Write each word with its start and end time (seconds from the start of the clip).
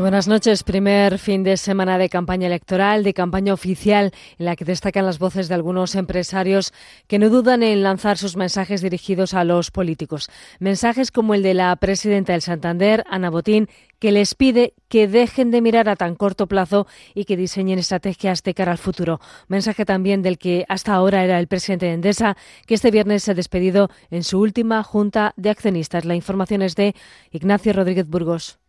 Buenas 0.00 0.28
noches. 0.28 0.62
Primer 0.62 1.18
fin 1.18 1.44
de 1.44 1.58
semana 1.58 1.98
de 1.98 2.08
campaña 2.08 2.46
electoral, 2.46 3.04
de 3.04 3.12
campaña 3.12 3.52
oficial, 3.52 4.12
en 4.38 4.46
la 4.46 4.56
que 4.56 4.64
destacan 4.64 5.04
las 5.04 5.18
voces 5.18 5.48
de 5.48 5.54
algunos 5.54 5.94
empresarios 5.94 6.72
que 7.06 7.18
no 7.18 7.28
dudan 7.28 7.62
en 7.62 7.82
lanzar 7.82 8.16
sus 8.16 8.34
mensajes 8.34 8.80
dirigidos 8.80 9.34
a 9.34 9.44
los 9.44 9.70
políticos. 9.70 10.30
Mensajes 10.58 11.12
como 11.12 11.34
el 11.34 11.42
de 11.42 11.52
la 11.52 11.76
presidenta 11.76 12.32
del 12.32 12.40
Santander, 12.40 13.04
Ana 13.10 13.28
Botín, 13.28 13.68
que 13.98 14.10
les 14.10 14.34
pide 14.34 14.72
que 14.88 15.06
dejen 15.06 15.50
de 15.50 15.60
mirar 15.60 15.86
a 15.90 15.96
tan 15.96 16.14
corto 16.14 16.46
plazo 16.46 16.86
y 17.14 17.26
que 17.26 17.36
diseñen 17.36 17.78
estrategias 17.78 18.42
de 18.42 18.54
cara 18.54 18.72
al 18.72 18.78
futuro. 18.78 19.20
Mensaje 19.48 19.84
también 19.84 20.22
del 20.22 20.38
que 20.38 20.64
hasta 20.70 20.94
ahora 20.94 21.24
era 21.24 21.38
el 21.38 21.46
presidente 21.46 21.86
de 21.86 21.92
Endesa, 21.92 22.38
que 22.66 22.74
este 22.74 22.90
viernes 22.90 23.24
se 23.24 23.32
ha 23.32 23.34
despedido 23.34 23.90
en 24.10 24.24
su 24.24 24.40
última 24.40 24.82
junta 24.82 25.34
de 25.36 25.50
accionistas. 25.50 26.06
La 26.06 26.14
información 26.14 26.62
es 26.62 26.74
de 26.74 26.94
Ignacio 27.30 27.74
Rodríguez 27.74 28.06
Burgos. 28.06 28.59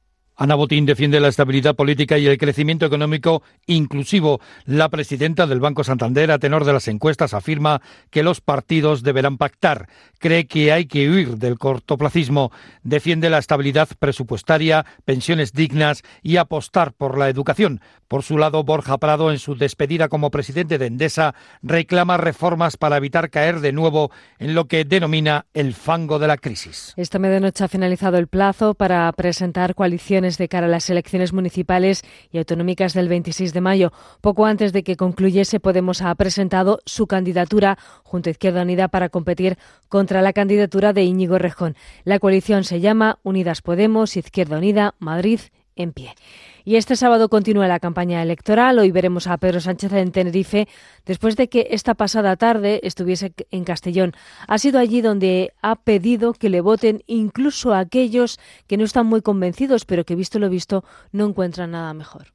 Ana 0.42 0.56
Botín 0.56 0.88
defiende 0.88 1.20
la 1.20 1.28
estabilidad 1.28 1.76
política 1.76 2.18
y 2.18 2.26
el 2.26 2.40
crecimiento 2.40 2.88
económico 2.88 3.44
inclusivo. 3.68 4.42
La 4.66 4.90
presidenta 4.90 5.46
del 5.46 5.60
Banco 5.60 5.84
Santander, 5.84 6.32
a 6.32 6.40
tenor 6.40 6.66
de 6.66 6.74
las 6.74 6.88
encuestas, 6.88 7.36
afirma 7.36 7.80
que 8.10 8.24
los 8.24 8.42
partidos 8.42 9.04
deberán 9.04 9.38
pactar. 9.38 9.88
Cree 10.18 10.48
que 10.48 10.72
hay 10.72 10.88
que 10.88 11.08
huir 11.08 11.38
del 11.38 11.60
cortoplacismo. 11.60 12.52
Defiende 12.82 13.30
la 13.30 13.38
estabilidad 13.38 13.88
presupuestaria, 14.00 14.84
pensiones 15.06 15.54
dignas 15.54 16.02
y 16.24 16.38
apostar 16.38 16.94
por 16.94 17.20
la 17.20 17.30
educación. 17.30 17.80
Por 18.08 18.24
su 18.24 18.40
lado, 18.40 18.64
Borja 18.64 18.98
Prado, 18.98 19.32
en 19.32 19.38
su 19.38 19.56
despedida 19.56 20.10
como 20.10 20.32
presidente 20.32 20.80
de 20.80 20.88
Endesa, 20.88 21.36
reclama 21.62 22.18
reformas 22.18 22.78
para 22.78 22.98
evitar 22.98 23.30
caer 23.30 23.60
de 23.62 23.72
nuevo 23.74 24.12
en 24.40 24.56
lo 24.56 24.66
que 24.66 24.86
denomina 24.86 25.46
el 25.54 25.76
fango 25.76 26.18
de 26.18 26.28
la 26.28 26.38
crisis. 26.38 26.94
Esta 26.98 27.20
medianoche 27.20 27.64
ha 27.64 27.68
finalizado 27.68 28.18
el 28.18 28.28
plazo 28.28 28.74
para 28.74 29.10
presentar 29.14 29.76
coaliciones 29.76 30.31
de 30.38 30.48
cara 30.48 30.68
a 30.68 30.70
las 30.70 30.90
elecciones 30.90 31.34
municipales 31.34 32.04
y 32.32 32.38
autonómicas 32.38 32.94
del 32.94 33.10
26 33.10 33.54
de 33.54 33.62
mayo. 33.62 33.92
Poco 34.22 34.46
antes 34.46 34.74
de 34.74 34.84
que 34.84 34.96
concluyese, 34.96 35.60
Podemos 35.60 36.02
ha 36.02 36.14
presentado 36.16 36.80
su 36.86 37.08
candidatura 37.08 37.78
junto 38.04 38.30
a 38.30 38.32
Izquierda 38.32 38.64
Unida 38.64 38.88
para 38.88 39.10
competir 39.10 39.58
contra 39.90 40.22
la 40.22 40.34
candidatura 40.34 40.94
de 40.94 41.04
Íñigo 41.04 41.38
Rejón. 41.38 41.76
La 42.04 42.20
coalición 42.20 42.64
se 42.64 42.80
llama 42.80 43.20
Unidas 43.24 43.62
Podemos, 43.62 44.18
Izquierda 44.18 44.58
Unida, 44.58 44.96
Madrid 45.00 45.40
en 45.76 45.94
pie. 45.94 46.16
Y 46.64 46.76
este 46.76 46.96
sábado 46.96 47.30
continúa 47.30 47.68
la 47.68 47.80
campaña 47.80 48.22
electoral. 48.22 48.78
Hoy 48.80 48.92
veremos 48.92 49.28
a 49.28 49.38
Pedro 49.38 49.60
Sánchez 49.60 49.94
en 49.94 50.12
Tenerife 50.12 50.68
después 51.06 51.36
de 51.36 51.50
que 51.50 51.68
esta 51.72 51.96
pasada 51.96 52.36
tarde 52.36 52.80
estuviese 52.84 53.34
en 53.50 53.64
Castellón. 53.64 54.14
Ha 54.48 54.58
sido 54.58 54.80
allí 54.80 55.02
donde 55.02 55.54
ha 55.62 55.76
pedido 55.76 56.34
que 56.34 56.50
le 56.50 56.62
voten 56.62 57.04
incluso 57.08 57.74
a 57.74 57.80
aquellos 57.80 58.40
que 58.68 58.78
no 58.78 58.84
están 58.84 59.08
muy 59.08 59.22
convencidos, 59.22 59.86
pero 59.86 60.06
que 60.06 60.16
visto 60.16 60.40
lo 60.40 60.50
visto 60.50 60.84
no 61.12 61.26
encuentran 61.26 61.72
nada 61.72 61.94
mejor. 61.94 62.28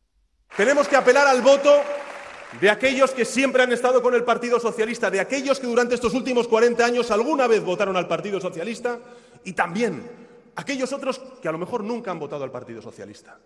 Tenemos 0.57 0.89
que 0.89 0.97
apelar 0.97 1.27
al 1.27 1.43
voto 1.43 1.71
de 2.61 2.71
aquellos 2.71 3.11
que 3.11 3.25
siempre 3.25 3.63
han 3.63 3.73
estado 3.73 4.03
con 4.03 4.15
el 4.15 4.25
Partido 4.25 4.59
Socialista, 4.59 5.11
de 5.11 5.21
aquellos 5.21 5.61
que 5.61 5.67
durante 5.67 5.95
estos 5.95 6.15
últimos 6.15 6.49
40 6.49 6.85
años 6.85 7.11
alguna 7.11 7.47
vez 7.47 7.63
votaron 7.63 7.97
al 7.97 8.09
Partido 8.09 8.41
Socialista 8.41 8.99
y 9.45 9.53
también 9.53 10.26
aquellos 10.57 10.93
otros 10.93 11.21
que 11.41 11.49
a 11.49 11.53
lo 11.53 11.59
mejor 11.59 11.85
nunca 11.85 12.11
han 12.11 12.19
votado 12.19 12.45
al 12.45 12.51
Partido 12.51 12.83
Socialista 12.83 13.39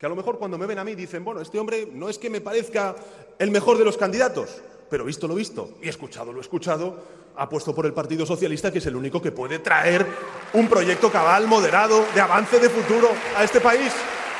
que 0.00 0.06
a 0.06 0.08
lo 0.08 0.16
mejor 0.16 0.38
cuando 0.38 0.56
me 0.56 0.64
ven 0.64 0.78
a 0.78 0.84
mí 0.84 0.94
dicen, 0.94 1.22
bueno, 1.22 1.42
este 1.42 1.58
hombre 1.58 1.86
no 1.92 2.08
es 2.08 2.16
que 2.16 2.30
me 2.30 2.40
parezca 2.40 2.96
el 3.38 3.50
mejor 3.50 3.76
de 3.76 3.84
los 3.84 3.98
candidatos, 3.98 4.62
pero 4.88 5.04
visto 5.04 5.28
lo 5.28 5.34
visto 5.34 5.76
y 5.82 5.90
escuchado 5.90 6.32
lo 6.32 6.40
escuchado, 6.40 7.04
ha 7.36 7.46
puesto 7.50 7.74
por 7.74 7.84
el 7.84 7.92
Partido 7.92 8.24
Socialista, 8.24 8.72
que 8.72 8.78
es 8.78 8.86
el 8.86 8.96
único 8.96 9.20
que 9.20 9.30
puede 9.30 9.58
traer 9.58 10.06
un 10.54 10.68
proyecto 10.68 11.12
cabal, 11.12 11.46
moderado, 11.46 12.06
de 12.14 12.20
avance, 12.22 12.58
de 12.58 12.70
futuro 12.70 13.10
a 13.36 13.44
este 13.44 13.60
país. 13.60 13.92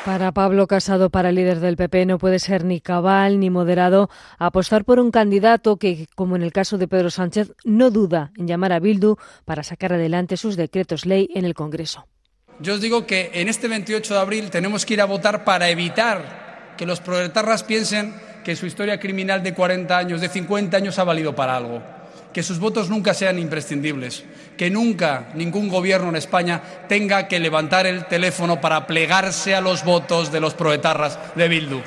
Para 0.05 0.31
Pablo 0.31 0.65
Casado, 0.65 1.11
para 1.11 1.31
líder 1.31 1.59
del 1.59 1.77
PP, 1.77 2.07
no 2.07 2.17
puede 2.17 2.39
ser 2.39 2.65
ni 2.65 2.81
cabal 2.81 3.39
ni 3.39 3.51
moderado 3.51 4.09
apostar 4.39 4.83
por 4.83 4.99
un 4.99 5.11
candidato 5.11 5.77
que, 5.77 6.07
como 6.15 6.35
en 6.35 6.41
el 6.41 6.51
caso 6.51 6.79
de 6.79 6.87
Pedro 6.87 7.11
Sánchez, 7.11 7.51
no 7.65 7.91
duda 7.91 8.31
en 8.35 8.47
llamar 8.47 8.73
a 8.73 8.79
Bildu 8.79 9.17
para 9.45 9.61
sacar 9.61 9.93
adelante 9.93 10.37
sus 10.37 10.55
decretos 10.57 11.05
ley 11.05 11.29
en 11.35 11.45
el 11.45 11.53
Congreso. 11.53 12.07
Yo 12.59 12.73
os 12.73 12.81
digo 12.81 13.05
que 13.05 13.29
en 13.35 13.47
este 13.47 13.67
28 13.67 14.15
de 14.15 14.19
abril 14.19 14.49
tenemos 14.49 14.87
que 14.87 14.95
ir 14.95 15.01
a 15.01 15.05
votar 15.05 15.43
para 15.43 15.69
evitar 15.69 16.73
que 16.77 16.87
los 16.87 16.99
proletarras 16.99 17.63
piensen 17.63 18.15
que 18.43 18.55
su 18.55 18.65
historia 18.65 18.99
criminal 18.99 19.43
de 19.43 19.53
40 19.53 19.95
años, 19.95 20.19
de 20.19 20.29
50 20.29 20.77
años 20.77 20.97
ha 20.97 21.03
valido 21.03 21.35
para 21.35 21.55
algo. 21.55 22.00
Que 22.33 22.43
sus 22.43 22.59
votos 22.59 22.89
nunca 22.89 23.13
sean 23.13 23.39
imprescindibles. 23.39 24.23
Que 24.57 24.69
nunca 24.69 25.29
ningún 25.35 25.69
gobierno 25.69 26.09
en 26.09 26.15
España 26.15 26.61
tenga 26.87 27.27
que 27.27 27.39
levantar 27.39 27.85
el 27.85 28.05
teléfono 28.05 28.61
para 28.61 28.87
plegarse 28.87 29.55
a 29.55 29.61
los 29.61 29.83
votos 29.83 30.31
de 30.31 30.39
los 30.39 30.53
proletarras 30.53 31.19
de 31.35 31.47
Bildu. 31.47 31.81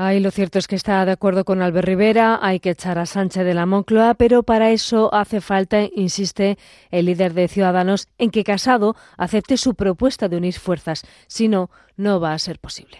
Ay, 0.00 0.20
lo 0.20 0.30
cierto 0.30 0.60
es 0.60 0.68
que 0.68 0.76
está 0.76 1.04
de 1.04 1.10
acuerdo 1.10 1.44
con 1.44 1.60
Albert 1.60 1.88
Rivera, 1.88 2.38
hay 2.40 2.60
que 2.60 2.70
echar 2.70 3.00
a 3.00 3.06
Sánchez 3.06 3.44
de 3.44 3.52
la 3.52 3.66
Moncloa, 3.66 4.14
pero 4.14 4.44
para 4.44 4.70
eso 4.70 5.12
hace 5.12 5.40
falta, 5.40 5.88
insiste 5.92 6.56
el 6.92 7.06
líder 7.06 7.34
de 7.34 7.48
Ciudadanos, 7.48 8.06
en 8.16 8.30
que 8.30 8.44
Casado 8.44 8.94
acepte 9.16 9.56
su 9.56 9.74
propuesta 9.74 10.28
de 10.28 10.36
unir 10.36 10.54
fuerzas. 10.54 11.02
Si 11.26 11.48
no, 11.48 11.68
no 11.96 12.20
va 12.20 12.32
a 12.32 12.38
ser 12.38 12.60
posible. 12.60 12.98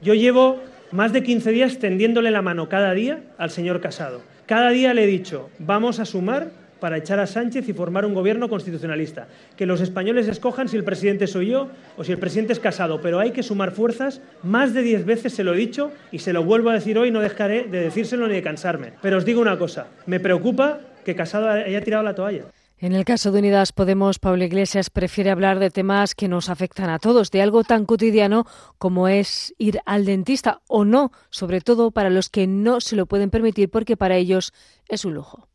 Yo 0.00 0.14
llevo 0.14 0.58
más 0.90 1.12
de 1.12 1.22
15 1.22 1.52
días 1.52 1.78
tendiéndole 1.78 2.32
la 2.32 2.42
mano 2.42 2.68
cada 2.68 2.94
día 2.94 3.22
al 3.38 3.50
señor 3.50 3.80
Casado. 3.80 4.20
Cada 4.50 4.70
día 4.70 4.92
le 4.94 5.04
he 5.04 5.06
dicho, 5.06 5.48
vamos 5.60 6.00
a 6.00 6.04
sumar 6.04 6.50
para 6.80 6.96
echar 6.96 7.20
a 7.20 7.28
Sánchez 7.28 7.68
y 7.68 7.72
formar 7.72 8.04
un 8.04 8.14
gobierno 8.14 8.48
constitucionalista. 8.48 9.28
Que 9.56 9.64
los 9.64 9.80
españoles 9.80 10.26
escojan 10.26 10.68
si 10.68 10.76
el 10.76 10.82
presidente 10.82 11.28
soy 11.28 11.50
yo 11.50 11.68
o 11.96 12.02
si 12.02 12.10
el 12.10 12.18
presidente 12.18 12.52
es 12.52 12.58
casado, 12.58 13.00
pero 13.00 13.20
hay 13.20 13.30
que 13.30 13.44
sumar 13.44 13.70
fuerzas. 13.70 14.20
Más 14.42 14.74
de 14.74 14.82
diez 14.82 15.06
veces 15.06 15.34
se 15.34 15.44
lo 15.44 15.54
he 15.54 15.56
dicho 15.56 15.92
y 16.10 16.18
se 16.18 16.32
lo 16.32 16.42
vuelvo 16.42 16.70
a 16.70 16.74
decir 16.74 16.98
hoy, 16.98 17.12
no 17.12 17.20
dejaré 17.20 17.62
de 17.62 17.80
decírselo 17.80 18.26
ni 18.26 18.34
de 18.34 18.42
cansarme. 18.42 18.94
Pero 19.00 19.18
os 19.18 19.24
digo 19.24 19.40
una 19.40 19.56
cosa, 19.56 19.86
me 20.06 20.18
preocupa 20.18 20.80
que 21.04 21.14
Casado 21.14 21.48
haya 21.48 21.84
tirado 21.84 22.02
la 22.02 22.16
toalla. 22.16 22.46
En 22.82 22.94
el 22.94 23.04
caso 23.04 23.30
de 23.30 23.40
Unidas 23.40 23.72
Podemos, 23.72 24.18
Pablo 24.18 24.42
Iglesias 24.42 24.88
prefiere 24.88 25.30
hablar 25.30 25.58
de 25.58 25.70
temas 25.70 26.14
que 26.14 26.28
nos 26.28 26.48
afectan 26.48 26.88
a 26.88 26.98
todos, 26.98 27.30
de 27.30 27.42
algo 27.42 27.62
tan 27.62 27.84
cotidiano 27.84 28.46
como 28.78 29.06
es 29.06 29.54
ir 29.58 29.82
al 29.84 30.06
dentista 30.06 30.62
o 30.66 30.86
no, 30.86 31.12
sobre 31.28 31.60
todo 31.60 31.90
para 31.90 32.08
los 32.08 32.30
que 32.30 32.46
no 32.46 32.80
se 32.80 32.96
lo 32.96 33.04
pueden 33.04 33.28
permitir 33.28 33.70
porque 33.70 33.98
para 33.98 34.16
ellos 34.16 34.54
es 34.88 35.04
un 35.04 35.12
lujo. 35.12 35.46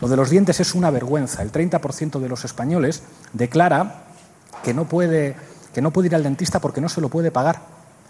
Lo 0.00 0.08
de 0.08 0.16
los 0.16 0.30
dientes 0.30 0.58
es 0.58 0.74
una 0.74 0.90
vergüenza. 0.90 1.42
El 1.42 1.52
30% 1.52 2.18
de 2.18 2.28
los 2.28 2.44
españoles 2.44 3.04
declara 3.32 4.06
que 4.64 4.74
no, 4.74 4.88
puede, 4.88 5.36
que 5.72 5.80
no 5.80 5.92
puede 5.92 6.08
ir 6.08 6.16
al 6.16 6.24
dentista 6.24 6.58
porque 6.58 6.80
no 6.80 6.88
se 6.88 7.00
lo 7.00 7.08
puede 7.08 7.30
pagar. 7.30 7.60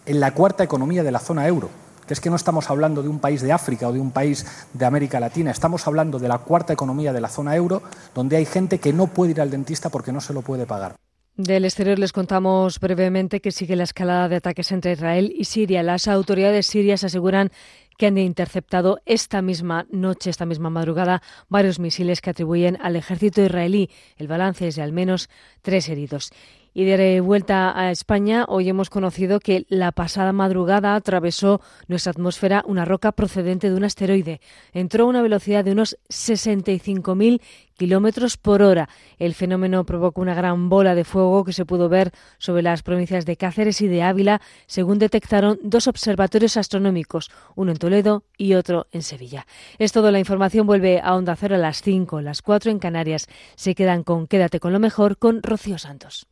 En 0.06 0.20
la 0.20 0.32
cuarta 0.32 0.64
economía 0.64 1.02
de 1.02 1.12
la 1.12 1.18
zona 1.18 1.46
euro, 1.46 1.68
que 2.06 2.14
es 2.14 2.20
que 2.20 2.30
no 2.30 2.36
estamos 2.36 2.70
hablando 2.70 3.02
de 3.02 3.08
un 3.08 3.18
país 3.18 3.42
de 3.42 3.52
África 3.52 3.88
o 3.88 3.92
de 3.92 4.00
un 4.00 4.10
país 4.10 4.46
de 4.72 4.84
América 4.84 5.20
Latina, 5.20 5.50
estamos 5.50 5.86
hablando 5.86 6.18
de 6.18 6.28
la 6.28 6.38
cuarta 6.38 6.72
economía 6.72 7.12
de 7.12 7.20
la 7.20 7.28
zona 7.28 7.56
euro, 7.56 7.82
donde 8.14 8.36
hay 8.36 8.46
gente 8.46 8.78
que 8.78 8.92
no 8.92 9.06
puede 9.06 9.32
ir 9.32 9.40
al 9.40 9.50
dentista 9.50 9.88
porque 9.90 10.12
no 10.12 10.20
se 10.20 10.32
lo 10.32 10.42
puede 10.42 10.66
pagar. 10.66 10.96
Del 11.36 11.64
exterior 11.64 11.98
les 11.98 12.12
contamos 12.12 12.78
brevemente 12.78 13.40
que 13.40 13.52
sigue 13.52 13.74
la 13.74 13.84
escalada 13.84 14.28
de 14.28 14.36
ataques 14.36 14.70
entre 14.70 14.92
Israel 14.92 15.32
y 15.34 15.44
Siria. 15.44 15.82
Las 15.82 16.06
autoridades 16.06 16.66
sirias 16.66 17.04
aseguran 17.04 17.50
que 17.96 18.06
han 18.06 18.18
interceptado 18.18 19.00
esta 19.06 19.40
misma 19.40 19.86
noche, 19.90 20.28
esta 20.28 20.44
misma 20.44 20.68
madrugada, 20.68 21.22
varios 21.48 21.78
misiles 21.78 22.20
que 22.20 22.30
atribuyen 22.30 22.76
al 22.82 22.96
ejército 22.96 23.42
israelí. 23.42 23.88
El 24.18 24.28
balance 24.28 24.68
es 24.68 24.76
de 24.76 24.82
al 24.82 24.92
menos 24.92 25.30
tres 25.62 25.88
heridos. 25.88 26.32
Y 26.74 26.84
de 26.84 27.20
vuelta 27.20 27.78
a 27.78 27.90
España, 27.90 28.46
hoy 28.48 28.70
hemos 28.70 28.88
conocido 28.88 29.40
que 29.40 29.66
la 29.68 29.92
pasada 29.92 30.32
madrugada 30.32 30.94
atravesó 30.94 31.60
nuestra 31.86 32.12
atmósfera 32.12 32.64
una 32.66 32.86
roca 32.86 33.12
procedente 33.12 33.68
de 33.68 33.76
un 33.76 33.84
asteroide. 33.84 34.40
Entró 34.72 35.04
a 35.04 35.08
una 35.08 35.20
velocidad 35.20 35.64
de 35.64 35.72
unos 35.72 35.98
65.000 36.08 37.42
kilómetros 37.76 38.38
por 38.38 38.62
hora. 38.62 38.88
El 39.18 39.34
fenómeno 39.34 39.84
provocó 39.84 40.22
una 40.22 40.34
gran 40.34 40.70
bola 40.70 40.94
de 40.94 41.04
fuego 41.04 41.44
que 41.44 41.52
se 41.52 41.66
pudo 41.66 41.90
ver 41.90 42.10
sobre 42.38 42.62
las 42.62 42.82
provincias 42.82 43.26
de 43.26 43.36
Cáceres 43.36 43.82
y 43.82 43.88
de 43.88 44.02
Ávila, 44.02 44.40
según 44.66 44.98
detectaron 44.98 45.58
dos 45.62 45.88
observatorios 45.88 46.56
astronómicos, 46.56 47.30
uno 47.54 47.72
en 47.72 47.78
Toledo 47.78 48.24
y 48.38 48.54
otro 48.54 48.86
en 48.92 49.02
Sevilla. 49.02 49.46
Es 49.78 49.92
todo. 49.92 50.10
La 50.10 50.20
información 50.20 50.66
vuelve 50.66 51.00
a 51.02 51.16
Onda 51.16 51.36
Cero 51.36 51.56
a 51.56 51.58
las 51.58 51.82
5, 51.82 52.22
las 52.22 52.40
4 52.40 52.70
en 52.70 52.78
Canarias. 52.78 53.28
Se 53.56 53.74
quedan 53.74 54.04
con 54.04 54.26
Quédate 54.26 54.58
con 54.58 54.72
lo 54.72 54.80
mejor 54.80 55.18
con 55.18 55.42
Rocío 55.42 55.76
Santos. 55.76 56.31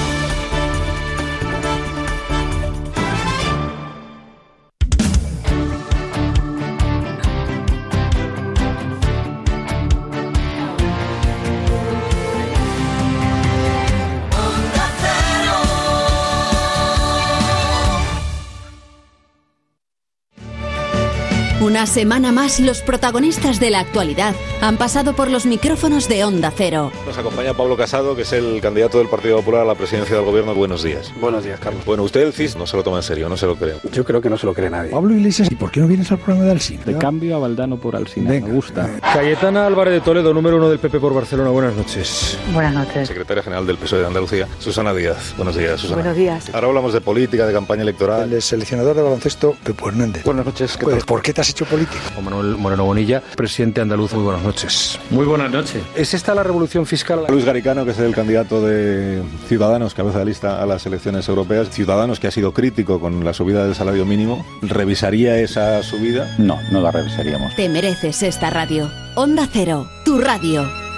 Una 21.61 21.85
semana 21.85 22.31
más, 22.31 22.59
los 22.59 22.81
protagonistas 22.81 23.59
de 23.59 23.69
la 23.69 23.81
actualidad 23.81 24.33
han 24.61 24.77
pasado 24.77 25.15
por 25.15 25.29
los 25.29 25.45
micrófonos 25.45 26.09
de 26.09 26.23
Onda 26.23 26.51
Cero. 26.55 26.91
Nos 27.05 27.15
acompaña 27.19 27.53
Pablo 27.53 27.77
Casado, 27.77 28.15
que 28.15 28.23
es 28.23 28.33
el 28.33 28.59
candidato 28.61 28.97
del 28.97 29.07
Partido 29.07 29.37
Popular 29.37 29.61
a 29.61 29.65
la 29.65 29.75
presidencia 29.75 30.15
del 30.15 30.25
gobierno. 30.25 30.55
Buenos 30.55 30.81
días. 30.81 31.13
Buenos 31.21 31.43
días, 31.43 31.59
Carlos. 31.59 31.85
Bueno, 31.85 32.01
usted 32.01 32.21
el 32.21 32.33
CIS 32.33 32.55
no 32.55 32.65
se 32.65 32.77
lo 32.77 32.83
toma 32.83 32.97
en 32.97 33.03
serio, 33.03 33.29
no 33.29 33.37
se 33.37 33.45
lo 33.45 33.55
cree. 33.57 33.75
Yo 33.91 34.03
creo 34.03 34.21
que 34.21 34.29
no 34.31 34.39
se 34.39 34.47
lo 34.47 34.55
cree 34.55 34.71
nadie. 34.71 34.89
Pablo 34.89 35.13
Iglesias, 35.13 35.51
¿y 35.51 35.55
por 35.55 35.69
qué 35.69 35.81
no 35.81 35.87
vienes 35.87 36.11
al 36.11 36.17
programa 36.17 36.45
de 36.45 36.51
Alcina? 36.51 36.83
De 36.83 36.97
cambio 36.97 37.35
a 37.35 37.39
Valdano 37.39 37.77
por 37.77 37.95
Alcina. 37.95 38.31
Me 38.31 38.39
gusta. 38.39 38.89
Cayetana 39.13 39.67
Álvarez 39.67 39.93
de 39.93 40.01
Toledo, 40.01 40.33
número 40.33 40.57
uno 40.57 40.67
del 40.67 40.79
PP 40.79 40.99
por 40.99 41.13
Barcelona. 41.13 41.51
Buenas 41.51 41.75
noches. 41.75 42.39
Buenas 42.53 42.73
noches. 42.73 43.07
Secretaria 43.07 43.43
General 43.43 43.67
del 43.67 43.77
PSOE 43.77 43.99
de 43.99 44.07
Andalucía, 44.07 44.47
Susana 44.57 44.95
Díaz. 44.95 45.35
Buenos 45.37 45.55
días, 45.55 45.79
Susana. 45.79 46.01
Buenos 46.01 46.17
días. 46.17 46.49
Ahora 46.55 46.65
hablamos 46.65 46.91
de 46.91 47.01
política, 47.01 47.45
de 47.45 47.53
campaña 47.53 47.83
electoral. 47.83 48.33
El 48.33 48.41
seleccionador 48.41 48.95
de 48.95 49.03
baloncesto, 49.03 49.55
Pepo 49.63 49.89
Hernández. 49.89 50.23
Buenas 50.23 50.47
noches. 50.47 50.75
¿Qué 50.75 50.85
pues, 50.85 51.05
¿Por 51.05 51.21
qué 51.21 51.33
te 51.33 51.41
has 51.41 51.50
hecho 51.51 51.65
político? 51.65 52.01
Manuel 52.21 52.57
Moreno 52.57 52.85
Bonilla, 52.85 53.21
presidente 53.35 53.81
andaluz. 53.81 54.13
Muy 54.13 54.23
buenas 54.23 54.43
noches. 54.43 54.99
Muy 55.09 55.25
buenas 55.25 55.51
noches. 55.51 55.83
¿Es 55.95 56.13
esta 56.13 56.33
la 56.35 56.43
revolución 56.43 56.85
fiscal? 56.85 57.25
Luis 57.29 57.45
Garicano, 57.45 57.85
que 57.85 57.91
es 57.91 57.99
el 57.99 58.13
candidato 58.13 58.65
de 58.65 59.21
Ciudadanos, 59.47 59.93
cabeza 59.93 60.19
de 60.19 60.25
lista 60.25 60.61
a 60.61 60.65
las 60.65 60.85
elecciones 60.85 61.27
europeas. 61.27 61.69
Ciudadanos, 61.69 62.19
que 62.19 62.27
ha 62.27 62.31
sido 62.31 62.53
crítico 62.53 62.99
con 62.99 63.23
la 63.23 63.33
subida 63.33 63.65
del 63.65 63.75
salario 63.75 64.05
mínimo. 64.05 64.45
¿Revisaría 64.61 65.37
esa 65.37 65.83
subida? 65.83 66.35
No, 66.37 66.57
no 66.71 66.81
la 66.81 66.91
revisaríamos. 66.91 67.55
Te 67.55 67.69
mereces 67.69 68.23
esta 68.23 68.49
radio. 68.49 68.89
Onda 69.15 69.47
Cero, 69.51 69.89
tu 70.05 70.19
radio. 70.19 70.90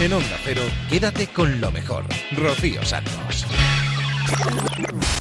En 0.00 0.12
Onda 0.12 0.38
Cero, 0.44 0.62
quédate 0.88 1.26
con 1.26 1.60
lo 1.60 1.72
mejor. 1.72 2.04
Rocío 2.36 2.84
Santos. 2.84 3.44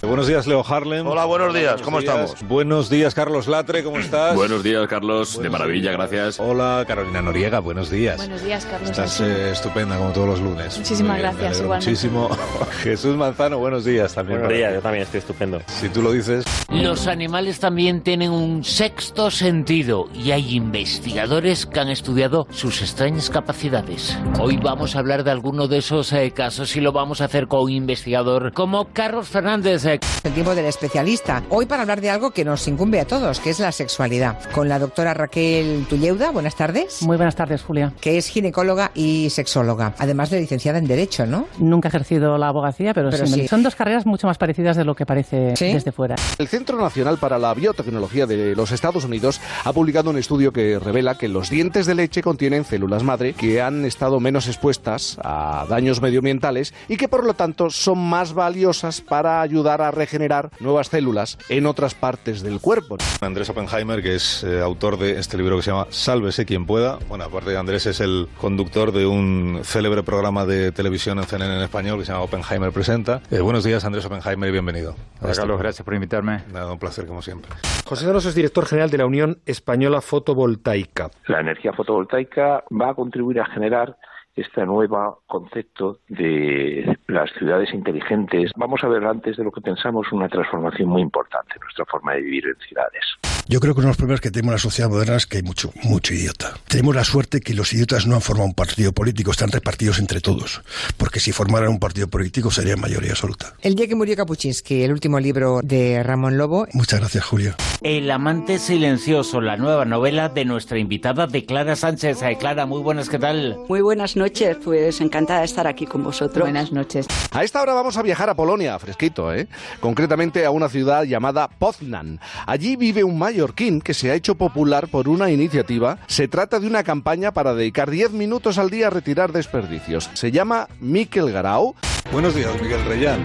Buenos 0.01 0.27
días, 0.27 0.47
Leo 0.47 0.63
Harlem. 0.67 1.05
Hola, 1.05 1.25
buenos 1.25 1.53
días, 1.53 1.81
¿cómo 1.81 1.99
estamos? 1.99 2.35
Buenos 2.47 2.89
días, 2.89 3.13
Carlos 3.13 3.47
Latre, 3.47 3.83
¿cómo 3.83 3.99
estás? 3.99 4.35
Buenos 4.35 4.63
días, 4.63 4.87
Carlos, 4.87 5.41
de 5.41 5.49
maravilla, 5.49 5.91
gracias. 5.91 6.39
Hola, 6.39 6.85
Carolina 6.87 7.21
Noriega, 7.21 7.59
buenos 7.59 7.89
días. 7.89 8.17
Buenos 8.17 8.43
días, 8.43 8.65
Carlos. 8.65 8.89
Estás 8.89 9.19
eh, 9.19 9.51
estupenda 9.51 9.97
como 9.97 10.11
todos 10.11 10.27
los 10.27 10.39
lunes. 10.39 10.77
Muchísimas 10.77 11.19
gracias, 11.19 11.59
igualmente. 11.59 11.89
Muchísimo. 11.89 12.29
Jesús 12.83 13.15
Manzano, 13.15 13.57
buenos 13.57 13.85
días 13.85 14.13
también. 14.13 14.39
Buenos 14.39 14.57
días, 14.57 14.73
yo 14.73 14.81
también 14.81 15.03
estoy 15.03 15.19
estupendo. 15.19 15.61
Si 15.67 15.89
tú 15.89 16.01
lo 16.01 16.11
dices. 16.11 16.45
Los 16.69 17.07
animales 17.07 17.59
también 17.59 18.01
tienen 18.01 18.31
un 18.31 18.63
sexto 18.63 19.29
sentido 19.31 20.09
y 20.13 20.31
hay 20.31 20.55
investigadores 20.55 21.65
que 21.65 21.79
han 21.79 21.89
estudiado 21.89 22.47
sus 22.51 22.81
extrañas 22.81 23.29
capacidades. 23.29 24.17
Hoy 24.39 24.57
vamos 24.57 24.95
a 24.95 24.99
hablar 24.99 25.23
de 25.23 25.31
alguno 25.31 25.67
de 25.67 25.79
esos 25.79 26.13
eh, 26.13 26.31
casos 26.31 26.75
y 26.75 26.81
lo 26.81 26.91
vamos 26.91 27.21
a 27.21 27.25
hacer 27.25 27.47
con 27.47 27.63
un 27.63 27.71
investigador 27.71 28.53
como 28.53 28.93
Carlos 28.97 29.27
Fernández. 29.29 29.85
eh, 29.85 29.99
El 30.23 30.33
tiempo 30.33 30.55
del 30.55 30.65
especialista. 30.65 31.43
Hoy 31.49 31.67
para 31.67 31.83
hablar 31.83 32.01
de 32.01 32.09
algo 32.09 32.31
que 32.31 32.43
nos 32.43 32.67
incumbe 32.67 32.99
a 32.99 33.05
todos, 33.05 33.39
que 33.39 33.51
es 33.51 33.59
la 33.59 33.71
sexualidad. 33.71 34.39
Con 34.53 34.67
la 34.67 34.79
doctora 34.79 35.13
Raquel 35.13 35.85
Tulleuda, 35.87 36.31
buenas 36.31 36.55
tardes. 36.55 37.03
Muy 37.03 37.15
buenas 37.15 37.35
tardes, 37.35 37.61
Julia. 37.61 37.93
Que 38.01 38.17
es 38.17 38.27
ginecóloga 38.27 38.89
y 38.95 39.29
sexóloga. 39.29 39.93
Además 39.99 40.31
de 40.31 40.39
licenciada 40.39 40.79
en 40.79 40.87
Derecho, 40.87 41.27
¿no? 41.27 41.47
Nunca 41.59 41.89
he 41.89 41.91
ejercido 41.91 42.39
la 42.39 42.47
abogacía, 42.47 42.95
pero, 42.95 43.11
Pero 43.11 43.27
sí, 43.27 43.47
son 43.47 43.61
dos 43.61 43.75
carreras 43.75 44.07
mucho 44.07 44.25
más 44.25 44.39
parecidas 44.39 44.75
de 44.75 44.83
lo 44.83 44.95
que 44.95 45.05
parece 45.05 45.55
¿Sí? 45.55 45.73
desde 45.73 45.91
fuera. 45.91 46.15
El 46.39 46.47
Centro 46.47 46.81
Nacional 46.81 47.19
para 47.19 47.37
la 47.37 47.53
Biotecnología 47.53 48.25
de 48.25 48.55
los 48.55 48.71
Estados 48.71 49.05
Unidos 49.05 49.39
ha 49.63 49.73
publicado 49.73 50.09
un 50.09 50.17
estudio 50.17 50.51
que 50.51 50.79
revela 50.79 51.19
que 51.19 51.27
los 51.27 51.51
dientes 51.51 51.85
de 51.85 51.93
leche 51.93 52.23
contienen 52.23 52.65
células 52.65 53.03
madre 53.03 53.33
que 53.33 53.61
han 53.61 53.85
estado 53.85 54.19
menos 54.19 54.47
expuestas 54.47 55.19
a 55.23 55.67
daños 55.69 56.01
medioambientales 56.01 56.73
y 56.87 56.97
que 56.97 57.07
por 57.07 57.23
lo 57.23 57.35
tanto 57.35 57.69
son 57.69 57.99
más 57.99 58.33
valiosas 58.33 58.86
para 59.01 59.41
ayudar 59.41 59.81
a 59.81 59.91
regenerar 59.91 60.49
nuevas 60.59 60.87
células 60.87 61.37
en 61.49 61.65
otras 61.65 61.93
partes 61.93 62.41
del 62.41 62.59
cuerpo. 62.59 62.97
Andrés 63.21 63.49
Oppenheimer, 63.49 64.01
que 64.01 64.15
es 64.15 64.43
eh, 64.43 64.61
autor 64.61 64.97
de 64.97 65.19
este 65.19 65.37
libro 65.37 65.57
que 65.57 65.63
se 65.63 65.71
llama 65.71 65.87
Sálvese 65.89 66.45
quien 66.45 66.65
pueda. 66.65 66.99
Bueno, 67.07 67.25
aparte 67.25 67.51
de 67.51 67.57
Andrés, 67.57 67.85
es 67.85 67.99
el 67.99 68.27
conductor 68.39 68.91
de 68.91 69.05
un 69.05 69.59
célebre 69.63 70.03
programa 70.03 70.45
de 70.45 70.71
televisión 70.71 71.19
en 71.19 71.25
CNN 71.25 71.55
en 71.55 71.61
español 71.61 71.99
que 71.99 72.05
se 72.05 72.11
llama 72.11 72.23
Oppenheimer 72.23 72.71
Presenta. 72.71 73.21
Eh, 73.29 73.41
buenos 73.41 73.63
días, 73.63 73.83
Andrés 73.85 74.05
Oppenheimer, 74.05 74.49
y 74.49 74.51
bienvenido. 74.51 74.95
Hola, 75.21 75.33
Carlos, 75.35 75.59
gracias 75.59 75.83
por 75.83 75.93
invitarme. 75.93 76.43
Nada, 76.51 76.71
un 76.71 76.79
placer 76.79 77.05
como 77.05 77.21
siempre. 77.21 77.51
José 77.85 78.05
Donos 78.05 78.25
es 78.25 78.35
director 78.35 78.65
general 78.65 78.89
de 78.89 78.97
la 78.97 79.05
Unión 79.05 79.39
Española 79.45 80.01
Fotovoltaica. 80.01 81.09
La 81.27 81.39
energía 81.39 81.73
fotovoltaica 81.73 82.63
va 82.69 82.91
a 82.91 82.93
contribuir 82.93 83.39
a 83.39 83.45
generar 83.45 83.97
este 84.37 84.65
nuevo 84.65 85.23
concepto 85.27 85.99
de 86.07 86.97
las 87.07 87.29
ciudades 87.37 87.73
inteligentes. 87.73 88.51
Vamos 88.55 88.83
a 88.83 88.87
ver 88.87 89.03
antes 89.05 89.35
de 89.37 89.43
lo 89.43 89.51
que 89.51 89.61
pensamos 89.61 90.11
una 90.11 90.29
transformación 90.29 90.89
muy 90.89 91.01
importante 91.01 91.53
en 91.55 91.61
nuestra 91.61 91.85
forma 91.85 92.13
de 92.13 92.21
vivir 92.21 92.45
en 92.47 92.55
ciudades. 92.67 93.03
Yo 93.49 93.61
creo 93.61 93.73
que 93.73 93.79
uno 93.79 93.87
de 93.87 93.91
los 93.91 93.97
problemas 93.97 94.19
que 94.19 94.29
tenemos 94.29 94.49
en 94.49 94.55
la 94.55 94.59
sociedad 94.59 94.89
moderna 94.89 95.15
es 95.15 95.25
que 95.25 95.37
hay 95.37 95.43
mucho, 95.43 95.71
mucho 95.83 96.13
idiota. 96.13 96.55
Tenemos 96.67 96.93
la 96.93 97.05
suerte 97.05 97.39
que 97.39 97.53
los 97.53 97.71
idiotas 97.71 98.05
no 98.05 98.15
han 98.15 98.21
formado 98.21 98.45
un 98.45 98.53
partido 98.53 98.91
político, 98.91 99.31
están 99.31 99.51
repartidos 99.51 99.99
entre 99.99 100.19
todos. 100.19 100.61
Porque 100.97 101.21
si 101.21 101.31
formaran 101.31 101.69
un 101.69 101.79
partido 101.79 102.09
político 102.09 102.51
sería 102.51 102.75
mayoría 102.75 103.11
absoluta. 103.11 103.53
El 103.61 103.75
día 103.75 103.87
que 103.87 103.95
murió 103.95 104.17
Kapuczynski, 104.17 104.83
el 104.83 104.91
último 104.91 105.21
libro 105.21 105.61
de 105.63 106.03
Ramón 106.03 106.37
Lobo. 106.37 106.67
Muchas 106.73 106.99
gracias, 106.99 107.23
Julio. 107.23 107.55
El 107.81 108.11
amante 108.11 108.59
silencioso, 108.59 109.39
la 109.39 109.55
nueva 109.55 109.85
novela 109.85 110.27
de 110.27 110.43
nuestra 110.43 110.77
invitada 110.77 111.25
de 111.25 111.45
Clara 111.45 111.77
Sánchez. 111.77 112.21
Eh, 112.23 112.37
Clara, 112.37 112.65
muy 112.65 112.81
buenas, 112.81 113.07
¿qué 113.07 113.17
tal? 113.17 113.57
Muy 113.69 113.79
buenas 113.79 114.17
noches, 114.17 114.26
pues 114.63 115.01
encantada 115.01 115.39
de 115.39 115.45
estar 115.45 115.67
aquí 115.67 115.85
con 115.85 116.03
vosotros. 116.03 116.43
Buenas 116.43 116.71
noches. 116.71 117.07
A 117.31 117.43
esta 117.43 117.61
hora 117.61 117.73
vamos 117.73 117.97
a 117.97 118.01
viajar 118.01 118.29
a 118.29 118.35
Polonia, 118.35 118.77
fresquito, 118.79 119.33
¿eh? 119.33 119.47
Concretamente 119.79 120.45
a 120.45 120.51
una 120.51 120.69
ciudad 120.69 121.03
llamada 121.03 121.47
Poznan. 121.47 122.19
Allí 122.45 122.75
vive 122.75 123.03
un 123.03 123.17
mallorquín 123.17 123.81
que 123.81 123.93
se 123.93 124.11
ha 124.11 124.15
hecho 124.15 124.35
popular 124.35 124.87
por 124.89 125.07
una 125.07 125.29
iniciativa. 125.29 125.99
Se 126.07 126.27
trata 126.27 126.59
de 126.59 126.67
una 126.67 126.83
campaña 126.83 127.31
para 127.31 127.53
dedicar 127.53 127.89
10 127.89 128.11
minutos 128.11 128.57
al 128.57 128.69
día 128.69 128.87
a 128.87 128.89
retirar 128.89 129.31
desperdicios. 129.31 130.09
Se 130.13 130.31
llama 130.31 130.67
Miquel 130.79 131.31
Garau. 131.31 131.75
Buenos 132.11 132.35
días, 132.35 132.51
Miguel 132.61 132.83
Reyán. 132.85 133.23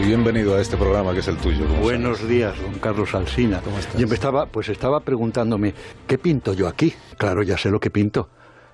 Y 0.00 0.06
bienvenido 0.06 0.56
a 0.56 0.60
este 0.60 0.76
programa 0.76 1.12
que 1.12 1.20
es 1.20 1.28
el 1.28 1.36
tuyo. 1.38 1.66
¿Cómo 1.66 1.80
Buenos 1.80 2.26
días, 2.28 2.54
don 2.60 2.74
Carlos 2.74 3.14
Alsina. 3.14 3.60
¿Cómo 3.62 3.78
estás? 3.78 3.96
Yo 3.96 4.06
me 4.06 4.14
estaba, 4.14 4.46
pues 4.46 4.68
estaba 4.68 5.00
preguntándome, 5.00 5.74
¿qué 6.06 6.18
pinto 6.18 6.52
yo 6.52 6.68
aquí? 6.68 6.94
Claro, 7.16 7.42
ya 7.42 7.58
sé 7.58 7.70
lo 7.70 7.80
que 7.80 7.90
pinto. 7.90 8.28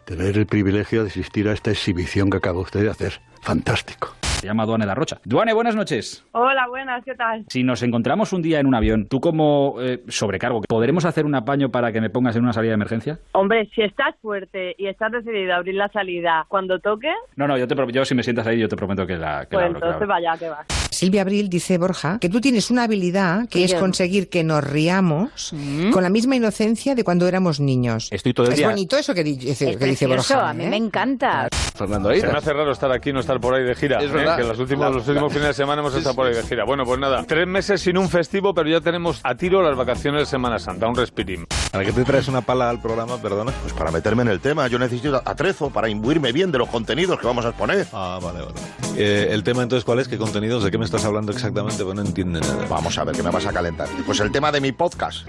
Tener 0.05 0.37
el 0.37 0.47
privilegio 0.47 1.03
de 1.03 1.09
asistir 1.09 1.49
a 1.49 1.53
esta 1.53 1.71
exhibición 1.71 2.29
que 2.31 2.37
acaba 2.37 2.61
usted 2.61 2.83
de 2.83 2.91
hacer. 2.91 3.21
Fantástico. 3.45 4.15
Se 4.41 4.47
llama 4.47 4.65
Duane 4.65 4.87
La 4.87 4.95
Rocha. 4.95 5.19
Duane, 5.25 5.53
buenas 5.53 5.75
noches. 5.77 6.25
Hola, 6.33 6.67
buenas, 6.69 7.05
¿qué 7.05 7.15
tal? 7.15 7.45
Si 7.49 7.63
nos 7.63 7.83
encontramos 7.83 8.33
un 8.33 8.41
día 8.43 8.59
en 8.59 8.67
un 8.67 8.75
avión, 8.75 9.07
tú 9.07 9.21
como 9.21 9.77
eh, 9.81 10.03
sobrecargo, 10.09 10.63
¿podremos 10.63 11.05
hacer 11.05 11.25
un 11.27 11.35
apaño 11.35 11.71
para 11.71 11.93
que 11.93 12.01
me 12.01 12.09
pongas 12.11 12.37
en 12.37 12.43
una 12.43 12.53
salida 12.55 12.71
de 12.71 12.75
emergencia? 12.75 13.19
Hombre, 13.33 13.71
si 13.75 13.83
estás 13.83 14.15
fuerte 14.23 14.75
y 14.79 14.87
estás 14.87 15.13
decidido 15.13 15.53
a 15.53 15.57
abrir 15.57 15.75
la 15.75 15.89
salida 15.89 16.47
cuando 16.49 16.79
toque, 16.79 17.13
No, 17.37 17.47
no, 17.47 17.57
yo 17.59 17.69
te 17.69 17.75
yo 17.93 18.05
si 18.07 18.15
me 18.15 18.23
sientas 18.23 18.47
ahí, 18.47 18.59
yo 18.59 18.69
te 18.69 18.77
prometo 18.77 19.07
que 19.07 19.17
la, 19.17 19.47
que 19.47 19.57
la 19.57 19.63
pues 19.63 19.65
abro, 19.67 19.81
que 19.81 19.87
la 19.87 19.93
entonces 19.93 19.95
abro. 19.95 20.07
vaya 20.09 20.39
que 20.39 20.49
vas. 20.49 20.67
Silvia 20.91 21.23
Abril 21.23 21.49
dice 21.49 21.77
Borja 21.77 22.19
que 22.21 22.29
tú 22.29 22.41
tienes 22.41 22.71
una 22.71 22.85
habilidad 22.85 23.49
que 23.49 23.59
Sí, 23.59 23.65
es 23.65 23.75
conseguir 23.75 24.29
que 24.31 24.45
nos 24.45 24.63
riamos 24.63 25.53
con 25.93 26.03
la 26.03 26.09
misma 26.11 26.37
inocencia 26.37 26.95
de 26.95 27.03
cuando 27.03 27.27
éramos 27.27 27.59
niños. 27.61 28.09
Estoy 28.13 28.33
todo 28.33 28.47
el 28.47 28.53
es 28.53 28.59
día- 28.59 28.69
bonito 28.69 28.97
eso 28.97 29.13
que, 29.15 29.25
di- 29.25 29.37
dice- 29.37 29.71
es 29.71 29.77
que 29.77 29.85
dice 29.87 30.07
Borja. 30.07 30.51
a 30.51 30.55
mí 30.55 30.65
¿eh? 30.65 30.71
me 30.71 30.77
encanta. 30.77 31.49
Fernando 31.75 32.11
Se 32.11 32.15
Aida. 32.17 32.31
me 32.31 32.39
hace 32.39 32.53
raro 32.53 32.71
estar 32.71 32.93
aquí 32.93 33.13
no 33.13 33.19
estar 33.19 33.34
por 33.41 33.55
ahí 33.55 33.65
de 33.65 33.75
gira. 33.75 33.99
Es 33.99 34.11
¿eh? 34.11 34.15
verdad. 34.15 34.37
Que 34.37 34.43
en 34.43 34.49
los 34.49 34.59
últimos, 34.59 34.95
los 34.95 35.09
últimos 35.09 35.33
fines 35.33 35.49
de 35.49 35.55
semana 35.55 35.81
hemos 35.81 35.95
estado 35.95 36.15
por 36.15 36.27
ahí 36.27 36.35
de 36.35 36.43
gira. 36.43 36.65
Bueno, 36.65 36.85
pues 36.85 36.99
nada, 36.99 37.25
tres 37.25 37.47
meses 37.47 37.81
sin 37.81 37.99
un 37.99 38.09
festivo, 38.09 38.55
pero 38.55 38.69
ya 38.69 38.81
tenemos 38.81 39.21
a 39.23 39.35
tiro 39.35 39.63
las 39.63 39.77
vacaciones 39.77 40.23
de 40.23 40.27
Semana 40.27 40.59
Santa, 40.59 40.87
un 40.87 40.95
respirín. 40.95 41.47
¿Para 41.71 41.85
qué 41.85 41.93
te 41.93 42.05
traes 42.05 42.29
una 42.29 42.41
pala 42.41 42.71
al 42.71 42.81
programa, 42.81 43.21
perdona? 43.21 43.53
Pues 43.63 43.73
para 43.73 43.91
meterme 43.91 44.23
en 44.23 44.29
el 44.29 44.41
tema, 44.41 44.69
yo 44.69 44.79
necesito 44.79 45.21
atrezo 45.25 45.71
para 45.71 45.89
imbuirme 45.89 46.33
bien 46.33 46.53
de 46.53 46.59
los 46.59 46.69
contenidos 46.69 47.19
que 47.19 47.27
vamos 47.27 47.45
a 47.45 47.49
exponer. 47.49 47.87
Ah, 47.93 48.19
vale, 48.23 48.41
vale. 48.41 48.55
Eh, 48.97 49.29
el 49.31 49.43
tema 49.43 49.63
entonces, 49.63 49.85
¿cuál 49.85 49.99
es? 49.99 50.09
¿Qué 50.09 50.19
contenidos? 50.19 50.63
¿De 50.63 50.71
qué 50.71 50.79
me 50.79 50.85
estás 50.85 51.05
hablando 51.05 51.33
exactamente? 51.33 51.83
Pues 51.83 51.97
no 51.97 52.03
entiende 52.03 52.41
nada. 52.41 52.67
Vamos 52.69 52.97
a 52.99 53.05
ver, 53.05 53.15
que 53.15 53.23
me 53.23 53.31
vas 53.31 53.47
a 53.47 53.53
calentar. 53.53 53.89
Pues 54.07 54.21
el 54.21 54.31
tema 54.31 54.53
de 54.53 54.61
mi 54.61 54.73
podcast. 54.73 55.27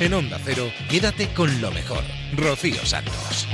En 0.00 0.14
Onda 0.14 0.38
Cero, 0.44 0.70
quédate 0.88 1.26
con 1.34 1.60
lo 1.60 1.72
mejor. 1.72 2.04
Rocío 2.36 2.86
Santos. 2.86 3.48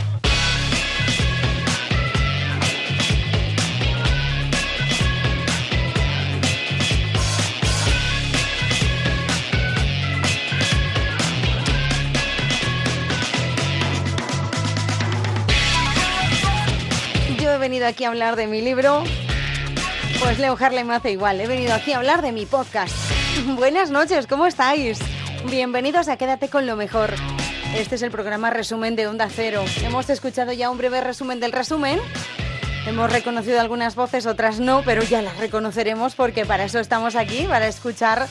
Yo 17.40 17.52
he 17.52 17.58
venido 17.58 17.86
aquí 17.86 18.04
a 18.04 18.08
hablar 18.08 18.36
de 18.36 18.46
mi 18.46 18.60
libro. 18.60 19.02
Pues 20.20 20.38
Leo 20.38 20.58
Harlem 20.60 20.90
hace 20.90 21.12
igual. 21.12 21.40
He 21.40 21.46
venido 21.46 21.72
aquí 21.72 21.92
a 21.92 21.96
hablar 21.96 22.20
de 22.20 22.32
mi 22.32 22.44
podcast. 22.44 22.94
Buenas 23.56 23.90
noches, 23.90 24.26
¿cómo 24.26 24.44
estáis? 24.44 24.98
Bienvenidos 25.50 26.08
a 26.08 26.16
Quédate 26.16 26.48
con 26.48 26.66
lo 26.66 26.74
mejor. 26.74 27.14
Este 27.76 27.96
es 27.96 28.02
el 28.02 28.10
programa 28.10 28.48
resumen 28.50 28.96
de 28.96 29.06
Onda 29.06 29.28
Cero. 29.28 29.62
Hemos 29.82 30.08
escuchado 30.08 30.52
ya 30.52 30.70
un 30.70 30.78
breve 30.78 31.02
resumen 31.02 31.38
del 31.38 31.52
resumen. 31.52 32.00
Hemos 32.86 33.12
reconocido 33.12 33.60
algunas 33.60 33.94
voces, 33.94 34.26
otras 34.26 34.58
no, 34.58 34.82
pero 34.84 35.02
ya 35.02 35.20
las 35.20 35.36
reconoceremos 35.36 36.14
porque 36.14 36.46
para 36.46 36.64
eso 36.64 36.80
estamos 36.80 37.14
aquí, 37.14 37.44
para 37.46 37.68
escuchar 37.68 38.26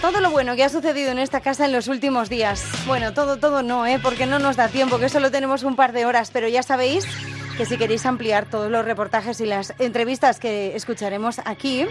todo 0.00 0.20
lo 0.20 0.30
bueno 0.30 0.56
que 0.56 0.64
ha 0.64 0.68
sucedido 0.68 1.12
en 1.12 1.18
esta 1.18 1.40
casa 1.40 1.66
en 1.66 1.72
los 1.72 1.86
últimos 1.86 2.28
días. 2.28 2.64
Bueno, 2.86 3.14
todo, 3.14 3.36
todo 3.38 3.62
no, 3.62 3.86
¿eh? 3.86 4.00
porque 4.02 4.26
no 4.26 4.38
nos 4.40 4.56
da 4.56 4.68
tiempo, 4.68 4.98
que 4.98 5.08
solo 5.08 5.30
tenemos 5.30 5.62
un 5.62 5.76
par 5.76 5.92
de 5.92 6.04
horas, 6.04 6.30
pero 6.32 6.48
ya 6.48 6.62
sabéis 6.62 7.06
que 7.56 7.64
si 7.64 7.76
queréis 7.76 8.06
ampliar 8.06 8.46
todos 8.46 8.70
los 8.70 8.84
reportajes 8.84 9.40
y 9.40 9.46
las 9.46 9.74
entrevistas 9.78 10.40
que 10.40 10.74
escucharemos 10.74 11.40
aquí, 11.44 11.86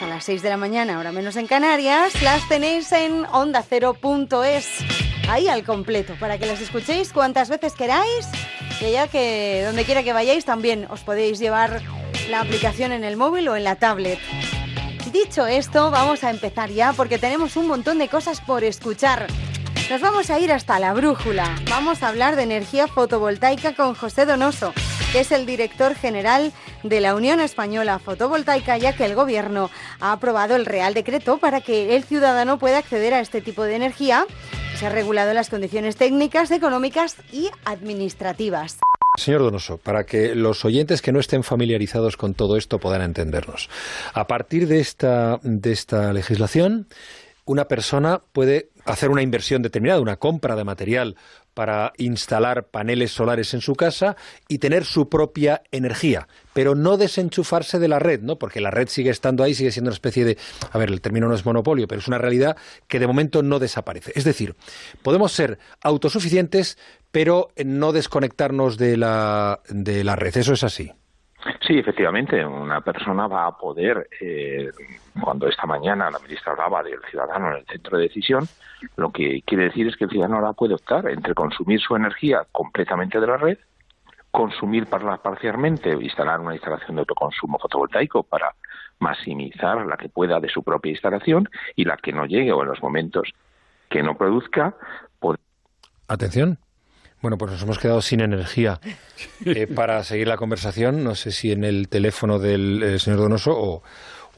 hasta 0.00 0.14
las 0.14 0.24
6 0.24 0.40
de 0.40 0.48
la 0.48 0.56
mañana, 0.56 0.96
ahora 0.96 1.12
menos 1.12 1.36
en 1.36 1.46
Canarias, 1.46 2.22
las 2.22 2.48
tenéis 2.48 2.90
en 2.92 3.26
ondacero.es, 3.26 4.78
ahí 5.28 5.46
al 5.46 5.62
completo, 5.62 6.14
para 6.18 6.38
que 6.38 6.46
las 6.46 6.58
escuchéis 6.62 7.12
cuantas 7.12 7.50
veces 7.50 7.74
queráis 7.74 8.26
y 8.80 8.92
ya 8.92 9.08
que 9.08 9.62
donde 9.66 9.84
quiera 9.84 10.02
que 10.02 10.14
vayáis 10.14 10.46
también 10.46 10.86
os 10.88 11.00
podéis 11.00 11.38
llevar 11.38 11.82
la 12.30 12.40
aplicación 12.40 12.92
en 12.92 13.04
el 13.04 13.18
móvil 13.18 13.48
o 13.48 13.56
en 13.56 13.64
la 13.64 13.76
tablet. 13.76 14.18
Dicho 15.12 15.46
esto, 15.46 15.90
vamos 15.90 16.24
a 16.24 16.30
empezar 16.30 16.70
ya 16.70 16.94
porque 16.94 17.18
tenemos 17.18 17.56
un 17.56 17.66
montón 17.66 17.98
de 17.98 18.08
cosas 18.08 18.40
por 18.40 18.64
escuchar. 18.64 19.26
Nos 19.90 20.00
vamos 20.00 20.30
a 20.30 20.38
ir 20.38 20.52
hasta 20.52 20.78
la 20.78 20.94
brújula. 20.94 21.56
Vamos 21.68 22.04
a 22.04 22.08
hablar 22.08 22.36
de 22.36 22.44
energía 22.44 22.86
fotovoltaica 22.86 23.74
con 23.74 23.96
José 23.96 24.24
Donoso, 24.24 24.72
que 25.10 25.18
es 25.18 25.32
el 25.32 25.46
director 25.46 25.96
general 25.96 26.52
de 26.84 27.00
la 27.00 27.16
Unión 27.16 27.40
Española 27.40 27.98
Fotovoltaica, 27.98 28.78
ya 28.78 28.94
que 28.94 29.04
el 29.04 29.16
Gobierno 29.16 29.68
ha 29.98 30.12
aprobado 30.12 30.54
el 30.54 30.64
Real 30.64 30.94
Decreto 30.94 31.38
para 31.38 31.60
que 31.60 31.96
el 31.96 32.04
ciudadano 32.04 32.56
pueda 32.60 32.78
acceder 32.78 33.14
a 33.14 33.20
este 33.20 33.40
tipo 33.40 33.64
de 33.64 33.74
energía. 33.74 34.26
Se 34.76 34.86
han 34.86 34.92
regulado 34.92 35.34
las 35.34 35.50
condiciones 35.50 35.96
técnicas, 35.96 36.52
económicas 36.52 37.16
y 37.32 37.50
administrativas. 37.64 38.78
Señor 39.18 39.42
Donoso, 39.42 39.78
para 39.78 40.06
que 40.06 40.36
los 40.36 40.64
oyentes 40.64 41.02
que 41.02 41.10
no 41.10 41.18
estén 41.18 41.42
familiarizados 41.42 42.16
con 42.16 42.34
todo 42.34 42.56
esto 42.56 42.78
puedan 42.78 43.02
entendernos. 43.02 43.68
A 44.14 44.28
partir 44.28 44.68
de 44.68 44.78
esta, 44.78 45.40
de 45.42 45.72
esta 45.72 46.12
legislación, 46.12 46.86
una 47.50 47.66
persona 47.66 48.22
puede 48.32 48.70
hacer 48.84 49.10
una 49.10 49.22
inversión 49.22 49.60
determinada, 49.60 50.00
una 50.00 50.18
compra 50.18 50.54
de 50.54 50.62
material 50.62 51.16
para 51.52 51.92
instalar 51.98 52.68
paneles 52.68 53.10
solares 53.10 53.54
en 53.54 53.60
su 53.60 53.74
casa 53.74 54.16
y 54.46 54.58
tener 54.58 54.84
su 54.84 55.08
propia 55.08 55.62
energía, 55.72 56.28
pero 56.52 56.76
no 56.76 56.96
desenchufarse 56.96 57.80
de 57.80 57.88
la 57.88 57.98
red, 57.98 58.20
¿no? 58.20 58.38
Porque 58.38 58.60
la 58.60 58.70
red 58.70 58.88
sigue 58.88 59.10
estando 59.10 59.42
ahí, 59.42 59.54
sigue 59.54 59.72
siendo 59.72 59.88
una 59.88 59.96
especie 59.96 60.24
de, 60.24 60.38
a 60.70 60.78
ver, 60.78 60.90
el 60.90 61.00
término 61.00 61.26
no 61.26 61.34
es 61.34 61.44
monopolio, 61.44 61.88
pero 61.88 62.00
es 62.00 62.06
una 62.06 62.18
realidad 62.18 62.56
que 62.86 63.00
de 63.00 63.08
momento 63.08 63.42
no 63.42 63.58
desaparece. 63.58 64.12
Es 64.14 64.22
decir, 64.22 64.54
podemos 65.02 65.32
ser 65.32 65.58
autosuficientes, 65.82 66.78
pero 67.10 67.48
no 67.64 67.90
desconectarnos 67.90 68.78
de 68.78 68.96
la, 68.96 69.60
de 69.68 70.04
la 70.04 70.14
red. 70.14 70.36
Eso 70.36 70.52
es 70.52 70.62
así. 70.62 70.92
Sí, 71.66 71.78
efectivamente, 71.78 72.44
una 72.44 72.80
persona 72.80 73.26
va 73.26 73.46
a 73.46 73.56
poder, 73.56 74.08
eh, 74.20 74.70
cuando 75.20 75.48
esta 75.48 75.66
mañana 75.66 76.10
la 76.10 76.18
ministra 76.18 76.52
hablaba 76.52 76.82
del 76.82 77.00
ciudadano 77.10 77.52
en 77.52 77.58
el 77.58 77.66
centro 77.66 77.96
de 77.96 78.04
decisión, 78.04 78.46
lo 78.96 79.10
que 79.10 79.42
quiere 79.42 79.64
decir 79.64 79.86
es 79.86 79.96
que 79.96 80.04
el 80.04 80.10
ciudadano 80.10 80.36
ahora 80.36 80.52
puede 80.52 80.74
optar 80.74 81.08
entre 81.08 81.34
consumir 81.34 81.80
su 81.80 81.96
energía 81.96 82.46
completamente 82.52 83.20
de 83.20 83.26
la 83.26 83.36
red, 83.38 83.58
consumir 84.30 84.86
parcialmente, 84.86 85.92
instalar 85.92 86.40
una 86.40 86.54
instalación 86.54 86.96
de 86.96 87.00
autoconsumo 87.00 87.58
fotovoltaico 87.58 88.22
para 88.22 88.54
maximizar 88.98 89.86
la 89.86 89.96
que 89.96 90.08
pueda 90.08 90.40
de 90.40 90.48
su 90.48 90.62
propia 90.62 90.90
instalación 90.90 91.48
y 91.74 91.84
la 91.84 91.96
que 91.96 92.12
no 92.12 92.26
llegue 92.26 92.52
o 92.52 92.62
en 92.62 92.68
los 92.68 92.82
momentos 92.82 93.32
que 93.88 94.02
no 94.02 94.16
produzca. 94.16 94.74
Atención. 96.06 96.58
Bueno, 97.22 97.36
pues 97.36 97.52
nos 97.52 97.62
hemos 97.62 97.78
quedado 97.78 98.00
sin 98.00 98.20
energía 98.20 98.80
eh, 99.44 99.66
para 99.66 100.02
seguir 100.04 100.28
la 100.28 100.36
conversación. 100.36 101.04
No 101.04 101.14
sé 101.14 101.32
si 101.32 101.52
en 101.52 101.64
el 101.64 101.88
teléfono 101.88 102.38
del 102.38 102.82
eh, 102.82 102.98
señor 102.98 103.20
Donoso 103.20 103.52
o, 103.52 103.82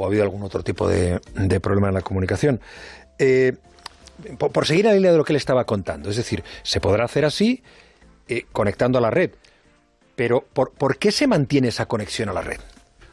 ha 0.01 0.07
habido 0.07 0.25
algún 0.25 0.43
otro 0.43 0.65
tipo 0.65 0.89
de, 0.89 1.21
problema 1.61 1.89
en 1.89 1.95
la 1.95 2.01
comunicación. 2.03 2.61
Eh, 3.21 3.53
por, 4.37 4.67
seguir 4.67 4.87
la 4.87 4.95
línea 4.95 5.13
de 5.13 5.17
lo 5.17 5.25
que 5.25 5.33
le 5.33 5.37
estaba 5.37 5.65
contando, 5.65 6.11
es 6.11 6.17
decir, 6.17 6.43
se 6.65 6.81
podrá 6.81 7.05
hacer 7.05 7.25
así 7.25 7.63
conectando 8.51 8.99
a 8.99 9.01
la 9.01 9.11
red, 9.11 9.31
pero 10.17 10.41
¿por, 10.41 10.73
¿por 10.73 10.97
qué 10.97 11.13
se 11.13 11.27
mantiene 11.29 11.69
esa 11.69 11.87
conexión 11.87 12.31
a 12.31 12.33
la 12.33 12.41
red? 12.43 12.59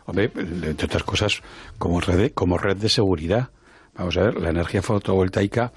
Hombre, 0.05 0.31
entre 0.35 0.85
otras 0.85 1.03
cosas, 1.03 1.41
como 1.77 1.99
red, 1.99 2.31
como 2.33 2.57
red 2.57 2.77
de 2.77 2.89
seguridad. 2.89 3.49
Vamos 3.95 4.17
a 4.17 4.21
ver, 4.21 4.41
la 4.41 4.49
energía 4.49 4.81
fotovoltaica 4.81 5.71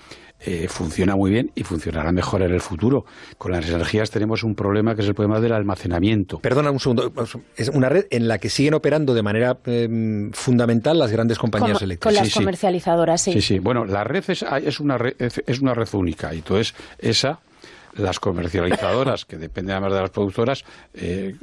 eh, 0.44 0.66
funciona 0.68 1.16
muy 1.16 1.30
bien 1.30 1.50
y 1.54 1.62
funcionará 1.62 2.12
mejor 2.12 2.42
en 2.42 2.52
el 2.52 2.60
futuro. 2.60 3.04
Con 3.38 3.52
las 3.52 3.68
energías 3.68 4.10
tenemos 4.10 4.42
un 4.42 4.54
problema 4.54 4.94
que 4.94 5.02
es 5.02 5.08
el 5.08 5.14
problema 5.14 5.40
del 5.40 5.52
almacenamiento. 5.52 6.38
Perdona 6.40 6.70
un 6.70 6.80
segundo, 6.80 7.12
es 7.56 7.68
una 7.68 7.88
red 7.88 8.06
en 8.10 8.28
la 8.28 8.38
que 8.38 8.50
siguen 8.50 8.74
operando 8.74 9.14
de 9.14 9.22
manera 9.22 9.58
em, 9.66 10.32
fundamental 10.32 10.98
las 10.98 11.12
grandes 11.12 11.38
compañías 11.38 11.80
eléctricas. 11.82 12.14
Con 12.14 12.24
las 12.24 12.34
comercializadoras, 12.34 13.22
sí. 13.22 13.32
Sí, 13.34 13.40
sí. 13.40 13.58
Bueno, 13.58 13.84
la 13.84 14.04
red 14.04 14.24
es, 14.28 14.42
es, 14.42 14.80
una 14.80 14.98
red, 14.98 15.14
es 15.18 15.60
una 15.60 15.74
red 15.74 15.88
única 15.92 16.34
y 16.34 16.38
entonces 16.38 16.74
esa 16.98 17.40
las 17.94 18.18
comercializadoras, 18.20 19.24
que 19.24 19.36
dependen 19.36 19.72
además 19.72 19.92
de 19.92 20.00
las 20.00 20.10
productoras, 20.10 20.64
eh, 20.94 21.34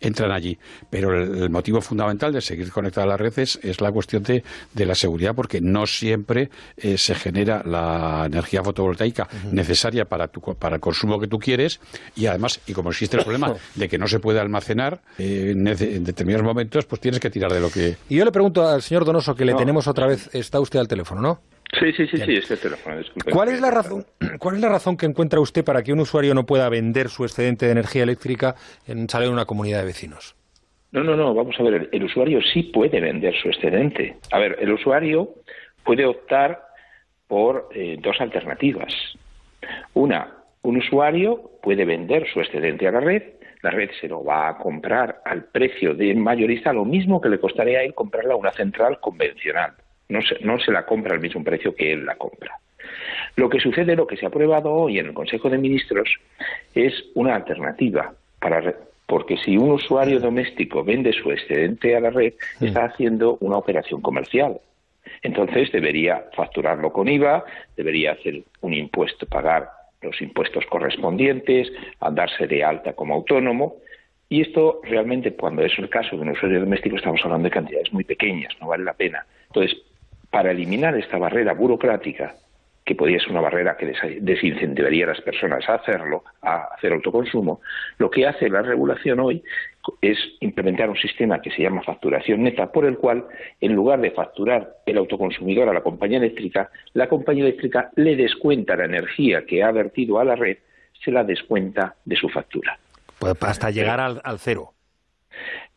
entran 0.00 0.32
allí. 0.32 0.58
Pero 0.90 1.22
el, 1.22 1.50
motivo 1.50 1.80
fundamental 1.80 2.32
de 2.32 2.40
seguir 2.40 2.70
conectadas 2.70 3.06
a 3.06 3.10
las 3.10 3.20
redes 3.20 3.58
es 3.62 3.80
la 3.80 3.90
cuestión 3.92 4.22
de, 4.22 4.42
la 4.74 4.94
seguridad, 4.94 5.34
porque 5.34 5.60
no 5.60 5.86
siempre 5.86 6.50
eh, 6.76 6.98
se 6.98 7.14
genera 7.14 7.62
la 7.64 8.24
energía 8.26 8.62
fotovoltaica 8.62 9.28
necesaria 9.52 10.04
para, 10.04 10.28
tu, 10.28 10.40
para 10.40 10.76
el 10.76 10.80
consumo 10.80 11.18
que 11.18 11.26
tú 11.26 11.38
quieres 11.38 11.80
y 12.14 12.26
además, 12.26 12.60
y 12.66 12.72
como 12.72 12.90
existe 12.90 13.16
el 13.16 13.24
problema 13.24 13.54
de 13.74 13.88
que 13.88 13.98
no 13.98 14.06
se 14.06 14.18
puede 14.18 14.40
almacenar 14.40 15.00
eh, 15.18 15.54
en, 15.56 16.04
determinados 16.04 16.44
momentos, 16.44 16.84
pues 16.86 17.00
tienes 17.00 17.20
que 17.20 17.30
tirar 17.30 17.52
de 17.52 17.60
lo 17.60 17.70
que... 17.70 17.96
Y 18.08 18.16
yo 18.16 18.24
le 18.24 18.32
pregunto 18.32 18.66
al 18.66 18.82
señor 18.82 19.04
Donoso, 19.04 19.34
que 19.34 19.44
le 19.44 19.54
tenemos 19.54 19.86
otra 19.86 20.06
vez, 20.06 20.28
está 20.32 20.60
usted 20.60 20.78
al 20.78 20.88
teléfono, 20.88 21.20
¿no? 21.20 21.40
Sí, 21.72 21.92
sí, 21.92 22.06
sí, 22.06 22.18
sí, 22.18 22.36
este 22.36 22.56
teléfono, 22.56 22.98
disculpe. 22.98 23.30
¿Cuál 23.30 23.48
es, 23.48 23.60
la 23.60 23.70
razón, 23.70 24.06
¿Cuál 24.38 24.56
es 24.56 24.60
la 24.60 24.68
razón 24.68 24.96
que 24.96 25.06
encuentra 25.06 25.40
usted 25.40 25.64
para 25.64 25.82
que 25.82 25.92
un 25.92 26.00
usuario 26.00 26.34
no 26.34 26.46
pueda 26.46 26.68
vender 26.68 27.08
su 27.08 27.24
excedente 27.24 27.66
de 27.66 27.72
energía 27.72 28.02
eléctrica 28.02 28.54
en 28.86 29.08
salir 29.08 29.28
de 29.28 29.34
una 29.34 29.44
comunidad 29.44 29.80
de 29.80 29.86
vecinos? 29.86 30.36
No, 30.92 31.02
no, 31.02 31.16
no, 31.16 31.34
vamos 31.34 31.56
a 31.58 31.62
ver, 31.62 31.88
el, 31.92 32.04
usuario 32.04 32.40
sí 32.40 32.62
puede 32.62 33.00
vender 33.00 33.34
su 33.34 33.48
excedente. 33.48 34.16
A 34.30 34.38
ver, 34.38 34.56
el 34.60 34.72
usuario 34.72 35.34
puede 35.84 36.06
optar 36.06 36.62
por 37.26 37.68
eh, 37.74 37.98
dos 38.00 38.16
alternativas. 38.20 38.94
Una, 39.94 40.32
un 40.62 40.76
usuario 40.78 41.50
puede 41.62 41.84
vender 41.84 42.26
su 42.32 42.40
excedente 42.40 42.86
a 42.86 42.92
la 42.92 43.00
red, 43.00 43.22
la 43.62 43.70
red 43.70 43.90
se 44.00 44.08
lo 44.08 44.24
va 44.24 44.48
a 44.48 44.58
comprar 44.58 45.20
al 45.24 45.44
precio 45.46 45.94
de 45.94 46.14
mayorista, 46.14 46.72
lo 46.72 46.84
mismo 46.84 47.20
que 47.20 47.28
le 47.28 47.40
costaría 47.40 47.80
a 47.80 47.82
él 47.82 47.94
comprarla 47.94 48.34
a 48.34 48.36
una 48.36 48.52
central 48.52 49.00
convencional 49.00 49.74
no 50.08 50.22
se, 50.22 50.38
no 50.40 50.58
se 50.58 50.72
la 50.72 50.86
compra 50.86 51.14
al 51.14 51.20
mismo 51.20 51.42
precio 51.42 51.74
que 51.74 51.92
él 51.92 52.04
la 52.04 52.16
compra. 52.16 52.58
Lo 53.36 53.48
que 53.48 53.60
sucede, 53.60 53.96
lo 53.96 54.06
que 54.06 54.16
se 54.16 54.24
ha 54.24 54.28
aprobado 54.28 54.72
hoy 54.72 54.98
en 54.98 55.06
el 55.06 55.14
Consejo 55.14 55.50
de 55.50 55.58
Ministros, 55.58 56.08
es 56.74 56.92
una 57.14 57.34
alternativa 57.34 58.14
para 58.38 58.74
porque 59.06 59.36
si 59.36 59.56
un 59.56 59.70
usuario 59.70 60.18
doméstico 60.18 60.82
vende 60.82 61.12
su 61.12 61.30
excedente 61.30 61.96
a 61.96 62.00
la 62.00 62.10
red, 62.10 62.34
está 62.60 62.86
haciendo 62.86 63.38
una 63.40 63.56
operación 63.56 64.00
comercial. 64.00 64.60
Entonces 65.22 65.70
debería 65.70 66.24
facturarlo 66.34 66.92
con 66.92 67.08
IVA, 67.08 67.44
debería 67.76 68.12
hacer 68.12 68.42
un 68.62 68.74
impuesto, 68.74 69.26
pagar 69.26 69.70
los 70.02 70.20
impuestos 70.20 70.66
correspondientes, 70.66 71.72
darse 72.12 72.46
de 72.46 72.64
alta 72.64 72.94
como 72.94 73.14
autónomo. 73.14 73.76
Y 74.28 74.42
esto 74.42 74.80
realmente, 74.82 75.32
cuando 75.34 75.62
es 75.62 75.78
el 75.78 75.88
caso 75.88 76.16
de 76.16 76.22
un 76.22 76.30
usuario 76.30 76.58
doméstico, 76.58 76.96
estamos 76.96 77.20
hablando 77.24 77.44
de 77.44 77.52
cantidades 77.52 77.92
muy 77.92 78.02
pequeñas, 78.02 78.52
no 78.60 78.68
vale 78.68 78.82
la 78.82 78.94
pena. 78.94 79.24
Entonces, 79.46 79.78
para 80.36 80.50
eliminar 80.50 80.94
esta 80.98 81.16
barrera 81.16 81.54
burocrática, 81.54 82.34
que 82.84 82.94
podría 82.94 83.18
ser 83.20 83.30
una 83.30 83.40
barrera 83.40 83.74
que 83.74 83.90
desincentivaría 84.20 85.06
a 85.06 85.08
las 85.08 85.22
personas 85.22 85.66
a 85.66 85.76
hacerlo, 85.76 86.24
a 86.42 86.74
hacer 86.76 86.92
autoconsumo, 86.92 87.62
lo 87.96 88.10
que 88.10 88.26
hace 88.26 88.50
la 88.50 88.60
regulación 88.60 89.18
hoy 89.20 89.42
es 90.02 90.18
implementar 90.40 90.90
un 90.90 90.96
sistema 90.98 91.40
que 91.40 91.50
se 91.52 91.62
llama 91.62 91.82
facturación 91.82 92.42
neta, 92.42 92.70
por 92.70 92.84
el 92.84 92.98
cual, 92.98 93.24
en 93.62 93.72
lugar 93.72 93.98
de 94.02 94.10
facturar 94.10 94.74
el 94.84 94.98
autoconsumidor 94.98 95.70
a 95.70 95.72
la 95.72 95.80
compañía 95.80 96.18
eléctrica, 96.18 96.68
la 96.92 97.08
compañía 97.08 97.44
eléctrica 97.44 97.90
le 97.96 98.14
descuenta 98.14 98.76
la 98.76 98.84
energía 98.84 99.46
que 99.46 99.62
ha 99.62 99.72
vertido 99.72 100.18
a 100.18 100.24
la 100.26 100.36
red, 100.36 100.58
se 101.02 101.12
la 101.12 101.24
descuenta 101.24 101.94
de 102.04 102.16
su 102.16 102.28
factura. 102.28 102.78
Pues 103.18 103.34
hasta 103.40 103.70
llegar 103.70 104.00
al 104.00 104.38
cero. 104.38 104.74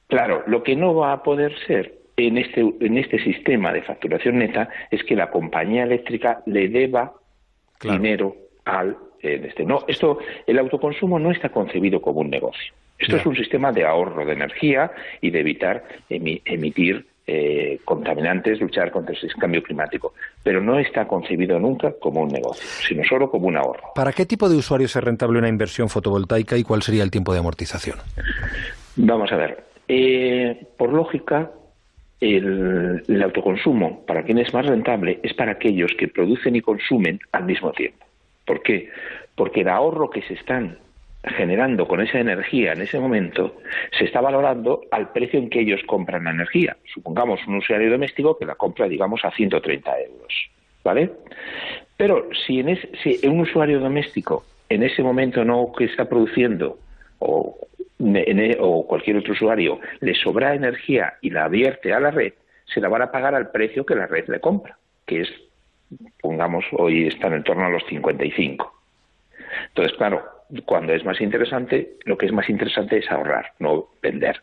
Claro, 0.07 0.43
lo 0.47 0.63
que 0.63 0.75
no 0.75 0.95
va 0.95 1.13
a 1.13 1.23
poder 1.23 1.57
ser 1.65 1.98
en 2.27 2.37
este, 2.37 2.61
en 2.61 2.97
este 2.97 3.19
sistema 3.23 3.71
de 3.71 3.81
facturación 3.81 4.39
neta 4.39 4.69
es 4.91 5.03
que 5.03 5.15
la 5.15 5.29
compañía 5.29 5.83
eléctrica 5.83 6.41
le 6.45 6.67
deba 6.69 7.13
dinero 7.81 8.35
al 8.65 8.97
este. 9.21 9.65
No, 9.65 9.83
esto, 9.87 10.19
el 10.47 10.57
autoconsumo 10.59 11.19
no 11.19 11.31
está 11.31 11.49
concebido 11.49 12.01
como 12.01 12.21
un 12.21 12.29
negocio. 12.29 12.73
Esto 12.97 13.15
es 13.15 13.25
un 13.25 13.35
sistema 13.35 13.71
de 13.71 13.85
ahorro 13.85 14.25
de 14.25 14.33
energía 14.33 14.91
y 15.21 15.29
de 15.29 15.39
evitar 15.39 15.83
emitir 16.09 17.05
eh, 17.25 17.79
contaminantes, 17.85 18.59
luchar 18.59 18.91
contra 18.91 19.15
el 19.15 19.33
cambio 19.35 19.63
climático. 19.63 20.13
Pero 20.43 20.59
no 20.59 20.77
está 20.79 21.07
concebido 21.07 21.57
nunca 21.59 21.93
como 21.99 22.21
un 22.23 22.29
negocio, 22.29 22.61
sino 22.87 23.03
solo 23.05 23.31
como 23.31 23.47
un 23.47 23.55
ahorro. 23.55 23.93
¿Para 23.95 24.11
qué 24.11 24.25
tipo 24.25 24.49
de 24.49 24.57
usuarios 24.57 24.95
es 24.95 25.03
rentable 25.03 25.39
una 25.39 25.47
inversión 25.47 25.87
fotovoltaica 25.87 26.57
y 26.57 26.63
cuál 26.63 26.81
sería 26.81 27.03
el 27.03 27.11
tiempo 27.11 27.31
de 27.31 27.39
amortización? 27.39 27.99
Vamos 28.97 29.31
a 29.31 29.37
ver. 29.37 29.63
Eh, 29.87 30.67
por 30.77 30.91
lógica, 30.91 31.51
el, 32.21 33.21
autoconsumo, 33.23 34.05
para 34.05 34.23
quien 34.23 34.39
es 34.39 34.53
más 34.53 34.65
rentable, 34.65 35.19
es 35.23 35.33
para 35.33 35.53
aquellos 35.53 35.91
que 35.97 36.07
producen 36.07 36.55
y 36.55 36.61
consumen 36.61 37.19
al 37.31 37.45
mismo 37.45 37.71
tiempo. 37.71 38.05
¿Por 38.45 38.61
qué? 38.61 38.89
Porque 39.35 39.61
el 39.61 39.69
ahorro 39.69 40.09
que 40.09 40.21
se 40.23 40.33
están 40.33 40.77
generando 41.23 41.87
con 41.87 42.01
esa 42.01 42.19
energía 42.19 42.71
en 42.71 42.81
ese 42.81 42.97
momento 42.97 43.57
se 43.97 44.05
está 44.05 44.21
valorando 44.21 44.81
al 44.91 45.11
precio 45.11 45.37
en 45.37 45.49
que 45.49 45.59
ellos 45.59 45.81
compran 45.85 46.23
la 46.23 46.31
energía. 46.31 46.77
Supongamos 46.93 47.45
un 47.47 47.57
usuario 47.57 47.91
doméstico 47.91 48.37
que 48.37 48.45
la 48.45 48.55
compra, 48.55 48.87
digamos, 48.87 49.23
a 49.25 49.31
130 49.31 49.99
euros. 50.01 50.49
¿Vale? 50.81 51.11
Pero 51.97 52.29
si, 52.45 52.61
en 52.61 52.69
ese, 52.69 52.89
si 53.03 53.27
un 53.27 53.41
usuario 53.41 53.81
doméstico 53.81 54.45
en 54.69 54.83
ese 54.83 55.03
momento 55.03 55.43
no 55.43 55.73
que 55.77 55.85
está 55.85 56.07
produciendo 56.07 56.79
o, 57.19 57.68
o 58.59 58.87
cualquier 58.87 59.17
otro 59.17 59.33
usuario 59.33 59.79
le 59.99 60.15
sobra 60.15 60.55
energía 60.55 61.15
y 61.21 61.29
la 61.29 61.47
vierte 61.47 61.93
a 61.93 61.99
la 61.99 62.11
red, 62.11 62.33
se 62.65 62.79
la 62.79 62.87
van 62.87 63.01
a 63.01 63.11
pagar 63.11 63.35
al 63.35 63.51
precio 63.51 63.85
que 63.85 63.95
la 63.95 64.07
red 64.07 64.27
le 64.27 64.39
compra, 64.39 64.77
que 65.05 65.21
es, 65.21 65.29
pongamos, 66.21 66.65
hoy 66.71 67.07
están 67.07 67.33
en 67.33 67.43
torno 67.43 67.65
a 67.65 67.69
los 67.69 67.83
55. 67.87 68.73
Entonces, 69.69 69.97
claro, 69.97 70.23
cuando 70.65 70.93
es 70.93 71.03
más 71.03 71.19
interesante, 71.19 71.97
lo 72.05 72.17
que 72.17 72.27
es 72.27 72.31
más 72.31 72.49
interesante 72.49 72.97
es 72.97 73.11
ahorrar, 73.11 73.53
no 73.59 73.89
vender. 74.01 74.41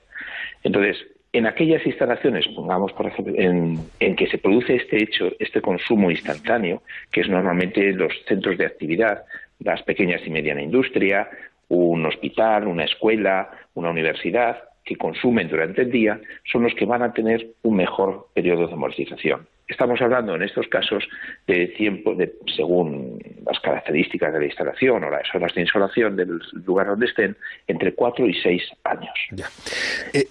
Entonces, 0.63 0.97
en 1.33 1.47
aquellas 1.47 1.85
instalaciones, 1.87 2.47
pongamos 2.49 2.93
por 2.93 3.07
ejemplo, 3.07 3.35
en, 3.37 3.79
en 4.01 4.17
que 4.17 4.27
se 4.27 4.39
produce 4.39 4.77
este 4.77 5.03
hecho, 5.03 5.31
este 5.39 5.61
consumo 5.61 6.11
instantáneo, 6.11 6.83
que 7.11 7.21
es 7.21 7.29
normalmente 7.29 7.93
los 7.93 8.13
centros 8.27 8.59
de 8.59 8.67
actividad, 8.67 9.25
las 9.61 9.83
pequeñas 9.83 10.23
y 10.27 10.31
mediana 10.31 10.63
industria, 10.63 11.29
un 11.69 12.07
hospital, 12.07 12.67
una 12.67 12.85
escuela, 12.85 13.51
una 13.75 13.91
universidad, 13.91 14.63
que 14.87 14.97
consumen 14.97 15.49
durante 15.49 15.83
el 15.83 15.91
día, 15.91 16.21
son 16.51 16.63
los 16.63 16.75
que 16.75 16.87
van 16.87 17.03
a 17.03 17.13
tener 17.13 17.55
un 17.63 17.77
mejor 17.77 18.29
periodo 18.33 18.69
de 18.69 18.73
amortización. 18.73 19.47
Estamos 19.67 20.01
hablando 20.01 20.37
en 20.37 20.43
estos 20.43 20.69
casos 20.69 21.09
de 21.49 21.67
tiempo, 21.67 22.15
de, 22.15 22.33
según 22.55 23.19
las 23.45 23.59
características 23.59 24.33
de 24.33 24.39
la 24.39 24.45
instalación 24.45 25.03
o 25.03 25.11
las 25.11 25.27
horas 25.35 25.53
de 25.57 25.63
insolación 25.63 26.15
del 26.15 26.41
lugar 26.65 26.87
donde 26.87 27.07
estén, 27.07 27.37
entre 27.67 27.93
4 27.93 28.27
y 28.29 28.35
6 28.35 28.63
años. 28.85 29.13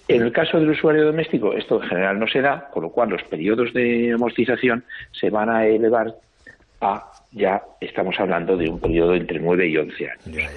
en 0.08 0.22
el 0.22 0.32
caso 0.32 0.58
del 0.58 0.70
usuario 0.70 1.04
doméstico, 1.04 1.52
esto 1.52 1.82
en 1.82 1.88
general 1.90 2.18
no 2.18 2.26
se 2.26 2.40
da, 2.40 2.70
con 2.72 2.84
lo 2.84 2.90
cual 2.90 3.10
los 3.10 3.22
periodos 3.24 3.74
de 3.74 4.12
amortización 4.14 4.84
se 5.12 5.28
van 5.28 5.50
a 5.50 5.66
elevar 5.66 6.14
a, 6.80 7.12
ya 7.32 7.62
estamos 7.78 8.18
hablando 8.18 8.56
de 8.56 8.70
un 8.70 8.80
periodo 8.80 9.14
entre 9.14 9.38
9 9.38 9.68
y 9.68 9.76
11 9.76 10.10
años. 10.10 10.50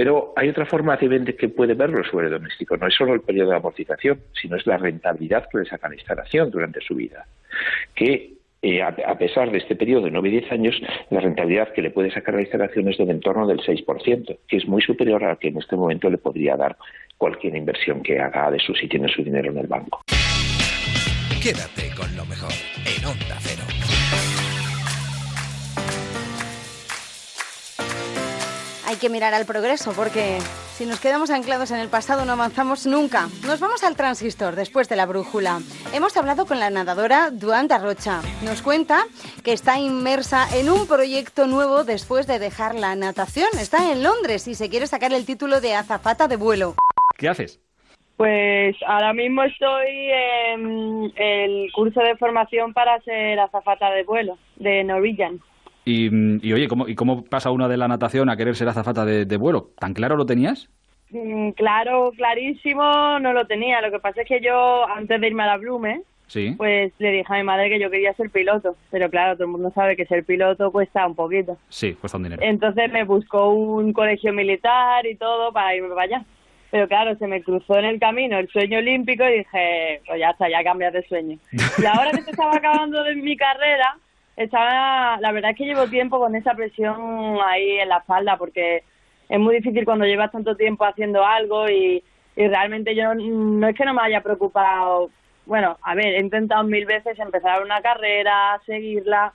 Pero 0.00 0.32
hay 0.34 0.48
otra 0.48 0.64
forma 0.64 0.96
de 0.96 1.08
ver 1.08 1.36
que 1.36 1.50
puede 1.50 1.74
verlo 1.74 1.98
el 1.98 2.06
usuario 2.06 2.30
doméstico. 2.30 2.74
No 2.74 2.86
es 2.86 2.94
solo 2.94 3.12
el 3.12 3.20
periodo 3.20 3.50
de 3.50 3.56
amortización, 3.56 4.18
sino 4.32 4.56
es 4.56 4.66
la 4.66 4.78
rentabilidad 4.78 5.46
que 5.52 5.58
le 5.58 5.66
saca 5.66 5.90
la 5.90 5.94
instalación 5.94 6.50
durante 6.50 6.80
su 6.80 6.94
vida. 6.94 7.26
Que 7.94 8.32
eh, 8.62 8.80
a, 8.80 8.96
a 9.06 9.18
pesar 9.18 9.50
de 9.50 9.58
este 9.58 9.76
periodo 9.76 10.06
de 10.06 10.10
9 10.10 10.26
y 10.30 10.32
10 10.40 10.52
años, 10.52 10.82
la 11.10 11.20
rentabilidad 11.20 11.74
que 11.74 11.82
le 11.82 11.90
puede 11.90 12.10
sacar 12.10 12.32
la 12.32 12.40
instalación 12.40 12.88
es 12.88 12.96
del 12.96 13.10
entorno 13.10 13.46
del 13.46 13.58
6%, 13.60 14.38
que 14.48 14.56
es 14.56 14.66
muy 14.66 14.80
superior 14.80 15.22
a 15.22 15.28
la 15.28 15.36
que 15.36 15.48
en 15.48 15.58
este 15.58 15.76
momento 15.76 16.08
le 16.08 16.16
podría 16.16 16.56
dar 16.56 16.78
cualquier 17.18 17.54
inversión 17.54 18.02
que 18.02 18.18
haga 18.18 18.50
de 18.50 18.58
su 18.58 18.74
si 18.74 18.88
tiene 18.88 19.06
su 19.06 19.22
dinero 19.22 19.50
en 19.50 19.58
el 19.58 19.66
banco. 19.66 20.00
Quédate 21.42 21.94
con 21.94 22.16
lo 22.16 22.24
mejor 22.24 22.52
en 22.86 23.04
Onda 23.04 23.36
Cero. 23.40 23.79
Hay 28.90 28.96
que 28.96 29.08
mirar 29.08 29.34
al 29.34 29.46
progreso 29.46 29.92
porque 29.94 30.40
si 30.72 30.84
nos 30.84 30.98
quedamos 30.98 31.30
anclados 31.30 31.70
en 31.70 31.78
el 31.78 31.88
pasado 31.88 32.24
no 32.24 32.32
avanzamos 32.32 32.88
nunca. 32.88 33.28
Nos 33.46 33.60
vamos 33.60 33.84
al 33.84 33.94
transistor 33.94 34.56
después 34.56 34.88
de 34.88 34.96
la 34.96 35.06
brújula. 35.06 35.60
Hemos 35.94 36.16
hablado 36.16 36.44
con 36.44 36.58
la 36.58 36.70
nadadora 36.70 37.30
Duanda 37.30 37.78
Rocha. 37.78 38.20
Nos 38.44 38.62
cuenta 38.62 39.04
que 39.44 39.52
está 39.52 39.78
inmersa 39.78 40.48
en 40.58 40.68
un 40.68 40.88
proyecto 40.88 41.46
nuevo 41.46 41.84
después 41.84 42.26
de 42.26 42.40
dejar 42.40 42.74
la 42.74 42.96
natación. 42.96 43.46
Está 43.60 43.92
en 43.92 44.02
Londres 44.02 44.48
y 44.48 44.56
se 44.56 44.68
quiere 44.68 44.88
sacar 44.88 45.12
el 45.12 45.24
título 45.24 45.60
de 45.60 45.76
azafata 45.76 46.26
de 46.26 46.34
vuelo. 46.34 46.74
¿Qué 47.16 47.28
haces? 47.28 47.60
Pues 48.16 48.74
ahora 48.88 49.12
mismo 49.12 49.44
estoy 49.44 50.10
en 50.48 51.12
el 51.14 51.70
curso 51.72 52.00
de 52.00 52.16
formación 52.16 52.74
para 52.74 53.00
ser 53.02 53.38
azafata 53.38 53.88
de 53.92 54.02
vuelo 54.02 54.36
de 54.56 54.82
Norwegian. 54.82 55.40
Y, 55.90 56.46
y, 56.46 56.52
oye, 56.52 56.68
¿cómo, 56.68 56.86
¿y 56.88 56.94
cómo 56.94 57.24
pasa 57.24 57.50
uno 57.50 57.68
de 57.68 57.76
la 57.76 57.88
natación 57.88 58.28
a 58.30 58.36
querer 58.36 58.54
ser 58.56 58.68
azafata 58.68 59.04
de, 59.04 59.24
de 59.24 59.36
vuelo? 59.36 59.70
¿Tan 59.78 59.92
claro 59.94 60.16
lo 60.16 60.26
tenías? 60.26 60.68
Mm, 61.10 61.50
Claro, 61.50 62.12
clarísimo, 62.16 63.18
no 63.20 63.32
lo 63.32 63.46
tenía. 63.46 63.80
Lo 63.80 63.90
que 63.90 63.98
pasa 63.98 64.22
es 64.22 64.28
que 64.28 64.40
yo, 64.40 64.86
antes 64.88 65.20
de 65.20 65.26
irme 65.26 65.42
a 65.42 65.46
la 65.46 65.56
Blume, 65.56 66.02
Sí. 66.28 66.54
pues 66.56 66.92
le 67.00 67.10
dije 67.10 67.26
a 67.28 67.36
mi 67.38 67.42
madre 67.42 67.68
que 67.68 67.80
yo 67.80 67.90
quería 67.90 68.12
ser 68.14 68.30
piloto. 68.30 68.76
Pero 68.92 69.10
claro, 69.10 69.34
todo 69.34 69.44
el 69.46 69.50
mundo 69.50 69.72
sabe 69.74 69.96
que 69.96 70.06
ser 70.06 70.24
piloto 70.24 70.70
cuesta 70.70 71.04
un 71.06 71.16
poquito. 71.16 71.58
Sí, 71.68 71.94
cuesta 71.94 72.18
un 72.18 72.22
dinero. 72.24 72.42
Entonces 72.44 72.90
me 72.92 73.02
buscó 73.04 73.48
un 73.48 73.92
colegio 73.92 74.32
militar 74.32 75.04
y 75.06 75.16
todo 75.16 75.52
para 75.52 75.74
irme 75.74 75.88
para 75.88 76.02
allá. 76.02 76.24
Pero 76.70 76.86
claro, 76.86 77.16
se 77.16 77.26
me 77.26 77.42
cruzó 77.42 77.76
en 77.78 77.84
el 77.86 77.98
camino 77.98 78.38
el 78.38 78.48
sueño 78.48 78.78
olímpico 78.78 79.24
y 79.28 79.38
dije, 79.38 80.02
pues 80.06 80.20
ya 80.20 80.30
está, 80.30 80.48
ya 80.48 80.62
cambias 80.62 80.92
de 80.92 81.02
sueño. 81.08 81.36
Y 81.82 81.84
ahora 81.84 82.12
que 82.12 82.22
se 82.22 82.30
estaba 82.30 82.54
acabando 82.54 83.02
de 83.02 83.16
mi 83.16 83.36
carrera, 83.36 83.96
estaba, 84.44 85.18
la 85.20 85.32
verdad 85.32 85.50
es 85.52 85.56
que 85.56 85.64
llevo 85.66 85.86
tiempo 85.86 86.18
con 86.18 86.34
esa 86.34 86.54
presión 86.54 87.38
ahí 87.46 87.78
en 87.78 87.88
la 87.88 87.98
espalda 87.98 88.36
porque 88.36 88.82
es 89.28 89.38
muy 89.38 89.56
difícil 89.56 89.84
cuando 89.84 90.04
llevas 90.06 90.32
tanto 90.32 90.56
tiempo 90.56 90.84
haciendo 90.84 91.24
algo 91.24 91.68
y, 91.68 92.02
y 92.36 92.48
realmente 92.48 92.94
yo 92.94 93.14
no, 93.14 93.14
no 93.14 93.68
es 93.68 93.76
que 93.76 93.84
no 93.84 93.94
me 93.94 94.02
haya 94.02 94.22
preocupado. 94.22 95.10
Bueno, 95.46 95.76
a 95.82 95.94
ver, 95.94 96.14
he 96.14 96.20
intentado 96.20 96.64
mil 96.64 96.86
veces 96.86 97.18
empezar 97.18 97.62
una 97.62 97.80
carrera, 97.80 98.60
seguirla, 98.66 99.32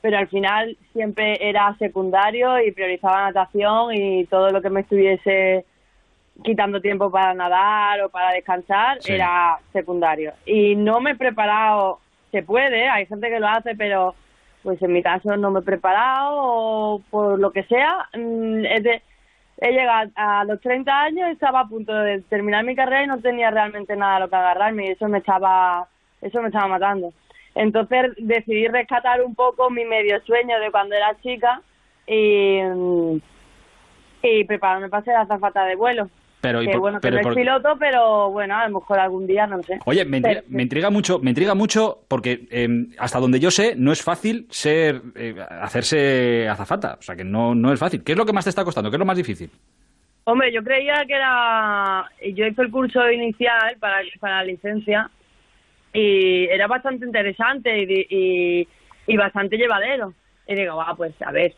pero 0.00 0.18
al 0.18 0.28
final 0.28 0.76
siempre 0.92 1.36
era 1.40 1.74
secundario 1.78 2.60
y 2.62 2.72
priorizaba 2.72 3.22
natación 3.26 3.94
y 3.94 4.24
todo 4.26 4.50
lo 4.50 4.60
que 4.62 4.70
me 4.70 4.80
estuviese 4.80 5.64
quitando 6.42 6.80
tiempo 6.80 7.10
para 7.10 7.34
nadar 7.34 8.00
o 8.02 8.08
para 8.08 8.32
descansar 8.32 8.98
Sí. 9.02 9.12
era 9.12 9.58
secundario. 9.72 10.32
Y 10.46 10.74
no 10.74 11.00
me 11.00 11.10
he 11.10 11.16
preparado, 11.16 12.00
se 12.30 12.42
puede, 12.42 12.88
hay 12.88 13.06
gente 13.06 13.28
que 13.28 13.40
lo 13.40 13.48
hace, 13.48 13.74
pero 13.74 14.14
pues 14.62 14.80
en 14.82 14.92
mi 14.92 15.02
caso 15.02 15.36
no 15.36 15.50
me 15.50 15.60
he 15.60 15.62
preparado 15.62 16.30
o 16.32 17.02
por 17.10 17.38
lo 17.38 17.50
que 17.52 17.64
sea. 17.64 18.08
mm, 18.14 18.64
He, 19.62 19.72
llegado 19.72 20.10
a 20.16 20.44
los 20.44 20.58
30 20.60 21.02
años, 21.02 21.28
estaba 21.30 21.60
a 21.60 21.68
punto 21.68 21.92
de 21.92 22.22
terminar 22.22 22.64
mi 22.64 22.74
carrera 22.74 23.04
y 23.04 23.06
no 23.06 23.20
tenía 23.20 23.50
realmente 23.50 23.94
nada 23.94 24.16
a 24.16 24.20
lo 24.20 24.30
que 24.30 24.36
agarrarme 24.36 24.86
y 24.86 24.90
eso 24.92 25.06
me 25.08 25.18
estaba, 25.18 25.86
eso 26.22 26.40
me 26.40 26.48
estaba 26.48 26.66
matando. 26.66 27.12
Entonces 27.54 28.12
decidí 28.16 28.68
rescatar 28.68 29.22
un 29.22 29.34
poco 29.34 29.68
mi 29.68 29.84
medio 29.84 30.18
sueño 30.24 30.58
de 30.60 30.70
cuando 30.70 30.94
era 30.94 31.20
chica 31.20 31.60
y, 32.06 32.60
mm, 32.62 33.20
y 34.22 34.44
prepararme 34.44 34.88
para 34.88 35.04
ser 35.04 35.16
azafata 35.16 35.64
de 35.66 35.76
vuelo. 35.76 36.08
Pero, 36.40 36.62
¿y 36.62 36.66
que 36.66 36.72
por- 36.72 36.80
bueno, 36.80 37.00
que 37.00 37.08
pero 37.08 37.20
no 37.22 37.28
es 37.30 37.36
piloto, 37.36 37.76
pero 37.78 38.30
bueno, 38.30 38.56
a 38.56 38.66
lo 38.68 38.80
mejor 38.80 38.98
algún 38.98 39.26
día, 39.26 39.46
no 39.46 39.62
sé. 39.62 39.78
Oye, 39.84 40.04
me 40.06 40.16
intriga, 40.18 40.40
Pero- 40.42 40.56
me 40.56 40.62
intriga 40.62 40.90
mucho, 40.90 41.18
me 41.18 41.30
intriga 41.30 41.54
mucho 41.54 41.98
porque 42.08 42.46
eh, 42.50 42.68
hasta 42.98 43.18
donde 43.18 43.40
yo 43.40 43.50
sé 43.50 43.74
no 43.76 43.92
es 43.92 44.02
fácil 44.02 44.46
ser 44.50 45.02
eh, 45.16 45.34
hacerse 45.60 46.48
azafata, 46.48 46.96
o 46.98 47.02
sea 47.02 47.14
que 47.16 47.24
no 47.24 47.54
no 47.54 47.72
es 47.72 47.78
fácil. 47.78 48.02
¿Qué 48.02 48.12
es 48.12 48.18
lo 48.18 48.24
que 48.24 48.32
más 48.32 48.44
te 48.44 48.50
está 48.50 48.64
costando? 48.64 48.90
¿Qué 48.90 48.96
es 48.96 49.00
lo 49.00 49.04
más 49.06 49.16
difícil? 49.18 49.50
Hombre, 50.24 50.52
yo 50.52 50.62
creía 50.62 51.02
que 51.06 51.14
era... 51.14 52.04
Yo 52.34 52.46
hice 52.46 52.62
el 52.62 52.70
curso 52.70 53.10
inicial 53.10 53.76
para, 53.80 54.00
para 54.20 54.36
la 54.36 54.44
licencia 54.44 55.10
y 55.92 56.44
era 56.46 56.66
bastante 56.68 57.04
interesante 57.04 57.82
y, 57.82 58.06
y, 58.10 58.68
y 59.06 59.16
bastante 59.16 59.56
llevadero. 59.56 60.12
Y 60.46 60.54
digo, 60.54 60.76
va, 60.76 60.94
pues 60.94 61.12
a 61.22 61.32
ver, 61.32 61.54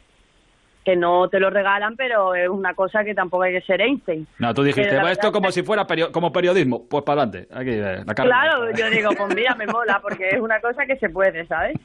que 0.85 0.97
no 0.97 1.29
te 1.29 1.39
lo 1.39 1.49
regalan, 1.51 1.97
pero 1.97 2.35
es 2.35 2.49
una 2.49 2.75
cosa 2.75 3.05
que 3.05 3.15
tampoco 3.15 3.45
hay 3.45 3.53
que 3.53 3.61
ser 3.63 3.81
Einstein. 3.81 4.27
No, 4.39 4.53
tú 4.53 4.63
dijiste, 4.65 4.97
"Va, 4.97 5.13
esto 5.13 5.31
como 5.31 5.51
si 5.53 5.63
fuera 5.63 5.87
perio- 5.87 6.11
como 6.11 6.33
periodismo, 6.33 6.85
pues 6.89 7.05
para 7.05 7.23
adelante. 7.23 7.49
Aquí 7.55 7.71
eh, 7.71 8.03
la. 8.05 8.15
Claro, 8.15 8.71
yo 8.73 8.91
digo, 8.91 9.11
pues 9.17 9.35
mira, 9.35 9.55
me 9.55 9.67
mola, 9.67 10.01
porque 10.03 10.31
es 10.31 10.41
una 10.41 10.61
cosa 10.61 10.85
que 10.87 10.97
se 10.97 11.09
puede, 11.09 11.47
¿sabes? 11.47 11.77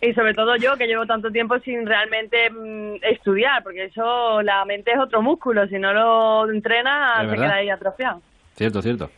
Y 0.00 0.12
sobre 0.14 0.34
todo 0.34 0.56
yo, 0.56 0.76
que 0.76 0.88
llevo 0.88 1.06
tanto 1.06 1.30
tiempo 1.30 1.60
sin 1.60 1.86
realmente 1.86 2.50
mm, 2.50 2.96
estudiar, 3.02 3.62
porque 3.62 3.84
eso, 3.84 4.42
la 4.42 4.64
mente 4.64 4.90
es 4.90 4.98
otro 4.98 5.22
músculo, 5.22 5.68
si 5.68 5.78
no 5.78 5.92
lo 5.92 6.50
entrenas, 6.50 7.18
verdad. 7.28 7.44
queda 7.44 7.54
ahí 7.54 7.70
atrofiado. 7.70 8.20
Cierto, 8.56 8.82
cierto. 8.82 9.10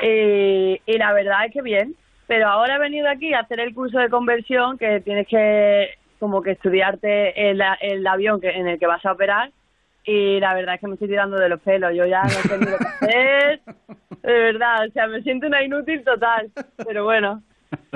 Y, 0.00 0.80
y 0.86 0.96
la 0.98 1.12
verdad 1.12 1.46
es 1.46 1.52
que 1.52 1.60
bien, 1.60 1.96
pero 2.28 2.46
ahora 2.46 2.76
he 2.76 2.78
venido 2.78 3.08
aquí 3.10 3.34
a 3.34 3.40
hacer 3.40 3.58
el 3.58 3.74
curso 3.74 3.98
de 3.98 4.08
conversión, 4.10 4.78
que 4.78 5.00
tienes 5.00 5.26
que 5.26 5.97
como 6.18 6.42
que 6.42 6.52
estudiarte 6.52 7.50
el, 7.50 7.62
el 7.80 8.06
avión 8.06 8.40
que, 8.40 8.50
en 8.50 8.68
el 8.68 8.78
que 8.78 8.86
vas 8.86 9.04
a 9.04 9.12
operar, 9.12 9.50
y 10.04 10.40
la 10.40 10.54
verdad 10.54 10.76
es 10.76 10.80
que 10.80 10.86
me 10.86 10.94
estoy 10.94 11.08
tirando 11.08 11.36
de 11.36 11.48
los 11.48 11.60
pelos, 11.60 11.94
yo 11.94 12.06
ya 12.06 12.22
no 12.22 12.28
sé 12.30 12.58
ni 12.58 12.66
lo 12.66 12.78
que 12.78 12.84
hacer, 13.00 13.60
de 14.22 14.32
verdad, 14.32 14.86
o 14.86 14.90
sea, 14.92 15.06
me 15.06 15.22
siento 15.22 15.46
una 15.46 15.62
inútil 15.62 16.02
total, 16.04 16.50
pero 16.84 17.04
bueno, 17.04 17.42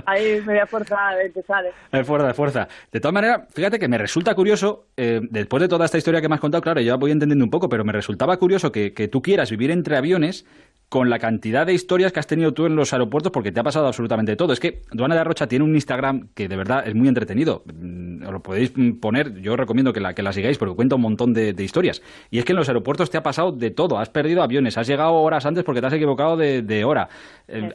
Ahí 0.07 0.41
me 0.41 0.55
voy 0.55 0.59
a 0.59 0.67
forzar 0.67 1.15
a 1.15 1.17
ver 1.17 1.33
qué 1.33 1.43
sale. 1.43 1.73
Fuerza, 2.05 2.35
fuerza. 2.35 2.69
De 2.91 3.01
todas 3.01 3.15
maneras, 3.15 3.43
fíjate 3.53 3.79
que 3.79 3.89
me 3.89 3.99
resulta 3.99 4.35
curioso, 4.35 4.87
eh, 4.97 5.21
después 5.31 5.61
de 5.61 5.69
toda 5.69 5.85
esta 5.85 5.99
historia 5.99 6.21
que 6.21 6.29
me 6.29 6.35
has 6.35 6.41
contado, 6.41 6.63
claro, 6.63 6.81
ya 6.81 6.97
voy 6.97 7.11
entendiendo 7.11 7.45
un 7.45 7.51
poco, 7.51 7.69
pero 7.69 7.85
me 7.85 7.93
resultaba 7.93 8.37
curioso 8.37 8.73
que, 8.73 8.93
que 8.93 9.09
tú 9.09 9.23
quieras 9.23 9.51
vivir 9.51 9.71
entre 9.71 9.97
aviones 9.97 10.47
con 10.93 11.09
la 11.09 11.19
cantidad 11.19 11.65
de 11.65 11.73
historias 11.73 12.13
que 12.13 12.21
has 12.21 12.27
tenido 12.27 12.53
tú 12.53 12.67
en 12.67 12.77
los 12.77 12.93
aeropuertos, 12.93 13.33
porque 13.33 13.51
te 13.51 13.59
ha 13.59 13.63
pasado 13.63 13.87
absolutamente 13.87 14.37
todo. 14.37 14.53
Es 14.53 14.61
que 14.61 14.83
Duana 14.93 15.15
de 15.15 15.23
Arrocha 15.23 15.47
tiene 15.47 15.65
un 15.65 15.75
Instagram 15.75 16.29
que 16.35 16.49
de 16.49 16.55
verdad 16.55 16.87
es 16.87 16.95
muy 16.95 17.09
entretenido. 17.09 17.63
Mm, 17.65 18.27
Os 18.27 18.31
lo 18.31 18.43
podéis 18.43 18.75
mm, 18.77 19.01
poner, 19.01 19.41
yo 19.41 19.57
recomiendo 19.57 19.95
que 19.95 20.01
la, 20.01 20.15
que 20.15 20.23
la 20.23 20.35
sigáis 20.35 20.59
porque 20.59 20.75
cuenta 20.75 20.97
un 20.97 21.01
montón 21.01 21.33
de, 21.33 21.55
de 21.55 21.65
historias. 21.65 22.03
Y 22.31 22.41
es 22.41 22.45
que 22.45 22.53
en 22.53 22.57
los 22.57 22.69
aeropuertos 22.69 23.09
te 23.09 23.17
ha 23.17 23.23
pasado 23.23 23.53
de 23.53 23.71
todo. 23.71 23.99
Has 23.99 24.11
perdido 24.11 24.43
aviones, 24.43 24.77
has 24.77 24.87
llegado 24.87 25.15
horas 25.15 25.47
antes 25.47 25.65
porque 25.65 25.81
te 25.81 25.87
has 25.87 25.95
equivocado 25.95 26.37
de, 26.37 26.61
de 26.61 26.85
hora. 26.85 27.09
Eh, 27.49 27.71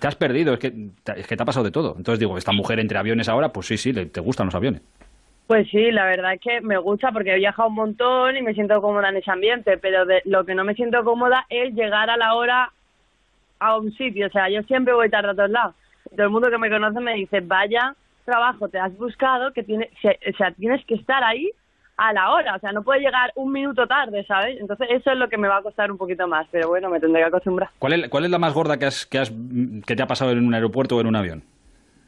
te 0.00 0.06
has 0.06 0.16
perdido, 0.16 0.54
es 0.54 0.58
que, 0.58 0.72
es 1.14 1.26
que 1.26 1.36
te 1.36 1.42
ha 1.42 1.46
pasado 1.46 1.64
de 1.64 1.72
todo. 1.72 1.94
Entonces 1.98 2.20
digo, 2.20 2.38
esta 2.38 2.52
mujer 2.52 2.80
entre 2.80 2.96
aviones 2.96 3.28
ahora, 3.28 3.52
pues 3.52 3.66
sí, 3.66 3.76
sí, 3.76 3.92
le, 3.92 4.06
te 4.06 4.20
gustan 4.22 4.46
los 4.46 4.54
aviones. 4.54 4.80
Pues 5.46 5.68
sí, 5.70 5.90
la 5.90 6.06
verdad 6.06 6.34
es 6.34 6.40
que 6.40 6.60
me 6.60 6.78
gusta 6.78 7.12
porque 7.12 7.32
he 7.32 7.36
viajado 7.36 7.68
un 7.68 7.74
montón 7.74 8.36
y 8.36 8.42
me 8.42 8.54
siento 8.54 8.80
cómoda 8.80 9.08
en 9.10 9.16
ese 9.16 9.30
ambiente, 9.30 9.76
pero 9.76 10.06
de, 10.06 10.22
lo 10.24 10.44
que 10.46 10.54
no 10.54 10.64
me 10.64 10.74
siento 10.74 11.04
cómoda 11.04 11.44
es 11.50 11.74
llegar 11.74 12.08
a 12.08 12.16
la 12.16 12.34
hora 12.34 12.70
a 13.58 13.76
un 13.76 13.92
sitio. 13.92 14.28
O 14.28 14.30
sea, 14.30 14.48
yo 14.48 14.62
siempre 14.62 14.94
voy 14.94 15.10
tarde 15.10 15.30
a 15.30 15.34
todos 15.34 15.50
lados. 15.50 15.74
Todo 16.10 16.24
el 16.24 16.30
mundo 16.30 16.50
que 16.50 16.58
me 16.58 16.70
conoce 16.70 17.00
me 17.00 17.14
dice, 17.14 17.40
vaya 17.40 17.94
trabajo 18.24 18.68
te 18.68 18.78
has 18.78 18.96
buscado, 18.96 19.52
que 19.52 19.64
tiene, 19.64 19.90
se- 20.00 20.18
o 20.32 20.36
sea, 20.36 20.52
tienes 20.52 20.84
que 20.86 20.94
estar 20.94 21.22
ahí 21.24 21.50
a 21.96 22.12
la 22.12 22.30
hora. 22.30 22.54
O 22.54 22.58
sea, 22.60 22.70
no 22.72 22.82
puedes 22.82 23.02
llegar 23.02 23.32
un 23.34 23.50
minuto 23.52 23.86
tarde, 23.86 24.24
¿sabes? 24.24 24.58
Entonces 24.60 24.88
eso 24.90 25.10
es 25.10 25.18
lo 25.18 25.28
que 25.28 25.36
me 25.38 25.48
va 25.48 25.56
a 25.58 25.62
costar 25.62 25.90
un 25.90 25.98
poquito 25.98 26.26
más, 26.28 26.46
pero 26.50 26.68
bueno, 26.68 26.88
me 26.88 27.00
tendré 27.00 27.20
que 27.20 27.26
acostumbrar. 27.28 27.70
¿Cuál 27.80 27.92
es, 27.94 28.08
cuál 28.08 28.24
es 28.24 28.30
la 28.30 28.38
más 28.38 28.54
gorda 28.54 28.78
que, 28.78 28.86
has, 28.86 29.06
que, 29.06 29.18
has, 29.18 29.32
que 29.86 29.96
te 29.96 30.02
ha 30.02 30.06
pasado 30.06 30.30
en 30.30 30.46
un 30.46 30.54
aeropuerto 30.54 30.96
o 30.96 31.00
en 31.00 31.08
un 31.08 31.16
avión? 31.16 31.42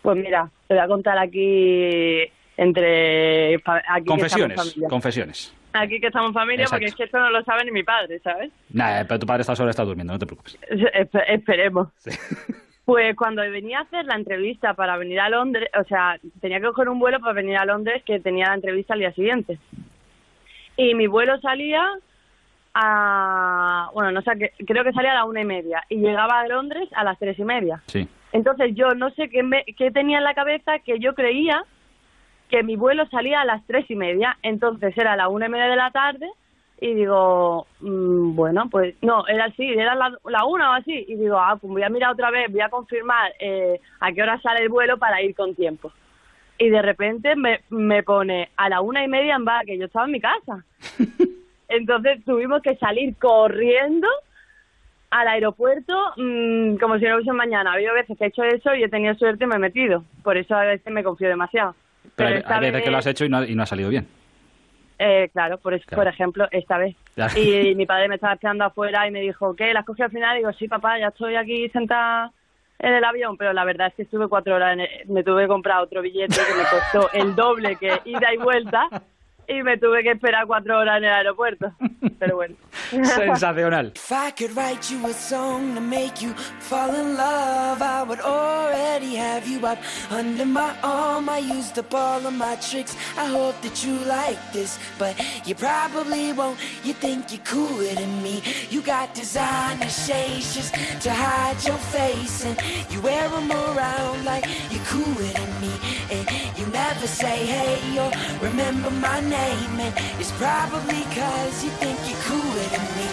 Pues 0.02 0.16
mira, 0.16 0.48
te 0.68 0.74
voy 0.74 0.82
a 0.82 0.86
contar 0.88 1.18
aquí 1.18 2.20
entre... 2.56 3.54
Aquí 3.56 4.04
que 4.04 4.04
Confesiones, 4.04 4.56
familia. 4.56 4.88
confesiones. 4.88 5.54
Aquí 5.72 6.00
que 6.00 6.06
estamos 6.06 6.32
familia, 6.32 6.66
porque 6.70 6.84
es 6.86 6.94
que 6.94 7.04
esto 7.04 7.18
no 7.18 7.30
lo 7.30 7.42
sabe 7.42 7.64
ni 7.64 7.72
mi 7.72 7.82
padre, 7.82 8.20
¿sabes? 8.20 8.52
Nah, 8.70 9.02
pero 9.08 9.18
tu 9.18 9.26
padre 9.26 9.40
está 9.40 9.56
solo 9.56 9.70
está 9.70 9.82
durmiendo, 9.84 10.12
no 10.12 10.18
te 10.18 10.26
preocupes. 10.26 10.58
Espe- 10.70 11.24
esperemos. 11.28 11.88
Pues 12.86 13.16
cuando 13.16 13.40
venía 13.40 13.78
a 13.78 13.82
hacer 13.84 14.04
la 14.04 14.14
entrevista 14.14 14.74
para 14.74 14.98
venir 14.98 15.18
a 15.18 15.30
Londres, 15.30 15.70
o 15.74 15.84
sea, 15.84 16.18
tenía 16.42 16.60
que 16.60 16.66
coger 16.66 16.90
un 16.90 16.98
vuelo 16.98 17.18
para 17.18 17.32
venir 17.32 17.56
a 17.56 17.64
Londres 17.64 18.02
que 18.04 18.20
tenía 18.20 18.48
la 18.48 18.56
entrevista 18.56 18.92
al 18.92 19.00
día 19.00 19.10
siguiente. 19.14 19.58
Y 20.76 20.94
mi 20.94 21.06
vuelo 21.06 21.40
salía 21.40 21.82
a, 22.74 23.90
bueno, 23.94 24.10
no 24.12 24.20
sé, 24.22 24.32
qué- 24.38 24.64
creo 24.66 24.84
que 24.84 24.92
salía 24.92 25.12
a 25.12 25.14
la 25.14 25.24
una 25.24 25.40
y 25.40 25.44
media 25.46 25.82
y 25.88 25.96
llegaba 25.96 26.40
a 26.40 26.46
Londres 26.48 26.88
a 26.94 27.04
las 27.04 27.18
tres 27.18 27.38
y 27.38 27.44
media. 27.44 27.82
Sí. 27.86 28.06
Entonces 28.32 28.74
yo 28.74 28.94
no 28.94 29.10
sé 29.12 29.30
qué, 29.30 29.42
me- 29.42 29.64
qué 29.64 29.90
tenía 29.90 30.18
en 30.18 30.24
la 30.24 30.34
cabeza 30.34 30.78
que 30.80 30.98
yo 30.98 31.14
creía 31.14 31.64
que 32.48 32.62
mi 32.62 32.76
vuelo 32.76 33.07
salía 33.09 33.40
a 33.40 33.44
las 33.44 33.66
tres 33.66 33.90
y 33.90 33.96
media, 33.96 34.37
entonces 34.42 34.96
era 34.96 35.16
la 35.16 35.28
una 35.28 35.46
y 35.46 35.48
media 35.48 35.66
de 35.66 35.76
la 35.76 35.90
tarde 35.90 36.28
y 36.80 36.94
digo, 36.94 37.66
mm, 37.80 38.35
bueno, 38.35 38.68
pues 38.70 38.94
no, 39.02 39.26
era 39.26 39.46
así, 39.46 39.66
era 39.66 39.94
la, 39.94 40.16
la 40.24 40.44
una 40.44 40.70
o 40.70 40.72
así 40.74 41.04
y 41.09 41.14
digo, 41.14 41.38
ah, 41.38 41.57
pues 41.61 41.72
voy 41.72 41.83
a 41.83 41.88
mirar 41.88 42.12
otra 42.12 42.30
vez, 42.30 42.50
voy 42.50 42.61
a 42.61 42.68
confirmar 42.68 43.33
eh, 43.38 43.80
a 44.00 44.12
qué 44.12 44.22
hora 44.22 44.40
sale 44.40 44.62
el 44.62 44.68
vuelo 44.68 44.98
para 44.98 45.22
ir 45.22 45.35
con 45.35 45.54
tiempo. 45.54 45.92
Y 46.59 46.68
de 46.68 46.83
repente 46.83 47.35
me, 47.37 47.62
me 47.70 48.02
pone 48.02 48.50
a 48.57 48.68
la 48.68 48.80
una 48.80 49.02
y 49.02 49.09
media 49.09 49.35
en 49.35 49.44
bar, 49.44 49.64
que 49.64 49.78
yo 49.78 49.87
estaba 49.87 50.07
en 50.07 50.12
mi 50.12 50.20
casa. 50.20 50.64
Entonces 51.68 52.24
tuvimos 52.24 52.62
que 52.62 52.76
salir 52.76 53.16
corriendo 53.16 54.07
al 55.11 55.28
aeropuerto 55.28 55.94
mm, 56.16 56.76
como 56.76 56.98
si 56.98 57.04
no 57.07 57.16
hubiese 57.16 57.33
mañana. 57.33 57.70
Ha 57.70 57.74
habido 57.74 57.94
veces 57.94 58.18
que 58.18 58.24
he 58.24 58.28
hecho 58.28 58.42
eso 58.42 58.74
y 58.74 58.83
he 58.83 58.88
tenido 58.88 59.14
suerte 59.14 59.44
y 59.44 59.46
me 59.46 59.57
he 59.57 59.59
metido. 59.61 60.04
Por 60.22 60.37
eso 60.37 60.54
a 60.54 60.64
veces 60.64 60.92
me 60.92 61.02
confío 61.04 61.28
demasiado. 61.28 61.74
Pero 62.16 62.29
hay, 62.31 62.35
esta 62.37 62.55
hay 62.57 62.61
veces 62.61 62.83
que 62.83 62.90
lo 62.90 62.98
has 62.98 63.05
vez- 63.05 63.11
hecho 63.12 63.24
y 63.24 63.29
no, 63.29 63.38
ha- 63.38 63.46
y 63.46 63.55
no 63.55 63.62
ha 63.62 63.66
salido 63.66 63.88
bien. 63.90 64.07
Eh, 64.98 65.29
claro, 65.33 65.59
por, 65.59 65.74
es- 65.74 65.85
Claro. 65.85 66.03
por 66.05 66.12
ejemplo, 66.12 66.46
esta 66.50 66.79
vez. 66.79 66.94
Claro. 67.14 67.38
Y 67.38 67.74
mi 67.74 67.85
padre 67.87 68.09
me 68.09 68.14
estaba 68.14 68.35
esperando 68.35 68.64
afuera 68.64 69.07
y 69.07 69.11
me 69.11 69.20
dijo, 69.20 69.55
¿qué? 69.57 69.72
¿La 69.74 69.81
has 69.81 69.87
cogido 69.87 70.07
al 70.07 70.12
final? 70.12 70.37
Y 70.37 70.38
digo, 70.38 70.53
sí, 70.53 70.68
papá, 70.68 70.98
ya 70.98 71.09
estoy 71.09 71.35
aquí 71.37 71.68
sentada 71.70 72.31
en 72.79 72.94
el 72.94 73.05
avión. 73.05 73.37
Pero 73.37 73.53
la 73.53 73.64
verdad 73.64 73.88
es 73.88 73.94
que 73.94 74.03
estuve 74.03 74.29
cuatro 74.29 74.55
horas, 74.55 74.74
en 74.74 74.81
el- 74.81 74.88
me 75.09 75.24
tuve 75.24 75.42
que 75.42 75.48
comprar 75.48 75.81
otro 75.83 76.00
billete 76.03 76.35
que 76.37 76.55
me 76.55 76.62
costó 76.70 77.11
el 77.12 77.35
doble 77.35 77.77
que 77.77 78.00
ida 78.05 78.33
y 78.33 78.37
vuelta. 78.37 78.88
Y 79.48 79.62
me 79.62 79.76
tuve 79.78 80.02
que 80.02 80.12
esperar 80.12 80.46
cuatro 80.46 80.78
horas 80.78 80.98
en 80.98 81.04
el 81.04 81.12
aeropuerto. 81.12 81.72
Pero 82.18 82.37
bueno. 82.37 82.54
Sensacional. 82.90 83.92
Never 106.94 107.07
say 107.07 107.46
hey 107.46 107.98
or 107.98 108.11
remember 108.40 108.90
my 108.90 109.20
name, 109.20 109.80
and 109.80 109.94
it's 110.20 110.30
probably 110.33 111.02
cause 111.14 111.64
you 111.64 111.70
think 111.70 111.98
you're 112.09 112.18
cooler 112.20 112.68
than 112.70 112.85
me. 112.96 113.09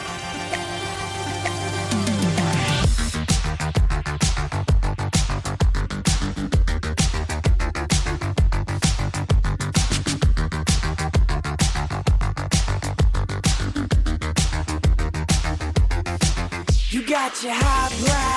You 16.91 17.07
got 17.07 17.43
your 17.43 17.53
highbrow 17.53 18.30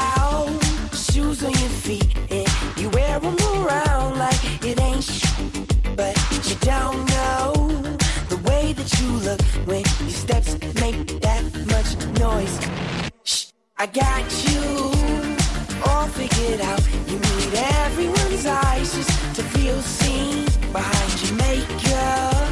you 9.01 9.09
look 9.29 9.41
when 9.67 9.85
your 10.01 10.11
steps 10.11 10.53
make 10.81 11.21
that 11.21 11.43
much 11.73 11.91
noise. 12.19 12.57
Shh, 13.25 13.47
I 13.79 13.87
got 13.87 14.25
you 14.49 14.93
all 15.87 16.07
figured 16.09 16.61
out. 16.61 16.83
You 17.09 17.19
need 17.19 17.55
everyone's 17.85 18.47
eyes 18.47 18.95
just 18.95 19.37
to 19.37 19.43
feel 19.55 19.81
seen 19.81 20.45
behind 20.73 21.13
your 21.23 21.35
makeup. 21.47 22.51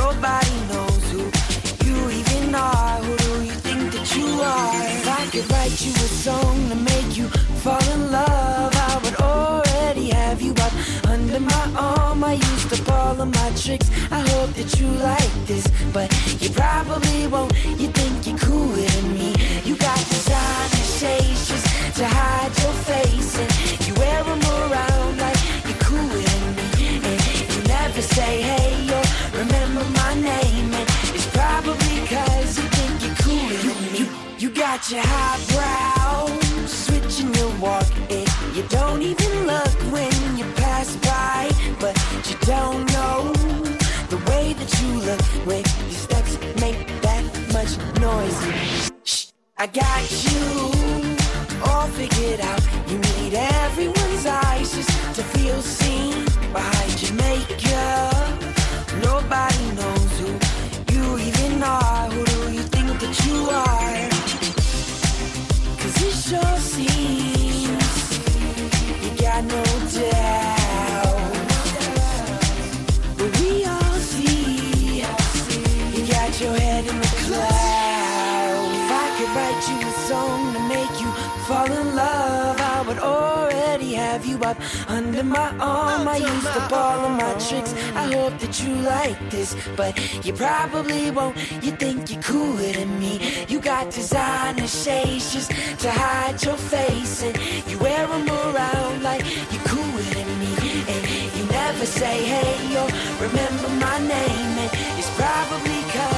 Nobody 0.00 0.56
knows 0.70 1.02
who 1.12 1.22
you 1.86 1.96
even 2.20 2.54
are. 2.54 2.98
Who 3.06 3.16
do 3.16 3.44
you 3.44 3.56
think 3.66 3.92
that 3.92 4.16
you 4.16 4.26
are? 4.26 4.74
If 4.98 5.08
I 5.08 5.26
could 5.32 5.50
write 5.52 5.78
you 5.84 5.92
a 5.92 6.10
song 6.26 6.68
to 6.68 6.76
make 6.92 7.16
you 7.16 7.28
fall 7.64 7.84
in 7.94 8.12
love, 8.12 8.72
I 8.74 9.00
would 9.02 9.16
already 9.20 10.10
have 10.10 10.42
you 10.42 10.52
up 10.52 10.72
under 11.08 11.40
my 11.40 11.72
arm. 11.76 11.95
I 12.26 12.32
used 12.32 12.72
up 12.72 12.88
all 12.92 13.20
of 13.20 13.28
my 13.32 13.50
tricks. 13.54 13.88
I 14.10 14.18
hope 14.30 14.50
that 14.58 14.80
you 14.80 14.88
like 15.10 15.32
this, 15.46 15.64
but 15.92 16.10
you 16.42 16.50
probably 16.50 17.28
won't. 17.28 17.52
You 17.80 17.88
think 17.98 18.26
you're 18.26 18.38
cooler 18.38 18.88
than 18.94 19.14
me. 19.14 19.30
You 19.62 19.76
got 19.76 19.96
designer 20.10 20.86
shades 20.98 21.46
just 21.46 21.66
to 21.98 22.04
hide 22.04 22.52
your 22.62 22.74
face, 22.90 23.38
and 23.38 23.86
you 23.86 23.94
wear 23.94 24.24
them 24.24 24.42
around 24.42 25.18
like 25.18 25.40
you're 25.66 25.82
cooler 25.86 26.22
than 26.30 26.44
me. 26.58 26.98
And 27.10 27.20
you 27.54 27.62
never 27.68 28.02
say 28.02 28.42
hey 28.42 28.74
or 28.98 29.06
remember 29.38 29.84
my 30.00 30.14
name, 30.14 30.74
and 30.74 30.88
it's 31.14 31.28
probably 31.30 31.96
cause 32.10 32.58
you 32.58 32.66
think 32.74 32.94
you're 33.06 33.18
cooler 33.22 33.58
than 33.66 33.78
me. 33.92 33.98
You, 34.00 34.06
you 34.38 34.50
got 34.50 34.90
your 34.90 35.02
high 35.02 35.38
highbrow 35.38 36.66
switching 36.66 37.32
your 37.34 37.52
walk, 37.60 37.86
and 38.10 38.28
you 38.54 38.64
don't 38.68 39.02
even 39.02 39.46
look 39.46 39.76
when 39.94 40.36
you 40.36 40.44
pass 40.56 40.96
by, 40.96 41.50
but 41.80 41.95
don't 42.46 42.86
know 42.92 43.32
the 44.08 44.18
way 44.30 44.52
that 44.52 44.70
you 44.80 45.00
look 45.00 45.20
when 45.48 45.64
your 45.82 45.98
steps 46.04 46.38
make 46.60 46.86
that 47.02 47.24
much 47.52 47.72
noise. 48.00 48.38
Shh, 49.02 49.26
I 49.58 49.66
got 49.66 50.02
you 50.24 50.46
all 51.66 51.88
figured 51.88 52.40
out. 52.40 52.62
You 52.88 52.98
need 52.98 53.34
everyone's 53.34 54.26
eyes 54.26 54.72
just 54.76 54.90
to 55.16 55.24
feel 55.24 55.60
seen 55.60 56.24
behind 56.52 57.02
your 57.02 57.14
makeup. 57.14 58.38
Nobody 59.02 59.66
knows 59.78 60.12
who 60.20 60.30
you 60.94 61.18
even 61.18 61.62
are. 61.64 62.10
Who 62.10 62.24
do 62.26 62.52
you 62.52 62.62
think 62.62 62.88
that 63.00 63.14
you 63.26 63.38
are? 63.50 64.08
Cause 65.80 65.96
it 66.00 66.14
sure 66.28 66.58
seems 66.58 67.25
up 84.46 84.58
under 84.88 85.24
my 85.24 85.48
arm. 85.58 86.06
I 86.06 86.18
used 86.18 86.46
up 86.46 86.72
all 86.72 87.00
of 87.08 87.12
my 87.24 87.32
tricks. 87.46 87.72
I 88.02 88.04
hope 88.14 88.38
that 88.42 88.54
you 88.62 88.74
like 88.96 89.18
this, 89.34 89.50
but 89.76 89.92
you 90.24 90.32
probably 90.32 91.10
won't. 91.10 91.36
You 91.64 91.72
think 91.82 91.98
you're 92.10 92.22
cooler 92.22 92.72
than 92.78 92.92
me. 93.04 93.14
You 93.48 93.58
got 93.60 93.84
designer 93.90 94.68
shades 94.68 95.26
just 95.34 95.50
to 95.82 95.90
hide 95.90 96.38
your 96.46 96.58
face, 96.74 97.22
and 97.26 97.34
you 97.68 97.76
wear 97.78 98.06
them 98.06 98.28
around 98.28 99.02
like 99.02 99.22
you're 99.52 99.66
cooler 99.72 100.08
than 100.16 100.30
me. 100.42 100.52
And 100.92 101.02
you 101.36 101.44
never 101.62 101.86
say 102.00 102.16
hey 102.34 102.60
or 102.80 102.88
remember 103.26 103.68
my 103.86 103.98
name, 104.14 104.52
and 104.64 104.70
it's 104.98 105.10
probably 105.20 105.80
cause 105.94 106.15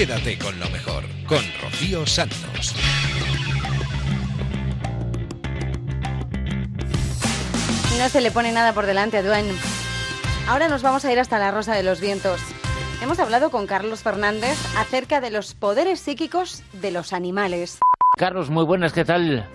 Quédate 0.00 0.38
con 0.38 0.58
lo 0.58 0.66
mejor, 0.70 1.02
con 1.26 1.40
Rocío 1.60 2.06
Santos. 2.06 2.74
No 7.98 8.08
se 8.08 8.22
le 8.22 8.30
pone 8.30 8.50
nada 8.50 8.72
por 8.72 8.86
delante 8.86 9.18
a 9.18 9.22
Duen. 9.22 9.44
Ahora 10.48 10.68
nos 10.68 10.82
vamos 10.82 11.04
a 11.04 11.12
ir 11.12 11.18
hasta 11.18 11.38
la 11.38 11.50
Rosa 11.50 11.74
de 11.74 11.82
los 11.82 12.00
Vientos. 12.00 12.40
Hemos 13.02 13.18
hablado 13.18 13.50
con 13.50 13.66
Carlos 13.66 14.02
Fernández 14.02 14.56
acerca 14.78 15.20
de 15.20 15.30
los 15.30 15.54
poderes 15.54 16.00
psíquicos 16.00 16.62
de 16.80 16.92
los 16.92 17.12
animales. 17.12 17.78
Carlos, 18.16 18.48
muy 18.48 18.64
buenas, 18.64 18.94
¿qué 18.94 19.04
tal? 19.04 19.46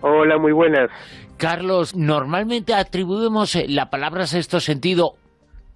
Hola, 0.00 0.36
muy 0.36 0.50
buenas. 0.50 0.90
Carlos, 1.36 1.94
normalmente 1.94 2.74
atribuimos 2.74 3.54
eh, 3.54 3.66
la 3.68 3.88
palabra 3.88 4.26
sexto 4.26 4.58
sentido 4.58 5.14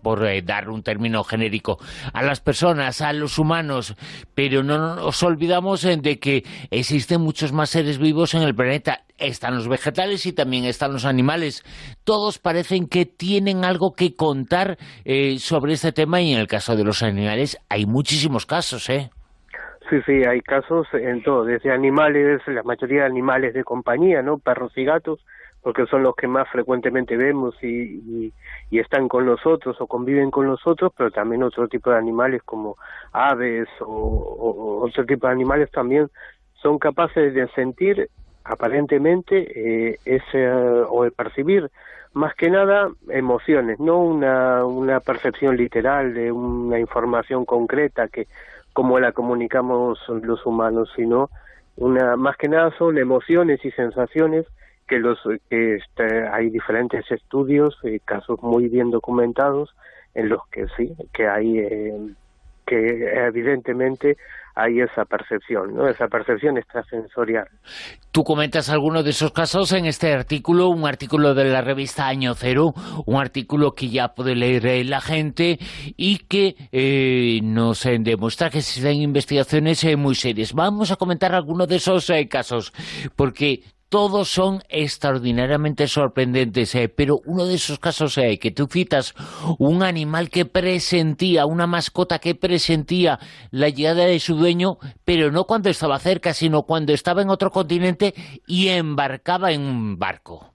por 0.03 0.25
eh, 0.27 0.43
dar 0.43 0.69
un 0.69 0.83
término 0.83 1.25
genérico, 1.25 1.79
a 2.13 2.23
las 2.23 2.41
personas, 2.41 3.01
a 3.01 3.13
los 3.13 3.39
humanos, 3.39 3.97
pero 4.35 4.63
no 4.63 4.97
nos 4.97 5.23
olvidamos 5.23 5.85
eh, 5.85 5.97
de 6.01 6.19
que 6.19 6.43
existen 6.71 7.21
muchos 7.21 7.53
más 7.53 7.71
seres 7.71 7.99
vivos 7.99 8.35
en 8.35 8.43
el 8.43 8.55
planeta. 8.55 9.01
Están 9.19 9.55
los 9.55 9.69
vegetales 9.69 10.27
y 10.27 10.35
también 10.35 10.65
están 10.65 10.93
los 10.93 11.07
animales. 11.07 11.63
Todos 12.05 12.39
parecen 12.39 12.89
que 12.89 13.07
tienen 13.07 13.65
algo 13.65 13.93
que 13.97 14.15
contar 14.15 14.77
eh, 15.05 15.39
sobre 15.39 15.73
este 15.73 15.93
tema 15.93 16.21
y 16.21 16.33
en 16.33 16.39
el 16.39 16.47
caso 16.47 16.77
de 16.77 16.85
los 16.85 17.03
animales 17.03 17.59
hay 17.69 17.87
muchísimos 17.87 18.47
casos, 18.47 18.91
¿eh? 18.91 19.11
Sí, 19.89 19.97
sí, 20.05 20.23
hay 20.29 20.41
casos 20.41 20.89
en 20.95 21.23
todo, 21.23 21.45
desde 21.45 21.73
animales, 21.73 22.43
la 22.49 22.65
mayoría 22.65 23.03
de 23.03 23.07
animales 23.07 23.55
de 23.55 23.63
compañía, 23.63 24.21
¿no? 24.21 24.39
Perros 24.39 24.73
y 24.77 24.85
gatos, 24.85 25.21
porque 25.67 25.85
son 25.87 26.05
los 26.05 26.15
que 26.15 26.29
más 26.29 26.49
frecuentemente 26.49 27.17
vemos 27.17 27.57
y, 27.61 28.33
y, 28.71 28.79
están 28.79 29.09
con 29.09 29.27
nosotros 29.27 29.77
o 29.81 29.89
conviven 29.89 30.31
con 30.31 30.47
nosotros, 30.47 30.93
pero 30.97 31.11
también 31.11 31.43
otro 31.43 31.67
tipo 31.67 31.91
de 31.91 31.97
animales 31.97 32.41
como 32.45 32.77
aves 33.11 33.67
o 33.81 34.79
otro 34.85 35.05
tipo 35.05 35.27
de 35.27 35.33
animales 35.33 35.69
también 35.73 36.09
son 36.63 36.79
capaces 36.79 37.35
de 37.35 37.49
sentir 37.49 38.09
aparentemente 38.45 39.35
eh, 39.57 39.99
ese 40.05 40.49
o 40.49 41.03
de 41.03 41.11
percibir 41.11 41.69
más 42.13 42.33
que 42.37 42.49
nada 42.49 42.89
emociones, 43.09 43.81
no 43.81 43.99
una, 43.99 44.65
una 44.65 45.01
percepción 45.01 45.57
literal 45.57 46.15
de 46.15 46.31
una 46.31 46.79
información 46.79 47.45
concreta 47.45 48.07
que 48.07 48.29
como 48.73 49.01
la 49.01 49.11
comunicamos 49.11 49.99
los 50.23 50.47
humanos, 50.47 50.93
sino 50.95 51.29
una 51.75 52.15
más 52.15 52.37
que 52.37 52.47
nada 52.47 52.71
son 52.79 52.99
emociones 52.99 53.65
y 53.65 53.73
sensaciones 53.73 54.47
que 54.87 54.99
los 54.99 55.19
que 55.51 55.77
este, 55.77 56.29
hay 56.29 56.51
diferentes 56.51 57.11
estudios 57.11 57.77
y 57.83 57.99
casos 58.01 58.43
muy 58.43 58.69
bien 58.69 58.91
documentados 58.91 59.75
en 60.15 60.29
los 60.29 60.47
que 60.49 60.67
sí 60.77 60.95
que 61.13 61.27
hay 61.29 61.59
eh, 61.59 62.15
que 62.67 63.27
evidentemente 63.27 64.17
hay 64.57 64.81
esa 64.81 65.05
percepción, 65.05 65.75
¿no? 65.75 65.87
Esa 65.87 66.09
percepción 66.09 66.57
extrasensorial. 66.57 67.47
Tú 68.11 68.25
comentas 68.25 68.71
algunos 68.71 69.05
de 69.05 69.11
esos 69.11 69.31
casos 69.31 69.71
en 69.73 69.85
este 69.85 70.15
artículo, 70.15 70.69
un 70.69 70.87
artículo 70.87 71.35
de 71.35 71.45
la 71.45 71.61
revista 71.61 72.09
Año 72.09 72.35
Cero, 72.35 72.73
un 73.05 73.21
artículo 73.21 73.75
que 73.75 73.91
ya 73.91 74.15
puede 74.15 74.35
leer 74.35 74.67
eh, 74.67 74.85
la 74.85 75.03
gente 75.03 75.59
y 75.99 76.21
que 76.21 76.57
eh, 76.73 77.41
nos 77.43 77.85
eh, 77.85 77.99
demuestra 78.01 78.49
que 78.49 78.59
existen 78.59 78.95
investigaciones 78.95 79.85
eh, 79.85 79.95
muy 79.97 80.15
serias. 80.15 80.55
Vamos 80.55 80.91
a 80.91 80.97
comentar 80.97 81.35
algunos 81.35 81.69
de 81.69 81.77
esos 81.77 82.09
eh, 82.09 82.27
casos, 82.27 82.73
porque 83.15 83.61
todos 83.97 84.29
son 84.29 84.59
extraordinariamente 84.69 85.87
sorprendentes, 85.87 86.75
eh, 86.75 86.93
pero 86.95 87.17
uno 87.25 87.47
de 87.47 87.55
esos 87.55 87.79
casos 87.79 88.19
eh, 88.19 88.39
que 88.39 88.51
tú 88.51 88.67
citas, 88.67 89.15
un 89.59 89.83
animal 89.83 90.29
que 90.29 90.45
presentía, 90.45 91.47
una 91.47 91.67
mascota 91.67 92.19
que 92.19 92.35
presentía 92.35 93.19
la 93.51 93.71
llegada 93.71 94.05
de 94.05 94.19
su 94.19 94.37
dueño, 94.37 94.77
pero 95.07 95.31
no 95.31 95.45
cuando 95.45 95.71
estaba 95.71 95.99
cerca, 95.99 96.35
sino 96.35 96.65
cuando 96.65 96.93
estaba 96.93 97.23
en 97.23 97.31
otro 97.31 97.49
continente 97.49 98.13
y 98.47 98.69
embarcaba 98.69 99.53
en 99.53 99.63
un 99.63 99.99
barco. 99.99 100.53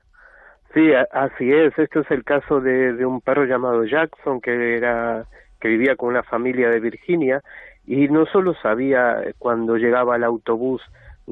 Sí, 0.76 0.92
así 1.12 1.52
es. 1.52 1.76
Este 1.80 2.02
es 2.02 2.12
el 2.12 2.24
caso 2.24 2.62
de, 2.62 2.94
de 2.94 3.08
un 3.08 3.22
perro 3.22 3.46
llamado 3.46 3.86
Jackson 3.86 4.40
que 4.40 4.78
era 4.78 5.26
que 5.60 5.68
vivía 5.68 5.96
con 5.96 6.10
una 6.10 6.22
familia 6.22 6.70
de 6.70 6.80
Virginia 6.80 7.42
y 7.88 8.08
no 8.08 8.28
solo 8.28 8.54
sabía 8.62 9.18
cuando 9.40 9.78
llegaba 9.78 10.16
el 10.16 10.26
autobús 10.26 10.84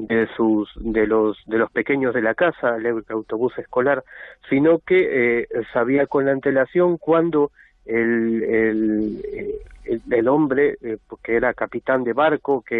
de 0.08 0.26
sus 0.36 0.70
de 0.76 1.06
los 1.06 1.36
de 1.46 1.58
los 1.58 1.70
pequeños 1.70 2.14
de 2.14 2.22
la 2.22 2.34
casa, 2.34 2.76
el 2.76 3.04
autobús 3.08 3.56
escolar, 3.58 4.04
sino 4.48 4.78
que 4.78 5.40
eh, 5.42 5.48
sabía 5.72 6.06
con 6.06 6.28
antelación 6.28 6.98
cuando 6.98 7.50
el, 7.84 8.42
el, 8.42 10.02
el 10.10 10.28
hombre 10.28 10.76
eh, 10.82 10.98
que 11.22 11.36
era 11.36 11.54
capitán 11.54 12.04
de 12.04 12.12
barco 12.12 12.62
que 12.62 12.76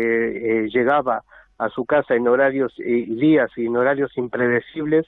eh, 0.65 0.69
llegaba 0.69 1.23
a 1.59 1.69
su 1.69 1.85
casa 1.85 2.15
en 2.15 2.29
horarios 2.29 2.73
y 2.79 3.15
días 3.15 3.51
y 3.57 3.67
en 3.67 3.77
horarios 3.77 4.17
impredecibles 4.17 5.07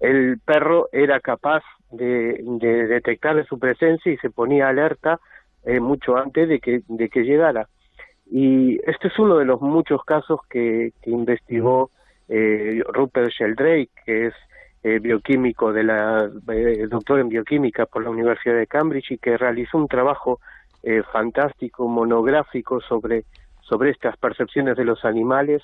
el 0.00 0.40
perro 0.44 0.88
era 0.90 1.20
capaz 1.20 1.62
de, 1.92 2.40
de 2.42 2.86
detectar 2.88 3.46
su 3.46 3.58
presencia 3.58 4.12
y 4.12 4.16
se 4.18 4.30
ponía 4.30 4.68
alerta 4.68 5.20
eh, 5.64 5.78
mucho 5.78 6.16
antes 6.16 6.48
de 6.48 6.58
que, 6.58 6.82
de 6.88 7.08
que 7.08 7.22
llegara. 7.22 7.68
Y 8.30 8.78
este 8.88 9.08
es 9.08 9.18
uno 9.18 9.36
de 9.38 9.44
los 9.44 9.60
muchos 9.60 10.04
casos 10.04 10.40
que, 10.48 10.92
investigó 11.04 11.90
eh, 12.28 12.82
Rupert 12.92 13.30
Sheldrake, 13.30 13.90
que 14.06 14.26
es 14.28 14.34
eh, 14.84 14.98
bioquímico 14.98 15.72
de 15.72 15.84
la 15.84 16.28
eh, 16.48 16.86
doctor 16.88 17.20
en 17.20 17.28
bioquímica 17.28 17.86
por 17.86 18.02
la 18.02 18.10
Universidad 18.10 18.56
de 18.56 18.66
Cambridge 18.66 19.12
y 19.12 19.18
que 19.18 19.36
realizó 19.36 19.78
un 19.78 19.86
trabajo 19.86 20.40
eh, 20.82 21.02
fantástico 21.12 21.86
monográfico 21.86 22.80
sobre 22.80 23.24
sobre 23.60 23.90
estas 23.90 24.16
percepciones 24.16 24.76
de 24.76 24.84
los 24.84 25.04
animales 25.04 25.62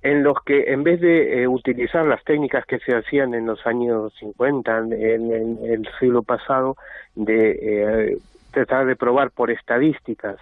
en 0.00 0.22
los 0.22 0.42
que 0.44 0.72
en 0.72 0.82
vez 0.82 1.00
de 1.00 1.42
eh, 1.42 1.48
utilizar 1.48 2.06
las 2.06 2.24
técnicas 2.24 2.64
que 2.64 2.78
se 2.78 2.96
hacían 2.96 3.34
en 3.34 3.44
los 3.44 3.66
años 3.66 4.14
50, 4.18 4.78
en, 4.78 4.92
en 4.92 5.58
el 5.64 5.88
siglo 6.00 6.22
pasado, 6.22 6.76
de 7.16 8.18
tratar 8.52 8.86
de 8.86 8.96
probar 8.96 9.30
por 9.30 9.50
estadísticas 9.50 10.36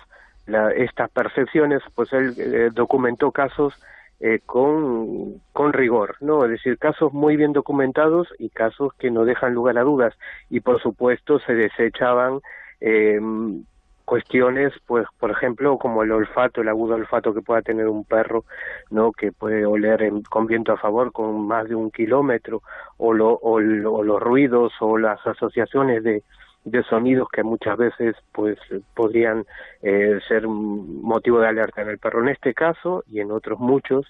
la- 0.47 0.71
estas 0.73 1.11
percepciones, 1.11 1.83
pues 1.95 2.13
él 2.13 2.35
eh, 2.39 2.71
documentó 2.73 3.31
casos 3.33 3.75
eh, 4.21 4.41
con, 4.47 5.43
con 5.53 5.73
rigor, 5.75 6.17
¿no? 6.21 6.45
Es 6.45 6.51
decir, 6.51 6.79
casos 6.79 7.13
muy 7.13 7.37
bien 7.37 7.53
documentados 7.53 8.29
y 8.39 8.49
casos 8.49 8.95
que 8.95 9.11
no 9.11 9.25
dejan 9.25 9.53
lugar 9.55 9.77
a 9.79 9.83
dudas. 9.83 10.15
Y 10.49 10.61
por 10.61 10.81
supuesto 10.81 11.39
se 11.41 11.55
desechaban 11.55 12.41
eh, 12.81 13.21
cuestiones, 14.07 14.73
pues, 14.87 15.05
por 15.19 15.33
ejemplo, 15.33 15.79
como 15.79 16.03
el 16.05 16.13
olfato, 16.13 16.61
el 16.61 16.69
agudo 16.69 16.95
olfato 16.95 17.35
que 17.35 17.43
pueda 17.43 17.61
tener 17.61 17.89
un 17.89 18.05
perro, 18.05 18.45
¿no? 18.91 19.11
Que 19.13 19.33
puede 19.33 19.67
oler 19.67 20.11
con 20.31 20.47
viento 20.47 20.73
a 20.73 20.77
favor 20.79 21.11
con 21.13 21.47
más 21.47 21.69
de 21.69 21.75
un 21.75 21.91
kilómetro, 21.91 22.63
o, 22.99 23.13
lo- 23.13 23.35
o 23.43 23.61
los 23.61 24.23
ruidos 24.23 24.73
o 24.81 24.97
las 24.97 25.25
asociaciones 25.27 26.05
de, 26.05 26.23
de 26.67 26.83
sonidos 26.83 27.29
que 27.33 27.45
muchas 27.45 27.79
veces, 27.79 28.17
pues, 28.33 28.59
podrían 28.95 29.47
eh, 29.83 30.19
ser 30.27 30.49
motivo 30.49 31.39
de 31.39 31.49
alerta 31.49 31.83
en 31.83 31.91
el 31.91 31.99
perro. 31.99 32.23
En 32.23 32.29
este 32.29 32.55
caso 32.55 33.05
y 33.07 33.21
en 33.21 33.31
otros 33.31 33.61
muchos, 33.61 34.05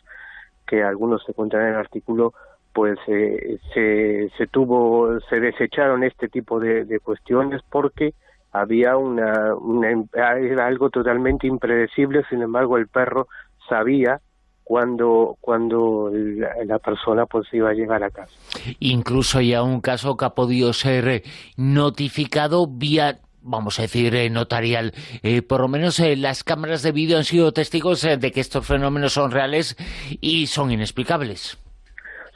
que 0.66 0.82
algunos 0.82 1.22
se 1.24 1.32
encuentran 1.32 1.64
en 1.64 1.74
el 1.74 1.76
artículo, 1.76 2.32
pues 2.72 2.98
eh, 3.08 3.58
se, 3.74 4.30
se 4.36 4.46
tuvo, 4.46 5.20
se 5.28 5.38
desecharon 5.38 6.02
este 6.02 6.28
tipo 6.28 6.58
de, 6.58 6.98
cuestiones 7.00 7.60
porque 7.70 8.14
había 8.52 8.96
una, 8.96 9.54
una, 9.54 9.88
era 10.14 10.66
algo 10.66 10.88
totalmente 10.88 11.46
impredecible, 11.46 12.24
sin 12.30 12.40
embargo 12.40 12.78
el 12.78 12.88
perro 12.88 13.28
sabía 13.68 14.20
cuando 14.66 15.36
cuando 15.40 16.10
la, 16.12 16.80
persona 16.80 17.24
pues 17.24 17.46
iba 17.52 17.70
a 17.70 17.72
llegar 17.72 18.02
a 18.02 18.10
casa. 18.10 18.34
Incluso 18.80 19.40
ya 19.40 19.62
un 19.62 19.80
caso 19.80 20.16
que 20.16 20.24
ha 20.24 20.30
podido 20.30 20.72
ser 20.72 21.06
eh, 21.06 21.22
notificado 21.56 22.66
vía 22.66 23.20
vamos 23.48 23.78
a 23.78 23.82
decir, 23.82 24.12
eh, 24.16 24.28
notarial. 24.28 24.90
Eh, 25.22 25.40
por 25.40 25.60
lo 25.60 25.68
menos 25.68 26.00
eh, 26.00 26.16
las 26.16 26.42
cámaras 26.42 26.82
de 26.82 26.90
vídeo 26.90 27.16
han 27.16 27.22
sido 27.22 27.52
testigos 27.52 28.04
eh, 28.04 28.16
de 28.16 28.32
que 28.32 28.40
estos 28.40 28.66
fenómenos 28.66 29.12
son 29.12 29.30
reales 29.30 29.76
y 30.20 30.48
son 30.48 30.72
inexplicables. 30.72 31.56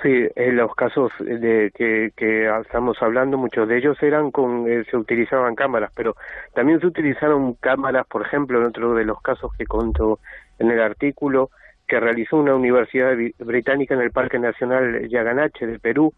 Sí, 0.03 0.27
en 0.35 0.57
los 0.57 0.75
casos 0.75 1.13
de 1.19 1.71
que, 1.75 2.11
que 2.17 2.49
estamos 2.63 2.97
hablando, 3.03 3.37
muchos 3.37 3.69
de 3.69 3.77
ellos 3.77 4.03
eran 4.03 4.31
con, 4.31 4.67
eh, 4.67 4.83
se 4.91 4.97
utilizaban 4.97 5.55
cámaras, 5.55 5.93
pero 5.95 6.17
también 6.55 6.81
se 6.81 6.87
utilizaron 6.87 7.53
cámaras, 7.55 8.07
por 8.07 8.23
ejemplo, 8.23 8.59
en 8.59 8.67
otro 8.67 8.95
de 8.95 9.05
los 9.05 9.21
casos 9.21 9.53
que 9.59 9.67
contó 9.67 10.19
en 10.59 10.71
el 10.71 10.81
artículo, 10.81 11.51
que 11.91 11.99
realizó 12.01 12.37
una 12.37 12.55
universidad 12.55 13.15
británica 13.41 13.95
en 13.95 14.01
el 14.01 14.13
Parque 14.13 14.39
Nacional 14.39 15.09
Yaganache 15.09 15.67
de 15.67 15.79
Perú, 15.81 16.15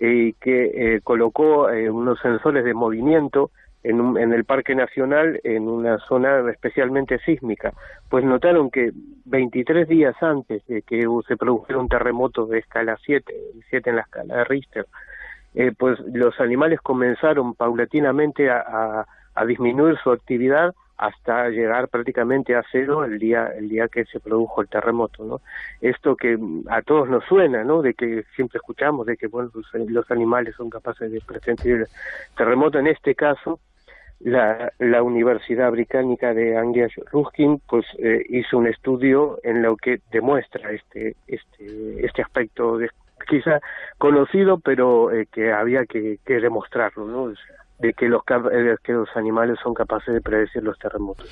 y 0.00 0.32
que 0.34 0.72
eh, 0.96 1.00
colocó 1.04 1.70
eh, 1.70 1.88
unos 1.88 2.18
sensores 2.20 2.64
de 2.64 2.74
movimiento 2.74 3.52
en, 3.84 4.00
un- 4.00 4.18
en 4.18 4.32
el 4.32 4.44
Parque 4.44 4.74
Nacional 4.74 5.40
en 5.44 5.68
una 5.68 5.98
zona 6.08 6.50
especialmente 6.50 7.18
sísmica. 7.20 7.72
Pues 8.10 8.24
notaron 8.24 8.70
que 8.72 8.90
23 9.26 9.86
días 9.86 10.16
antes 10.20 10.66
de 10.66 10.82
que 10.82 11.06
se 11.28 11.36
produjera 11.36 11.78
un 11.78 11.88
terremoto 11.88 12.46
de 12.46 12.58
escala 12.58 12.98
7, 13.06 13.32
7 13.70 13.90
en 13.90 13.96
la 13.96 14.02
escala 14.02 14.36
de 14.38 14.44
Richter, 14.44 14.86
eh, 15.54 15.70
pues 15.78 16.00
los 16.12 16.40
animales 16.40 16.80
comenzaron 16.80 17.54
paulatinamente 17.54 18.50
a 18.50 19.06
disminuir 19.46 19.96
su 20.02 20.10
actividad 20.10 20.74
hasta 20.96 21.48
llegar 21.48 21.88
prácticamente 21.88 22.54
a 22.54 22.62
cero 22.70 23.04
el 23.04 23.18
día 23.18 23.48
el 23.56 23.68
día 23.68 23.88
que 23.88 24.04
se 24.04 24.20
produjo 24.20 24.62
el 24.62 24.68
terremoto 24.68 25.24
no 25.24 25.40
esto 25.80 26.16
que 26.16 26.36
mm, 26.36 26.66
a 26.68 26.82
todos 26.82 27.08
nos 27.08 27.24
suena 27.24 27.64
no 27.64 27.82
de 27.82 27.94
que 27.94 28.24
siempre 28.36 28.58
escuchamos 28.58 29.06
de 29.06 29.16
que 29.16 29.26
bueno 29.26 29.50
los, 29.88 30.10
animales 30.10 30.54
son 30.56 30.70
capaces 30.70 31.10
de 31.10 31.20
presentir 31.20 31.72
el 31.72 31.86
terremoto. 32.36 32.78
En 32.78 32.86
este 32.86 33.14
caso 33.14 33.58
la, 34.20 34.72
la 34.78 35.02
Universidad 35.02 35.70
Británica 35.72 36.32
de 36.32 36.56
Anglia 36.56 36.88
Ruskin 37.10 37.60
pues 37.66 37.84
eh, 37.98 38.24
hizo 38.28 38.58
un 38.58 38.68
estudio 38.68 39.38
en 39.42 39.62
lo 39.62 39.76
que 39.76 40.00
demuestra 40.12 40.70
este 40.70 41.16
este 41.26 42.06
este 42.06 42.22
aspecto 42.22 42.78
de, 42.78 42.88
quizá 43.28 43.60
conocido 43.98 44.58
pero 44.58 45.10
eh, 45.10 45.26
que 45.32 45.52
había 45.52 45.84
que, 45.86 46.18
que 46.24 46.40
demostrarlo 46.40 47.06
no 47.06 47.22
O 47.24 47.34
sea, 47.34 47.63
de 47.78 47.92
que 47.92 48.08
los 48.08 48.22
eh, 48.52 48.76
que 48.84 48.92
los 48.92 49.08
animales 49.16 49.58
son 49.62 49.74
capaces 49.74 50.14
de 50.14 50.20
predecir 50.20 50.62
los 50.62 50.78
terremotos 50.78 51.28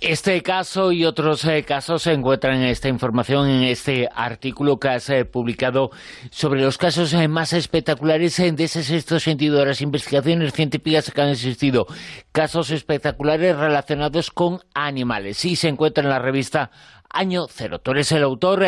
Este 0.00 0.42
caso 0.42 0.92
y 0.92 1.06
otros 1.06 1.44
eh, 1.46 1.64
casos 1.64 2.02
se 2.02 2.12
encuentran 2.12 2.56
en 2.56 2.64
esta 2.64 2.88
información, 2.88 3.48
en 3.48 3.62
este 3.64 4.08
artículo 4.14 4.78
que 4.78 4.88
has 4.88 5.08
eh, 5.08 5.24
publicado 5.24 5.90
sobre 6.30 6.60
los 6.60 6.76
casos 6.76 7.14
más 7.28 7.52
espectaculares 7.54 8.36
de 8.36 8.64
ese 8.64 8.82
sexto 8.82 9.18
sentido, 9.18 9.58
de 9.58 9.66
las 9.66 9.80
investigaciones 9.80 10.52
científicas 10.52 11.10
que 11.10 11.20
han 11.20 11.30
existido. 11.30 11.86
Casos 12.32 12.70
espectaculares 12.70 13.56
relacionados 13.56 14.30
con 14.30 14.60
animales. 14.74 15.44
Y 15.44 15.56
se 15.56 15.68
encuentra 15.68 16.04
en 16.04 16.10
la 16.10 16.18
revista 16.18 16.70
Año 17.08 17.46
Cero. 17.48 17.78
Tú 17.78 17.92
eres 17.92 18.12
el 18.12 18.22
autor 18.22 18.64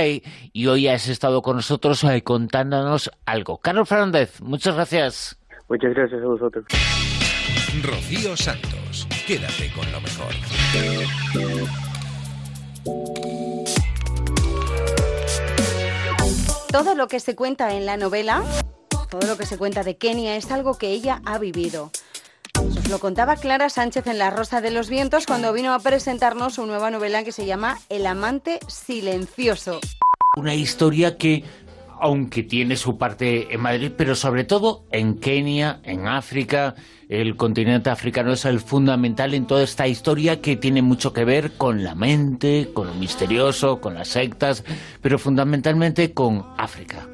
y 0.52 0.66
hoy 0.66 0.88
has 0.88 1.08
estado 1.08 1.42
con 1.42 1.56
nosotros 1.56 2.04
contándonos 2.22 3.10
algo. 3.26 3.58
Carlos 3.58 3.88
Fernández, 3.88 4.40
muchas 4.40 4.74
gracias. 4.74 5.43
Muchas 5.68 5.94
gracias 5.94 6.22
a 6.22 6.26
vosotros 6.26 6.64
Rocío 7.82 8.36
Santos, 8.36 9.08
quédate 9.26 9.70
con 9.74 9.90
lo 9.90 10.00
mejor. 10.00 10.32
Todo 16.70 16.94
lo 16.94 17.08
que 17.08 17.20
se 17.20 17.34
cuenta 17.34 17.74
en 17.74 17.84
la 17.86 17.96
novela, 17.96 18.42
todo 19.10 19.26
lo 19.26 19.36
que 19.36 19.46
se 19.46 19.58
cuenta 19.58 19.82
de 19.82 19.96
Kenia 19.96 20.36
es 20.36 20.50
algo 20.50 20.78
que 20.78 20.88
ella 20.90 21.20
ha 21.24 21.38
vivido. 21.38 21.90
Nos 22.54 22.88
lo 22.88 22.98
contaba 22.98 23.36
Clara 23.36 23.68
Sánchez 23.68 24.06
en 24.06 24.18
La 24.18 24.30
Rosa 24.30 24.60
de 24.60 24.70
los 24.70 24.88
Vientos 24.88 25.26
cuando 25.26 25.52
vino 25.52 25.74
a 25.74 25.80
presentarnos 25.80 26.54
su 26.54 26.66
nueva 26.66 26.90
novela 26.90 27.24
que 27.24 27.32
se 27.32 27.46
llama 27.46 27.78
El 27.88 28.06
amante 28.06 28.60
silencioso. 28.68 29.80
Una 30.36 30.54
historia 30.54 31.16
que, 31.16 31.44
aunque 32.00 32.42
tiene 32.42 32.76
su 32.76 32.98
parte 32.98 33.54
en 33.54 33.60
Madrid, 33.60 33.92
pero 33.96 34.14
sobre 34.14 34.44
todo 34.44 34.84
en 34.90 35.18
Kenia, 35.18 35.80
en 35.84 36.06
África, 36.06 36.74
el 37.08 37.36
continente 37.36 37.90
africano 37.90 38.32
es 38.32 38.44
el 38.44 38.60
fundamental 38.60 39.34
en 39.34 39.46
toda 39.46 39.62
esta 39.62 39.86
historia 39.86 40.40
que 40.40 40.56
tiene 40.56 40.82
mucho 40.82 41.12
que 41.12 41.24
ver 41.24 41.52
con 41.52 41.84
la 41.84 41.94
mente, 41.94 42.70
con 42.74 42.86
lo 42.86 42.94
misterioso, 42.94 43.80
con 43.80 43.94
las 43.94 44.08
sectas, 44.08 44.64
pero 45.00 45.18
fundamentalmente 45.18 46.12
con 46.12 46.44
África. 46.56 47.13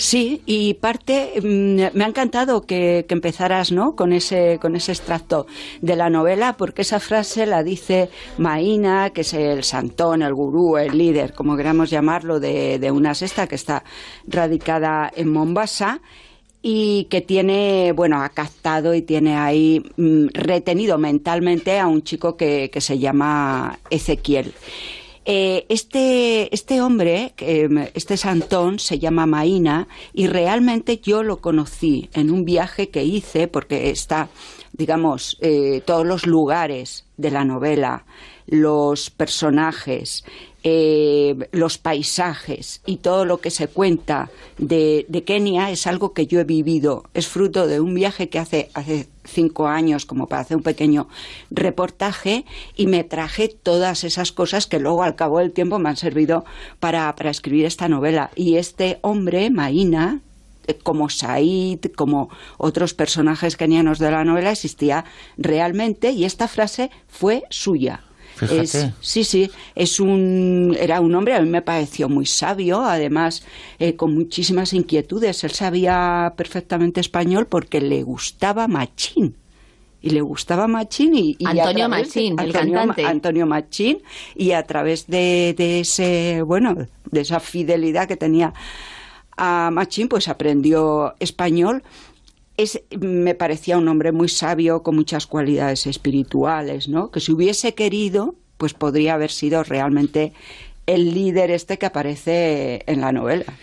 Sí, 0.00 0.40
y 0.46 0.72
parte, 0.74 1.34
mm, 1.42 1.94
me 1.94 2.04
ha 2.04 2.08
encantado 2.08 2.62
que, 2.62 3.04
empezaras 3.10 3.70
¿no? 3.70 3.94
con, 3.96 4.14
ese, 4.14 4.58
con 4.58 4.74
ese 4.74 4.92
extracto 4.92 5.46
de 5.82 5.94
la 5.94 6.08
novela, 6.08 6.56
porque 6.56 6.80
esa 6.82 7.00
frase 7.00 7.44
la 7.44 7.62
dice 7.62 8.08
Maína, 8.38 9.10
que 9.10 9.20
es 9.20 9.34
el 9.34 9.62
santón, 9.62 10.22
el 10.22 10.32
gurú, 10.32 10.78
el 10.78 10.96
líder, 10.96 11.34
como 11.34 11.54
queramos 11.54 11.90
llamarlo, 11.90 12.40
de, 12.40 12.78
de 12.78 12.90
una 12.90 13.14
sexta 13.14 13.46
que 13.46 13.56
está 13.56 13.84
radicada 14.26 15.12
en 15.14 15.30
Mombasa 15.30 16.00
y 16.62 17.04
que 17.10 17.20
tiene, 17.20 17.92
bueno, 17.92 18.22
ha 18.22 18.30
captado 18.30 18.94
y 18.94 19.02
tiene 19.02 19.36
ahí 19.36 19.82
mm, 19.98 20.28
retenido 20.32 20.96
mentalmente 20.96 21.78
a 21.78 21.86
un 21.86 22.02
chico 22.02 22.38
que, 22.38 22.70
que 22.72 22.80
se 22.80 22.98
llama 22.98 23.78
Ezequiel. 23.90 24.54
Eh, 25.32 25.64
este, 25.68 26.52
este 26.52 26.80
hombre, 26.80 27.34
em, 27.38 27.86
este 27.94 28.16
santón, 28.16 28.80
se 28.80 28.98
llama 28.98 29.26
Maína 29.26 29.86
y 30.12 30.26
realmente 30.26 30.98
yo 30.98 31.22
lo 31.22 31.40
conocí 31.40 32.10
en 32.14 32.32
un 32.32 32.44
viaje 32.44 32.88
que 32.88 33.04
hice 33.04 33.46
porque 33.46 33.90
está, 33.90 34.28
digamos, 34.72 35.38
eh, 35.40 35.82
todos 35.86 36.04
los 36.04 36.26
lugares 36.26 37.06
de 37.16 37.30
la 37.30 37.44
novela, 37.44 38.06
los 38.48 39.10
personajes, 39.10 40.24
eh, 40.62 41.48
los 41.52 41.78
paisajes 41.78 42.82
y 42.84 42.98
todo 42.98 43.24
lo 43.24 43.40
que 43.40 43.50
se 43.50 43.68
cuenta 43.68 44.30
de, 44.58 45.06
Kenia 45.26 45.70
es 45.70 45.86
algo 45.86 46.12
que 46.12 46.26
yo 46.26 46.38
he 46.40 46.44
vivido. 46.44 47.04
Es 47.14 47.28
fruto 47.28 47.66
de 47.66 47.80
un 47.80 47.94
viaje 47.94 48.28
que 48.28 48.38
hace, 48.38 48.70
hace 48.74 49.08
cinco 49.24 49.68
años, 49.68 50.04
como 50.04 50.26
para 50.26 50.42
hacer 50.42 50.58
un 50.58 50.62
pequeño 50.62 51.08
reportaje, 51.50 52.44
y 52.76 52.86
me 52.88 53.04
traje 53.04 53.48
todas 53.48 54.04
esas 54.04 54.32
cosas 54.32 54.66
que 54.66 54.80
luego 54.80 55.02
al 55.02 55.16
cabo 55.16 55.38
del 55.38 55.52
tiempo 55.52 55.78
me 55.78 55.88
han 55.88 55.96
servido 55.96 56.44
para, 56.78 57.14
para 57.16 57.30
escribir 57.30 57.64
esta 57.64 57.88
novela. 57.88 58.30
Y 58.36 58.56
este 58.56 58.98
hombre, 59.00 59.48
Maína, 59.48 60.20
eh, 60.66 60.74
como 60.82 61.08
Said, 61.08 61.80
como 61.96 62.28
otros 62.58 62.92
personajes 62.92 63.56
kenianos 63.56 63.98
de 63.98 64.10
la 64.10 64.24
novela, 64.24 64.52
existía 64.52 65.06
realmente 65.38 66.10
y 66.10 66.24
esta 66.24 66.48
frase 66.48 66.90
fue 67.08 67.44
suya. 67.48 68.04
Fíjate. 68.46 68.62
Es- 68.62 68.90
sí, 69.00 69.24
sí, 69.24 69.50
es 69.74 70.00
un, 70.00 70.76
era 70.78 71.00
un 71.00 71.14
hombre, 71.14 71.34
a 71.34 71.40
mí 71.40 71.48
me 71.48 71.62
pareció 71.62 72.08
muy 72.08 72.26
sabio, 72.26 72.82
además 72.84 73.44
eh, 73.78 73.96
con 73.96 74.14
muchísimas 74.14 74.72
inquietudes. 74.72 75.42
Él 75.44 75.50
sabía 75.50 76.32
perfectamente 76.36 77.00
español 77.00 77.46
porque 77.46 77.80
le 77.80 78.02
gustaba 78.02 78.66
Machín. 78.68 79.36
Y 80.02 80.10
le 80.10 80.22
gustaba 80.22 80.66
Machín 80.66 81.14
y, 81.14 81.36
Antonio 81.44 81.84
de- 81.84 81.88
Machín, 81.88 82.32
el 82.40 82.46
Antonio 82.46 82.74
cantante. 82.74 83.04
Antonio 83.04 83.46
Machín 83.46 83.98
y 84.34 84.52
a 84.52 84.62
través 84.62 85.06
de, 85.08 85.54
de 85.58 85.80
ese 85.80 86.40
bueno 86.42 86.74
de 87.10 87.20
esa 87.20 87.38
fidelidad 87.38 88.08
que 88.08 88.16
tenía 88.16 88.54
a 89.36 89.70
Machín 89.70 90.08
pues 90.08 90.28
aprendió 90.28 91.14
español 91.18 91.82
me 92.98 93.34
parecía 93.34 93.78
un 93.78 93.88
hombre 93.88 94.12
muy 94.12 94.28
sabio 94.28 94.82
con 94.82 94.96
muchas 94.96 95.26
cualidades 95.26 95.86
espirituales 95.86 96.88
no 96.88 97.10
que 97.10 97.20
si 97.20 97.32
hubiese 97.32 97.74
querido 97.74 98.34
pues 98.56 98.74
podría 98.74 99.14
haber 99.14 99.30
sido 99.30 99.62
realmente 99.62 100.32
el 100.86 101.14
líder 101.14 101.50
este 101.50 101.78
que 101.78 101.86
aparece 101.86 102.82
en 102.86 103.00
la 103.00 103.12
novela 103.12 103.54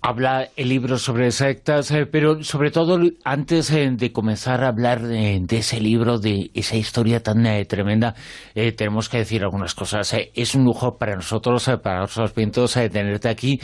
Habla 0.00 0.48
el 0.56 0.68
libro 0.68 0.96
sobre 0.96 1.32
sectas, 1.32 1.90
eh, 1.90 2.06
pero 2.06 2.42
sobre 2.44 2.70
todo 2.70 3.00
antes 3.24 3.70
eh, 3.72 3.90
de 3.92 4.12
comenzar 4.12 4.62
a 4.62 4.68
hablar 4.68 5.02
de, 5.02 5.40
de 5.42 5.56
ese 5.58 5.80
libro, 5.80 6.18
de 6.20 6.52
esa 6.54 6.76
historia 6.76 7.20
tan 7.20 7.44
eh, 7.44 7.64
tremenda, 7.64 8.14
eh, 8.54 8.70
tenemos 8.70 9.08
que 9.08 9.18
decir 9.18 9.42
algunas 9.42 9.74
cosas. 9.74 10.14
Eh, 10.14 10.30
es 10.34 10.54
un 10.54 10.64
lujo 10.64 10.98
para 10.98 11.16
nosotros, 11.16 11.66
eh, 11.66 11.78
para 11.78 12.02
los 12.02 12.34
vientos, 12.34 12.76
eh, 12.76 12.88
tenerte 12.88 13.28
aquí, 13.28 13.60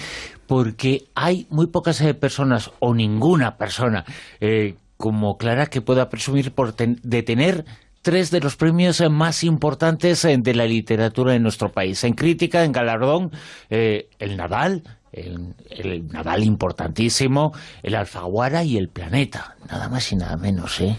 porque 0.49 1.05
hay 1.15 1.47
muy 1.51 1.69
pocas 1.69 2.01
eh, 2.01 2.15
personas, 2.15 2.73
o 2.81 2.95
ninguna 2.95 3.57
persona, 3.57 4.05
eh, 4.41 4.75
como 4.97 5.37
Clara, 5.37 5.67
que 5.67 5.83
pueda 5.83 6.09
presumir 6.09 6.53
por 6.53 6.73
ten- 6.73 6.99
de 7.05 7.23
tener 7.23 7.65
tres 8.03 8.33
de 8.33 8.41
los 8.41 8.57
premios 8.57 9.01
eh, 9.01 9.09
más 9.09 9.45
importantes 9.45 10.25
eh, 10.25 10.37
de 10.37 10.55
la 10.55 10.67
literatura 10.67 11.37
en 11.37 11.43
nuestro 11.45 11.71
país. 11.71 12.03
En 12.03 12.15
crítica, 12.15 12.65
en 12.65 12.73
galardón, 12.73 13.31
eh, 13.71 14.09
el 14.19 14.37
Nadal, 14.37 14.83
el, 15.15 15.55
el 15.71 16.09
Nadal 16.09 16.45
importantísimo, 16.45 17.53
el 17.83 17.95
Alfaguara 17.95 18.65
y 18.65 18.77
el 18.77 18.89
Planeta. 18.89 19.57
Nada 19.69 19.89
más 19.89 20.11
y 20.13 20.17
nada 20.17 20.37
menos, 20.37 20.81
¿eh? 20.81 20.97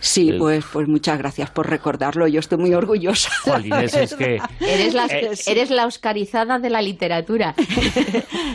Sí, 0.00 0.32
pues, 0.38 0.64
pues 0.72 0.88
muchas 0.88 1.18
gracias 1.18 1.50
por 1.50 1.68
recordarlo. 1.68 2.26
Yo 2.26 2.40
estoy 2.40 2.58
muy 2.58 2.74
orgullosa. 2.74 3.30
Jolines, 3.44 3.94
es 3.94 4.14
que- 4.14 4.40
Eres 4.60 4.94
la, 4.94 5.06
Eh, 5.10 5.30
eres 5.46 5.70
la 5.70 5.86
oscarizada 5.86 6.58
de 6.58 6.70
la 6.70 6.82
literatura. 6.82 7.54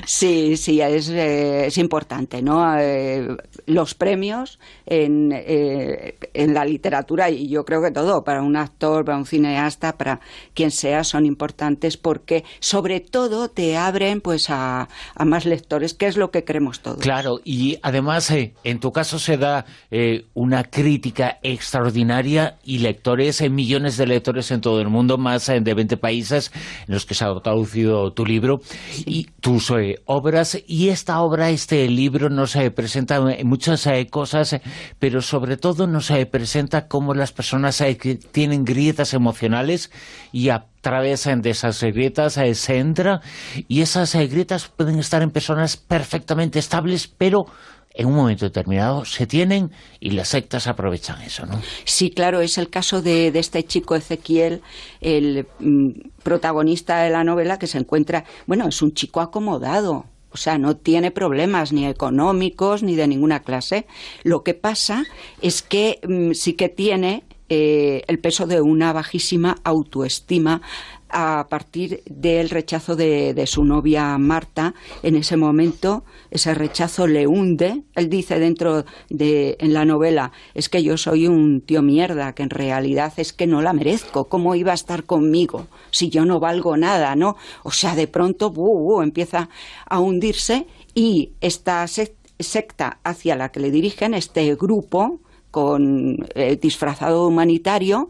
Sí, 0.06 0.56
sí, 0.58 0.82
es, 0.82 1.10
eh, 1.10 1.66
es 1.68 1.78
importante, 1.78 2.42
¿no? 2.42 2.78
Eh, 2.78 3.28
los 3.66 3.96
premios 3.96 4.60
en, 4.86 5.32
eh, 5.34 6.16
en 6.34 6.54
la 6.54 6.64
literatura, 6.66 7.30
y 7.30 7.48
yo 7.50 7.66
creo 7.66 7.82
que 7.82 7.92
todo, 7.92 8.24
para 8.24 8.42
un 8.44 8.56
actor, 8.56 9.04
para 9.04 9.18
un 9.18 9.26
cineasta, 9.26 9.98
para 9.98 10.20
quien 10.54 10.70
sea, 10.72 11.04
son 11.04 11.26
importantes 11.26 11.98
porque, 11.98 12.44
sobre 12.60 13.00
todo, 13.00 13.50
te 13.50 13.78
abren 13.78 14.22
pues 14.22 14.50
a, 14.50 14.88
a 15.16 15.26
más 15.26 15.46
lectores, 15.46 15.94
que 15.94 16.06
es 16.08 16.18
lo 16.18 16.30
que 16.30 16.44
queremos 16.44 16.82
todos. 16.82 17.00
Claro, 17.00 17.40
y 17.44 17.80
además 17.82 18.30
eh, 18.32 18.54
en 18.64 18.80
tu 18.80 18.92
caso 18.92 19.18
se 19.18 19.38
da 19.38 19.66
eh, 19.90 20.26
una 20.36 20.64
crítica 20.66 21.35
extraordinaria 21.44 22.58
y 22.64 22.80
lectores, 22.80 23.42
eh, 23.42 23.50
millones 23.50 23.98
de 23.98 24.08
lectores 24.08 24.52
en 24.52 24.62
todo 24.62 24.82
el 24.82 24.90
mundo, 24.90 25.18
más 25.18 25.50
eh, 25.50 25.60
de 25.60 25.74
20 25.74 25.98
países 25.98 26.52
en 26.88 26.94
los 26.94 27.06
que 27.06 27.14
se 27.14 27.26
ha 27.26 27.34
traducido 27.42 28.12
tu 28.14 28.26
libro 28.26 28.62
y 29.06 29.26
tus 29.42 29.72
eh, 29.72 30.02
obras. 30.06 30.58
Y 30.68 30.90
esta 30.90 31.20
obra, 31.22 31.50
este 31.50 31.88
libro, 31.88 32.30
nos 32.30 32.56
eh, 32.56 32.72
presenta 32.72 33.18
eh, 33.32 33.44
muchas 33.44 33.86
eh, 33.88 34.08
cosas, 34.10 34.60
pero 35.00 35.22
sobre 35.22 35.58
todo 35.58 35.88
nos 35.88 36.12
presenta 36.32 36.88
cómo 36.88 37.14
las 37.14 37.32
personas 37.32 37.78
que 37.78 38.16
tienen 38.16 38.66
grietas 38.66 39.14
emocionales 39.14 39.92
y 40.32 40.50
a 40.50 40.66
través 40.82 41.26
de 41.26 41.50
esas 41.50 41.82
grietas 41.82 42.34
se 42.34 42.78
entra 42.78 43.22
y 43.68 43.82
esas 43.82 44.14
grietas 44.16 44.68
pueden 44.68 45.00
estar 45.00 45.22
en 45.22 45.32
personas 45.32 45.78
perfectamente 45.78 46.60
estables, 46.60 47.08
pero 47.08 47.48
en 47.96 48.08
un 48.08 48.16
momento 48.16 48.46
determinado 48.46 49.06
se 49.06 49.26
tienen 49.26 49.72
y 50.00 50.12
las 50.12 50.30
sectas 50.30 50.68
aprovechan 50.68 51.22
eso, 51.22 51.46
¿no? 51.46 51.62
Sí, 51.86 52.12
claro, 52.12 52.42
es 52.42 52.58
el 52.58 52.70
caso 52.70 53.02
de, 53.02 53.32
de 53.32 53.40
este 53.40 53.64
chico 53.64 53.96
Ezequiel, 53.96 54.62
el 55.02 55.48
mm, 55.60 56.10
protagonista 56.22 57.02
de 57.02 57.10
la 57.10 57.24
novela 57.24 57.58
que 57.58 57.68
se 57.68 57.78
encuentra, 57.78 58.26
bueno, 58.48 58.68
es 58.68 58.82
un 58.82 58.94
chico 58.94 59.22
acomodado. 59.22 60.06
O 60.32 60.38
sea, 60.38 60.58
no 60.58 60.76
tiene 60.76 61.12
problemas 61.12 61.72
ni 61.72 61.88
económicos 61.88 62.84
ni 62.84 62.96
de 62.96 63.08
ninguna 63.08 63.40
clase. 63.40 63.88
Lo 64.24 64.44
que 64.44 64.54
pasa 64.54 65.06
es 65.42 65.62
que 65.62 66.02
mm, 66.06 66.34
sí 66.34 66.54
que 66.54 66.68
tiene 66.68 67.24
eh, 67.48 68.02
el 68.08 68.20
peso 68.20 68.48
de 68.48 68.60
una 68.60 68.92
bajísima 68.92 69.58
autoestima 69.64 70.62
a 71.10 71.48
partir 71.50 72.02
del 72.06 72.50
rechazo 72.50 72.96
de, 72.96 73.34
de 73.34 73.48
su 73.48 73.64
novia 73.64 74.18
Marta. 74.18 74.74
En 75.04 75.16
ese 75.16 75.38
momento, 75.38 76.04
ese 76.32 76.54
rechazo 76.54 77.08
le 77.08 77.28
hunde. 77.28 77.84
Él 77.96 78.10
dice 78.10 78.40
dentro 78.40 78.86
de 79.10 79.58
en 79.60 79.74
la 79.74 79.86
novela 79.86 80.32
es 80.54 80.70
que 80.70 80.84
yo 80.84 80.98
soy 80.98 81.28
un 81.28 81.62
tío 81.62 81.82
mierda, 81.82 82.34
que 82.34 82.44
en 82.44 82.50
realidad 82.50 83.14
es 83.18 83.34
que 83.34 83.48
no 83.48 83.62
la 83.62 83.74
merezco. 83.74 84.26
¿Cómo 84.26 84.56
iba 84.56 84.72
a 84.72 84.76
estar 84.76 85.04
conmigo 85.04 85.68
si 85.92 86.10
yo 86.10 86.26
no 86.26 86.40
valgo 86.40 86.76
nada, 86.78 87.16
no? 87.16 87.36
O 87.64 87.72
sea, 87.72 87.96
de 87.96 88.08
pronto 88.08 88.50
bu, 88.50 89.02
empieza 89.02 89.50
a 89.86 90.00
hundirse 90.00 90.68
y 90.94 91.32
esta 91.42 91.84
sec- 91.86 92.14
secta 92.40 93.00
hacia 93.04 93.36
la 93.36 93.50
que 93.50 93.60
le 93.60 93.72
dirigen 93.72 94.14
este 94.14 94.56
grupo 94.56 95.20
con 95.52 96.18
eh, 96.36 96.58
disfrazado 96.62 97.28
humanitario 97.28 98.10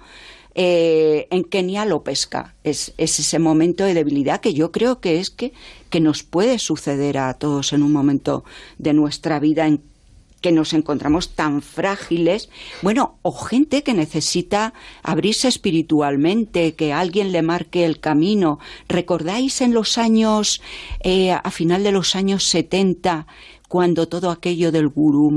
eh, 0.56 1.28
en 1.30 1.44
Kenia 1.44 1.86
lo 1.86 2.04
pesca. 2.04 2.56
Es, 2.64 2.94
es 2.98 3.20
ese 3.20 3.40
momento 3.40 3.84
de 3.84 3.94
debilidad 3.94 4.42
que 4.42 4.54
yo 4.54 4.72
creo 4.72 5.00
que 5.02 5.20
es 5.20 5.30
que, 5.30 5.54
que 5.90 6.00
nos 6.00 6.24
puede 6.24 6.60
suceder 6.60 7.18
a 7.18 7.34
todos 7.36 7.74
en 7.74 7.84
un 7.84 7.92
momento 7.92 8.46
de 8.78 8.94
nuestra 8.94 9.40
vida 9.40 9.68
en 9.68 9.82
que 10.46 10.52
nos 10.52 10.74
encontramos 10.74 11.30
tan 11.30 11.64
frágiles, 11.64 12.50
bueno, 12.84 13.18
o 13.24 13.32
gente 13.32 13.82
que 13.82 13.96
necesita 13.96 14.76
abrirse 15.02 15.48
espiritualmente, 15.48 16.76
que 16.76 16.94
alguien 16.94 17.32
le 17.32 17.42
marque 17.42 17.84
el 17.84 18.00
camino. 18.00 18.60
¿Recordáis 18.88 19.62
en 19.62 19.74
los 19.74 19.98
años, 19.98 20.62
eh, 21.04 21.32
a 21.32 21.50
final 21.50 21.84
de 21.84 21.92
los 21.92 22.16
años 22.16 22.44
70, 22.44 23.26
cuando 23.76 24.08
todo 24.08 24.30
aquello 24.30 24.72
del 24.72 24.88
gurú 24.88 25.30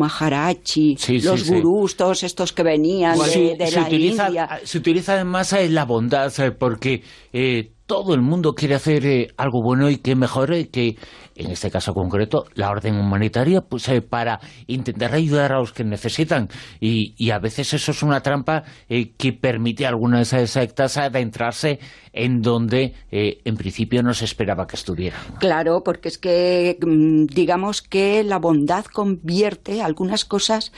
Sí, 0.63 0.95
sí, 0.97 1.21
los 1.23 1.41
sí. 1.41 1.55
gurús, 1.55 1.97
todos 1.97 2.23
estos 2.23 2.53
que 2.53 2.63
venían 2.63 3.19
de, 3.19 3.57
de 3.57 3.67
se, 3.67 3.81
la 3.81 3.83
utiliza, 3.83 4.27
India? 4.29 4.61
se 4.63 4.79
utiliza 4.79 5.15
además 5.15 5.53
la 5.71 5.85
bondad 5.85 6.33
eh, 6.39 6.53
porque 6.53 7.03
eh, 7.33 7.73
todo 7.87 8.15
el 8.15 8.21
mundo 8.21 8.55
quiere 8.55 8.77
hacer 8.77 9.05
eh, 9.07 9.29
algo 9.37 9.61
bueno 9.61 9.91
y 9.91 9.97
que 9.97 10.15
mejor 10.15 10.53
eh, 10.53 10.69
que, 10.69 10.97
en 11.39 11.51
este 11.51 11.71
caso 11.71 11.95
concreto, 11.95 12.45
la 12.55 12.71
orden 12.71 12.97
humanitaria 12.97 13.61
pues 13.63 13.89
eh, 13.89 14.03
para 14.03 14.41
intentar 14.67 15.15
ayudar 15.15 15.53
a 15.53 15.61
los 15.61 15.73
que 15.73 15.85
necesitan. 15.85 16.49
Y, 16.81 17.15
y 17.17 17.31
a 17.31 17.39
veces 17.39 17.73
eso 17.75 17.93
es 17.93 18.03
una 18.03 18.21
trampa 18.21 18.65
eh, 18.89 19.13
que 19.17 19.33
permite 19.33 19.87
a 19.87 19.91
algunas 19.91 20.33
eh, 20.33 20.47
sectas 20.47 20.97
adentrarse 20.97 21.79
en 22.13 22.41
donde 22.41 22.95
eh, 23.11 23.39
en 23.45 23.57
principio 23.57 24.03
no 24.03 24.13
se 24.13 24.25
esperaba 24.25 24.67
que 24.67 24.77
estuvieran. 24.77 25.21
Claro, 25.39 25.83
porque 25.85 26.09
es 26.09 26.19
que 26.19 26.77
mm, 26.81 27.27
digamos 27.27 27.83
que 27.83 28.25
la 28.25 28.39
bondad 28.39 28.85
convierte 28.87 29.83
algunas 29.83 30.25
cosas 30.25 30.73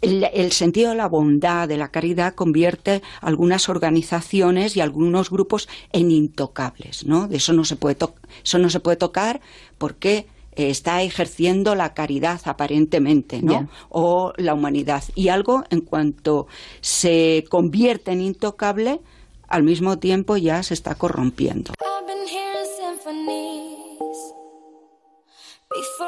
el, 0.00 0.24
el 0.32 0.52
sentido 0.52 0.90
de 0.90 0.96
la 0.96 1.08
bondad, 1.08 1.68
de 1.68 1.76
la 1.76 1.88
caridad, 1.88 2.34
convierte 2.34 3.02
algunas 3.20 3.68
organizaciones 3.68 4.76
y 4.76 4.80
algunos 4.80 5.30
grupos 5.30 5.68
en 5.92 6.10
intocables, 6.10 7.04
¿no? 7.06 7.28
De 7.28 7.36
eso 7.36 7.52
no 7.52 7.64
se 7.64 7.76
puede, 7.76 7.94
to- 7.96 8.14
eso 8.44 8.58
no 8.58 8.70
se 8.70 8.80
puede 8.80 8.96
tocar 8.96 9.40
porque 9.78 10.26
eh, 10.56 10.70
está 10.70 11.02
ejerciendo 11.02 11.74
la 11.74 11.94
caridad 11.94 12.40
aparentemente, 12.44 13.42
¿no? 13.42 13.68
O 13.88 14.32
la 14.36 14.54
humanidad. 14.54 15.04
Y 15.14 15.28
algo, 15.28 15.64
en 15.70 15.80
cuanto 15.80 16.46
se 16.80 17.44
convierte 17.48 18.12
en 18.12 18.20
intocable, 18.20 19.00
al 19.48 19.62
mismo 19.62 19.98
tiempo 19.98 20.36
ya 20.36 20.62
se 20.62 20.74
está 20.74 20.94
corrompiendo. 20.94 21.72
I've 25.70 25.98
been 25.98 26.07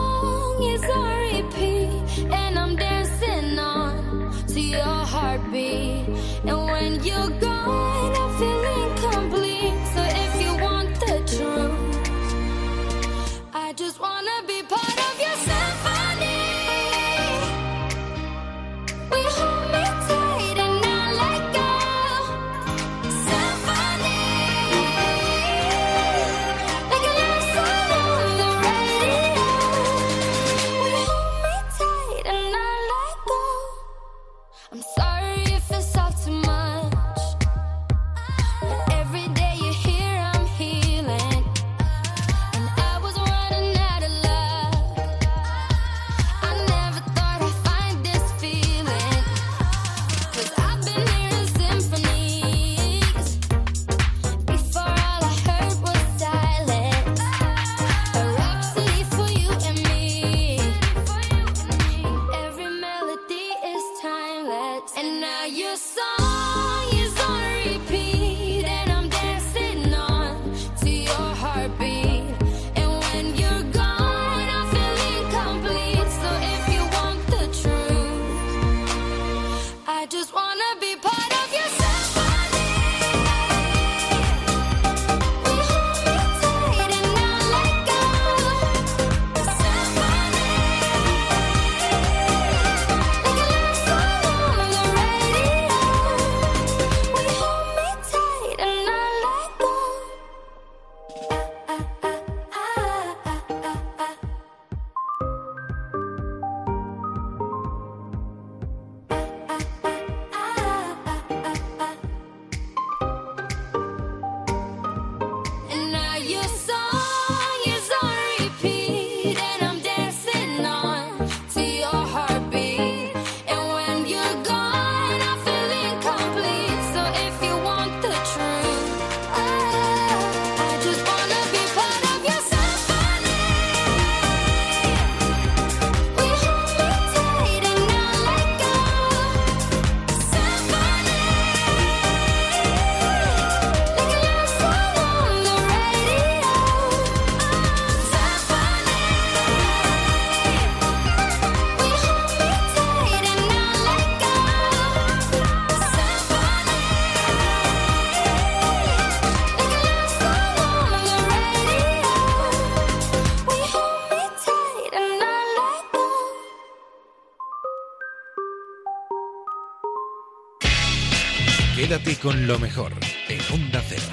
Quédate 171.81 172.15
con 172.17 172.45
lo 172.45 172.59
mejor 172.59 172.91
en 173.27 173.39
Onda 173.51 173.81
Cero. 173.83 174.03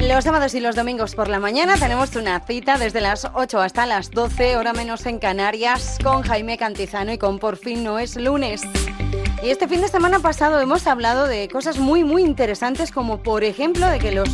Los 0.00 0.24
sábados 0.24 0.54
y 0.54 0.60
los 0.60 0.74
domingos 0.74 1.14
por 1.14 1.28
la 1.28 1.38
mañana 1.38 1.76
tenemos 1.76 2.16
una 2.16 2.40
cita 2.40 2.78
desde 2.78 3.00
las 3.00 3.28
8 3.32 3.60
hasta 3.60 3.86
las 3.86 4.10
12, 4.10 4.56
hora 4.56 4.72
menos 4.72 5.06
en 5.06 5.20
Canarias, 5.20 5.98
con 6.02 6.22
Jaime 6.22 6.58
Cantizano 6.58 7.12
y 7.12 7.18
con 7.18 7.38
Por 7.38 7.56
fin 7.58 7.84
no 7.84 8.00
es 8.00 8.16
lunes. 8.16 8.62
Y 9.40 9.50
este 9.50 9.68
fin 9.68 9.82
de 9.82 9.88
semana 9.88 10.18
pasado 10.18 10.60
hemos 10.60 10.88
hablado 10.88 11.28
de 11.28 11.46
cosas 11.46 11.78
muy 11.78 12.02
muy 12.02 12.24
interesantes 12.24 12.90
como 12.90 13.22
por 13.22 13.44
ejemplo 13.44 13.86
de 13.86 14.00
que 14.00 14.10
los 14.10 14.30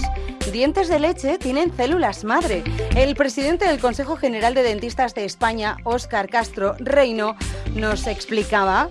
dientes 0.52 0.88
de 0.88 0.98
leche 0.98 1.38
tienen 1.38 1.74
células 1.76 2.24
madre. 2.24 2.62
El 2.96 3.14
presidente 3.14 3.66
del 3.66 3.80
Consejo 3.80 4.16
General 4.16 4.54
de 4.54 4.62
Dentistas 4.62 5.14
de 5.14 5.24
España, 5.24 5.76
Óscar 5.84 6.28
Castro 6.28 6.74
Reino, 6.78 7.36
nos 7.74 8.06
explicaba 8.06 8.88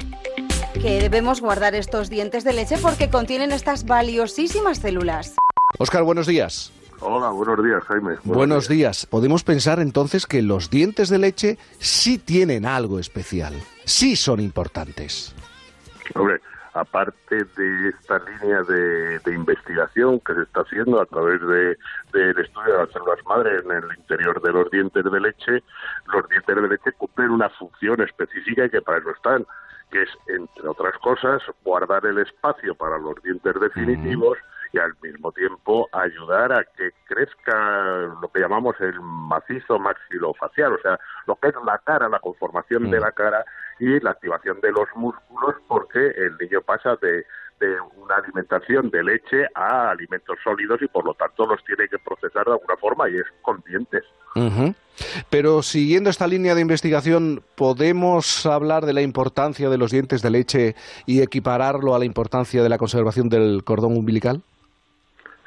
que 0.73 0.99
debemos 0.99 1.41
guardar 1.41 1.75
estos 1.75 2.09
dientes 2.09 2.43
de 2.43 2.53
leche 2.53 2.77
porque 2.77 3.09
contienen 3.09 3.51
estas 3.51 3.85
valiosísimas 3.85 4.79
células. 4.79 5.35
Óscar, 5.79 6.03
buenos 6.03 6.27
días. 6.27 6.71
Hola, 6.99 7.29
buenos 7.29 7.63
días, 7.63 7.83
Jaime. 7.83 8.15
Buenos, 8.23 8.67
días. 8.67 9.05
Podemos 9.05 9.43
pensar 9.43 9.79
entonces 9.79 10.25
que 10.25 10.41
los 10.41 10.69
dientes 10.69 11.09
de 11.09 11.19
leche 11.19 11.57
sí 11.79 12.17
tienen 12.17 12.65
algo 12.65 12.99
especial, 12.99 13.53
sí 13.85 14.15
son 14.15 14.39
importantes. 14.39 15.35
Hombre, 16.15 16.41
aparte 16.77 17.43
de 17.57 17.89
esta 17.89 18.19
línea 18.19 18.61
de, 18.63 19.19
de 19.19 19.33
investigación 19.33 20.19
que 20.19 20.33
se 20.33 20.41
está 20.43 20.61
haciendo 20.61 21.01
a 21.01 21.05
través 21.05 21.41
de, 21.41 21.77
del 22.13 22.39
estudio 22.39 22.73
de 22.73 22.77
las 22.79 22.91
células 22.91 23.19
madre 23.25 23.59
en 23.59 23.71
el 23.71 23.97
interior 23.97 24.41
de 24.41 24.51
los 24.51 24.69
dientes 24.71 25.03
de 25.03 25.19
leche, 25.19 25.63
los 26.13 26.29
dientes 26.29 26.55
de 26.55 26.67
leche 26.67 26.91
cumplen 26.93 27.31
una 27.31 27.49
función 27.49 28.01
específica 28.01 28.65
y 28.65 28.69
que 28.69 28.81
para 28.81 28.99
eso 28.99 29.11
están, 29.11 29.45
que 29.91 30.03
es, 30.03 30.09
entre 30.27 30.67
otras 30.67 30.97
cosas, 30.99 31.41
guardar 31.63 32.05
el 32.05 32.19
espacio 32.19 32.75
para 32.75 32.97
los 32.97 33.21
dientes 33.23 33.53
definitivos 33.59 34.37
y 34.73 34.79
al 34.79 34.93
mismo 35.01 35.31
tiempo 35.31 35.87
ayudar 35.91 36.51
a 36.53 36.63
que 36.63 36.91
crezca 37.05 38.15
lo 38.21 38.29
que 38.33 38.39
llamamos 38.39 38.75
el 38.79 38.99
macizo 39.01 39.79
maxilofacial, 39.79 40.73
o 40.73 40.81
sea, 40.81 40.99
lo 41.25 41.35
que 41.35 41.49
es 41.49 41.55
la 41.65 41.77
cara, 41.79 42.09
la 42.09 42.19
conformación 42.19 42.89
de 42.89 42.99
la 42.99 43.11
cara 43.11 43.45
y 43.79 43.99
la 43.99 44.11
activación 44.11 44.59
de 44.61 44.71
los 44.71 44.87
músculos, 44.95 45.55
porque 45.67 45.99
el 45.99 46.37
niño 46.37 46.61
pasa 46.61 46.95
de, 47.01 47.25
de 47.59 47.79
una 47.97 48.15
alimentación 48.15 48.89
de 48.89 49.03
leche 49.03 49.47
a 49.55 49.91
alimentos 49.91 50.37
sólidos 50.43 50.81
y 50.81 50.87
por 50.87 51.05
lo 51.05 51.13
tanto 51.13 51.45
los 51.45 51.63
tiene 51.63 51.87
que 51.87 51.97
procesar 51.99 52.45
de 52.45 52.53
alguna 52.53 52.77
forma 52.77 53.09
y 53.09 53.15
es 53.15 53.25
con 53.41 53.61
dientes. 53.67 54.03
Pero 55.29 55.63
siguiendo 55.63 56.09
esta 56.09 56.27
línea 56.27 56.55
de 56.55 56.61
investigación, 56.61 57.43
¿podemos 57.55 58.45
hablar 58.45 58.85
de 58.85 58.93
la 58.93 59.01
importancia 59.01 59.69
de 59.69 59.77
los 59.77 59.91
dientes 59.91 60.21
de 60.21 60.29
leche 60.29 60.75
y 61.05 61.21
equipararlo 61.21 61.95
a 61.95 61.99
la 61.99 62.05
importancia 62.05 62.61
de 62.61 62.69
la 62.69 62.77
conservación 62.77 63.29
del 63.29 63.63
cordón 63.63 63.97
umbilical? 63.97 64.41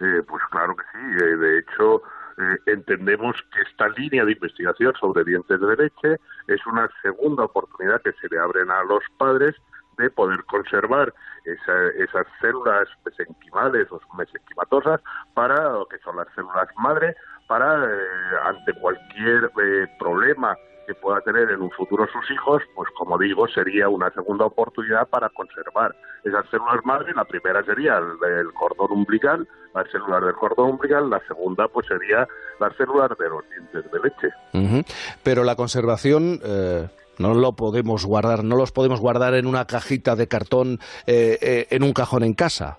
Eh, 0.00 0.22
pues 0.26 0.42
claro 0.50 0.74
que 0.76 0.84
sí. 0.92 1.24
Eh, 1.24 1.36
de 1.36 1.58
hecho, 1.58 2.02
eh, 2.38 2.56
entendemos 2.66 3.36
que 3.52 3.60
esta 3.62 3.88
línea 3.88 4.24
de 4.24 4.32
investigación 4.32 4.94
sobre 4.98 5.24
dientes 5.24 5.60
de 5.60 5.76
leche 5.76 6.20
es 6.46 6.66
una 6.66 6.88
segunda 7.02 7.44
oportunidad 7.44 8.00
que 8.02 8.12
se 8.14 8.28
le 8.28 8.38
abren 8.38 8.70
a 8.70 8.82
los 8.84 9.02
padres 9.18 9.54
de 9.98 10.08
poder 10.10 10.42
conservar 10.44 11.12
esa- 11.44 11.88
esas 11.98 12.26
células 12.40 12.88
mesenquimales 13.04 13.86
o 13.92 14.00
mesenquimatosas 14.16 15.00
para 15.34 15.72
que 15.90 15.98
son 15.98 16.16
las 16.16 16.28
células 16.34 16.68
madre 16.78 17.14
para 17.46 17.84
eh, 17.84 17.98
ante 18.44 18.72
cualquier 18.80 19.50
eh, 19.62 19.86
problema 19.98 20.56
que 20.90 20.94
pueda 20.96 21.20
tener 21.20 21.48
en 21.50 21.62
un 21.62 21.70
futuro 21.70 22.04
sus 22.12 22.28
hijos, 22.32 22.62
pues 22.74 22.90
como 22.98 23.16
digo, 23.16 23.46
sería 23.46 23.88
una 23.88 24.10
segunda 24.10 24.46
oportunidad 24.46 25.08
para 25.08 25.28
conservar 25.28 25.94
esas 26.24 26.44
células 26.50 26.84
madre. 26.84 27.12
La 27.14 27.24
primera 27.24 27.62
sería 27.62 27.98
el, 27.98 28.18
el 28.28 28.52
cordón 28.52 28.90
umbilical, 28.90 29.46
las 29.72 29.88
células 29.92 30.24
del 30.24 30.34
cordón 30.34 30.70
umbilical, 30.70 31.08
la 31.08 31.20
segunda 31.28 31.68
pues 31.68 31.86
sería 31.86 32.26
las 32.58 32.74
células 32.76 33.10
de 33.16 33.28
los 33.28 33.48
dientes 33.48 33.84
de 33.92 34.00
leche. 34.00 34.28
Ujú. 34.52 34.82
Pero 35.22 35.44
la 35.44 35.54
conservación 35.54 36.40
eh, 36.42 36.88
no 37.18 37.34
lo 37.34 37.52
podemos 37.52 38.04
guardar, 38.04 38.42
no 38.42 38.56
los 38.56 38.72
podemos 38.72 39.00
guardar 39.00 39.34
en 39.34 39.46
una 39.46 39.66
cajita 39.66 40.16
de 40.16 40.26
cartón 40.26 40.78
eh, 41.06 41.38
eh, 41.40 41.66
en 41.70 41.84
un 41.84 41.92
cajón 41.92 42.24
en 42.24 42.34
casa. 42.34 42.78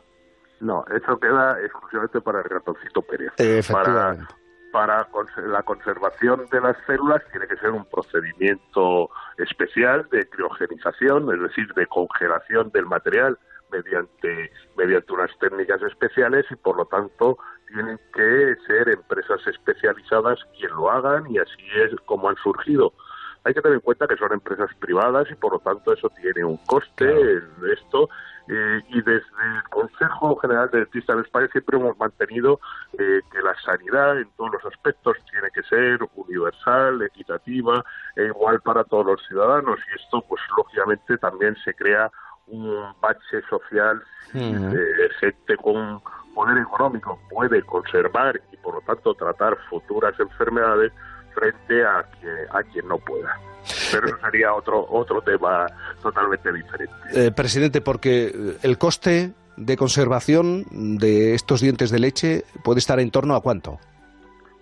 No, 0.60 0.84
eso 0.94 1.18
queda 1.18 1.56
exclusivamente 1.64 2.20
para 2.20 2.40
el 2.40 2.50
ratoncito 2.50 3.02
Pérez. 3.04 3.32
Efectivamente. 3.38 4.26
Para, 4.26 4.41
para 4.72 5.08
la 5.48 5.64
conservación 5.64 6.46
de 6.52 6.62
las 6.62 6.78
células 6.86 7.22
tiene 7.32 7.48
que 7.48 7.58
ser 7.58 7.72
un 7.72 7.86
procedimiento 7.86 9.10
especial 9.38 10.08
de 10.12 10.28
criogenización, 10.30 11.34
es 11.34 11.42
decir, 11.42 11.74
de 11.74 11.88
congelación 11.88 12.70
del 12.72 12.86
material 12.86 13.38
mediante, 13.72 14.52
mediante 14.78 15.14
unas 15.14 15.32
técnicas 15.40 15.82
especiales 15.82 16.46
y 16.50 16.56
por 16.56 16.78
lo 16.78 16.86
tanto 16.86 17.38
tienen 17.68 18.00
que 18.14 18.56
ser 18.68 18.90
empresas 18.90 19.46
especializadas 19.48 20.40
quien 20.58 20.72
lo 20.72 20.92
hagan 20.92 21.30
y 21.32 21.38
así 21.38 21.64
es 21.76 21.92
como 22.06 22.30
han 22.30 22.36
surgido. 22.38 22.94
Hay 23.44 23.54
que 23.54 23.62
tener 23.62 23.76
en 23.76 23.82
cuenta 23.82 24.08
que 24.08 24.18
son 24.18 24.32
empresas 24.34 24.70
privadas 24.80 25.28
y 25.32 25.36
por 25.36 25.54
lo 25.54 25.60
tanto 25.60 25.94
eso 25.94 26.10
tiene 26.22 26.44
un 26.44 26.58
coste 26.58 27.42
esto 27.74 28.08
eh, 28.48 28.82
y 28.90 29.02
desde 29.02 29.20
el 29.20 29.64
Consejo 29.70 30.36
General 30.38 30.70
de 30.72 30.80
Dentistas 30.80 31.16
de 31.16 31.22
España 31.24 31.48
siempre 31.52 31.78
hemos 31.78 31.98
mantenido 31.98 32.60
eh, 32.98 33.22
que 33.32 33.42
la 33.42 33.56
sanidad 33.64 34.20
en 34.20 34.30
todos 34.36 34.52
los 34.54 34.66
aspectos 34.66 35.18
tiene 35.32 35.50
que 35.54 35.64
ser 35.64 36.00
universal, 36.16 37.02
equitativa 37.02 37.84
e 38.16 38.26
igual 38.26 38.60
para 38.62 38.84
todos 38.84 39.06
los 39.06 39.28
ciudadanos. 39.28 39.80
Y 39.92 40.02
esto 40.02 40.24
pues 40.28 40.42
lógicamente 40.58 41.18
también 41.18 41.56
se 41.64 41.74
crea 41.74 42.12
un 42.48 42.94
bache 43.00 43.42
social 43.50 44.04
eh, 44.34 45.10
gente 45.20 45.58
con 45.58 46.02
poder 46.34 46.58
económico 46.58 47.20
puede 47.30 47.62
conservar 47.64 48.42
y 48.52 48.58
por 48.58 48.76
lo 48.76 48.82
tanto 48.82 49.14
tratar 49.14 49.58
futuras 49.70 50.18
enfermedades 50.20 50.92
frente 51.34 51.86
a 51.86 52.04
quien, 52.20 52.36
a 52.52 52.64
quien 52.64 52.88
no 52.88 52.98
pueda. 52.98 53.40
Pero 53.92 54.08
eso 54.08 54.18
sería 54.24 54.54
otro 54.54 54.86
otro 54.90 55.22
tema 55.22 55.68
totalmente 56.02 56.52
diferente. 56.52 56.96
Eh, 57.14 57.32
presidente, 57.32 57.82
porque 57.82 58.58
el 58.64 58.78
coste 58.78 59.34
de 59.58 59.78
conservación 59.78 60.66
de 60.72 61.36
estos 61.36 61.62
dientes 61.62 61.92
de 61.92 62.00
leche 62.00 62.46
puede 62.64 62.80
estar 62.80 63.00
en 63.00 63.12
torno 63.12 63.36
a 63.36 63.42
cuánto? 63.42 63.80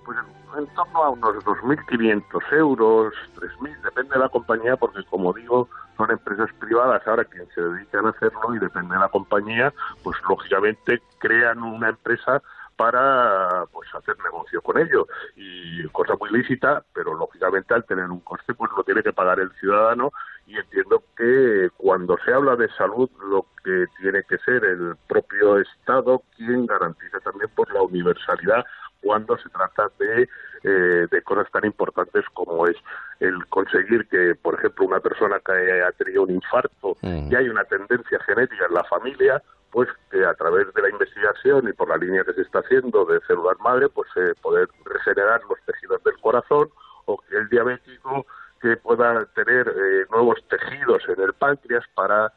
Pues 0.05 0.17
en 0.57 0.67
torno 0.75 1.03
a 1.03 1.09
unos 1.09 1.35
2.500 1.45 2.23
euros, 2.57 3.13
3.000, 3.35 3.81
depende 3.81 4.13
de 4.13 4.19
la 4.19 4.29
compañía, 4.29 4.75
porque 4.75 5.03
como 5.09 5.31
digo, 5.33 5.69
son 5.95 6.11
empresas 6.11 6.49
privadas 6.59 7.01
ahora 7.07 7.23
quien 7.25 7.47
se 7.53 7.61
dedican 7.61 8.05
a 8.05 8.09
hacerlo 8.09 8.55
y 8.55 8.59
depende 8.59 8.95
de 8.95 8.99
la 8.99 9.09
compañía, 9.09 9.73
pues 10.03 10.17
lógicamente 10.27 11.01
crean 11.19 11.63
una 11.63 11.89
empresa 11.89 12.41
para 12.79 13.65
pues 13.73 13.93
hacer 13.93 14.15
negocio 14.23 14.61
con 14.61 14.77
ello. 14.77 15.05
Y 15.35 15.83
cosa 15.89 16.13
muy 16.17 16.29
lícita 16.29 16.81
pero 16.93 17.13
lógicamente 17.13 17.73
al 17.73 17.83
tener 17.83 18.05
un 18.05 18.21
coste 18.21 18.53
pues 18.53 18.71
lo 18.77 18.85
tiene 18.85 19.03
que 19.03 19.11
pagar 19.11 19.41
el 19.41 19.51
ciudadano. 19.59 20.13
Y 20.47 20.55
entiendo 20.55 21.03
que 21.17 21.69
cuando 21.75 22.17
se 22.23 22.33
habla 22.33 22.55
de 22.55 22.69
salud 22.69 23.09
lo 23.29 23.45
que 23.65 23.85
tiene 23.99 24.23
que 24.23 24.37
ser 24.37 24.63
el 24.63 24.95
propio 25.09 25.59
estado 25.59 26.23
quien 26.37 26.65
garantiza 26.65 27.19
también 27.19 27.49
por 27.53 27.69
la 27.73 27.81
universalidad 27.81 28.63
cuando 29.01 29.37
se 29.37 29.49
trata 29.49 29.89
de, 29.99 30.29
eh, 30.63 31.07
de 31.11 31.21
cosas 31.23 31.51
tan 31.51 31.65
importantes 31.65 32.23
como 32.33 32.65
es 32.65 32.77
el 33.19 33.45
conseguir 33.47 34.07
que, 34.07 34.35
por 34.35 34.55
ejemplo, 34.55 34.85
una 34.85 35.01
persona 35.01 35.39
que 35.45 35.51
haya 35.51 35.91
tenido 35.97 36.23
un 36.23 36.31
infarto 36.31 36.95
y 37.01 37.35
hay 37.35 37.49
una 37.49 37.65
tendencia 37.65 38.19
genética 38.25 38.65
en 38.67 38.73
la 38.73 38.83
familia, 38.85 39.41
pues 39.71 39.89
que 40.09 40.25
a 40.25 40.33
través 40.33 40.73
de 40.73 40.81
la 40.81 40.89
investigación 40.89 41.67
y 41.67 41.73
por 41.73 41.89
la 41.89 41.97
línea 41.97 42.23
que 42.23 42.33
se 42.33 42.41
está 42.41 42.59
haciendo 42.59 43.05
de 43.05 43.19
células 43.27 43.59
madre, 43.59 43.89
pues 43.89 44.09
eh, 44.15 44.33
poder 44.41 44.67
regenerar 44.85 45.41
los 45.49 45.59
tejidos 45.65 46.03
del 46.03 46.17
corazón 46.19 46.69
o 47.05 47.17
que 47.17 47.37
el 47.37 47.49
diabético 47.49 48.25
que 48.61 48.77
pueda 48.77 49.25
tener 49.35 49.67
eh, 49.67 50.05
nuevos 50.11 50.37
tejidos 50.49 51.03
en 51.07 51.21
el 51.21 51.33
páncreas 51.33 51.85
para 51.93 52.33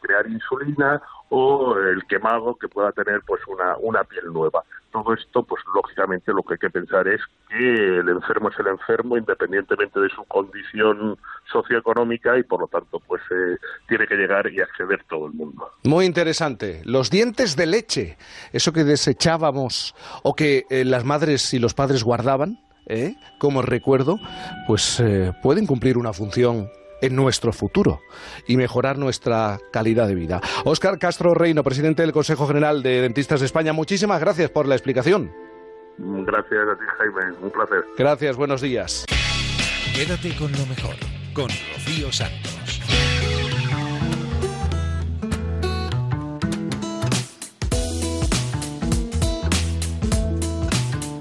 crear 0.00 0.26
insulina 0.28 1.00
o 1.30 1.76
el 1.76 2.04
quemado 2.06 2.54
que 2.56 2.68
pueda 2.68 2.92
tener 2.92 3.20
pues 3.26 3.40
una, 3.46 3.76
una 3.78 4.04
piel 4.04 4.32
nueva. 4.32 4.64
Todo 4.90 5.12
esto, 5.12 5.42
pues 5.42 5.62
lógicamente 5.74 6.32
lo 6.32 6.42
que 6.42 6.54
hay 6.54 6.58
que 6.58 6.70
pensar 6.70 7.06
es 7.06 7.20
que 7.48 7.98
el 7.98 8.08
enfermo 8.08 8.48
es 8.48 8.58
el 8.58 8.68
enfermo 8.68 9.18
independientemente 9.18 10.00
de 10.00 10.08
su 10.08 10.24
condición 10.24 11.18
socioeconómica 11.52 12.38
y 12.38 12.42
por 12.42 12.60
lo 12.60 12.68
tanto 12.68 12.98
pues 13.06 13.20
eh, 13.30 13.56
tiene 13.86 14.06
que 14.06 14.16
llegar 14.16 14.50
y 14.50 14.60
acceder 14.60 15.04
todo 15.08 15.26
el 15.26 15.34
mundo. 15.34 15.70
Muy 15.84 16.06
interesante. 16.06 16.80
Los 16.84 17.10
dientes 17.10 17.54
de 17.56 17.66
leche, 17.66 18.16
eso 18.52 18.72
que 18.72 18.84
desechábamos 18.84 19.94
o 20.22 20.34
que 20.34 20.64
eh, 20.70 20.84
las 20.84 21.04
madres 21.04 21.52
y 21.52 21.58
los 21.58 21.74
padres 21.74 22.02
guardaban, 22.02 22.58
¿eh? 22.88 23.14
como 23.38 23.62
recuerdo, 23.62 24.18
pues 24.66 25.00
eh, 25.00 25.32
pueden 25.42 25.66
cumplir 25.66 25.98
una 25.98 26.12
función 26.12 26.70
en 27.00 27.16
nuestro 27.16 27.52
futuro 27.52 28.00
y 28.46 28.56
mejorar 28.56 28.98
nuestra 28.98 29.58
calidad 29.72 30.08
de 30.08 30.14
vida. 30.14 30.40
Óscar 30.64 30.98
Castro 30.98 31.34
Reino, 31.34 31.62
presidente 31.62 32.02
del 32.02 32.12
Consejo 32.12 32.46
General 32.46 32.82
de 32.82 33.00
Dentistas 33.02 33.40
de 33.40 33.46
España, 33.46 33.72
muchísimas 33.72 34.20
gracias 34.20 34.50
por 34.50 34.66
la 34.66 34.74
explicación. 34.74 35.32
Gracias 35.98 36.68
a 36.68 36.78
ti, 36.78 36.84
Jaime. 36.98 37.36
Un 37.42 37.50
placer. 37.50 37.84
Gracias, 37.96 38.36
buenos 38.36 38.60
días. 38.60 39.04
Quédate 39.94 40.36
con 40.36 40.52
lo 40.52 40.66
mejor, 40.66 40.94
con 41.34 41.48
Rocío 41.48 42.12
Santos. 42.12 42.80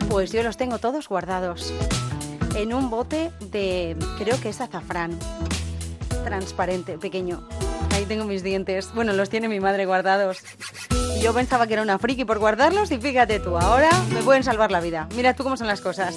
Pues 0.09 0.31
yo 0.31 0.41
los 0.41 0.57
tengo 0.57 0.79
todos 0.79 1.07
guardados 1.09 1.73
en 2.55 2.73
un 2.73 2.89
bote 2.89 3.31
de, 3.51 3.95
creo 4.17 4.39
que 4.41 4.49
es 4.49 4.61
azafrán, 4.61 5.11
transparente, 6.27 6.97
pequeño. 6.97 7.41
Ahí 7.95 8.05
tengo 8.05 8.25
mis 8.25 8.43
dientes. 8.43 8.91
Bueno, 8.93 9.13
los 9.13 9.29
tiene 9.29 9.47
mi 9.47 9.61
madre 9.61 9.85
guardados. 9.85 10.39
Yo 11.21 11.33
pensaba 11.33 11.67
que 11.67 11.73
era 11.73 11.81
una 11.81 11.97
friki 11.97 12.25
por 12.25 12.37
guardarlos 12.37 12.91
y 12.91 12.97
fíjate 12.97 13.39
tú, 13.39 13.57
ahora 13.57 13.89
me 14.13 14.21
pueden 14.21 14.43
salvar 14.43 14.69
la 14.69 14.81
vida. 14.81 15.07
Mira 15.15 15.33
tú 15.33 15.43
cómo 15.43 15.55
son 15.55 15.67
las 15.67 15.79
cosas. 15.79 16.15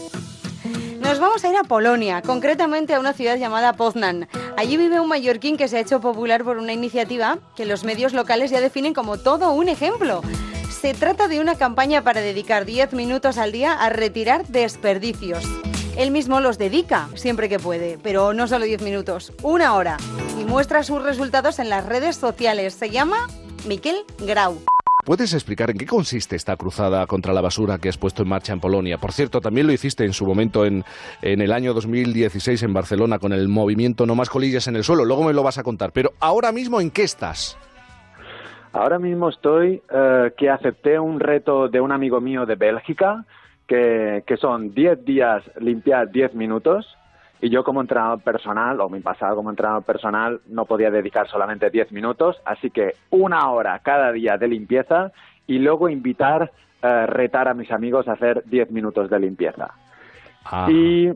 Nos 0.99 1.21
vamos 1.21 1.45
a 1.45 1.49
ir 1.49 1.57
a 1.57 1.63
Polonia, 1.63 2.23
concretamente 2.23 2.93
a 2.93 3.01
una 3.01 3.13
ciudad 3.13 3.37
llamada 3.37 3.73
Poznan. 3.75 4.29
Allí 4.57 4.77
vive 4.77 5.01
un 5.01 5.09
mallorquín 5.09 5.57
que 5.57 5.69
se 5.69 5.79
ha 5.79 5.81
hecho 5.81 6.01
popular 6.01 6.45
por 6.45 6.59
una 6.59 6.73
iniciativa 6.73 7.39
que 7.57 7.65
los 7.65 7.85
medios 7.85 8.13
locales 8.13 8.51
ya 8.51 8.61
definen 8.61 8.93
como 8.93 9.17
todo 9.17 9.53
un 9.53 9.69
ejemplo. 9.69 10.23
Se 10.69 10.93
trata 10.93 11.29
de 11.29 11.41
una 11.41 11.55
campaña 11.55 12.03
para 12.03 12.21
dedicar 12.21 12.65
10 12.65 12.95
minutos 12.95 13.39
al 13.39 13.53
día 13.53 13.73
a 13.73 13.91
retirar 13.91 14.47
desperdicios. 14.49 15.45
Él 15.97 16.11
mismo 16.11 16.41
los 16.41 16.59
dedica 16.59 17.09
siempre 17.15 17.49
que 17.49 17.59
puede, 17.59 17.99
pero 18.03 18.33
no 18.33 18.47
solo 18.47 18.65
10 18.65 18.83
minutos, 18.83 19.33
una 19.43 19.75
hora. 19.75 19.97
Y 20.41 20.45
muestra 20.45 20.83
sus 20.83 21.03
resultados 21.03 21.59
en 21.59 21.69
las 21.69 21.85
redes 21.87 22.17
sociales. 22.17 22.75
Se 22.75 22.91
llama 22.91 23.27
Miquel 23.67 24.05
Grau. 24.21 24.59
¿Puedes 25.05 25.33
explicar 25.33 25.71
en 25.71 25.79
qué 25.79 25.87
consiste 25.87 26.37
esta 26.37 26.57
cruzada 26.57 27.07
contra 27.07 27.33
la 27.33 27.41
basura 27.41 27.79
que 27.79 27.89
has 27.89 27.97
puesto 27.97 28.23
en 28.23 28.29
marcha 28.29 28.53
en 28.53 28.61
Polonia? 28.61 28.99
Por 28.99 29.13
cierto, 29.13 29.41
también 29.41 29.67
lo 29.67 29.73
hiciste 29.73 30.05
en 30.05 30.13
su 30.13 30.27
momento 30.27 30.67
en, 30.67 30.85
en 31.23 31.41
el 31.41 31.53
año 31.53 31.73
2016 31.73 32.63
en 32.63 32.75
Barcelona 32.75 33.19
con 33.19 33.33
el 33.33 33.49
movimiento 33.49 34.05
No 34.07 34.15
más 34.15 34.29
colillas 34.29 34.69
en 34.69 34.77
el 34.77 34.85
suelo. 34.85 35.05
Luego 35.05 35.25
me 35.25 35.33
lo 35.33 35.43
vas 35.43 35.59
a 35.59 35.63
contar. 35.63 35.93
Pero 35.93 36.11
ahora 36.21 36.53
mismo, 36.53 36.81
¿en 36.81 36.91
qué 36.91 37.03
estás? 37.03 37.59
Ahora 38.73 38.99
mismo 38.99 39.31
estoy 39.31 39.83
eh, 39.91 40.33
que 40.37 40.49
acepté 40.49 40.99
un 40.99 41.19
reto 41.19 41.69
de 41.69 41.81
un 41.81 41.91
amigo 41.91 42.21
mío 42.21 42.47
de 42.47 42.55
Bélgica, 42.55 43.25
que, 43.71 44.25
que 44.27 44.37
son 44.37 44.75
10 44.75 45.05
días 45.05 45.45
limpiar 45.61 46.11
10 46.11 46.35
minutos. 46.35 46.97
Y 47.41 47.51
yo 47.51 47.63
como 47.63 47.81
entrenador 47.81 48.21
personal, 48.21 48.81
o 48.81 48.89
mi 48.89 48.99
pasado 49.01 49.37
como 49.37 49.49
entrenador 49.49 49.85
personal, 49.85 50.41
no 50.49 50.65
podía 50.65 50.91
dedicar 50.91 51.29
solamente 51.29 51.71
10 51.71 51.93
minutos, 51.93 52.37
así 52.45 52.69
que 52.71 52.97
una 53.11 53.49
hora 53.51 53.79
cada 53.79 54.11
día 54.11 54.37
de 54.37 54.49
limpieza 54.49 55.13
y 55.47 55.59
luego 55.61 55.89
invitar, 55.89 56.51
eh, 56.83 57.07
retar 57.07 57.47
a 57.49 57.55
mis 57.55 57.71
amigos 57.71 58.09
a 58.09 58.13
hacer 58.15 58.43
10 58.47 58.73
minutos 58.73 59.09
de 59.09 59.21
limpieza. 59.21 59.69
Y 60.69 61.11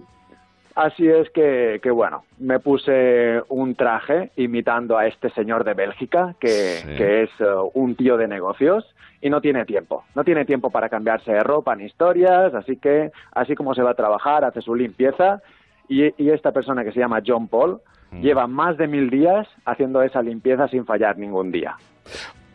así 0.76 1.08
es 1.08 1.28
que, 1.30 1.80
que, 1.82 1.90
bueno, 1.90 2.24
me 2.38 2.58
puse 2.60 3.42
un 3.48 3.74
traje 3.74 4.30
imitando 4.36 4.96
a 4.96 5.06
este 5.06 5.28
señor 5.30 5.64
de 5.64 5.74
Bélgica, 5.74 6.36
que, 6.40 6.48
Sí. 6.48 6.96
que 6.96 7.22
es 7.24 7.30
eh, 7.40 7.44
un 7.74 7.96
tío 7.96 8.16
de 8.16 8.28
negocios 8.28 8.93
y 9.24 9.30
no 9.30 9.40
tiene 9.40 9.64
tiempo. 9.64 10.04
No 10.14 10.22
tiene 10.22 10.44
tiempo 10.44 10.68
para 10.68 10.90
cambiarse 10.90 11.32
de 11.32 11.42
ropa 11.42 11.74
ni 11.74 11.84
historias, 11.84 12.52
así 12.52 12.76
que 12.76 13.10
así 13.32 13.54
como 13.54 13.74
se 13.74 13.80
va 13.80 13.92
a 13.92 13.94
trabajar, 13.94 14.44
hace 14.44 14.60
su 14.60 14.74
limpieza. 14.74 15.40
Y, 15.88 16.04
y 16.22 16.28
esta 16.28 16.52
persona 16.52 16.84
que 16.84 16.92
se 16.92 17.00
llama 17.00 17.22
John 17.26 17.48
Paul 17.48 17.80
lleva 18.20 18.46
más 18.46 18.76
de 18.76 18.86
mil 18.86 19.08
días 19.08 19.48
haciendo 19.64 20.02
esa 20.02 20.20
limpieza 20.20 20.68
sin 20.68 20.84
fallar 20.84 21.16
ningún 21.16 21.50
día. 21.50 21.74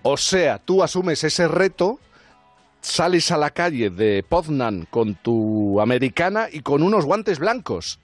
O 0.03 0.15
sea, 0.15 0.59
tú 0.59 0.84
asumes 0.84 1.24
ese 1.24 1.47
reto, 1.47 1.97
sales 2.82 3.32
a 3.32 3.38
la 3.38 3.49
calle 3.49 3.89
de 3.89 4.24
Poznan 4.30 4.86
con 4.91 5.15
tu 5.15 5.82
americana 5.82 6.49
y 6.51 6.59
con 6.59 6.84
unos 6.84 7.03
guantes 7.03 7.39
blancos. 7.39 7.99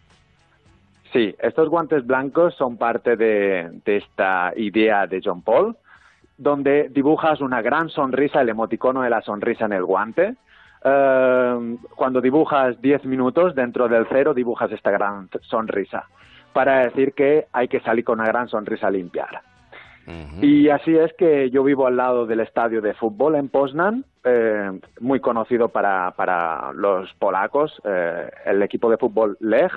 Sí, 1.13 1.35
estos 1.39 1.69
guantes 1.69 2.05
blancos 2.07 2.55
son 2.55 2.77
parte 2.77 3.15
de, 3.15 3.69
de 3.85 3.97
esta 3.97 4.53
idea 4.57 5.05
de 5.05 5.21
John 5.23 5.43
Paul, 5.43 5.77
donde 6.37 6.89
dibujas 6.89 7.41
una 7.41 7.61
gran 7.61 7.89
sonrisa, 7.89 8.41
el 8.41 8.49
emoticono 8.49 9.01
de 9.01 9.09
la 9.09 9.21
sonrisa 9.21 9.65
en 9.65 9.73
el 9.73 9.85
guante. 9.85 10.35
Eh, 10.83 11.77
cuando 11.95 12.21
dibujas 12.21 12.79
10 12.81 13.05
minutos 13.05 13.55
dentro 13.55 13.87
del 13.87 14.05
cero, 14.09 14.33
dibujas 14.33 14.71
esta 14.71 14.91
gran 14.91 15.29
sonrisa, 15.41 16.05
para 16.53 16.85
decir 16.85 17.13
que 17.13 17.47
hay 17.51 17.67
que 17.67 17.79
salir 17.79 18.03
con 18.03 18.19
una 18.19 18.27
gran 18.27 18.47
sonrisa 18.47 18.87
a 18.87 18.91
limpiar. 18.91 19.41
Y 20.39 20.69
así 20.69 20.95
es 20.95 21.11
que 21.13 21.49
yo 21.49 21.63
vivo 21.63 21.87
al 21.87 21.97
lado 21.97 22.27
del 22.27 22.39
estadio 22.39 22.79
de 22.79 22.93
fútbol 22.93 23.35
en 23.35 23.49
Poznan, 23.49 24.05
eh, 24.23 24.79
muy 24.99 25.19
conocido 25.19 25.69
para, 25.69 26.11
para 26.11 26.73
los 26.73 27.11
polacos, 27.15 27.81
eh, 27.83 28.29
el 28.45 28.61
equipo 28.61 28.89
de 28.91 28.97
fútbol 28.97 29.35
Lech, 29.39 29.71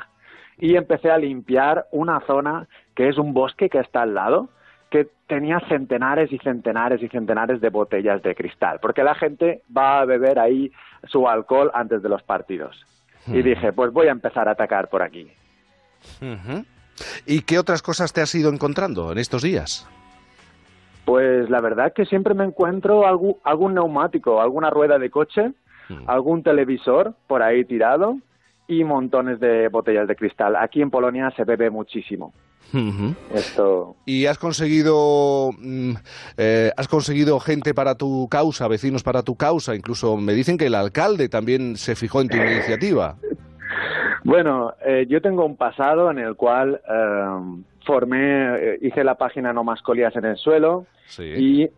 y 0.59 0.77
empecé 0.77 1.11
a 1.11 1.17
limpiar 1.17 1.87
una 1.93 2.21
zona 2.27 2.69
que 2.95 3.09
es 3.09 3.17
un 3.17 3.33
bosque 3.33 3.71
que 3.71 3.79
está 3.79 4.03
al 4.03 4.15
lado, 4.15 4.51
que 4.91 5.09
tenía 5.27 5.61
centenares 5.69 6.33
y 6.33 6.39
centenares 6.39 7.03
y 7.03 7.09
centenares 7.09 7.61
de 7.61 7.69
botellas 7.71 8.23
de 8.23 8.35
cristal, 8.35 8.79
porque 8.81 9.03
la 9.03 9.15
gente 9.15 9.63
va 9.77 10.01
a 10.01 10.05
beber 10.05 10.39
ahí 10.39 10.73
su 11.05 11.29
alcohol 11.29 11.71
antes 11.75 12.03
de 12.03 12.09
los 12.09 12.23
partidos. 12.23 12.85
Y 13.27 13.43
dije, 13.43 13.73
pues 13.75 13.93
voy 13.93 14.09
a 14.09 14.13
empezar 14.13 14.49
a 14.49 14.53
atacar 14.53 14.89
por 14.89 15.03
aquí. 15.03 15.31
¿Y 17.27 17.43
qué 17.43 17.59
otras 17.59 17.83
cosas 17.83 18.13
te 18.13 18.23
has 18.23 18.35
ido 18.35 18.51
encontrando 18.51 19.13
en 19.13 19.19
estos 19.19 19.43
días? 19.43 19.87
Pues 21.05 21.49
la 21.51 21.61
verdad 21.61 21.93
que 21.93 22.07
siempre 22.07 22.35
me 22.35 22.45
encuentro 22.45 23.07
algún, 23.07 23.37
algún 23.45 23.75
neumático, 23.75 24.41
alguna 24.41 24.71
rueda 24.71 24.99
de 24.99 25.11
coche, 25.11 25.53
algún 26.07 26.43
televisor 26.43 27.15
por 27.27 27.43
ahí 27.43 27.65
tirado 27.65 28.19
y 28.67 28.85
montones 28.85 29.41
de 29.41 29.69
botellas 29.69 30.07
de 30.07 30.17
cristal. 30.17 30.57
Aquí 30.57 30.83
en 30.83 30.91
Polonia 30.91 31.31
se 31.37 31.45
bebe 31.45 31.71
muchísimo. 31.71 32.33
Esto 33.33 33.97
¿Y 34.05 34.27
has 34.27 34.39
conseguido, 34.39 35.51
mm, 35.59 35.93
eh, 36.37 36.71
has 36.77 36.87
conseguido 36.87 37.41
gente 37.41 37.73
para 37.73 37.95
tu 37.95 38.29
causa, 38.29 38.69
vecinos 38.69 39.03
para 39.03 39.23
tu 39.23 39.37
causa? 39.37 39.75
Incluso 39.75 40.17
me 40.17 40.35
dicen 40.35 40.59
que 40.59 40.67
el 40.67 40.75
alcalde 40.75 41.29
también 41.29 41.77
se 41.77 41.95
fijó 41.95 42.21
en 42.21 42.29
tu 42.29 42.37
iniciativa. 42.37 43.17
Bueno, 44.25 44.75
eh, 44.85 45.07
yo 45.09 45.23
tengo 45.23 45.47
un 45.47 45.57
pasado 45.57 46.11
en 46.11 46.19
el 46.19 46.35
cual 46.37 46.81
eh, 46.87 47.63
formé, 47.89 48.57
eh, 48.57 48.79
hice 48.83 49.03
la 49.03 49.15
página 49.15 49.55
No 49.55 49.65
más 49.65 49.81
colillas 49.81 50.15
en 50.15 50.27
el 50.27 50.37
suelo 50.37 50.85
y 51.19 51.63
eh, 51.63 51.71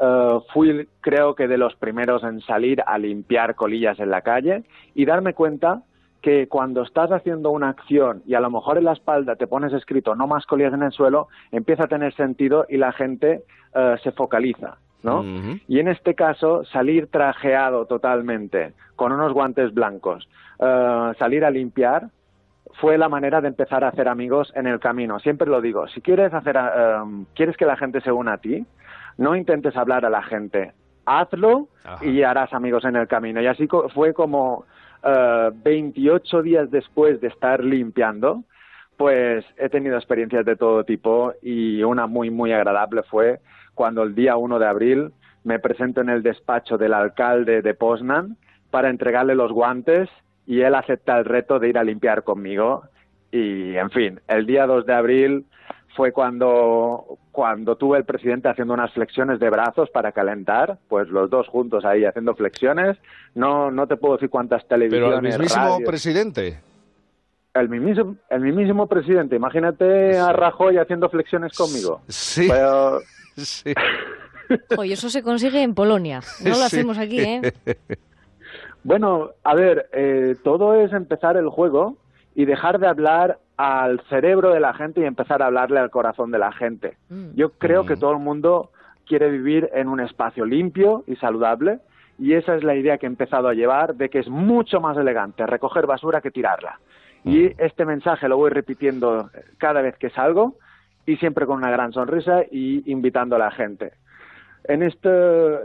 fui, 0.52 0.88
creo 1.00 1.36
que 1.36 1.46
de 1.46 1.56
los 1.56 1.76
primeros 1.76 2.24
en 2.24 2.40
salir 2.40 2.82
a 2.84 2.98
limpiar 2.98 3.54
colillas 3.54 4.00
en 4.00 4.10
la 4.10 4.22
calle 4.22 4.64
y 4.96 5.04
darme 5.04 5.34
cuenta 5.34 5.82
que 6.22 6.48
cuando 6.48 6.82
estás 6.82 7.10
haciendo 7.12 7.50
una 7.50 7.70
acción 7.70 8.22
y 8.26 8.34
a 8.34 8.40
lo 8.40 8.50
mejor 8.50 8.76
en 8.78 8.84
la 8.84 8.92
espalda 8.92 9.36
te 9.36 9.46
pones 9.46 9.72
escrito 9.72 10.14
no 10.14 10.26
más 10.26 10.44
colillas 10.46 10.74
en 10.74 10.82
el 10.82 10.92
suelo, 10.92 11.28
empieza 11.50 11.84
a 11.84 11.88
tener 11.88 12.14
sentido 12.14 12.66
y 12.68 12.76
la 12.76 12.92
gente 12.92 13.42
eh, 13.74 13.96
se 14.02 14.12
focaliza, 14.12 14.76
¿no? 15.02 15.22
Y 15.68 15.78
en 15.80 15.88
este 15.88 16.14
caso, 16.14 16.64
salir 16.64 17.06
trajeado 17.06 17.86
totalmente, 17.86 18.74
con 18.96 19.12
unos 19.12 19.32
guantes 19.32 19.72
blancos, 19.72 20.28
eh, 20.58 21.12
salir 21.18 21.44
a 21.44 21.50
limpiar, 21.50 22.08
fue 22.74 22.98
la 22.98 23.08
manera 23.08 23.40
de 23.40 23.48
empezar 23.48 23.82
a 23.82 23.88
hacer 23.88 24.06
amigos 24.08 24.52
en 24.54 24.66
el 24.66 24.78
camino. 24.78 25.18
Siempre 25.18 25.48
lo 25.48 25.60
digo, 25.60 25.88
si 25.88 26.00
quieres 26.02 26.32
hacer, 26.34 26.56
eh, 26.56 26.96
quieres 27.34 27.56
que 27.56 27.64
la 27.66 27.76
gente 27.76 28.00
se 28.00 28.12
una 28.12 28.34
a 28.34 28.38
ti, 28.38 28.64
no 29.18 29.34
intentes 29.36 29.76
hablar 29.76 30.04
a 30.04 30.10
la 30.10 30.22
gente, 30.22 30.72
hazlo 31.06 31.68
y 32.02 32.22
harás 32.22 32.52
amigos 32.52 32.84
en 32.84 32.96
el 32.96 33.08
camino. 33.08 33.40
Y 33.40 33.46
así 33.46 33.66
co- 33.66 33.88
fue 33.88 34.12
como 34.14 34.64
eh, 35.02 35.50
28 35.64 36.42
días 36.42 36.70
después 36.70 37.20
de 37.20 37.28
estar 37.28 37.64
limpiando, 37.64 38.44
pues 38.96 39.44
he 39.56 39.68
tenido 39.68 39.96
experiencias 39.96 40.44
de 40.44 40.56
todo 40.56 40.84
tipo 40.84 41.32
y 41.42 41.82
una 41.82 42.06
muy, 42.06 42.30
muy 42.30 42.52
agradable 42.52 43.02
fue 43.04 43.40
cuando 43.74 44.02
el 44.02 44.14
día 44.14 44.36
1 44.36 44.58
de 44.58 44.66
abril 44.66 45.12
me 45.44 45.58
presento 45.58 46.02
en 46.02 46.10
el 46.10 46.22
despacho 46.22 46.76
del 46.76 46.92
alcalde 46.92 47.62
de 47.62 47.74
Poznan 47.74 48.36
para 48.70 48.90
entregarle 48.90 49.34
los 49.34 49.52
guantes 49.52 50.08
y 50.46 50.60
él 50.60 50.74
acepta 50.74 51.18
el 51.18 51.24
reto 51.24 51.58
de 51.58 51.68
ir 51.68 51.78
a 51.78 51.84
limpiar 51.84 52.24
conmigo. 52.24 52.82
Y, 53.32 53.76
en 53.76 53.90
fin, 53.90 54.20
el 54.28 54.46
día 54.46 54.66
2 54.66 54.84
de 54.84 54.92
abril 54.92 55.46
fue 55.96 56.12
cuando, 56.12 57.18
cuando 57.32 57.76
tuve 57.76 57.98
el 57.98 58.04
presidente 58.04 58.48
haciendo 58.48 58.74
unas 58.74 58.92
flexiones 58.92 59.40
de 59.40 59.50
brazos 59.50 59.90
para 59.90 60.12
calentar, 60.12 60.78
pues 60.88 61.08
los 61.08 61.28
dos 61.30 61.48
juntos 61.48 61.84
ahí 61.84 62.04
haciendo 62.04 62.34
flexiones. 62.34 62.96
No, 63.34 63.70
no 63.70 63.86
te 63.86 63.96
puedo 63.96 64.14
decir 64.14 64.30
cuántas 64.30 64.62
Pero 64.64 64.80
televisiones, 64.80 65.34
el 65.34 65.40
mismísimo 65.40 65.64
radios. 65.64 65.88
presidente. 65.88 66.60
El 67.52 67.68
mismísimo, 67.68 68.16
el 68.30 68.40
mismísimo 68.42 68.86
presidente. 68.86 69.34
Imagínate 69.36 70.16
a 70.16 70.32
Rajoy 70.32 70.76
haciendo 70.78 71.08
flexiones 71.08 71.52
conmigo. 71.56 72.00
Sí. 72.08 72.46
Pero- 72.48 73.00
Sí. 73.36 73.72
Oye, 74.78 74.94
eso 74.94 75.08
se 75.08 75.22
consigue 75.22 75.62
en 75.62 75.74
Polonia. 75.74 76.20
No 76.44 76.50
lo 76.50 76.54
Sí. 76.56 76.62
hacemos 76.62 76.98
aquí, 76.98 77.20
¿eh? 77.20 77.52
Bueno, 78.82 79.30
a 79.44 79.54
ver, 79.54 79.88
eh, 79.92 80.36
todo 80.42 80.74
es 80.74 80.92
empezar 80.92 81.36
el 81.36 81.48
juego 81.48 81.96
y 82.34 82.44
dejar 82.46 82.78
de 82.78 82.86
hablar 82.88 83.38
al 83.60 84.00
cerebro 84.08 84.54
de 84.54 84.60
la 84.60 84.72
gente 84.72 85.02
y 85.02 85.04
empezar 85.04 85.42
a 85.42 85.46
hablarle 85.46 85.80
al 85.80 85.90
corazón 85.90 86.30
de 86.30 86.38
la 86.38 86.50
gente. 86.50 86.96
Yo 87.34 87.50
creo 87.50 87.84
que 87.84 87.94
todo 87.94 88.12
el 88.12 88.18
mundo 88.18 88.70
quiere 89.06 89.30
vivir 89.30 89.68
en 89.74 89.88
un 89.88 90.00
espacio 90.00 90.46
limpio 90.46 91.04
y 91.06 91.16
saludable 91.16 91.80
Y 92.18 92.32
esa 92.32 92.54
es 92.54 92.64
la 92.64 92.74
idea 92.74 92.96
que 92.96 93.04
he 93.04 93.08
empezado 93.08 93.48
a 93.48 93.54
llevar 93.54 93.96
de 93.96 94.08
que 94.08 94.20
es 94.20 94.30
mucho 94.30 94.80
más 94.80 94.96
elegante 94.96 95.46
recoger 95.46 95.86
basura 95.86 96.22
que 96.22 96.30
tirarla. 96.30 96.80
Y 97.22 97.52
este 97.62 97.84
mensaje 97.84 98.28
lo 98.28 98.38
voy 98.38 98.48
repitiendo 98.48 99.28
cada 99.58 99.82
vez 99.82 99.94
que 99.98 100.08
salgo 100.08 100.54
y 101.04 101.16
siempre 101.16 101.44
con 101.44 101.58
una 101.58 101.70
gran 101.70 101.92
sonrisa 101.92 102.44
y 102.50 102.90
invitando 102.90 103.36
a 103.36 103.40
la 103.40 103.50
gente. 103.50 103.92
En 104.64 104.82
esto 104.82 105.10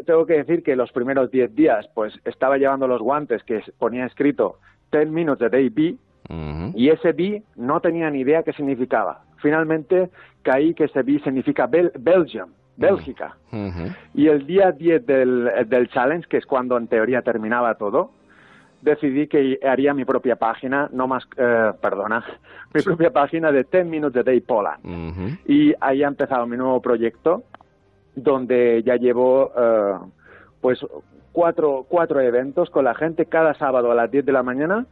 tengo 0.05 0.25
que 0.25 0.43
decir 0.43 0.63
que 0.63 0.75
los 0.75 0.91
primeros 0.91 1.31
10 1.31 1.55
días 1.55 1.87
pues 1.95 2.13
estaba 2.25 2.57
llevando 2.57 2.89
los 2.89 3.01
guantes 3.01 3.41
que 3.43 3.63
ponía 3.79 4.05
escrito 4.05 4.59
10 4.91 5.09
minutes 5.09 5.43
a 5.43 5.49
day 5.49 5.69
B 6.29 6.71
y 6.75 6.89
ese 6.89 7.11
B 7.13 7.43
no 7.55 7.79
tenía 7.79 8.09
ni 8.09 8.21
idea 8.21 8.43
qué 8.43 8.53
significaba. 8.53 9.21
Finalmente 9.37 10.09
caí 10.43 10.73
que 10.73 10.85
ese 10.85 11.03
B 11.03 11.19
significa 11.23 11.67
Bel- 11.67 11.91
Belgium, 11.99 12.49
Bélgica. 12.77 13.35
Y 14.13 14.27
el 14.27 14.45
día 14.45 14.71
10 14.71 15.05
del, 15.05 15.49
del 15.67 15.87
challenge, 15.89 16.27
que 16.27 16.37
es 16.37 16.45
cuando 16.45 16.77
en 16.77 16.87
teoría 16.87 17.21
terminaba 17.21 17.75
todo, 17.75 18.11
decidí 18.81 19.27
que 19.27 19.59
haría 19.67 19.93
mi 19.93 20.05
propia 20.05 20.35
página, 20.35 20.89
no 20.91 21.07
más, 21.07 21.23
eh, 21.37 21.71
perdona, 21.81 22.23
mi 22.73 22.81
propia 22.81 23.11
página 23.11 23.51
de 23.51 23.63
10 23.63 23.85
Minutes 23.85 24.19
a 24.19 24.23
Day 24.23 24.41
Poland. 24.41 24.79
Y 25.47 25.73
ahí 25.79 26.03
ha 26.03 26.07
empezado 26.07 26.45
mi 26.45 26.57
nuevo 26.57 26.81
proyecto, 26.81 27.43
donde 28.15 28.81
ya 28.83 28.95
llevo 28.95 29.51
eh, 29.57 29.93
pues 30.61 30.79
cuatro, 31.31 31.85
cuatro 31.89 32.19
eventos 32.21 32.69
con 32.69 32.85
la 32.85 32.93
gente 32.95 33.25
cada 33.25 33.53
sábado 33.55 33.91
a 33.91 33.95
las 33.95 34.09
10 34.11 34.25
de 34.25 34.31
la 34.31 34.43
mañana. 34.43 34.85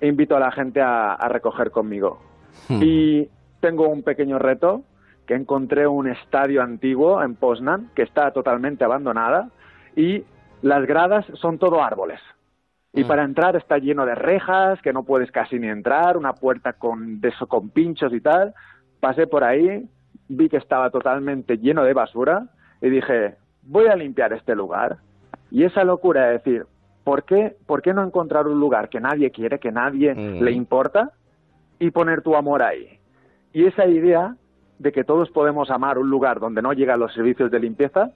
E 0.00 0.06
invito 0.06 0.36
a 0.36 0.40
la 0.40 0.50
gente 0.50 0.80
a, 0.80 1.14
a 1.14 1.28
recoger 1.28 1.70
conmigo. 1.70 2.20
Y 2.68 3.28
tengo 3.60 3.88
un 3.88 4.02
pequeño 4.02 4.38
reto, 4.38 4.82
que 5.26 5.34
encontré 5.34 5.86
un 5.86 6.08
estadio 6.08 6.62
antiguo 6.62 7.22
en 7.22 7.34
Poznan, 7.36 7.90
que 7.94 8.02
está 8.02 8.32
totalmente 8.32 8.84
abandonada, 8.84 9.50
y 9.94 10.24
las 10.62 10.86
gradas 10.86 11.26
son 11.34 11.58
todo 11.58 11.82
árboles. 11.82 12.20
Y 12.92 13.04
para 13.04 13.22
entrar 13.22 13.54
está 13.54 13.78
lleno 13.78 14.04
de 14.04 14.16
rejas, 14.16 14.82
que 14.82 14.92
no 14.92 15.04
puedes 15.04 15.30
casi 15.30 15.58
ni 15.60 15.68
entrar, 15.68 16.16
una 16.16 16.32
puerta 16.32 16.72
con, 16.72 17.20
de 17.20 17.28
eso, 17.28 17.46
con 17.46 17.70
pinchos 17.70 18.12
y 18.12 18.20
tal. 18.20 18.52
Pasé 18.98 19.28
por 19.28 19.44
ahí, 19.44 19.88
vi 20.28 20.48
que 20.48 20.56
estaba 20.56 20.90
totalmente 20.90 21.58
lleno 21.58 21.84
de 21.84 21.92
basura 21.92 22.48
y 22.82 22.90
dije, 22.90 23.36
voy 23.62 23.86
a 23.86 23.94
limpiar 23.94 24.32
este 24.32 24.56
lugar. 24.56 24.96
Y 25.52 25.62
esa 25.62 25.84
locura 25.84 26.26
de 26.26 26.32
decir, 26.32 26.66
¿por 27.04 27.24
qué, 27.24 27.56
¿por 27.66 27.82
qué 27.82 27.94
no 27.94 28.04
encontrar 28.04 28.46
un 28.46 28.60
lugar 28.60 28.88
que 28.88 29.00
nadie 29.00 29.30
quiere, 29.30 29.58
que 29.58 29.72
nadie 29.72 30.14
le 30.14 30.52
importa 30.52 31.12
y 31.78 31.90
poner 31.90 32.22
tu 32.22 32.36
amor 32.36 32.62
ahí? 32.62 32.98
Y 33.52 33.66
esa 33.66 33.86
idea 33.86 34.36
de 34.78 34.92
que 34.92 35.04
todos 35.04 35.30
podemos 35.30 35.70
amar 35.70 35.98
un 35.98 36.08
lugar 36.08 36.40
donde 36.40 36.62
no 36.62 36.72
llegan 36.72 37.00
los 37.00 37.12
servicios 37.12 37.50
de 37.50 37.60
limpieza, 37.60 38.12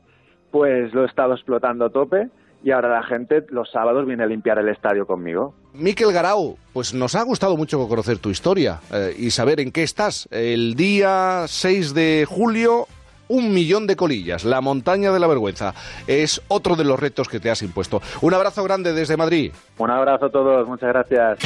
pues 0.50 0.94
lo 0.94 1.02
he 1.02 1.06
estado 1.06 1.34
explotando 1.34 1.84
a 1.84 1.90
tope 1.90 2.30
y 2.64 2.70
ahora 2.70 2.88
la 2.88 3.02
gente 3.02 3.44
los 3.50 3.70
sábados 3.70 4.06
viene 4.06 4.22
a 4.22 4.26
limpiar 4.26 4.58
el 4.58 4.70
estadio 4.70 5.06
conmigo. 5.06 5.54
Miquel 5.74 6.12
Garau, 6.12 6.56
pues 6.72 6.94
nos 6.94 7.14
ha 7.14 7.22
gustado 7.22 7.56
mucho 7.58 7.86
conocer 7.86 8.18
tu 8.18 8.30
historia 8.30 8.80
eh, 8.92 9.14
y 9.18 9.30
saber 9.30 9.60
en 9.60 9.70
qué 9.70 9.82
estás. 9.82 10.26
El 10.30 10.74
día 10.74 11.44
6 11.46 11.92
de 11.92 12.24
julio, 12.26 12.86
un 13.28 13.52
millón 13.52 13.86
de 13.86 13.96
colillas, 13.96 14.44
la 14.44 14.60
montaña 14.60 15.12
de 15.12 15.20
la 15.20 15.26
vergüenza. 15.26 15.74
Es 16.06 16.42
otro 16.48 16.76
de 16.76 16.84
los 16.84 16.98
retos 16.98 17.28
que 17.28 17.40
te 17.40 17.50
has 17.50 17.62
impuesto. 17.62 18.02
Un 18.20 18.34
abrazo 18.34 18.64
grande 18.64 18.92
desde 18.92 19.16
Madrid. 19.16 19.52
Un 19.78 19.90
abrazo 19.90 20.26
a 20.26 20.30
todos, 20.30 20.66
muchas 20.66 20.88
gracias. 20.90 21.38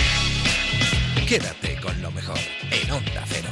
Quédate 1.29 1.79
con 1.83 2.01
lo 2.01 2.11
mejor 2.11 2.39
en 2.71 2.91
Onda 2.91 3.23
Cero. 3.27 3.49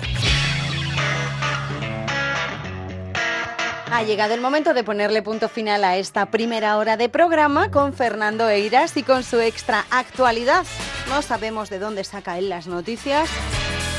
Ha 3.92 4.02
llegado 4.02 4.34
el 4.34 4.40
momento 4.40 4.74
de 4.74 4.82
ponerle 4.82 5.22
punto 5.22 5.48
final 5.48 5.84
a 5.84 5.96
esta 5.96 6.26
primera 6.26 6.76
hora 6.76 6.96
de 6.96 7.08
programa 7.08 7.70
con 7.70 7.92
Fernando 7.92 8.48
Eiras 8.48 8.96
y 8.96 9.02
con 9.02 9.22
su 9.22 9.40
extra 9.40 9.84
actualidad. 9.90 10.66
No 11.08 11.22
sabemos 11.22 11.70
de 11.70 11.78
dónde 11.78 12.02
saca 12.02 12.36
él 12.36 12.48
las 12.48 12.66
noticias, 12.66 13.30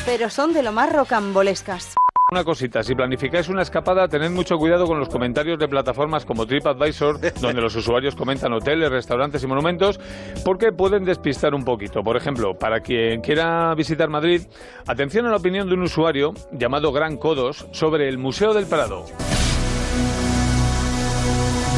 pero 0.05 0.29
son 0.29 0.53
de 0.53 0.61
lo 0.61 0.71
más 0.71 0.91
rocambolescas. 0.91 1.95
Una 2.29 2.43
cosita, 2.43 2.83
si 2.83 2.93
planificáis 2.93 3.47
una 3.47 3.61
escapada, 3.61 4.05
tened 4.09 4.31
mucho 4.31 4.57
cuidado 4.57 4.85
con 4.85 4.99
los 4.99 5.07
comentarios 5.07 5.57
de 5.57 5.69
plataformas 5.69 6.25
como 6.25 6.45
TripAdvisor, 6.45 7.21
donde 7.39 7.61
los 7.61 7.73
usuarios 7.73 8.17
comentan 8.17 8.51
hoteles, 8.51 8.89
restaurantes 8.89 9.41
y 9.43 9.47
monumentos, 9.47 9.97
porque 10.43 10.73
pueden 10.73 11.05
despistar 11.05 11.55
un 11.55 11.63
poquito. 11.63 12.03
Por 12.03 12.17
ejemplo, 12.17 12.53
para 12.53 12.81
quien 12.81 13.21
quiera 13.21 13.73
visitar 13.75 14.09
Madrid, 14.09 14.41
atención 14.85 15.25
a 15.25 15.29
la 15.29 15.37
opinión 15.37 15.69
de 15.69 15.75
un 15.75 15.83
usuario 15.83 16.33
llamado 16.51 16.91
Gran 16.91 17.15
Codos 17.15 17.65
sobre 17.71 18.09
el 18.09 18.17
Museo 18.17 18.53
del 18.53 18.65
Prado. 18.65 19.05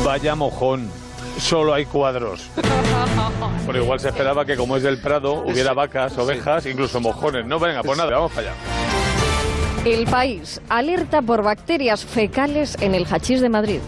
Vaya 0.04 0.34
mojón. 0.34 0.89
Solo 1.38 1.76
hay 1.76 1.86
cuadros. 1.86 2.50
Pero 3.68 3.84
igual 3.84 4.00
se 4.00 4.10
esperaba 4.10 4.45
que 4.45 4.56
como 4.56 4.78
es 4.78 4.82
del 4.82 5.00
Prado 5.00 5.43
hubiera 5.43 5.74
vacas, 5.74 6.18
ovejas, 6.18 6.66
incluso 6.66 7.00
mojones. 7.00 7.45
No, 7.45 7.60
venga, 7.60 7.84
pues 7.84 8.00
nada, 8.00 8.10
vamos 8.10 8.32
para 8.32 8.50
allá. 8.50 8.99
El 9.86 10.06
país 10.08 10.62
alerta 10.68 11.22
por 11.22 11.42
bacterias 11.42 12.04
fecales 12.04 12.78
en 12.82 12.96
el 12.96 13.06
hachís 13.06 13.40
de 13.40 13.48
Madrid. 13.48 13.80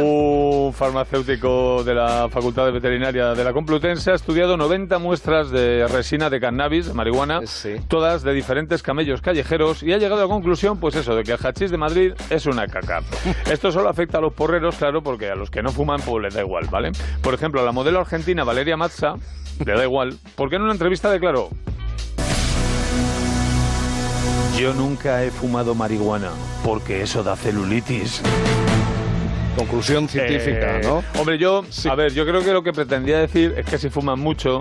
Un 0.00 0.72
farmacéutico 0.72 1.82
de 1.82 1.94
la 1.94 2.28
Facultad 2.30 2.66
de 2.66 2.70
Veterinaria 2.70 3.34
de 3.34 3.42
la 3.42 3.52
Complutense 3.52 4.12
ha 4.12 4.14
estudiado 4.14 4.56
90 4.56 4.98
muestras 5.00 5.50
de 5.50 5.88
resina 5.88 6.30
de 6.30 6.38
cannabis, 6.38 6.86
de 6.86 6.94
marihuana, 6.94 7.40
todas 7.88 8.22
de 8.22 8.32
diferentes 8.32 8.82
camellos 8.82 9.22
callejeros, 9.22 9.82
y 9.82 9.92
ha 9.92 9.98
llegado 9.98 10.22
a 10.22 10.24
la 10.26 10.30
conclusión, 10.30 10.78
pues 10.78 10.94
eso, 10.94 11.16
de 11.16 11.24
que 11.24 11.32
el 11.32 11.38
hachís 11.38 11.72
de 11.72 11.78
Madrid 11.78 12.12
es 12.30 12.46
una 12.46 12.68
caca. 12.68 13.02
Esto 13.50 13.72
solo 13.72 13.88
afecta 13.88 14.18
a 14.18 14.20
los 14.20 14.34
porreros, 14.34 14.76
claro, 14.76 15.02
porque 15.02 15.30
a 15.30 15.34
los 15.34 15.50
que 15.50 15.62
no 15.62 15.72
fuman, 15.72 16.00
pues 16.00 16.22
les 16.22 16.34
da 16.34 16.42
igual, 16.42 16.66
¿vale? 16.70 16.92
Por 17.22 17.34
ejemplo, 17.34 17.60
a 17.60 17.64
la 17.64 17.72
modelo 17.72 18.00
argentina 18.00 18.44
Valeria 18.44 18.76
Mazza 18.76 19.14
le 19.64 19.72
da 19.72 19.82
igual, 19.84 20.16
porque 20.36 20.56
en 20.56 20.62
una 20.62 20.72
entrevista 20.72 21.10
declaró... 21.10 21.50
Yo 24.58 24.74
nunca 24.74 25.22
he 25.24 25.30
fumado 25.30 25.74
marihuana, 25.74 26.30
porque 26.64 27.02
eso 27.02 27.22
da 27.22 27.36
celulitis. 27.36 28.20
Conclusión 29.56 30.08
científica, 30.08 30.78
Eh, 30.78 30.80
¿no? 30.82 31.04
Hombre, 31.18 31.38
yo, 31.38 31.64
a 31.88 31.94
ver, 31.94 32.12
yo 32.12 32.26
creo 32.26 32.42
que 32.42 32.52
lo 32.52 32.62
que 32.62 32.72
pretendía 32.72 33.18
decir 33.18 33.54
es 33.56 33.66
que 33.66 33.78
si 33.78 33.88
fuman 33.88 34.18
mucho, 34.18 34.60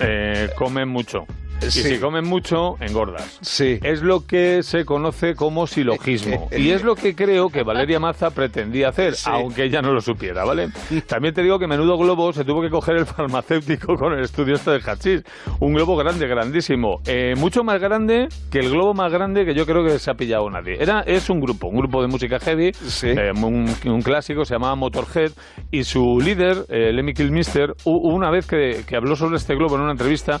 eh, 0.00 0.48
comen 0.56 0.88
mucho. 0.88 1.26
Y 1.62 1.70
Sí. 1.70 1.82
si 1.82 1.98
comen 1.98 2.24
mucho, 2.26 2.74
engordas. 2.80 3.38
Sí. 3.40 3.78
Es 3.82 4.02
lo 4.02 4.26
que 4.26 4.62
se 4.62 4.84
conoce 4.84 5.34
como 5.34 5.66
silogismo. 5.66 6.48
y 6.56 6.70
es 6.70 6.82
lo 6.84 6.94
que 6.94 7.14
creo 7.14 7.48
que 7.48 7.62
Valeria 7.62 7.98
Maza 7.98 8.30
pretendía 8.30 8.88
hacer, 8.88 9.14
Sí. 9.14 9.30
aunque 9.32 9.64
ella 9.64 9.80
no 9.80 9.92
lo 9.92 10.00
supiera, 10.00 10.44
¿vale? 10.44 10.68
También 11.06 11.32
te 11.32 11.42
digo 11.42 11.58
que 11.58 11.66
menudo 11.66 11.96
globo 11.96 12.32
se 12.32 12.44
tuvo 12.44 12.60
que 12.60 12.68
coger 12.68 12.96
el 12.96 13.06
farmacéutico 13.06 13.94
con 13.94 14.12
el 14.12 14.20
estudio 14.24 14.54
este 14.56 14.72
del 14.72 14.82
hachís. 14.82 15.22
Un 15.60 15.72
globo 15.72 15.96
grande, 15.96 16.26
grandísimo. 16.26 16.98
Eh, 17.06 17.34
mucho 17.38 17.64
más 17.64 17.80
grande 17.80 18.28
que 18.50 18.58
el 18.58 18.70
globo 18.70 18.92
más 18.94 19.10
grande 19.10 19.44
que 19.46 19.54
yo 19.54 19.64
creo 19.64 19.84
que 19.84 19.98
se 19.98 20.10
ha 20.10 20.14
pillado 20.14 20.48
nadie. 20.50 20.76
Era, 20.78 21.00
es 21.06 21.30
un 21.30 21.40
grupo, 21.40 21.68
un 21.68 21.76
grupo 21.78 22.02
de 22.02 22.08
música 22.08 22.38
heavy, 22.40 22.72
eh, 23.04 23.30
un, 23.36 23.66
un 23.86 24.02
clásico, 24.02 24.44
se 24.44 24.54
llamaba 24.54 24.74
Motorhead, 24.76 25.32
y 25.70 25.84
su 25.84 26.20
líder, 26.20 26.66
eh, 26.68 26.92
Lemmy 26.92 27.14
Kilmister, 27.14 27.72
una 27.84 28.30
vez 28.30 28.46
que, 28.46 28.82
que 28.86 28.96
habló 28.96 29.16
sobre 29.16 29.36
este 29.36 29.54
globo 29.54 29.76
en 29.76 29.82
una 29.82 29.92
entrevista 29.92 30.40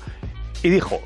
y 0.64 0.70
dijo... 0.70 1.00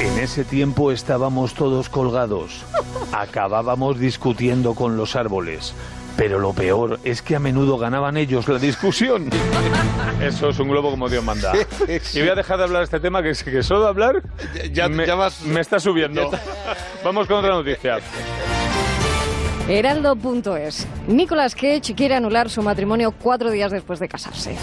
En 0.00 0.18
ese 0.18 0.44
tiempo 0.44 0.92
estábamos 0.92 1.54
todos 1.54 1.88
colgados. 1.88 2.64
Acabábamos 3.12 3.98
discutiendo 3.98 4.74
con 4.74 4.96
los 4.96 5.16
árboles. 5.16 5.74
Pero 6.16 6.38
lo 6.38 6.52
peor 6.52 7.00
es 7.04 7.22
que 7.22 7.36
a 7.36 7.38
menudo 7.38 7.78
ganaban 7.78 8.16
ellos 8.16 8.46
la 8.46 8.58
discusión. 8.58 9.30
Eso 10.20 10.50
es 10.50 10.58
un 10.60 10.68
globo 10.68 10.90
como 10.90 11.08
Dios 11.08 11.24
manda. 11.24 11.52
Y 12.14 12.20
voy 12.20 12.28
a 12.28 12.34
dejar 12.34 12.58
de 12.58 12.64
hablar 12.64 12.80
de 12.80 12.84
este 12.84 13.00
tema, 13.00 13.22
que, 13.22 13.32
que 13.32 13.62
solo 13.62 13.86
hablar 13.86 14.22
me, 14.90 15.06
me 15.46 15.60
está 15.60 15.80
subiendo. 15.80 16.30
Vamos 17.04 17.26
con 17.26 17.38
otra 17.38 17.54
noticia. 17.54 17.98
Heraldo.es. 19.68 20.86
Nicolas 21.08 21.54
Cage 21.54 21.94
quiere 21.96 22.14
anular 22.14 22.50
su 22.50 22.62
matrimonio 22.62 23.12
cuatro 23.12 23.50
días 23.50 23.72
después 23.72 23.98
de 23.98 24.08
casarse. 24.08 24.56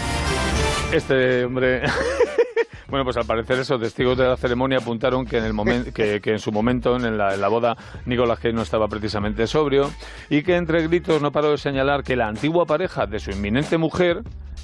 Este 0.92 1.44
hombre... 1.44 1.82
Bueno, 2.90 3.04
pues 3.04 3.16
al 3.16 3.24
parecer 3.24 3.58
esos 3.58 3.80
testigos 3.80 4.18
de 4.18 4.26
la 4.26 4.36
ceremonia 4.36 4.78
apuntaron 4.78 5.24
que 5.24 5.38
en, 5.38 5.44
el 5.44 5.54
momen- 5.54 5.92
que, 5.92 6.20
que 6.20 6.32
en 6.32 6.38
su 6.38 6.50
momento, 6.52 6.96
en 6.96 7.16
la, 7.16 7.34
en 7.34 7.40
la 7.40 7.48
boda, 7.48 7.76
Nicolás 8.06 8.38
Cage 8.38 8.52
no 8.52 8.62
estaba 8.62 8.88
precisamente 8.88 9.46
sobrio 9.46 9.90
y 10.28 10.42
que 10.42 10.56
entre 10.56 10.82
gritos 10.86 11.22
no 11.22 11.30
paró 11.32 11.50
de 11.50 11.58
señalar 11.58 12.02
que 12.02 12.16
la 12.16 12.26
antigua 12.28 12.66
pareja 12.66 13.06
de 13.06 13.18
su 13.20 13.30
inminente 13.30 13.78
mujer 13.78 14.22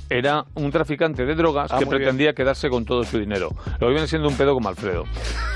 era 0.08 0.44
un 0.54 0.70
traficante 0.70 1.24
de 1.26 1.34
drogas 1.34 1.72
Ah, 1.72 1.78
que 1.80 1.86
pretendía 1.86 2.32
quedarse 2.32 2.68
con 2.70 2.84
todo 2.84 3.02
su 3.02 3.18
dinero. 3.18 3.50
Lo 3.80 3.88
viene 3.88 4.06
siendo 4.06 4.28
un 4.28 4.36
pedo 4.36 4.54
como 4.54 4.68
Alfredo. 4.68 5.04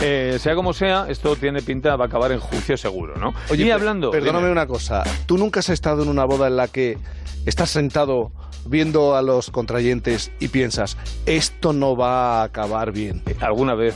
Eh, 0.00 0.38
sea 0.40 0.56
como 0.56 0.72
sea, 0.72 1.06
esto 1.08 1.36
tiene 1.36 1.62
pinta 1.62 1.96
de 1.96 2.02
acabar 2.04 2.32
en 2.32 2.40
juicio 2.40 2.76
seguro, 2.76 3.16
¿no? 3.16 3.32
Oye, 3.50 3.66
y 3.66 3.70
hablando... 3.70 4.10
Perdóname 4.10 4.46
dime. 4.46 4.52
una 4.52 4.66
cosa. 4.66 5.04
¿Tú 5.26 5.38
nunca 5.38 5.60
has 5.60 5.68
estado 5.68 6.02
en 6.02 6.08
una 6.08 6.24
boda 6.24 6.48
en 6.48 6.56
la 6.56 6.66
que 6.66 6.98
estás 7.46 7.70
sentado 7.70 8.32
viendo 8.66 9.14
a 9.16 9.22
los 9.22 9.50
contrayentes 9.50 10.32
y 10.38 10.48
piensas, 10.48 10.98
esto 11.24 11.72
no 11.72 11.96
va 11.96 12.40
a 12.40 12.42
acabar 12.44 12.59
bien? 12.92 13.22
Alguna 13.40 13.74
vez. 13.74 13.94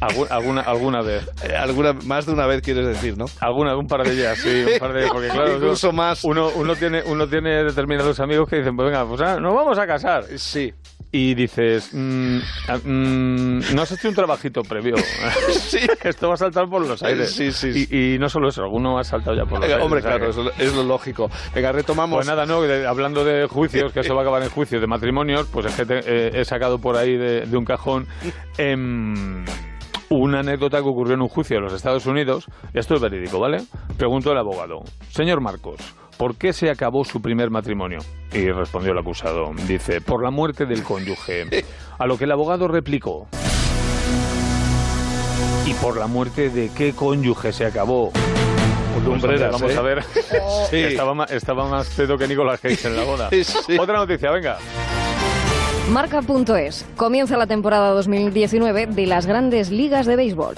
Algu- 0.00 0.26
alguna, 0.30 0.60
alguna 0.60 1.00
vez. 1.00 1.26
Eh, 1.42 1.56
alguna, 1.56 1.94
más 2.04 2.26
de 2.26 2.32
una 2.32 2.46
vez 2.46 2.60
quieres 2.60 2.86
decir, 2.86 3.16
¿no? 3.16 3.24
Alguna, 3.40 3.74
un 3.76 3.86
par 3.86 4.06
de 4.06 4.14
días, 4.14 4.36
sí, 4.38 4.64
un 4.70 4.78
par 4.78 4.92
de 4.92 5.00
días, 5.00 5.10
porque 5.12 5.28
claro, 5.28 5.54
Incluso 5.54 5.88
uno- 5.88 5.96
Uno, 6.24 6.50
uno 6.54 6.76
tiene, 6.76 7.02
uno 7.06 7.26
tiene 7.26 7.64
determinados 7.64 8.20
amigos 8.20 8.46
que 8.48 8.56
dicen, 8.56 8.76
pues 8.76 8.90
venga, 8.90 9.06
pues 9.06 9.20
ah, 9.22 9.40
nos 9.40 9.54
vamos 9.54 9.78
a 9.78 9.86
casar. 9.86 10.24
Sí. 10.36 10.72
Y 11.18 11.34
dices, 11.34 11.88
mm, 11.94 12.38
ah, 12.68 12.76
mm, 12.84 13.74
no 13.74 13.80
has 13.82 13.90
hecho 13.92 14.08
un 14.10 14.14
trabajito 14.14 14.60
previo. 14.62 14.96
sí. 15.50 15.78
Esto 16.04 16.28
va 16.28 16.34
a 16.34 16.36
saltar 16.36 16.68
por 16.68 16.86
los 16.86 17.02
aires. 17.02 17.30
Sí, 17.32 17.52
sí. 17.52 17.88
Y, 17.90 18.14
y 18.14 18.18
no 18.18 18.28
solo 18.28 18.48
eso, 18.50 18.62
alguno 18.62 18.98
ha 18.98 19.04
saltado 19.04 19.34
ya 19.34 19.44
por 19.44 19.52
los 19.52 19.60
Venga, 19.60 19.74
aires. 19.76 19.84
hombre, 19.84 20.02
claro, 20.02 20.24
que- 20.24 20.30
es 20.30 20.36
lo, 20.36 20.50
es 20.58 20.74
lo 20.74 20.82
lógico. 20.84 21.30
Venga, 21.54 21.72
retomamos. 21.72 22.18
Pues 22.18 22.26
nada, 22.26 22.44
no, 22.44 22.60
de- 22.60 22.86
hablando 22.86 23.24
de 23.24 23.46
juicios, 23.46 23.92
que 23.94 24.00
eso 24.00 24.14
va 24.14 24.20
a 24.20 24.24
acabar 24.24 24.42
en 24.42 24.50
juicios 24.50 24.78
de 24.80 24.86
matrimonios, 24.86 25.46
pues 25.50 25.66
es 25.66 25.74
que 25.74 25.86
te- 25.86 26.00
eh, 26.04 26.30
he 26.34 26.44
sacado 26.44 26.78
por 26.78 26.96
ahí 26.96 27.16
de, 27.16 27.46
de 27.46 27.56
un 27.56 27.64
cajón 27.64 28.06
em, 28.58 29.44
una 30.10 30.40
anécdota 30.40 30.78
que 30.82 30.88
ocurrió 30.88 31.14
en 31.14 31.22
un 31.22 31.28
juicio 31.28 31.56
de 31.56 31.62
los 31.62 31.72
Estados 31.72 32.06
Unidos. 32.06 32.46
Esto 32.74 32.94
es 32.94 33.00
verídico, 33.00 33.38
¿vale? 33.40 33.62
Preguntó 33.96 34.32
el 34.32 34.38
abogado, 34.38 34.82
señor 35.10 35.40
Marcos, 35.40 35.80
¿por 36.16 36.36
qué 36.36 36.52
se 36.52 36.70
acabó 36.70 37.04
su 37.04 37.20
primer 37.20 37.50
matrimonio? 37.50 37.98
Y 38.32 38.50
respondió 38.50 38.92
el 38.92 38.98
acusado, 38.98 39.50
dice, 39.66 40.00
por 40.00 40.22
la 40.22 40.30
muerte 40.30 40.66
del 40.66 40.82
cónyuge. 40.82 41.64
A 41.98 42.06
lo 42.06 42.18
que 42.18 42.24
el 42.24 42.32
abogado 42.32 42.68
replicó, 42.68 43.26
¿y 45.66 45.74
por 45.74 45.96
la 45.96 46.06
muerte 46.06 46.50
de 46.50 46.70
qué 46.76 46.92
cónyuge 46.92 47.52
se 47.52 47.66
acabó? 47.66 48.12
Lumbreras, 49.04 49.52
Vamos 49.52 49.72
¿eh? 49.72 49.76
a 49.78 49.82
ver. 49.82 50.02
Sí. 50.70 50.76
Estaba, 50.76 51.24
estaba 51.26 51.68
más 51.68 51.88
pedo 51.90 52.16
que 52.16 52.26
Nicolas 52.26 52.60
Cage 52.60 52.88
en 52.88 52.96
la 52.96 53.04
boda. 53.04 53.28
Sí. 53.44 53.76
Otra 53.78 53.98
noticia, 53.98 54.30
venga. 54.30 54.58
Marca.es. 55.90 56.84
Comienza 56.96 57.36
la 57.36 57.46
temporada 57.46 57.90
2019 57.90 58.86
de 58.86 59.06
las 59.06 59.26
grandes 59.26 59.70
ligas 59.70 60.06
de 60.06 60.16
béisbol. 60.16 60.54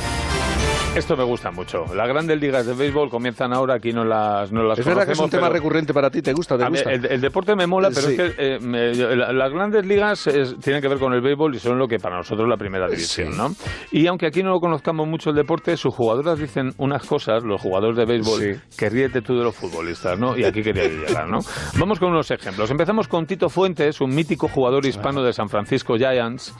Esto 0.97 1.17
me 1.17 1.23
gusta 1.23 1.53
mucho. 1.53 1.85
Las 1.95 2.09
grandes 2.09 2.41
ligas 2.41 2.67
de 2.67 2.75
béisbol 2.75 3.09
comienzan 3.09 3.53
ahora, 3.55 3.77
aquí 3.77 3.93
no 3.93 4.05
las, 4.05 4.51
no 4.51 4.65
las 4.65 4.81
Es 4.81 4.85
verdad 4.85 5.07
que 5.07 5.13
es 5.13 5.19
un 5.21 5.31
tema 5.31 5.43
pero- 5.47 5.55
recurrente 5.61 5.95
para 5.95 6.11
ti, 6.11 6.23
¿te 6.23 6.33
gusta? 6.33 6.59
¿Te 6.59 6.69
gusta? 6.69 6.91
el, 6.91 7.07
el 7.07 7.21
deporte 7.21 7.55
me 7.55 7.69
mola, 7.69 7.91
pero 7.95 8.09
Sí. 8.09 8.17
es 8.19 8.35
que 8.35 8.55
eh, 8.57 8.59
me- 8.61 8.93
las 8.95 9.53
grandes 9.53 9.87
ligas 9.87 10.27
es- 10.27 10.59
tienen 10.59 10.83
que 10.83 10.89
ver 10.89 10.99
con 10.99 11.13
el 11.13 11.21
béisbol 11.21 11.55
y 11.55 11.61
son 11.61 11.79
lo 11.79 11.87
que 11.87 11.99
para 11.99 12.17
nosotros 12.17 12.47
es 12.47 12.51
la 12.51 12.57
primera 12.57 12.89
división, 12.89 13.37
¿no? 13.37 13.51
Y 13.93 14.09
aunque 14.09 14.27
aquí 14.27 14.43
no 14.43 14.51
lo 14.51 14.59
conozcamos 14.59 15.07
mucho 15.07 15.31
el 15.31 15.37
deporte, 15.37 15.77
sus 15.77 15.95
jugadoras 15.95 16.37
dicen 16.41 16.71
unas 16.79 17.07
cosas, 17.07 17.45
los 17.45 17.61
jugadores 17.63 17.97
de 17.97 18.05
béisbol, 18.05 18.61
que 18.77 18.91
ríete 18.91 19.23
tú 19.23 19.37
de 19.39 19.45
los 19.45 19.55
futbolistas, 19.55 20.19
¿no? 20.19 20.37
Y 20.37 20.45
aquí 20.45 20.63
quería 20.63 20.89
llegar, 20.89 21.29
¿no? 21.29 21.39
Vamos 21.79 22.01
con 22.01 22.11
unos 22.11 22.29
ejemplos. 22.33 22.73
Empezamos 22.73 23.07
con 23.07 23.25
Tito 23.25 23.49
Fuentes, 23.49 24.01
un 24.01 24.13
mítico 24.13 24.49
jugador 24.49 24.85
hispano 24.85 25.23
de 25.23 25.33
San 25.33 25.49
Francisco 25.49 25.95
Giants, 25.97 26.57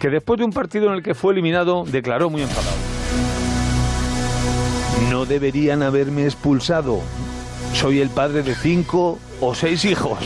que 0.00 0.08
después 0.08 0.38
de 0.38 0.46
un 0.46 0.52
partido 0.52 0.86
en 0.86 0.94
el 0.94 1.02
que 1.02 1.12
fue 1.14 1.32
eliminado, 1.34 1.82
declaró 1.84 2.30
muy 2.30 2.40
enfadado. 2.40 2.87
No 5.10 5.24
deberían 5.24 5.82
haberme 5.82 6.24
expulsado. 6.24 7.00
Soy 7.74 8.00
el 8.00 8.08
padre 8.08 8.42
de 8.42 8.54
cinco 8.54 9.18
o 9.40 9.54
seis 9.54 9.84
hijos. 9.84 10.18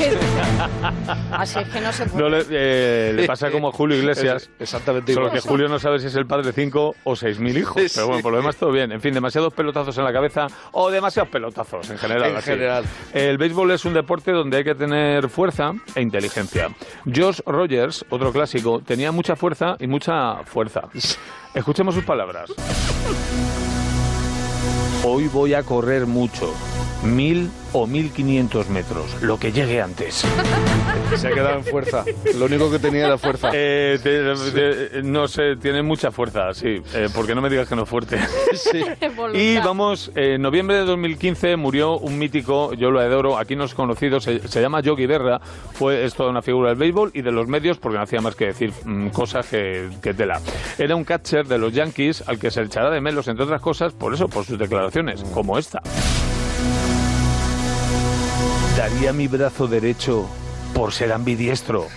Así 1.33 1.59
es 1.59 1.69
que 1.69 1.81
no 1.81 1.93
se 1.93 2.07
puede. 2.07 2.23
No 2.23 2.29
le, 2.31 2.45
eh, 2.51 3.13
le 3.15 3.27
pasa 3.27 3.51
como 3.51 3.69
a 3.69 3.73
Julio 3.73 3.99
Iglesias. 3.99 4.45
Es 4.45 4.51
exactamente 4.61 5.13
Solo 5.13 5.27
igual. 5.27 5.43
que 5.43 5.49
Julio 5.49 5.69
no 5.69 5.79
sabe 5.79 5.99
si 5.99 6.07
es 6.07 6.15
el 6.15 6.25
padre 6.27 6.47
de 6.47 6.53
cinco 6.53 6.95
o 7.05 7.17
seis 7.17 7.39
mil 7.41 7.57
hijos. 7.59 7.83
Pero 7.95 8.07
bueno, 8.07 8.23
por 8.23 8.33
lo 8.33 8.39
demás 8.39 8.57
todo 8.57 8.71
bien. 8.71 8.93
En 8.93 9.01
fin, 9.01 9.13
demasiados 9.13 9.53
pelotazos 9.53 9.97
en 9.99 10.05
la 10.05 10.13
cabeza 10.13 10.47
o 10.71 10.91
demasiados 10.91 11.31
pelotazos 11.31 11.91
en 11.91 11.99
general. 11.99 12.31
En 12.31 12.37
así. 12.37 12.51
general. 12.51 12.85
El 13.13 13.39
béisbol 13.39 13.73
es 13.73 13.85
un 13.85 13.95
deporte 13.95 14.31
donde 14.33 14.59
hay 14.59 14.65
que 14.65 14.75
tener 14.75 15.29
fuerza 15.29 15.73
e 15.95 16.01
inteligencia. 16.01 16.69
Josh 17.05 17.41
Rogers, 17.45 18.05
otro 18.09 18.33
clásico, 18.33 18.81
tenía 18.81 19.11
mucha 19.13 19.37
fuerza 19.37 19.77
y 19.81 19.87
mucha 19.89 20.45
fuerza. 20.45 20.83
Escuchemos 21.55 21.95
sus 21.95 22.05
palabras. 22.05 22.51
Hoy 25.05 25.27
voy 25.27 25.55
a 25.55 25.65
correr 25.65 26.07
mucho. 26.07 26.55
Mil 27.03 27.51
o 27.73 27.87
mil 27.87 28.11
quinientos 28.13 28.69
metros. 28.69 29.21
Lo 29.23 29.39
que 29.39 29.53
llegue 29.53 29.81
antes. 29.81 30.25
Se 31.17 31.29
ha 31.29 31.31
quedado 31.33 31.57
en 31.59 31.65
fuerza. 31.65 32.05
Lo 32.37 32.47
único 32.47 32.71
que 32.71 32.79
tenía 32.79 33.07
era 33.07 33.19
fuerza. 33.19 33.51
Eh, 33.53 33.99
te- 34.03 34.35
te- 34.91 35.03
no 35.03 35.29
sé, 35.29 35.57
tiene 35.57 35.83
mucha 35.83 36.11
fuerza, 36.11 36.53
sí. 36.55 36.83
eh, 36.95 37.09
porque 37.15 37.35
no 37.35 37.43
me 37.43 37.51
digas 37.51 37.69
que 37.69 37.77
no 37.77 37.83
es 37.83 37.89
fuerte. 37.89 38.19
y 39.35 39.57
vamos, 39.59 40.11
eh, 40.15 40.35
en 40.35 40.43
noviembre 40.43 40.77
de 40.79 40.85
2015 40.85 41.57
murió 41.57 41.99
un 41.99 42.19
mítico, 42.19 42.73
yo 42.75 42.91
lo 42.91 43.01
adoro, 43.01 43.37
aquí 43.39 43.57
no 43.57 43.65
es 43.65 43.75
conocido, 43.75 44.21
se, 44.21 44.47
se 44.49 44.61
llama 44.61 44.81
Yogi 44.81 45.07
Berra. 45.07 45.41
Fue 45.73 46.05
es 46.05 46.15
toda 46.15 46.31
una 46.31 46.41
figura 46.43 46.71
del 46.71 46.79
béisbol 46.79 47.11
y 47.15 47.23
de 47.23 47.33
los 47.33 47.47
medios 47.47 47.79
porque 47.79 47.99
no 47.99 48.05
hacía 48.05 48.21
más 48.21 48.35
que 48.35 48.47
decir 48.47 48.73
mm, 48.85 49.09
cosas 49.09 49.47
que, 49.47 49.89
que 50.03 50.15
tela. 50.15 50.41
Era 50.79 50.97
un 50.97 51.05
catcher 51.05 51.47
de 51.47 51.59
los 51.59 51.73
Yankees 51.73 52.25
al 52.27 52.39
que 52.39 52.51
se 52.51 52.61
le 52.61 52.67
echará 52.67 52.91
de 52.91 53.01
menos, 53.01 53.29
entre 53.29 53.45
otras 53.45 53.61
cosas, 53.61 53.93
por 53.93 54.15
eso, 54.15 54.29
por 54.29 54.45
sus 54.45 54.59
declaraciones, 54.59 55.23
como 55.35 55.59
esta. 55.59 55.83
Daría 58.77 59.13
mi 59.13 59.29
brazo 59.29 59.67
derecho 59.67 60.27
por 60.75 60.93
ser 60.93 61.13
ambidiestro. 61.13 61.87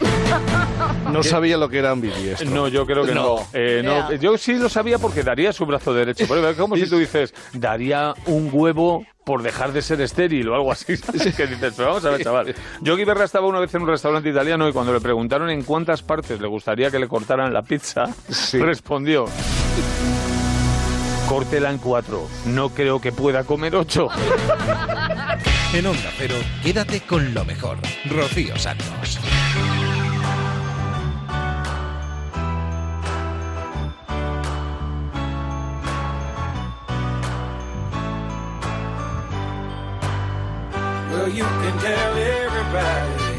No 1.12 1.24
sabía 1.24 1.56
lo 1.58 1.70
que 1.70 1.78
era 1.80 1.92
ambidiestro. 1.92 2.50
No, 2.50 2.68
yo 2.68 2.86
creo 2.86 3.06
que 3.06 3.14
no. 3.14 3.38
Eh, 3.54 3.82
no, 3.84 4.12
Yo 4.16 4.38
sí 4.38 4.56
lo 4.56 4.68
sabía 4.68 4.98
porque 4.98 5.24
daría 5.24 5.54
su 5.54 5.66
brazo 5.66 5.94
derecho. 5.94 6.26
Pero 6.28 6.50
es 6.50 6.58
como 6.58 6.76
si 6.76 6.90
tú 6.90 6.98
dices, 6.98 7.34
daría 7.54 8.14
un 8.26 8.50
huevo 8.52 9.06
por 9.24 9.42
dejar 9.42 9.72
de 9.72 9.82
ser 9.82 10.02
estéril 10.02 10.50
o 10.50 10.56
algo 10.56 10.72
así. 10.72 10.98
¿sabes? 10.98 11.36
que 11.36 11.48
dices, 11.48 11.74
pero 11.78 11.90
vamos 11.90 12.06
a 12.06 12.10
ver, 12.10 12.24
chaval. 12.24 12.56
Yogi 12.82 13.06
Berra 13.06 13.24
estaba 13.24 13.48
una 13.48 13.60
vez 13.60 13.74
en 13.76 13.84
un 13.84 13.88
restaurante 13.88 14.30
italiano 14.30 14.68
y 14.68 14.74
cuando 14.74 14.94
le 14.94 15.00
preguntaron 15.00 15.50
en 15.50 15.64
cuántas 15.64 16.02
partes 16.02 16.42
le 16.42 16.48
gustaría 16.48 16.92
que 16.92 17.00
le 17.00 17.08
cortaran 17.08 17.54
la 17.54 17.62
pizza, 17.62 18.06
respondió... 18.54 19.26
Córtela 21.30 21.72
en 21.72 21.80
cuatro. 21.80 22.28
No 22.46 22.70
creo 22.70 23.00
que 23.00 23.12
pueda 23.12 23.44
comer 23.44 23.76
ocho. 23.76 24.10
En 25.76 25.86
Onda 25.86 26.10
Cero, 26.18 26.36
quédate 26.64 27.02
con 27.02 27.34
lo 27.34 27.44
mejor. 27.44 27.78
Rocío 28.06 28.58
Santos. 28.58 29.20
Well, 41.12 41.28
you 41.28 41.44
can 41.44 41.78
tell 41.80 42.16
everybody. 42.16 43.36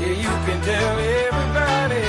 Yeah, 0.00 0.12
you 0.20 0.32
can 0.44 0.60
tell 0.60 0.98
everybody. 0.98 2.04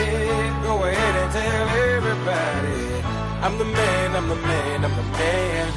Go 0.64 0.84
ahead 0.84 1.16
and 1.16 1.32
tell 1.32 1.70
everybody. 1.96 3.02
I'm 3.42 3.58
the 3.58 3.64
man, 3.64 4.16
I'm 4.18 4.28
the 4.28 4.36
man, 4.36 4.84
I'm 4.84 4.96
the 4.98 5.18
man. 5.18 5.68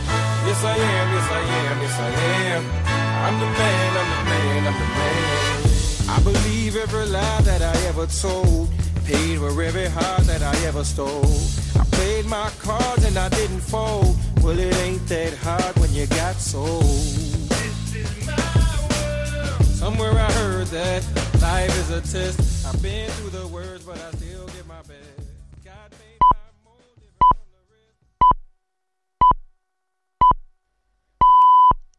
Yes, 0.48 0.64
I 0.64 0.76
am, 0.76 1.14
yes, 1.14 1.30
I 1.30 1.42
am, 1.70 1.80
yes, 1.80 1.98
I 2.00 2.10
am. 2.56 3.03
I'm 3.24 3.40
the 3.40 3.46
man, 3.46 3.96
I'm 3.96 4.10
the 4.10 4.30
man, 4.30 4.66
I'm 4.66 4.74
the 4.74 4.88
man. 4.98 6.10
I 6.10 6.20
believe 6.22 6.76
every 6.76 7.06
lie 7.06 7.40
that 7.40 7.62
I 7.62 7.74
ever 7.86 8.04
told. 8.04 8.68
Paid 9.06 9.38
for 9.38 9.62
every 9.62 9.86
heart 9.86 10.24
that 10.24 10.42
I 10.42 10.54
ever 10.66 10.84
stole. 10.84 11.24
I 11.80 11.84
played 11.96 12.26
my 12.26 12.50
cards 12.60 13.02
and 13.02 13.16
I 13.16 13.30
didn't 13.30 13.60
fold. 13.60 14.14
Well, 14.42 14.58
it 14.58 14.76
ain't 14.76 15.06
that 15.08 15.32
hard 15.38 15.74
when 15.78 15.90
you 15.94 16.06
got 16.06 16.36
sold. 16.36 16.84
Somewhere 19.64 20.12
I 20.12 20.30
heard 20.32 20.66
that 20.66 21.02
life 21.40 21.74
is 21.78 21.90
a 21.90 22.02
test. 22.02 22.66
I've 22.66 22.82
been 22.82 23.08
through 23.12 23.30
the 23.30 23.46
words, 23.46 23.84
but 23.84 23.98
I 24.02 24.10
still 24.18 24.44
give 24.48 24.63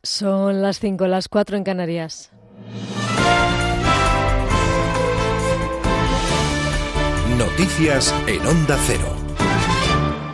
Son 0.06 0.62
las 0.62 0.80
5, 0.80 1.08
las 1.08 1.28
4 1.28 1.58
en 1.58 1.64
Canarias. 1.64 2.30
Noticias 7.40 8.14
en 8.28 8.46
Onda 8.46 8.78
Cero. 8.86 9.16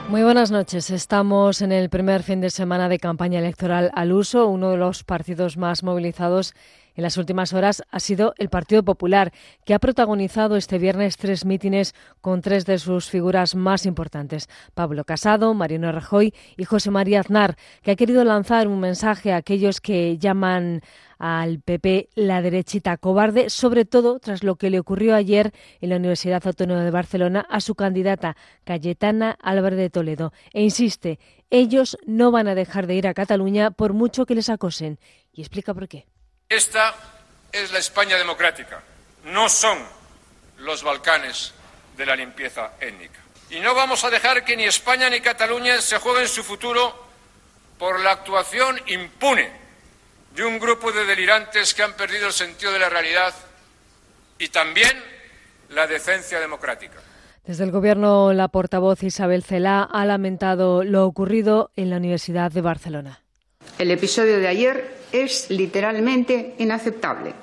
Muy 0.10 0.24
buenas 0.24 0.52
noches. 0.52 0.90
Estamos 0.90 1.62
en 1.62 1.72
el 1.72 1.90
primer 1.90 2.22
fin 2.22 2.42
de 2.42 2.50
semana 2.50 2.90
de 2.90 3.00
campaña 3.00 3.40
electoral 3.40 3.92
al 3.96 4.12
uso. 4.12 4.48
Uno 4.48 4.72
de 4.72 4.78
los 4.78 5.06
partidos 5.06 5.56
más 5.56 5.84
movilizados 5.84 6.54
en 6.96 7.04
las 7.04 7.18
últimas 7.18 7.54
horas 7.54 7.84
ha 7.90 8.00
sido 8.00 8.34
el 8.38 8.50
Partido 8.50 8.84
Popular, 8.84 9.32
que 9.66 9.74
ha 9.74 9.80
protagonizado 9.80 10.56
este 10.56 10.78
viernes 10.78 11.18
tres 11.18 11.46
mítines 11.46 11.96
con 12.22 12.42
tres 12.42 12.66
de 12.66 12.78
sus 12.78 13.10
figuras 13.10 13.56
más 13.56 13.86
importantes, 13.86 14.50
Pablo 14.74 15.04
Casado, 15.04 15.54
Mariano 15.54 15.92
Rajoy 15.92 16.34
y 16.58 16.66
José 16.66 16.92
María 16.92 17.22
Aznar, 17.22 17.58
que 17.82 17.92
ha 17.92 17.96
querido 17.96 18.24
lanzar 18.24 18.68
un 18.68 18.80
mensaje 18.80 19.32
a 19.32 19.38
aquellos 19.38 19.82
que 19.82 20.18
llaman 20.18 20.82
al 21.22 21.60
PP 21.60 22.10
la 22.16 22.42
derechita 22.42 22.98
cobarde, 22.98 23.52
sobre 23.52 23.86
todo 23.86 24.20
tras 24.20 24.44
lo 24.44 24.56
que 24.56 24.72
le 24.72 24.80
ocurrió 24.80 25.14
ayer 25.14 25.54
en 25.80 25.90
la 25.92 25.98
Universidad 25.98 26.46
Autónoma 26.48 26.84
de 26.84 26.90
Barcelona 26.90 27.46
a 27.48 27.62
su 27.62 27.76
candidata 27.76 28.36
Cayetana 28.64 29.38
Álvarez 29.40 29.78
de 29.78 29.92
Toledo. 29.92 30.34
E 30.52 30.64
insiste, 30.64 31.20
ellos 31.52 31.98
no 32.08 32.32
van 32.32 32.48
a 32.48 32.56
dejar 32.56 32.88
de 32.88 32.96
ir 32.96 33.08
a 33.08 33.14
Cataluña 33.14 33.70
por 33.70 33.94
mucho 33.94 34.26
que 34.26 34.34
les 34.34 34.50
acosen. 34.50 34.98
Y 35.32 35.42
explica 35.42 35.76
por 35.76 35.88
qué. 35.88 36.08
Esta 36.52 36.94
es 37.50 37.72
la 37.72 37.80
España 37.80 38.18
democrática. 38.18 38.84
No 39.24 39.48
son 39.48 39.78
los 40.58 40.84
Balcanes 40.84 41.54
de 41.96 42.06
la 42.06 42.14
limpieza 42.14 42.74
étnica. 42.78 43.22
Y 43.50 43.62
no 43.62 43.74
vamos 43.74 44.04
a 44.04 44.10
dejar 44.10 44.44
que 44.44 44.58
ni 44.58 44.66
España 44.66 45.10
ni 45.10 45.22
Cataluña 45.22 45.80
se 45.80 45.98
jueguen 45.98 46.28
su 46.28 46.44
futuro 46.44 47.06
por 47.80 48.02
la 48.02 48.12
actuación 48.12 48.82
impune 48.88 49.50
de 50.36 50.44
un 50.44 50.60
grupo 50.60 50.92
de 50.92 51.06
delirantes 51.06 51.74
que 51.74 51.84
han 51.84 51.94
perdido 51.94 52.28
el 52.28 52.34
sentido 52.34 52.74
de 52.74 52.80
la 52.80 52.90
realidad 52.90 53.34
y 54.38 54.50
también 54.50 55.02
la 55.70 55.88
decencia 55.88 56.42
democrática. 56.42 57.00
Desde 57.46 57.64
el 57.64 57.72
Gobierno, 57.72 58.34
la 58.34 58.50
portavoz 58.50 59.04
Isabel 59.04 59.46
Celá 59.46 59.84
ha 59.84 60.06
lamentado 60.06 60.84
lo 60.84 61.06
ocurrido 61.06 61.72
en 61.78 61.90
la 61.90 61.96
Universidad 61.96 62.52
de 62.52 62.60
Barcelona. 62.60 63.21
El 63.78 63.92
episodio 63.92 64.40
de 64.40 64.48
ayer 64.48 64.98
es 65.12 65.50
literalmente 65.50 66.56
inaceptable. 66.60 67.34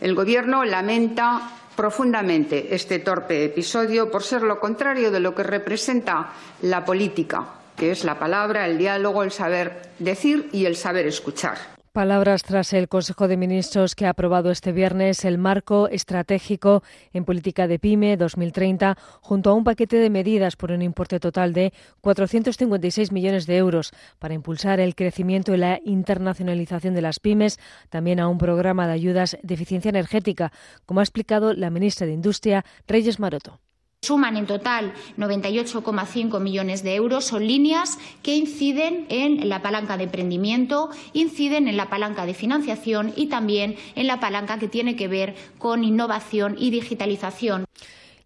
El 0.00 0.14
Gobierno 0.14 0.64
lamenta 0.64 1.50
profundamente 1.76 2.74
este 2.74 2.98
torpe 2.98 3.44
episodio 3.44 4.10
por 4.10 4.22
ser 4.22 4.42
lo 4.42 4.60
contrario 4.60 5.10
de 5.10 5.20
lo 5.20 5.34
que 5.34 5.42
representa 5.42 6.32
la 6.62 6.84
política, 6.84 7.46
que 7.76 7.90
es 7.90 8.04
la 8.04 8.18
palabra, 8.18 8.66
el 8.66 8.78
diálogo, 8.78 9.22
el 9.22 9.32
saber 9.32 9.90
decir 9.98 10.48
y 10.52 10.66
el 10.66 10.76
saber 10.76 11.06
escuchar. 11.06 11.71
Palabras 11.92 12.42
tras 12.42 12.72
el 12.72 12.88
Consejo 12.88 13.28
de 13.28 13.36
Ministros 13.36 13.94
que 13.94 14.06
ha 14.06 14.10
aprobado 14.10 14.50
este 14.50 14.72
viernes 14.72 15.26
el 15.26 15.36
marco 15.36 15.88
estratégico 15.88 16.82
en 17.12 17.26
política 17.26 17.68
de 17.68 17.78
PYME 17.78 18.16
2030 18.16 18.96
junto 19.20 19.50
a 19.50 19.52
un 19.52 19.62
paquete 19.62 19.98
de 19.98 20.08
medidas 20.08 20.56
por 20.56 20.72
un 20.72 20.80
importe 20.80 21.20
total 21.20 21.52
de 21.52 21.74
456 22.00 23.12
millones 23.12 23.44
de 23.44 23.58
euros 23.58 23.92
para 24.18 24.32
impulsar 24.32 24.80
el 24.80 24.94
crecimiento 24.94 25.52
y 25.52 25.58
la 25.58 25.80
internacionalización 25.84 26.94
de 26.94 27.02
las 27.02 27.20
pymes, 27.20 27.60
también 27.90 28.20
a 28.20 28.28
un 28.28 28.38
programa 28.38 28.86
de 28.86 28.94
ayudas 28.94 29.36
de 29.42 29.52
eficiencia 29.52 29.90
energética, 29.90 30.50
como 30.86 31.00
ha 31.00 31.02
explicado 31.02 31.52
la 31.52 31.68
ministra 31.68 32.06
de 32.06 32.14
Industria, 32.14 32.64
Reyes 32.88 33.20
Maroto. 33.20 33.60
Suman 34.04 34.36
en 34.36 34.46
total 34.46 34.94
98,5 35.16 36.40
millones 36.40 36.82
de 36.82 36.96
euros. 36.96 37.24
Son 37.24 37.46
líneas 37.46 38.00
que 38.24 38.34
inciden 38.34 39.06
en 39.08 39.48
la 39.48 39.62
palanca 39.62 39.96
de 39.96 40.02
emprendimiento, 40.02 40.90
inciden 41.12 41.68
en 41.68 41.76
la 41.76 41.88
palanca 41.88 42.26
de 42.26 42.34
financiación 42.34 43.12
y 43.14 43.28
también 43.28 43.76
en 43.94 44.08
la 44.08 44.18
palanca 44.18 44.58
que 44.58 44.66
tiene 44.66 44.96
que 44.96 45.06
ver 45.06 45.36
con 45.56 45.84
innovación 45.84 46.56
y 46.58 46.70
digitalización. 46.70 47.64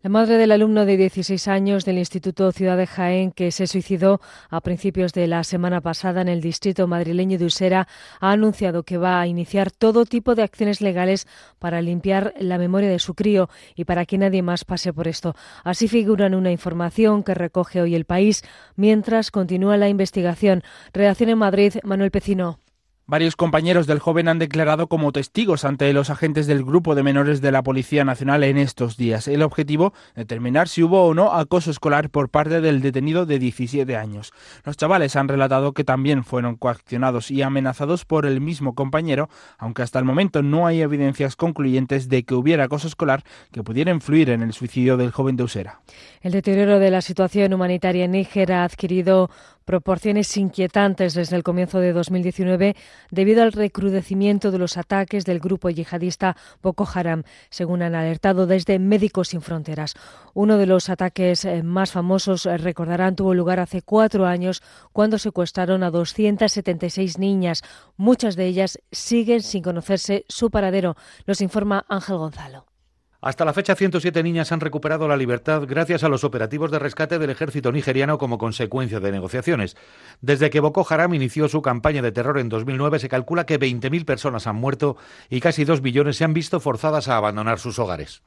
La 0.06 0.10
madre 0.10 0.38
del 0.38 0.52
alumno 0.52 0.86
de 0.86 0.96
16 0.96 1.48
años 1.48 1.84
del 1.84 1.98
Instituto 1.98 2.52
Ciudad 2.52 2.76
de 2.76 2.86
Jaén, 2.86 3.32
que 3.32 3.50
se 3.50 3.66
suicidó 3.66 4.20
a 4.50 4.60
principios 4.60 5.12
de 5.12 5.26
la 5.26 5.42
semana 5.42 5.80
pasada 5.80 6.20
en 6.20 6.28
el 6.28 6.40
distrito 6.40 6.86
madrileño 6.86 7.38
de 7.38 7.46
Usera, 7.46 7.88
ha 8.20 8.30
anunciado 8.30 8.84
que 8.84 8.98
va 8.98 9.20
a 9.20 9.26
iniciar 9.26 9.72
todo 9.72 10.06
tipo 10.06 10.36
de 10.36 10.44
acciones 10.44 10.80
legales 10.80 11.26
para 11.58 11.82
limpiar 11.82 12.34
la 12.38 12.56
memoria 12.56 12.88
de 12.88 13.00
su 13.00 13.14
crío 13.14 13.50
y 13.74 13.84
para 13.84 14.06
que 14.06 14.16
nadie 14.16 14.42
más 14.42 14.64
pase 14.64 14.92
por 14.92 15.08
esto. 15.08 15.34
Así 15.64 15.88
figura 15.88 16.26
en 16.26 16.36
una 16.36 16.52
información 16.52 17.24
que 17.24 17.34
recoge 17.34 17.82
hoy 17.82 17.96
el 17.96 18.04
país 18.04 18.44
mientras 18.76 19.32
continúa 19.32 19.76
la 19.76 19.88
investigación. 19.88 20.62
Redacción 20.92 21.30
en 21.30 21.38
Madrid, 21.38 21.74
Manuel 21.82 22.12
Pecino. 22.12 22.60
Varios 23.08 23.36
compañeros 23.36 23.86
del 23.86 24.00
joven 24.00 24.26
han 24.26 24.40
declarado 24.40 24.88
como 24.88 25.12
testigos 25.12 25.64
ante 25.64 25.92
los 25.92 26.10
agentes 26.10 26.48
del 26.48 26.64
grupo 26.64 26.96
de 26.96 27.04
menores 27.04 27.40
de 27.40 27.52
la 27.52 27.62
Policía 27.62 28.04
Nacional 28.04 28.42
en 28.42 28.58
estos 28.58 28.96
días. 28.96 29.28
El 29.28 29.42
objetivo, 29.42 29.92
determinar 30.16 30.66
si 30.66 30.82
hubo 30.82 31.04
o 31.04 31.14
no 31.14 31.32
acoso 31.32 31.70
escolar 31.70 32.10
por 32.10 32.30
parte 32.30 32.60
del 32.60 32.80
detenido 32.80 33.24
de 33.24 33.38
17 33.38 33.96
años. 33.96 34.32
Los 34.64 34.76
chavales 34.76 35.14
han 35.14 35.28
relatado 35.28 35.72
que 35.72 35.84
también 35.84 36.24
fueron 36.24 36.56
coaccionados 36.56 37.30
y 37.30 37.42
amenazados 37.42 38.04
por 38.04 38.26
el 38.26 38.40
mismo 38.40 38.74
compañero, 38.74 39.28
aunque 39.56 39.82
hasta 39.82 40.00
el 40.00 40.04
momento 40.04 40.42
no 40.42 40.66
hay 40.66 40.80
evidencias 40.80 41.36
concluyentes 41.36 42.08
de 42.08 42.24
que 42.24 42.34
hubiera 42.34 42.64
acoso 42.64 42.88
escolar 42.88 43.22
que 43.52 43.62
pudiera 43.62 43.92
influir 43.92 44.30
en 44.30 44.42
el 44.42 44.52
suicidio 44.52 44.96
del 44.96 45.12
joven 45.12 45.36
de 45.36 45.44
Usera. 45.44 45.80
El 46.22 46.32
deterioro 46.32 46.80
de 46.80 46.90
la 46.90 47.02
situación 47.02 47.54
humanitaria 47.54 48.06
en 48.06 48.10
Níger 48.10 48.52
ha 48.52 48.64
adquirido 48.64 49.30
proporciones 49.66 50.34
inquietantes 50.36 51.12
desde 51.12 51.36
el 51.36 51.42
comienzo 51.42 51.80
de 51.80 51.92
2019 51.92 52.76
debido 53.10 53.42
al 53.42 53.52
recrudecimiento 53.52 54.50
de 54.50 54.58
los 54.58 54.78
ataques 54.78 55.26
del 55.26 55.40
grupo 55.40 55.68
yihadista 55.68 56.36
Boko 56.62 56.88
Haram, 56.94 57.24
según 57.50 57.82
han 57.82 57.94
alertado 57.94 58.46
desde 58.46 58.78
Médicos 58.78 59.28
Sin 59.28 59.42
Fronteras. 59.42 59.94
Uno 60.32 60.56
de 60.56 60.66
los 60.66 60.88
ataques 60.88 61.44
eh, 61.44 61.62
más 61.62 61.90
famosos, 61.90 62.46
eh, 62.46 62.56
recordarán, 62.56 63.16
tuvo 63.16 63.34
lugar 63.34 63.60
hace 63.60 63.82
cuatro 63.82 64.24
años 64.24 64.62
cuando 64.92 65.18
secuestraron 65.18 65.82
a 65.82 65.90
276 65.90 67.18
niñas. 67.18 67.62
Muchas 67.96 68.36
de 68.36 68.46
ellas 68.46 68.78
siguen 68.92 69.42
sin 69.42 69.62
conocerse 69.62 70.24
su 70.28 70.50
paradero. 70.50 70.96
Los 71.24 71.40
informa 71.40 71.84
Ángel 71.88 72.16
Gonzalo. 72.16 72.75
Hasta 73.20 73.44
la 73.44 73.52
fecha, 73.52 73.74
107 73.74 74.22
niñas 74.22 74.52
han 74.52 74.60
recuperado 74.60 75.08
la 75.08 75.16
libertad 75.16 75.62
gracias 75.66 76.04
a 76.04 76.08
los 76.08 76.22
operativos 76.22 76.70
de 76.70 76.78
rescate 76.78 77.18
del 77.18 77.30
ejército 77.30 77.72
nigeriano 77.72 78.18
como 78.18 78.38
consecuencia 78.38 79.00
de 79.00 79.10
negociaciones. 79.10 79.76
Desde 80.20 80.50
que 80.50 80.60
Boko 80.60 80.86
Haram 80.88 81.14
inició 81.14 81.48
su 81.48 81.62
campaña 81.62 82.02
de 82.02 82.12
terror 82.12 82.38
en 82.38 82.48
2009, 82.48 82.98
se 82.98 83.08
calcula 83.08 83.46
que 83.46 83.58
20.000 83.58 84.04
personas 84.04 84.46
han 84.46 84.56
muerto 84.56 84.96
y 85.30 85.40
casi 85.40 85.64
2 85.64 85.82
millones 85.82 86.16
se 86.16 86.24
han 86.24 86.34
visto 86.34 86.60
forzadas 86.60 87.08
a 87.08 87.16
abandonar 87.16 87.58
sus 87.58 87.78
hogares. 87.78 88.22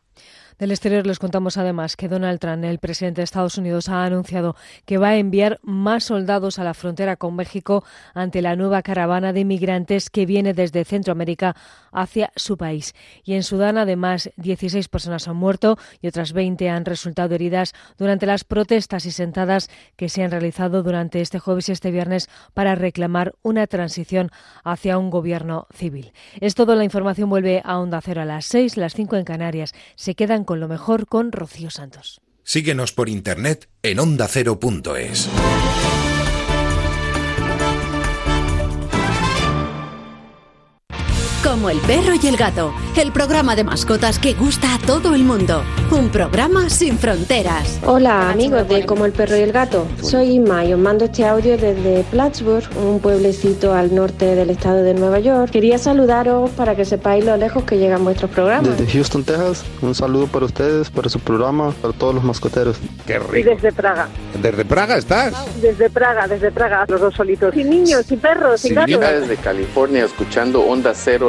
Del 0.59 0.71
exterior 0.71 1.07
les 1.07 1.19
contamos 1.19 1.55
además 1.55 1.95
que 1.95 2.09
Donald 2.09 2.37
Trump, 2.37 2.65
el 2.65 2.79
presidente 2.79 3.21
de 3.21 3.23
Estados 3.23 3.57
Unidos, 3.57 3.87
ha 3.87 4.03
anunciado 4.03 4.57
que 4.85 4.97
va 4.97 5.11
a 5.11 5.15
enviar 5.15 5.61
más 5.63 6.03
soldados 6.03 6.59
a 6.59 6.65
la 6.65 6.73
frontera 6.73 7.15
con 7.15 7.33
México 7.37 7.85
ante 8.13 8.41
la 8.41 8.57
nueva 8.57 8.81
caravana 8.81 9.31
de 9.31 9.39
inmigrantes 9.39 10.09
que 10.09 10.25
viene 10.25 10.53
desde 10.53 10.83
Centroamérica 10.83 11.55
hacia 11.93 12.33
su 12.35 12.57
país. 12.57 12.93
Y 13.23 13.35
en 13.35 13.43
Sudán, 13.43 13.77
además, 13.77 14.31
16 14.35 14.89
personas 14.89 15.29
han 15.29 15.37
muerto 15.37 15.77
y 16.01 16.07
otras 16.07 16.33
20 16.33 16.69
han 16.69 16.83
resultado 16.83 17.35
heridas 17.35 17.73
durante 17.97 18.25
las 18.25 18.43
protestas 18.43 19.05
y 19.05 19.11
sentadas 19.11 19.69
que 19.95 20.09
se 20.09 20.23
han 20.23 20.31
realizado 20.31 20.83
durante 20.83 21.21
este 21.21 21.39
jueves 21.39 21.69
y 21.69 21.71
este 21.71 21.89
viernes 21.89 22.29
para 22.53 22.75
reclamar 22.75 23.33
una 23.43 23.65
transición 23.65 24.29
hacia 24.65 24.97
un 24.97 25.09
gobierno 25.09 25.67
civil. 25.73 26.11
Es 26.41 26.53
todo. 26.53 26.75
La 26.75 26.83
información 26.83 27.29
vuelve 27.29 27.61
a 27.63 27.79
Onda 27.79 28.01
Cero 28.01 28.23
a 28.23 28.25
las 28.25 28.45
6, 28.47 28.75
las 28.75 28.93
5 28.93 29.15
en 29.15 29.23
Canarias. 29.23 29.73
Se 29.95 30.15
quedan 30.15 30.43
con 30.49 30.59
lo 30.59 30.67
mejor 30.67 31.05
con 31.05 31.31
Rocío 31.31 31.69
Santos. 31.69 32.21
Síguenos 32.41 32.91
por 32.91 33.07
internet 33.07 33.69
en 33.83 33.99
ondacero.es. 33.99 35.29
Como 41.43 41.69
el 41.69 41.79
perro 41.79 42.13
y 42.21 42.27
el 42.27 42.35
gato, 42.35 42.73
el 42.97 43.13
programa 43.13 43.55
de 43.55 43.63
mascotas 43.63 44.19
que 44.19 44.33
gusta 44.33 44.75
a 44.75 44.79
todo 44.79 45.15
el 45.15 45.23
mundo. 45.23 45.63
Un 45.89 46.09
programa 46.09 46.69
sin 46.69 46.97
fronteras. 46.97 47.79
Hola 47.85 48.29
amigos 48.29 48.67
de 48.67 48.85
Como 48.85 49.05
el 49.05 49.13
perro 49.13 49.37
y 49.37 49.41
el 49.41 49.53
gato. 49.53 49.87
Soy 50.01 50.31
Inma 50.31 50.65
y 50.65 50.73
os 50.73 50.79
mando 50.79 51.05
este 51.05 51.25
audio 51.25 51.57
desde 51.57 52.03
Plattsburgh, 52.11 52.67
un 52.85 52.99
pueblecito 52.99 53.73
al 53.73 53.95
norte 53.95 54.35
del 54.35 54.49
estado 54.49 54.83
de 54.83 54.93
Nueva 54.93 55.19
York. 55.19 55.49
Quería 55.51 55.77
saludaros 55.77 56.51
para 56.51 56.75
que 56.75 56.83
sepáis 56.83 57.23
lo 57.23 57.37
lejos 57.37 57.63
que 57.63 57.77
llegan 57.77 58.03
vuestros 58.03 58.29
programas. 58.31 58.77
Desde 58.77 58.91
Houston, 58.91 59.23
Texas, 59.23 59.63
un 59.81 59.95
saludo 59.95 60.27
para 60.27 60.45
ustedes, 60.45 60.89
para 60.89 61.07
su 61.07 61.21
programa, 61.21 61.71
para 61.81 61.93
todos 61.93 62.15
los 62.15 62.23
mascoteros. 62.23 62.77
Qué 63.07 63.17
rico. 63.17 63.37
Y 63.37 63.43
desde 63.43 63.71
Praga. 63.71 64.09
¿Desde 64.41 64.65
Praga 64.65 64.97
estás? 64.97 65.33
Desde 65.61 65.89
Praga, 65.89 66.27
desde 66.27 66.51
Praga, 66.51 66.85
los 66.89 66.99
dos 66.99 67.15
solitos. 67.15 67.55
Sin 67.55 67.69
niños, 67.69 68.05
sin 68.05 68.19
perros, 68.19 68.59
sin 68.59 68.75
gatos. 68.75 68.99
Desde 68.99 69.37
California, 69.37 70.03
escuchando 70.03 70.61
Onda 70.61 70.93
Cero 70.93 71.28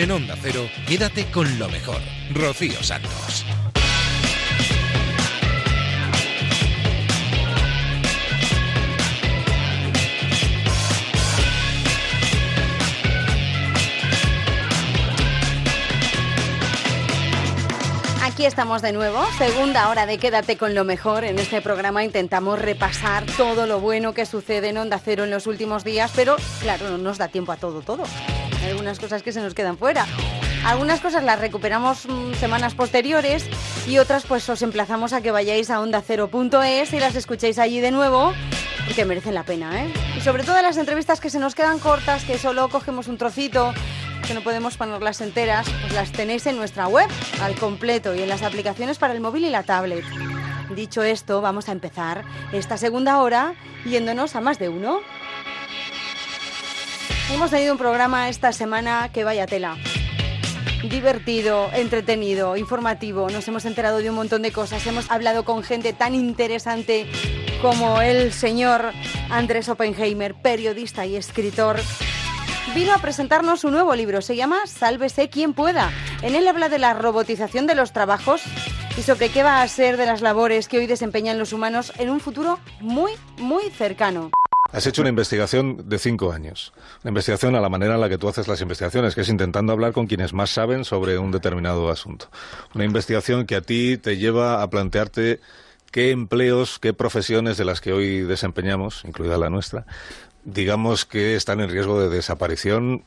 En 0.00 0.10
Onda 0.10 0.34
Cero, 0.40 0.66
quédate 0.88 1.26
con 1.26 1.58
lo 1.58 1.68
mejor. 1.68 2.00
Rocío 2.32 2.82
Santos. 2.82 3.44
Aquí 18.22 18.46
estamos 18.46 18.80
de 18.80 18.92
nuevo, 18.92 19.22
segunda 19.36 19.90
hora 19.90 20.06
de 20.06 20.16
Quédate 20.16 20.56
con 20.56 20.74
lo 20.74 20.84
mejor. 20.84 21.24
En 21.24 21.38
este 21.38 21.60
programa 21.60 22.04
intentamos 22.04 22.58
repasar 22.58 23.26
todo 23.36 23.66
lo 23.66 23.80
bueno 23.80 24.14
que 24.14 24.24
sucede 24.24 24.70
en 24.70 24.78
Onda 24.78 24.98
Cero 24.98 25.24
en 25.24 25.30
los 25.30 25.46
últimos 25.46 25.84
días, 25.84 26.10
pero 26.16 26.36
claro, 26.62 26.88
no 26.88 26.96
nos 26.96 27.18
da 27.18 27.28
tiempo 27.28 27.52
a 27.52 27.58
todo, 27.58 27.82
todo. 27.82 28.04
Algunas 28.64 28.98
cosas 28.98 29.22
que 29.22 29.32
se 29.32 29.40
nos 29.40 29.54
quedan 29.54 29.78
fuera. 29.78 30.06
Algunas 30.64 31.00
cosas 31.00 31.24
las 31.24 31.40
recuperamos 31.40 32.06
mm, 32.06 32.34
semanas 32.34 32.74
posteriores 32.74 33.48
y 33.86 33.98
otras 33.98 34.24
pues 34.26 34.48
os 34.48 34.62
emplazamos 34.62 35.12
a 35.12 35.22
que 35.22 35.30
vayáis 35.30 35.70
a 35.70 35.80
onda0.es 35.80 36.92
y 36.92 37.00
las 37.00 37.16
escuchéis 37.16 37.58
allí 37.58 37.80
de 37.80 37.90
nuevo 37.90 38.34
porque 38.84 39.04
merecen 39.04 39.34
la 39.34 39.44
pena, 39.44 39.84
¿eh? 39.84 39.92
Y 40.16 40.20
sobre 40.20 40.42
todo 40.42 40.60
las 40.60 40.76
entrevistas 40.76 41.20
que 41.20 41.30
se 41.30 41.38
nos 41.38 41.54
quedan 41.54 41.78
cortas, 41.78 42.24
que 42.24 42.38
solo 42.38 42.68
cogemos 42.68 43.08
un 43.08 43.18
trocito, 43.18 43.72
que 44.26 44.34
no 44.34 44.42
podemos 44.42 44.76
ponerlas 44.76 45.20
enteras, 45.20 45.68
pues 45.80 45.94
las 45.94 46.12
tenéis 46.12 46.46
en 46.46 46.56
nuestra 46.56 46.88
web 46.88 47.08
al 47.40 47.54
completo 47.54 48.14
y 48.14 48.22
en 48.22 48.28
las 48.28 48.42
aplicaciones 48.42 48.98
para 48.98 49.14
el 49.14 49.20
móvil 49.20 49.44
y 49.44 49.50
la 49.50 49.62
tablet. 49.62 50.04
Dicho 50.74 51.02
esto, 51.02 51.40
vamos 51.40 51.68
a 51.68 51.72
empezar 51.72 52.24
esta 52.52 52.76
segunda 52.76 53.20
hora 53.22 53.54
yéndonos 53.84 54.36
a 54.36 54.40
más 54.40 54.58
de 54.58 54.68
uno. 54.68 55.00
Hemos 57.32 57.50
tenido 57.50 57.72
un 57.72 57.78
programa 57.78 58.28
esta 58.28 58.52
semana 58.52 59.10
que 59.12 59.24
vaya 59.24 59.46
tela. 59.46 59.76
Divertido, 60.90 61.70
entretenido, 61.72 62.56
informativo. 62.56 63.30
Nos 63.30 63.46
hemos 63.46 63.64
enterado 63.64 63.98
de 63.98 64.10
un 64.10 64.16
montón 64.16 64.42
de 64.42 64.50
cosas. 64.50 64.86
Hemos 64.86 65.10
hablado 65.10 65.44
con 65.44 65.62
gente 65.62 65.92
tan 65.92 66.14
interesante 66.14 67.06
como 67.62 68.00
el 68.00 68.32
señor 68.32 68.92
Andrés 69.30 69.68
Oppenheimer, 69.68 70.34
periodista 70.34 71.06
y 71.06 71.16
escritor. 71.16 71.80
Vino 72.74 72.92
a 72.92 72.98
presentarnos 72.98 73.64
un 73.64 73.72
nuevo 73.72 73.94
libro. 73.94 74.22
Se 74.22 74.36
llama 74.36 74.66
Sálvese 74.66 75.28
quien 75.28 75.54
pueda. 75.54 75.90
En 76.22 76.34
él 76.34 76.48
habla 76.48 76.68
de 76.68 76.78
la 76.78 76.94
robotización 76.94 77.66
de 77.66 77.74
los 77.74 77.92
trabajos 77.92 78.42
y 78.98 79.02
sobre 79.02 79.28
qué 79.28 79.42
va 79.42 79.62
a 79.62 79.68
ser 79.68 79.96
de 79.96 80.06
las 80.06 80.20
labores 80.20 80.68
que 80.68 80.78
hoy 80.78 80.86
desempeñan 80.86 81.38
los 81.38 81.52
humanos 81.52 81.92
en 81.98 82.10
un 82.10 82.20
futuro 82.20 82.58
muy, 82.80 83.12
muy 83.38 83.70
cercano. 83.70 84.30
Has 84.72 84.86
hecho 84.86 85.02
una 85.02 85.08
investigación 85.08 85.88
de 85.88 85.98
cinco 85.98 86.32
años. 86.32 86.72
Una 87.02 87.10
investigación 87.10 87.56
a 87.56 87.60
la 87.60 87.68
manera 87.68 87.94
en 87.94 88.00
la 88.00 88.08
que 88.08 88.18
tú 88.18 88.28
haces 88.28 88.46
las 88.46 88.60
investigaciones, 88.60 89.16
que 89.16 89.22
es 89.22 89.28
intentando 89.28 89.72
hablar 89.72 89.92
con 89.92 90.06
quienes 90.06 90.32
más 90.32 90.50
saben 90.50 90.84
sobre 90.84 91.18
un 91.18 91.32
determinado 91.32 91.90
asunto. 91.90 92.28
Una 92.74 92.84
investigación 92.84 93.46
que 93.46 93.56
a 93.56 93.62
ti 93.62 93.98
te 93.98 94.16
lleva 94.16 94.62
a 94.62 94.70
plantearte 94.70 95.40
qué 95.90 96.12
empleos, 96.12 96.78
qué 96.78 96.92
profesiones 96.92 97.56
de 97.56 97.64
las 97.64 97.80
que 97.80 97.92
hoy 97.92 98.20
desempeñamos, 98.20 99.04
incluida 99.04 99.38
la 99.38 99.50
nuestra, 99.50 99.86
digamos 100.44 101.04
que 101.04 101.34
están 101.34 101.60
en 101.60 101.68
riesgo 101.68 102.00
de 102.00 102.08
desaparición 102.08 103.04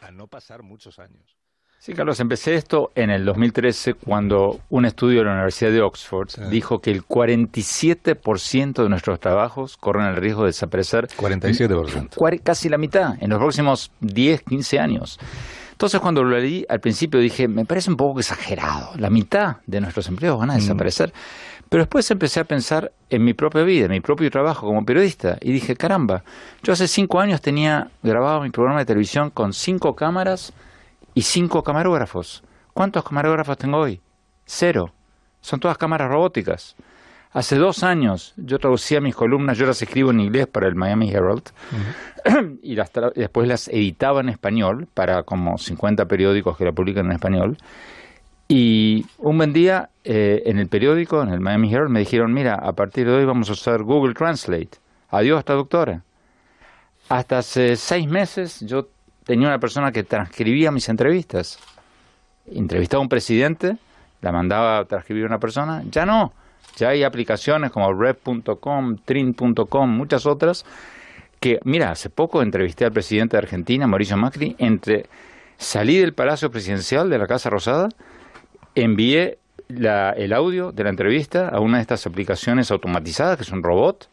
a 0.00 0.12
no 0.12 0.26
pasar 0.28 0.62
muchos 0.62 0.98
años. 0.98 1.39
Sí, 1.82 1.94
Carlos, 1.94 2.20
empecé 2.20 2.56
esto 2.56 2.92
en 2.94 3.08
el 3.08 3.24
2013 3.24 3.94
cuando 3.94 4.60
un 4.68 4.84
estudio 4.84 5.20
de 5.20 5.24
la 5.24 5.32
Universidad 5.32 5.70
de 5.70 5.80
Oxford 5.80 6.28
dijo 6.50 6.82
que 6.82 6.90
el 6.90 7.06
47% 7.06 8.82
de 8.82 8.88
nuestros 8.90 9.18
trabajos 9.18 9.78
corren 9.78 10.04
el 10.08 10.16
riesgo 10.16 10.42
de 10.42 10.48
desaparecer. 10.48 11.08
47%. 11.08 12.42
Casi 12.42 12.68
la 12.68 12.76
mitad 12.76 13.14
en 13.18 13.30
los 13.30 13.38
próximos 13.38 13.92
10, 14.00 14.42
15 14.42 14.78
años. 14.78 15.18
Entonces, 15.72 15.98
cuando 16.00 16.22
lo 16.22 16.38
leí 16.38 16.66
al 16.68 16.80
principio 16.80 17.18
dije, 17.18 17.48
me 17.48 17.64
parece 17.64 17.88
un 17.88 17.96
poco 17.96 18.20
exagerado. 18.20 18.90
La 18.96 19.08
mitad 19.08 19.56
de 19.66 19.80
nuestros 19.80 20.06
empleos 20.08 20.38
van 20.38 20.50
a 20.50 20.56
mm. 20.56 20.60
desaparecer. 20.60 21.14
Pero 21.70 21.84
después 21.84 22.10
empecé 22.10 22.40
a 22.40 22.44
pensar 22.44 22.92
en 23.08 23.24
mi 23.24 23.32
propia 23.32 23.62
vida, 23.62 23.86
en 23.86 23.92
mi 23.92 24.00
propio 24.00 24.30
trabajo 24.30 24.66
como 24.66 24.84
periodista. 24.84 25.38
Y 25.40 25.50
dije, 25.50 25.76
caramba, 25.76 26.24
yo 26.62 26.74
hace 26.74 26.86
cinco 26.86 27.20
años 27.20 27.40
tenía 27.40 27.88
grabado 28.02 28.42
mi 28.42 28.50
programa 28.50 28.80
de 28.80 28.84
televisión 28.84 29.30
con 29.30 29.54
cinco 29.54 29.96
cámaras 29.96 30.52
y 31.14 31.22
cinco 31.22 31.62
camarógrafos. 31.62 32.42
¿Cuántos 32.72 33.04
camarógrafos 33.04 33.58
tengo 33.58 33.78
hoy? 33.78 34.00
Cero. 34.44 34.92
Son 35.40 35.60
todas 35.60 35.78
cámaras 35.78 36.08
robóticas. 36.08 36.76
Hace 37.32 37.56
dos 37.56 37.84
años 37.84 38.34
yo 38.36 38.58
traducía 38.58 39.00
mis 39.00 39.14
columnas, 39.14 39.56
yo 39.56 39.64
las 39.64 39.80
escribo 39.80 40.10
en 40.10 40.18
inglés 40.18 40.48
para 40.48 40.66
el 40.66 40.74
Miami 40.74 41.12
Herald 41.12 41.44
y 42.62 42.74
las 42.74 42.90
después 43.14 43.46
las 43.46 43.68
editaba 43.68 44.20
en 44.20 44.30
español 44.30 44.88
para 44.92 45.22
como 45.22 45.56
50 45.56 46.06
periódicos 46.06 46.56
que 46.56 46.64
la 46.64 46.72
publican 46.72 47.06
en 47.06 47.12
español. 47.12 47.56
Y 48.48 49.06
un 49.18 49.38
buen 49.38 49.52
día 49.52 49.90
eh, 50.02 50.42
en 50.46 50.58
el 50.58 50.66
periódico, 50.66 51.22
en 51.22 51.28
el 51.28 51.38
Miami 51.38 51.72
Herald, 51.72 51.90
me 51.90 52.00
dijeron, 52.00 52.34
mira, 52.34 52.56
a 52.56 52.72
partir 52.72 53.06
de 53.06 53.12
hoy 53.12 53.24
vamos 53.24 53.48
a 53.48 53.52
usar 53.52 53.84
Google 53.84 54.14
Translate. 54.14 54.70
Adiós, 55.10 55.44
traductora. 55.44 56.02
Hasta 57.08 57.38
hace 57.38 57.76
seis 57.76 58.08
meses 58.08 58.60
yo 58.60 58.88
tenía 59.30 59.46
una 59.46 59.60
persona 59.60 59.92
que 59.92 60.02
transcribía 60.02 60.72
mis 60.72 60.88
entrevistas. 60.88 61.60
Entrevistaba 62.52 62.98
a 62.98 63.02
un 63.02 63.08
presidente, 63.08 63.76
la 64.22 64.32
mandaba 64.32 64.78
a 64.78 64.84
transcribir 64.86 65.24
una 65.24 65.38
persona, 65.38 65.84
ya 65.88 66.04
no. 66.04 66.32
Ya 66.76 66.88
hay 66.88 67.04
aplicaciones 67.04 67.70
como 67.70 67.92
Red.com, 67.92 68.96
Trin.com, 69.04 69.88
muchas 69.88 70.26
otras, 70.26 70.66
que, 71.38 71.60
mira, 71.62 71.92
hace 71.92 72.10
poco 72.10 72.42
entrevisté 72.42 72.84
al 72.84 72.90
presidente 72.90 73.36
de 73.36 73.42
Argentina, 73.44 73.86
Mauricio 73.86 74.16
Macri, 74.16 74.56
entre 74.58 75.06
salí 75.58 75.96
del 75.98 76.12
Palacio 76.12 76.50
Presidencial 76.50 77.08
de 77.08 77.18
la 77.18 77.28
Casa 77.28 77.50
Rosada, 77.50 77.88
envié 78.74 79.38
el 79.68 80.32
audio 80.32 80.72
de 80.72 80.82
la 80.82 80.90
entrevista 80.90 81.50
a 81.50 81.60
una 81.60 81.76
de 81.76 81.82
estas 81.82 82.04
aplicaciones 82.04 82.72
automatizadas, 82.72 83.36
que 83.36 83.44
es 83.44 83.50
un 83.50 83.62
robot, 83.62 84.08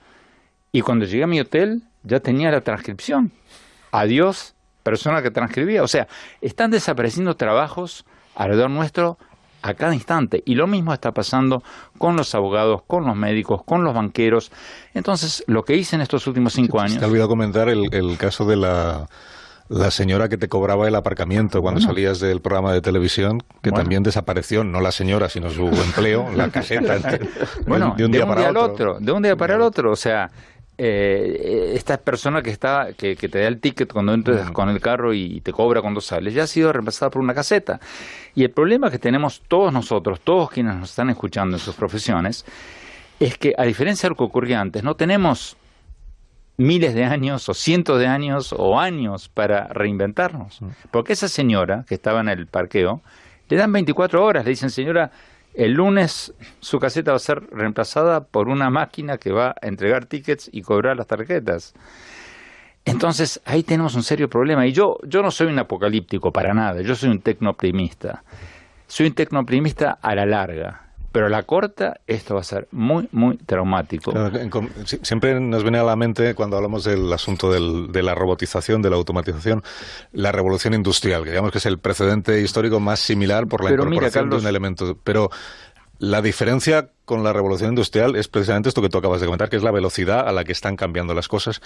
y 0.72 0.82
cuando 0.82 1.06
llegué 1.06 1.24
a 1.24 1.28
mi 1.28 1.40
hotel 1.40 1.82
ya 2.04 2.20
tenía 2.20 2.52
la 2.52 2.62
transcripción. 2.62 3.32
Adiós, 3.92 4.54
persona 4.88 5.22
que 5.22 5.32
transcribía. 5.32 5.84
O 5.84 5.88
sea, 5.88 6.08
están 6.40 6.72
desapareciendo 6.72 7.36
trabajos 7.36 8.06
alrededor 8.36 8.70
nuestro 8.70 9.18
a 9.62 9.74
cada 9.74 9.94
instante. 9.94 10.42
Y 10.46 10.56
lo 10.56 10.66
mismo 10.66 10.94
está 10.94 11.12
pasando 11.12 11.62
con 11.98 12.16
los 12.16 12.34
abogados, 12.36 12.84
con 12.88 13.06
los 13.06 13.18
médicos, 13.18 13.64
con 13.66 13.84
los 13.84 13.94
banqueros. 13.94 14.50
Entonces, 14.94 15.44
lo 15.48 15.64
que 15.64 15.76
hice 15.76 15.98
en 15.98 16.02
estos 16.04 16.26
últimos 16.26 16.54
cinco 16.54 16.80
años... 16.80 17.00
Se 17.00 17.04
ha 17.04 17.08
olvidado 17.08 17.28
comentar 17.28 17.68
el, 17.68 18.18
caso 18.18 18.46
de 18.46 18.56
la, 18.56 19.10
señora 19.90 20.30
que 20.30 20.38
te 20.38 20.48
cobraba 20.48 20.88
el 20.88 20.96
aparcamiento 20.96 21.62
cuando 21.62 21.82
salías 21.82 22.22
del 22.22 22.40
programa 22.40 22.72
de 22.72 22.80
televisión, 22.80 23.44
que 23.62 23.74
también 23.74 24.04
desapareció, 24.04 24.64
no 24.64 24.80
la 24.80 24.94
señora, 24.94 25.28
sino 25.28 25.50
su 25.50 25.68
empleo, 25.68 26.32
la 26.34 26.50
caseta. 26.50 27.20
bueno, 27.66 27.94
de 27.98 28.06
un 28.06 28.12
día, 28.12 28.26
para 28.26 28.58
otro. 28.58 29.00
De 29.02 29.12
un 29.12 29.22
día 29.22 29.36
para 29.36 29.56
el 29.56 29.62
otro. 29.62 29.92
O 29.92 29.98
sea, 29.98 30.32
eh, 30.80 31.74
esta 31.76 31.98
persona 31.98 32.44
que 32.44 32.52
está 32.52 32.94
que, 32.94 33.16
te 33.16 33.40
da 33.40 33.48
el 33.48 33.60
ticket 33.60 33.92
cuando 33.92 34.14
entras 34.14 34.52
con 34.52 34.70
el 34.70 34.80
carro 34.80 35.14
y 35.14 35.42
te 35.42 35.52
cobra 35.52 35.82
cuando 35.82 36.02
sales 36.02 36.34
ya 36.34 36.44
ha 36.44 36.48
sido 36.48 36.72
reemplazada 36.72 37.10
por 37.10 37.22
una 37.22 37.34
caseta. 37.34 37.80
Y 38.36 38.44
el 38.44 38.52
problema 38.52 38.92
que 38.92 39.00
tenemos 39.00 39.42
todos 39.48 39.74
nosotros 39.74 40.22
todos 40.22 40.52
quienes 40.52 40.76
nos 40.76 40.92
están 40.92 41.10
escuchando 41.10 41.58
en 41.58 41.60
sus 41.60 41.76
profesiones 41.76 42.46
es 43.20 43.38
que 43.38 43.56
a 43.58 43.64
diferencia 43.64 44.08
de 44.08 44.12
lo 44.12 44.16
que 44.18 44.24
ocurría 44.24 44.62
antes 44.62 44.84
no 44.84 44.96
tenemos 44.96 45.58
miles 46.58 46.94
de 46.94 47.06
años 47.06 47.48
o 47.50 47.54
cientos 47.54 48.00
de 48.00 48.08
años 48.08 48.54
o 48.56 48.80
años 48.80 49.30
para 49.30 49.68
reinventarnos. 49.68 50.60
Porque 50.92 51.14
esa 51.14 51.28
señora 51.28 51.86
que 51.88 51.96
estaba 51.96 52.22
en 52.22 52.30
el 52.30 52.48
parqueo 52.48 53.02
le 53.50 53.58
dan 53.58 53.72
24 53.72 54.24
horas 54.24 54.44
le 54.44 54.52
dicen 54.52 54.70
señora 54.70 55.12
el 55.54 55.74
lunes 55.74 56.34
su 56.60 56.80
caseta 56.80 57.12
va 57.12 57.18
a 57.18 57.20
ser 57.20 57.42
reemplazada 57.52 58.26
por 58.26 58.48
una 58.48 58.70
máquina 58.70 59.18
que 59.18 59.32
va 59.32 59.56
a 59.62 59.68
entregar 59.68 60.06
tickets 60.06 60.50
y 60.52 60.62
cobrar 60.62 60.98
las 60.98 61.08
tarjetas. 61.08 61.74
Entonces 62.86 63.42
ahí 63.46 63.64
tenemos 63.64 63.96
un 63.96 64.04
serio 64.04 64.30
problema. 64.30 64.66
Y 64.66 64.72
yo, 64.72 64.98
yo 65.06 65.22
no 65.22 65.32
soy 65.32 65.48
un 65.48 65.60
apocalíptico 65.60 66.32
para 66.32 66.54
nada, 66.54 66.82
yo 66.82 66.96
soy 66.96 67.10
un 67.10 67.20
tecnooptimista. 67.20 68.24
Soy 68.88 69.08
un 69.08 69.14
tecnooptimista 69.14 70.00
a 70.02 70.16
la 70.16 70.26
larga 70.26 70.87
pero 71.18 71.26
a 71.26 71.30
la 71.32 71.42
corta 71.42 72.02
esto 72.06 72.36
va 72.36 72.42
a 72.42 72.44
ser 72.44 72.68
muy, 72.70 73.10
muy 73.12 73.38
traumático. 73.38 74.14
siempre 75.02 75.40
nos 75.40 75.64
viene 75.64 75.80
a 75.80 75.84
la 75.84 75.96
mente 75.96 76.36
cuando 76.36 76.58
hablamos 76.58 76.84
del 76.84 77.12
asunto 77.12 77.52
de 77.52 78.04
la 78.04 78.14
robotización, 78.14 78.84
de 78.84 78.92
la 78.92 78.98
automatización, 78.98 79.64
la 80.12 80.32
revolución 80.32 80.76
industrial, 80.76 81.24
que 81.24 81.32
digamos 81.32 81.52
que 81.52 81.58
es 81.58 81.66
el 81.66 81.80
precedente 81.80 82.40
histórico 82.40 82.80
más 82.80 83.00
similar 83.00 83.48
por 83.48 83.64
la 83.64 83.72
incorporación 83.72 84.30
de 84.30 84.36
un 84.36 84.46
elemento. 84.46 84.96
Pero 85.04 85.32
la 85.98 86.22
diferencia 86.22 86.92
con 87.04 87.24
la 87.24 87.34
revolución 87.34 87.72
industrial 87.72 88.16
es 88.16 88.28
precisamente 88.28 88.70
esto 88.70 88.84
que 88.84 88.90
tú 88.90 89.00
acabas 89.00 89.20
de 89.20 89.26
comentar, 89.26 89.50
que 89.50 89.56
es 89.56 89.64
la 89.64 89.72
velocidad 89.72 90.28
a 90.28 90.32
la 90.32 90.44
que 90.44 90.52
están 90.52 90.76
cambiando 90.76 91.16
las 91.16 91.28
cosas 91.28 91.62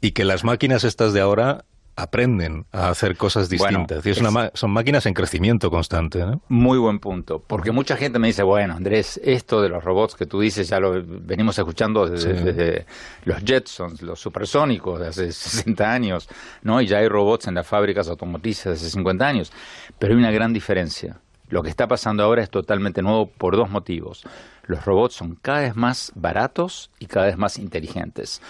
y 0.00 0.12
que 0.12 0.24
las 0.24 0.42
máquinas 0.42 0.84
estas 0.84 1.12
de 1.12 1.20
ahora 1.20 1.66
aprenden 1.96 2.66
a 2.72 2.90
hacer 2.90 3.16
cosas 3.16 3.48
distintas. 3.48 4.04
y 4.04 4.10
es 4.10 4.20
una 4.20 4.50
son 4.52 4.70
máquinas 4.70 5.06
en 5.06 5.14
crecimiento 5.14 5.70
constante. 5.70 6.24
Muy 6.48 6.78
buen 6.78 6.98
punto. 6.98 7.42
Porque 7.44 7.72
mucha 7.72 7.96
gente 7.96 8.18
me 8.18 8.28
dice, 8.28 8.42
bueno, 8.42 8.74
Andrés, 8.74 9.18
esto 9.24 9.62
de 9.62 9.70
los 9.70 9.82
robots 9.82 10.14
que 10.14 10.26
tú 10.26 10.40
dices 10.40 10.68
ya 10.68 10.78
lo 10.78 11.02
venimos 11.02 11.58
escuchando 11.58 12.06
desde, 12.06 12.84
los 13.24 13.42
Jetsons, 13.42 14.02
los 14.02 14.20
supersónicos 14.20 15.00
de 15.00 15.08
hace 15.08 15.32
60 15.32 15.90
años, 15.90 16.28
¿no? 16.62 16.82
Y 16.82 16.86
ya 16.86 16.98
hay 16.98 17.08
robots 17.08 17.48
en 17.48 17.54
las 17.54 17.66
fábricas 17.66 18.08
automotrices 18.08 18.64
de 18.64 18.72
hace 18.72 18.90
50 18.90 19.26
años. 19.26 19.52
Pero 19.98 20.12
hay 20.12 20.18
una 20.18 20.30
gran 20.30 20.52
diferencia. 20.52 21.18
Lo 21.48 21.62
que 21.62 21.70
está 21.70 21.86
pasando 21.86 22.24
ahora 22.24 22.42
es 22.42 22.50
totalmente 22.50 23.00
nuevo 23.02 23.26
por 23.26 23.56
dos 23.56 23.70
motivos. 23.70 24.24
Los 24.64 24.84
robots 24.84 25.14
son 25.14 25.36
cada 25.36 25.60
vez 25.60 25.76
más 25.76 26.12
baratos 26.14 26.90
y 26.98 27.06
cada 27.06 27.26
vez 27.26 27.38
más 27.38 27.56
inteligentes. 27.58 28.42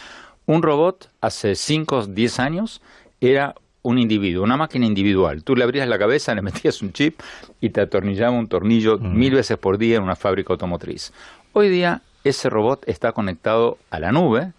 Un 0.47 0.63
robot 0.63 1.11
hace 1.21 1.55
5 1.55 1.97
o 1.97 2.07
10 2.07 2.41
años 2.41 2.81
era 3.21 3.55
un 3.83 3.99
individuo, 3.99 4.43
una 4.43 4.57
máquina 4.57 4.85
individual. 4.85 5.45
Tú 5.45 5.55
le 5.55 5.65
abrías 5.65 5.89
la 5.89 5.99
cabeza, 5.99 6.35
le 6.37 6.43
metías 6.43 6.83
un 6.83 6.93
chip 6.93 7.21
y 7.61 7.71
te 7.71 7.81
atornillaba 7.81 8.37
un 8.37 8.49
tornillo 8.49 8.99
mm. 8.99 9.17
mil 9.17 9.35
veces 9.35 9.57
por 9.59 9.79
día 9.79 9.97
en 9.97 10.03
una 10.03 10.17
fábrica 10.17 10.53
automotriz. 10.53 11.13
Hoy 11.53 11.69
día 11.69 12.03
ese 12.25 12.51
robot 12.51 12.83
está 12.89 13.13
conectado 13.13 13.79
a 13.91 14.01
la 14.01 14.11
nube 14.11 14.53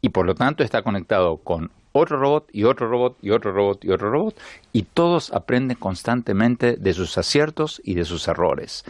y 0.00 0.08
por 0.08 0.26
lo 0.26 0.34
tanto 0.34 0.64
está 0.64 0.82
conectado 0.82 1.36
con 1.38 1.70
otro 1.92 2.18
robot 2.18 2.48
y 2.52 2.64
otro 2.64 2.88
robot 2.88 3.16
y 3.22 3.30
otro 3.30 3.52
robot 3.52 3.84
y 3.84 3.90
otro 3.90 4.10
robot 4.10 4.38
y 4.72 4.82
todos 4.82 5.32
aprenden 5.32 5.76
constantemente 5.78 6.76
de 6.76 6.92
sus 6.92 7.16
aciertos 7.16 7.80
y 7.84 7.94
de 7.94 8.04
sus 8.04 8.28
errores. 8.28 8.84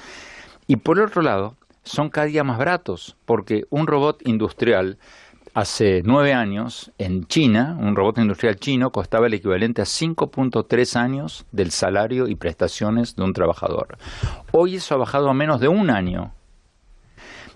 Y 0.66 0.76
por 0.76 0.98
otro 0.98 1.22
lado, 1.22 1.54
son 1.84 2.10
cada 2.10 2.26
día 2.26 2.42
más 2.42 2.58
baratos 2.58 3.16
porque 3.26 3.66
un 3.70 3.86
robot 3.86 4.26
industrial 4.26 4.98
hace 5.56 6.02
nueve 6.04 6.34
años 6.34 6.92
en 6.98 7.26
China, 7.28 7.78
un 7.80 7.96
robot 7.96 8.18
industrial 8.18 8.56
chino 8.56 8.92
costaba 8.92 9.26
el 9.26 9.32
equivalente 9.32 9.80
a 9.80 9.86
5.3 9.86 10.96
años 10.96 11.46
del 11.50 11.70
salario 11.70 12.28
y 12.28 12.34
prestaciones 12.34 13.16
de 13.16 13.22
un 13.22 13.32
trabajador. 13.32 13.96
Hoy 14.52 14.76
eso 14.76 14.94
ha 14.94 14.98
bajado 14.98 15.30
a 15.30 15.34
menos 15.34 15.58
de 15.58 15.68
un 15.68 15.88
año. 15.88 16.34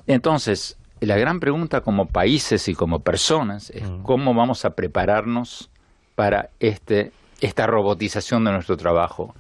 Entonces, 0.06 0.78
la 1.00 1.18
gran 1.18 1.40
pregunta 1.40 1.82
como 1.82 2.06
países 2.06 2.68
y 2.68 2.74
como 2.74 3.00
personas 3.00 3.68
es 3.68 3.86
mm. 3.86 4.02
cómo 4.02 4.32
vamos 4.32 4.64
a 4.64 4.70
prepararnos 4.70 5.68
para 6.14 6.48
este, 6.58 7.12
esta 7.42 7.66
robotización 7.66 8.46
de 8.46 8.52
nuestro 8.52 8.78
trabajo. 8.78 9.34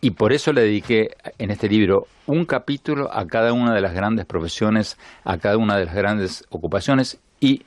Y 0.00 0.12
por 0.12 0.32
eso 0.32 0.52
le 0.52 0.60
dediqué 0.60 1.16
en 1.38 1.50
este 1.50 1.68
libro 1.68 2.06
un 2.26 2.44
capítulo 2.44 3.12
a 3.12 3.26
cada 3.26 3.52
una 3.52 3.74
de 3.74 3.80
las 3.80 3.94
grandes 3.94 4.26
profesiones, 4.26 4.96
a 5.24 5.38
cada 5.38 5.56
una 5.56 5.76
de 5.76 5.86
las 5.86 5.94
grandes 5.96 6.44
ocupaciones 6.50 7.18
y 7.44 7.62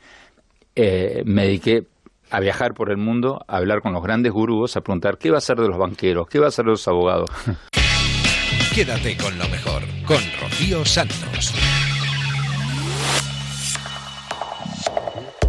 eh, 0.75 1.21
me 1.25 1.43
dediqué 1.43 1.83
a 2.31 2.39
viajar 2.39 2.73
por 2.73 2.89
el 2.89 2.97
mundo, 2.97 3.45
a 3.47 3.57
hablar 3.57 3.81
con 3.81 3.93
los 3.93 4.01
grandes 4.01 4.31
gurús, 4.31 4.75
a 4.75 4.81
preguntar 4.81 5.17
qué 5.19 5.29
va 5.29 5.37
a 5.37 5.41
ser 5.41 5.57
de 5.57 5.67
los 5.67 5.77
banqueros, 5.77 6.27
qué 6.27 6.39
va 6.39 6.47
a 6.47 6.51
ser 6.51 6.65
de 6.65 6.71
los 6.71 6.87
abogados. 6.87 7.29
Quédate 8.75 9.15
con 9.17 9.37
lo 9.37 9.47
mejor, 9.49 9.83
con 10.05 10.17
Rocío 10.41 10.83
Santos. 10.83 11.53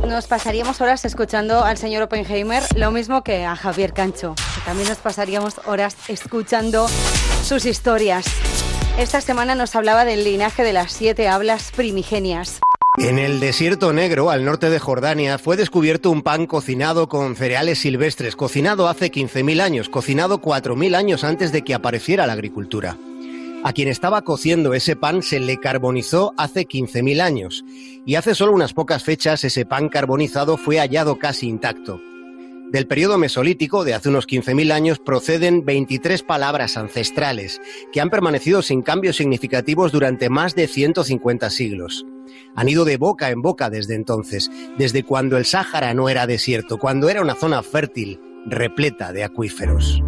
nos 0.07 0.27
pasaríamos 0.27 0.81
horas 0.81 1.05
escuchando 1.05 1.65
al 1.65 1.77
señor 1.77 2.03
Oppenheimer, 2.03 2.63
lo 2.77 2.91
mismo 2.91 3.23
que 3.23 3.45
a 3.45 3.57
Javier 3.57 3.93
Cancho. 3.93 4.35
también 4.65 4.89
nos 4.89 4.99
pasaríamos 4.99 5.61
horas 5.67 5.97
escuchando 6.09 6.89
sus 7.45 7.67
historias. 7.67 8.25
Esta 8.99 9.21
semana 9.21 9.55
nos 9.55 9.77
hablaba 9.77 10.07
del 10.07 10.25
linaje 10.25 10.65
de 10.65 10.73
las 10.73 10.93
siete 10.93 11.29
hablas 11.29 11.73
primigenias. 11.73 12.59
En 13.01 13.17
el 13.19 13.39
desierto 13.39 13.93
negro, 13.93 14.29
al 14.29 14.45
norte 14.45 14.71
de 14.71 14.81
Jordania, 14.81 15.39
fue 15.39 15.57
descubierto 15.57 16.11
un 16.11 16.23
pan 16.23 16.47
cocinado 16.47 17.09
con 17.09 17.37
cereales 17.37 17.79
silvestres, 17.79 18.35
cocinado 18.35 18.89
hace 18.89 19.13
15.000 19.13 19.61
años, 19.61 19.89
cocinado 19.89 20.41
4.000 20.43 20.97
años 20.97 21.23
antes 21.23 21.53
de 21.53 21.63
que 21.63 21.75
apareciera 21.75 22.27
la 22.27 22.33
agricultura. 22.33 22.97
A 23.63 23.73
quien 23.73 23.87
estaba 23.87 24.23
cociendo 24.23 24.75
ese 24.75 24.97
pan 24.97 25.23
se 25.23 25.39
le 25.39 25.59
carbonizó 25.59 26.35
hace 26.37 26.67
15.000 26.67 27.21
años 27.21 27.65
y 28.05 28.17
hace 28.17 28.35
solo 28.35 28.53
unas 28.53 28.73
pocas 28.73 29.05
fechas 29.05 29.45
ese 29.45 29.65
pan 29.65 29.89
carbonizado 29.89 30.57
fue 30.57 30.79
hallado 30.79 31.21
casi 31.21 31.49
intacto. 31.49 32.01
Del 32.71 32.87
periodo 32.87 33.17
mesolítico 33.17 33.83
de 33.83 33.95
hace 33.95 34.11
unos 34.11 34.27
15.000 34.27 34.73
años 34.73 34.99
proceden 34.99 35.65
23 35.65 36.23
palabras 36.23 36.77
ancestrales 36.77 37.63
que 37.93 38.03
han 38.03 38.11
permanecido 38.11 38.61
sin 38.61 38.83
cambios 38.83 39.17
significativos 39.17 39.91
durante 39.91 40.29
más 40.29 40.55
de 40.55 40.69
150 40.69 41.49
siglos. 41.49 42.05
Han 42.55 42.69
ido 42.69 42.85
de 42.85 42.99
boca 42.99 43.31
en 43.31 43.41
boca 43.41 43.71
desde 43.71 43.95
entonces, 43.95 44.51
desde 44.77 45.03
cuando 45.03 45.39
el 45.39 45.47
Sáhara 45.47 45.95
no 45.95 46.11
era 46.11 46.27
desierto, 46.27 46.77
cuando 46.77 47.09
era 47.09 47.23
una 47.23 47.37
zona 47.37 47.63
fértil, 47.63 48.21
repleta 48.45 49.15
de 49.15 49.25
acuíferos. 49.25 50.03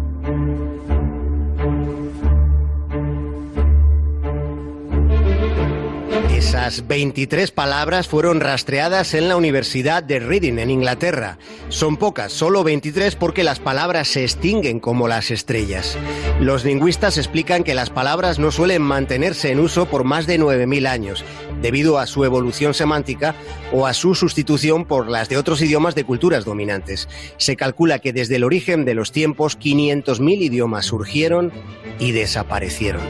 Esas 6.41 6.87
23 6.87 7.51
palabras 7.51 8.07
fueron 8.07 8.41
rastreadas 8.41 9.13
en 9.13 9.29
la 9.29 9.35
Universidad 9.35 10.01
de 10.01 10.19
Reading, 10.19 10.57
en 10.57 10.71
Inglaterra. 10.71 11.37
Son 11.69 11.97
pocas, 11.97 12.33
solo 12.33 12.63
23 12.63 13.15
porque 13.15 13.43
las 13.43 13.59
palabras 13.59 14.07
se 14.07 14.23
extinguen 14.23 14.79
como 14.79 15.07
las 15.07 15.29
estrellas. 15.29 15.99
Los 16.39 16.65
lingüistas 16.65 17.19
explican 17.19 17.63
que 17.63 17.75
las 17.75 17.91
palabras 17.91 18.39
no 18.39 18.51
suelen 18.51 18.81
mantenerse 18.81 19.51
en 19.51 19.59
uso 19.59 19.85
por 19.85 20.03
más 20.03 20.25
de 20.25 20.39
9.000 20.39 20.87
años, 20.87 21.23
debido 21.61 21.99
a 21.99 22.07
su 22.07 22.25
evolución 22.25 22.73
semántica 22.73 23.35
o 23.71 23.85
a 23.85 23.93
su 23.93 24.15
sustitución 24.15 24.85
por 24.85 25.09
las 25.09 25.29
de 25.29 25.37
otros 25.37 25.61
idiomas 25.61 25.93
de 25.93 26.05
culturas 26.05 26.43
dominantes. 26.43 27.07
Se 27.37 27.55
calcula 27.55 27.99
que 27.99 28.13
desde 28.13 28.37
el 28.37 28.43
origen 28.43 28.83
de 28.83 28.95
los 28.95 29.11
tiempos 29.11 29.59
500.000 29.59 30.41
idiomas 30.41 30.87
surgieron 30.87 31.53
y 31.99 32.13
desaparecieron. 32.13 33.03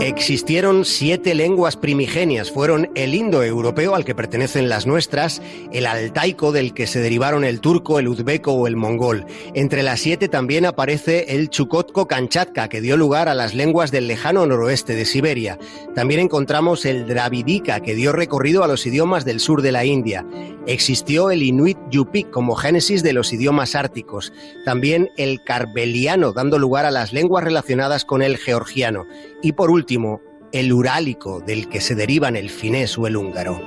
Existieron 0.00 0.84
siete 0.84 1.34
lenguas 1.34 1.76
primigenias. 1.76 2.52
Fueron 2.52 2.88
el 2.94 3.16
indoeuropeo, 3.16 3.96
al 3.96 4.04
que 4.04 4.14
pertenecen 4.14 4.68
las 4.68 4.86
nuestras, 4.86 5.42
el 5.72 5.86
altaico, 5.86 6.52
del 6.52 6.72
que 6.72 6.86
se 6.86 7.00
derivaron 7.00 7.44
el 7.44 7.60
turco, 7.60 7.98
el 7.98 8.06
uzbeco 8.06 8.52
o 8.52 8.68
el 8.68 8.76
mongol. 8.76 9.26
Entre 9.54 9.82
las 9.82 9.98
siete 9.98 10.28
también 10.28 10.66
aparece 10.66 11.34
el 11.34 11.50
chukotko-kanchatka, 11.50 12.68
que 12.68 12.80
dio 12.80 12.96
lugar 12.96 13.28
a 13.28 13.34
las 13.34 13.56
lenguas 13.56 13.90
del 13.90 14.06
lejano 14.06 14.46
noroeste 14.46 14.94
de 14.94 15.04
Siberia. 15.04 15.58
También 15.96 16.20
encontramos 16.20 16.84
el 16.84 17.08
dravidica, 17.08 17.80
que 17.80 17.96
dio 17.96 18.12
recorrido 18.12 18.62
a 18.62 18.68
los 18.68 18.86
idiomas 18.86 19.24
del 19.24 19.40
sur 19.40 19.62
de 19.62 19.72
la 19.72 19.84
India. 19.84 20.24
Existió 20.66 21.30
el 21.30 21.42
inuit 21.42 21.78
yupik 21.90 22.30
como 22.30 22.54
génesis 22.54 23.02
de 23.02 23.14
los 23.14 23.32
idiomas 23.32 23.74
árticos. 23.74 24.32
También 24.64 25.10
el 25.16 25.42
carbeliano, 25.42 26.32
dando 26.32 26.58
lugar 26.58 26.84
a 26.84 26.90
las 26.90 27.12
lenguas 27.12 27.42
relacionadas 27.42 28.04
con 28.04 28.22
el 28.22 28.36
georgiano. 28.36 29.06
Y 29.42 29.52
por 29.52 29.70
último, 29.70 30.20
el 30.52 30.72
urálico, 30.72 31.40
del 31.40 31.68
que 31.68 31.80
se 31.80 31.94
derivan 31.94 32.36
el 32.36 32.50
finés 32.50 32.98
o 32.98 33.06
el 33.06 33.16
húngaro. 33.16 33.60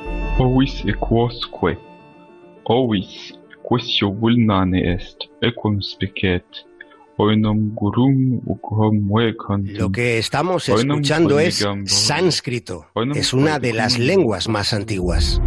Lo 9.77 9.91
que 9.91 10.17
estamos 10.17 10.67
escuchando 10.67 11.39
es 11.39 11.65
sánscrito. 11.85 12.87
Es 13.15 13.33
una 13.33 13.59
de 13.59 13.73
las 13.73 13.99
lenguas 13.99 14.49
más 14.49 14.73
antiguas. 14.73 15.41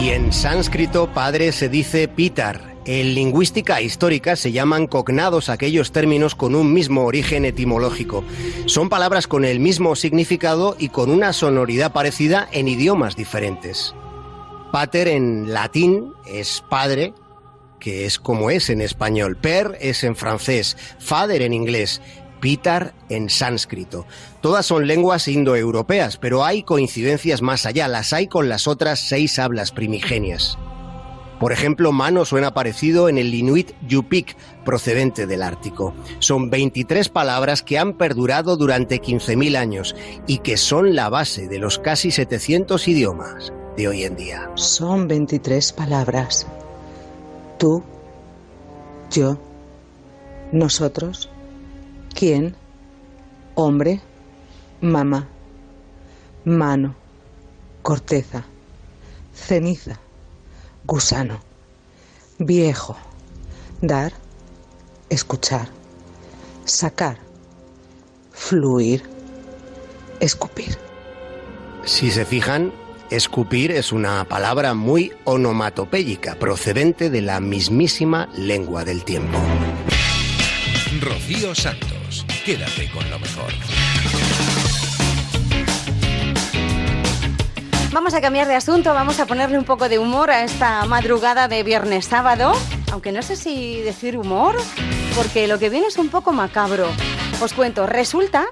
Y 0.00 0.10
en 0.10 0.32
sánscrito 0.32 1.08
padre 1.12 1.50
se 1.52 1.68
dice 1.68 2.08
pitar, 2.08 2.73
en 2.86 3.14
lingüística 3.14 3.80
histórica 3.80 4.36
se 4.36 4.52
llaman 4.52 4.86
cognados 4.86 5.48
aquellos 5.48 5.92
términos 5.92 6.34
con 6.34 6.54
un 6.54 6.72
mismo 6.72 7.04
origen 7.04 7.44
etimológico. 7.44 8.24
Son 8.66 8.88
palabras 8.88 9.26
con 9.26 9.44
el 9.44 9.58
mismo 9.60 9.96
significado 9.96 10.76
y 10.78 10.90
con 10.90 11.10
una 11.10 11.32
sonoridad 11.32 11.92
parecida 11.92 12.48
en 12.52 12.68
idiomas 12.68 13.16
diferentes. 13.16 13.94
Pater 14.70 15.08
en 15.08 15.52
latín 15.52 16.12
es 16.26 16.62
padre, 16.68 17.14
que 17.78 18.06
es 18.06 18.18
como 18.18 18.50
es 18.50 18.70
en 18.70 18.80
español. 18.80 19.36
Per 19.36 19.78
es 19.80 20.04
en 20.04 20.16
francés, 20.16 20.76
fader 20.98 21.42
en 21.42 21.52
inglés, 21.52 22.02
pitar 22.40 22.94
en 23.08 23.30
sánscrito. 23.30 24.06
Todas 24.42 24.66
son 24.66 24.86
lenguas 24.86 25.28
indoeuropeas, 25.28 26.18
pero 26.18 26.44
hay 26.44 26.62
coincidencias 26.62 27.40
más 27.40 27.64
allá, 27.64 27.88
las 27.88 28.12
hay 28.12 28.26
con 28.26 28.48
las 28.48 28.66
otras 28.66 29.00
seis 29.00 29.38
hablas 29.38 29.70
primigenias. 29.70 30.58
Por 31.38 31.52
ejemplo, 31.52 31.92
mano 31.92 32.24
suena 32.24 32.54
parecido 32.54 33.08
en 33.08 33.18
el 33.18 33.34
inuit 33.34 33.72
yupik, 33.86 34.36
procedente 34.64 35.26
del 35.26 35.42
Ártico. 35.42 35.94
Son 36.20 36.48
23 36.50 37.08
palabras 37.08 37.62
que 37.62 37.78
han 37.78 37.94
perdurado 37.94 38.56
durante 38.56 39.02
15.000 39.02 39.56
años 39.56 39.96
y 40.26 40.38
que 40.38 40.56
son 40.56 40.94
la 40.94 41.08
base 41.08 41.48
de 41.48 41.58
los 41.58 41.78
casi 41.78 42.10
700 42.10 42.86
idiomas 42.88 43.52
de 43.76 43.88
hoy 43.88 44.04
en 44.04 44.16
día. 44.16 44.50
Son 44.54 45.08
23 45.08 45.72
palabras. 45.72 46.46
Tú, 47.58 47.82
yo, 49.10 49.38
nosotros, 50.52 51.28
quién, 52.14 52.54
hombre, 53.54 54.00
mamá, 54.80 55.28
mano, 56.44 56.94
corteza, 57.82 58.44
ceniza 59.34 59.98
gusano, 60.86 61.40
viejo, 62.38 62.96
dar, 63.80 64.12
escuchar, 65.08 65.68
sacar, 66.64 67.18
fluir, 68.32 69.02
escupir. 70.20 70.78
Si 71.84 72.10
se 72.10 72.24
fijan, 72.24 72.72
escupir 73.10 73.70
es 73.70 73.92
una 73.92 74.24
palabra 74.24 74.74
muy 74.74 75.12
onomatopéyica, 75.24 76.36
procedente 76.36 77.10
de 77.10 77.22
la 77.22 77.40
mismísima 77.40 78.28
lengua 78.36 78.84
del 78.84 79.04
tiempo. 79.04 79.38
Rocío 81.00 81.54
Santos, 81.54 82.24
quédate 82.44 82.90
con 82.92 83.08
lo 83.10 83.18
mejor. 83.18 83.52
Vamos 87.94 88.12
a 88.12 88.20
cambiar 88.20 88.48
de 88.48 88.56
asunto, 88.56 88.92
vamos 88.92 89.20
a 89.20 89.26
ponerle 89.26 89.56
un 89.56 89.62
poco 89.62 89.88
de 89.88 90.00
humor 90.00 90.28
a 90.28 90.42
esta 90.42 90.84
madrugada 90.84 91.46
de 91.46 91.62
viernes 91.62 92.06
sábado, 92.06 92.52
aunque 92.90 93.12
no 93.12 93.22
sé 93.22 93.36
si 93.36 93.80
decir 93.82 94.18
humor, 94.18 94.56
porque 95.14 95.46
lo 95.46 95.60
que 95.60 95.70
viene 95.70 95.86
es 95.86 95.96
un 95.96 96.08
poco 96.08 96.32
macabro. 96.32 96.88
Os 97.40 97.52
cuento, 97.52 97.86
resulta 97.86 98.46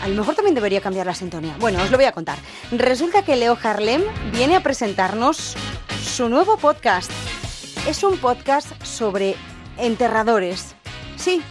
A 0.00 0.06
lo 0.06 0.14
mejor 0.14 0.36
también 0.36 0.54
debería 0.54 0.80
cambiar 0.80 1.06
la 1.06 1.14
sintonía. 1.14 1.56
Bueno, 1.58 1.82
os 1.82 1.90
lo 1.90 1.96
voy 1.96 2.06
a 2.06 2.12
contar. 2.12 2.38
Resulta 2.70 3.24
que 3.24 3.34
Leo 3.34 3.58
Harlem 3.60 4.02
viene 4.30 4.54
a 4.54 4.62
presentarnos 4.62 5.56
su 6.00 6.28
nuevo 6.28 6.56
podcast. 6.56 7.10
Es 7.88 8.04
un 8.04 8.16
podcast 8.18 8.80
sobre 8.84 9.34
enterradores. 9.76 10.76
Sí, 11.16 11.42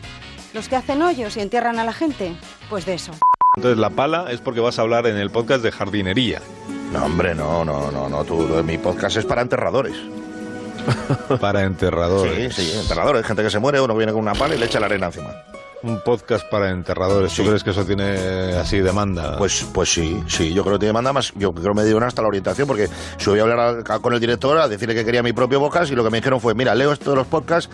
los 0.53 0.69
que 0.69 0.77
hacen 0.77 1.01
hoyos 1.01 1.35
y 1.35 1.41
entierran 1.41 1.77
a 1.77 1.83
la 1.83 1.91
gente. 1.91 2.37
Pues 2.69 2.85
de 2.85 2.93
eso. 2.93 3.11
Entonces 3.57 3.79
la 3.79 3.89
pala 3.89 4.31
es 4.31 4.39
porque 4.39 4.59
vas 4.59 4.79
a 4.79 4.83
hablar 4.83 5.07
en 5.07 5.17
el 5.17 5.31
podcast 5.31 5.63
de 5.63 5.71
jardinería. 5.71 6.41
No, 6.91 7.05
hombre, 7.05 7.35
no, 7.35 7.65
no, 7.65 7.91
no, 7.91 8.09
no. 8.09 8.23
Tú, 8.23 8.63
mi 8.63 8.77
podcast 8.77 9.17
es 9.17 9.25
para 9.25 9.41
enterradores. 9.41 9.95
para 11.41 11.63
enterradores. 11.63 12.55
Sí, 12.55 12.63
sí, 12.63 12.77
enterradores. 12.77 13.25
Gente 13.25 13.43
que 13.43 13.49
se 13.49 13.59
muere, 13.59 13.81
uno 13.81 13.95
viene 13.95 14.13
con 14.13 14.21
una 14.21 14.33
pala 14.33 14.55
y 14.55 14.57
le 14.57 14.65
echa 14.65 14.79
la 14.79 14.85
arena 14.85 15.07
encima. 15.07 15.29
Un 15.83 16.01
podcast 16.01 16.49
para 16.49 16.71
enterradores. 16.71 17.33
¿Tú 17.35 17.43
crees 17.43 17.63
que 17.63 17.69
eso 17.69 17.85
tiene 17.85 18.55
así 18.55 18.79
demanda? 18.79 19.37
Pues, 19.37 19.65
pues 19.73 19.93
sí, 19.93 20.23
sí. 20.27 20.53
Yo 20.53 20.63
creo 20.63 20.75
que 20.75 20.79
tiene 20.79 20.89
demanda 20.89 21.13
más. 21.13 21.31
Yo 21.35 21.53
creo 21.53 21.73
que 21.73 21.79
me 21.79 21.83
dieron 21.83 22.03
hasta 22.03 22.21
la 22.21 22.29
orientación 22.29 22.67
porque 22.67 22.89
voy 23.25 23.39
a 23.39 23.43
hablar 23.43 23.83
con 24.01 24.13
el 24.13 24.19
director 24.19 24.57
a 24.57 24.67
decirle 24.67 24.95
que 24.95 25.05
quería 25.05 25.21
mi 25.21 25.33
propio 25.33 25.59
podcast 25.59 25.91
y 25.91 25.95
lo 25.95 26.03
que 26.03 26.09
me 26.09 26.17
dijeron 26.17 26.41
fue, 26.41 26.55
mira, 26.55 26.73
leo 26.73 26.91
esto 26.91 27.11
de 27.11 27.17
los 27.17 27.27
podcasts 27.27 27.69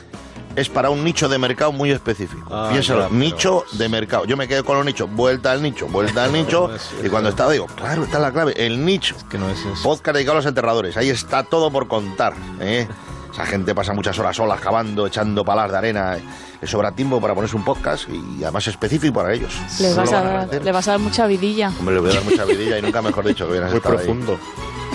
es 0.56 0.70
para 0.70 0.90
un 0.90 1.04
nicho 1.04 1.28
de 1.30 1.38
mercado 1.38 1.72
muy 1.72 1.92
específico. 1.92 2.48
Ah, 2.54 2.70
Piénsalo, 2.72 3.10
nicho 3.10 3.66
de 3.74 3.90
mercado. 3.90 4.26
Yo 4.26 4.38
me 4.38 4.48
quedo 4.48 4.64
con 4.64 4.78
los 4.78 4.86
nichos, 4.86 5.10
vuelta 5.12 5.52
al 5.52 5.62
nicho, 5.62 5.88
vuelta 5.88 6.24
al 6.24 6.32
nicho. 6.34 6.70
y 7.04 7.10
cuando 7.10 7.30
estaba 7.30 7.52
digo, 7.52 7.66
claro, 7.68 8.04
está 8.04 8.20
la 8.20 8.32
clave, 8.32 8.54
el 8.66 8.84
nicho. 8.86 9.16
que 9.30 9.38
no 9.38 9.50
es 9.50 9.60
eso. 9.60 9.82
Podcast 9.84 10.16
dedicado 10.16 10.38
a 10.38 10.40
los 10.40 10.46
enterradores. 10.46 10.98
Ahí 10.98 11.10
está 11.10 11.44
todo 11.44 11.72
por 11.72 11.88
contar. 11.88 12.34
¿eh? 12.60 12.88
Esa 13.32 13.46
gente 13.48 13.74
pasa 13.74 13.94
muchas 13.94 14.18
horas 14.20 14.36
solas 14.36 14.60
cavando, 14.62 15.08
echando 15.08 15.44
palas 15.44 15.72
de 15.72 15.78
arena. 15.78 16.18
Le 16.64 16.68
sobra 16.68 16.94
tiempo 16.94 17.20
para 17.20 17.36
ponerse 17.36 17.58
un 17.58 17.66
podcast 17.66 18.08
y 18.08 18.42
además 18.42 18.66
específico 18.68 19.16
para 19.16 19.34
ellos. 19.34 19.54
Le 19.82 19.94
vas, 19.94 20.14
a, 20.14 20.46
le 20.46 20.72
vas 20.72 20.88
a 20.88 20.92
dar 20.92 21.00
mucha 21.02 21.28
vidilla. 21.28 21.74
Hombre, 21.78 21.96
le 21.96 22.00
voy 22.00 22.12
a 22.12 22.14
dar 22.14 22.24
mucha 22.24 22.46
vidilla 22.46 22.80
y 22.80 22.82
nunca 22.82 23.02
mejor 23.02 23.28
dicho 23.28 23.52
que 23.52 23.60
Muy 23.60 23.82
profundo. 23.82 24.40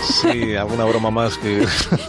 Sí, 0.02 0.56
alguna 0.56 0.86
broma 0.86 1.10
más 1.10 1.36
que. 1.36 1.66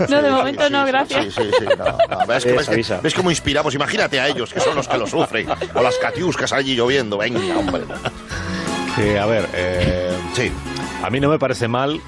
No, 0.08 0.22
de 0.22 0.32
momento 0.32 0.70
no, 0.70 0.86
gracias. 0.86 1.26
Sí, 1.26 1.32
sí, 1.32 1.52
sí. 1.60 1.66
No, 1.78 2.26
¿Ves, 2.26 2.46
que, 2.46 3.00
ves, 3.04 3.14
cómo 3.14 3.32
inspiramos? 3.32 3.76
Imagínate 3.76 4.18
a 4.18 4.30
ellos, 4.30 4.54
que 4.54 4.62
son 4.62 4.78
los 4.78 4.88
que 4.88 4.98
lo 4.98 5.06
sufren. 5.06 5.50
O 5.74 5.82
las 5.82 5.98
catiuscas 5.98 6.54
allí 6.54 6.76
lloviendo. 6.76 7.18
Venga, 7.18 7.42
hombre. 7.58 7.84
Sí, 8.96 9.18
a 9.18 9.26
ver, 9.26 9.46
eh, 9.52 10.18
sí. 10.36 10.54
A 11.04 11.10
mí 11.10 11.20
no 11.20 11.28
me 11.28 11.38
parece 11.38 11.68
mal 11.68 12.00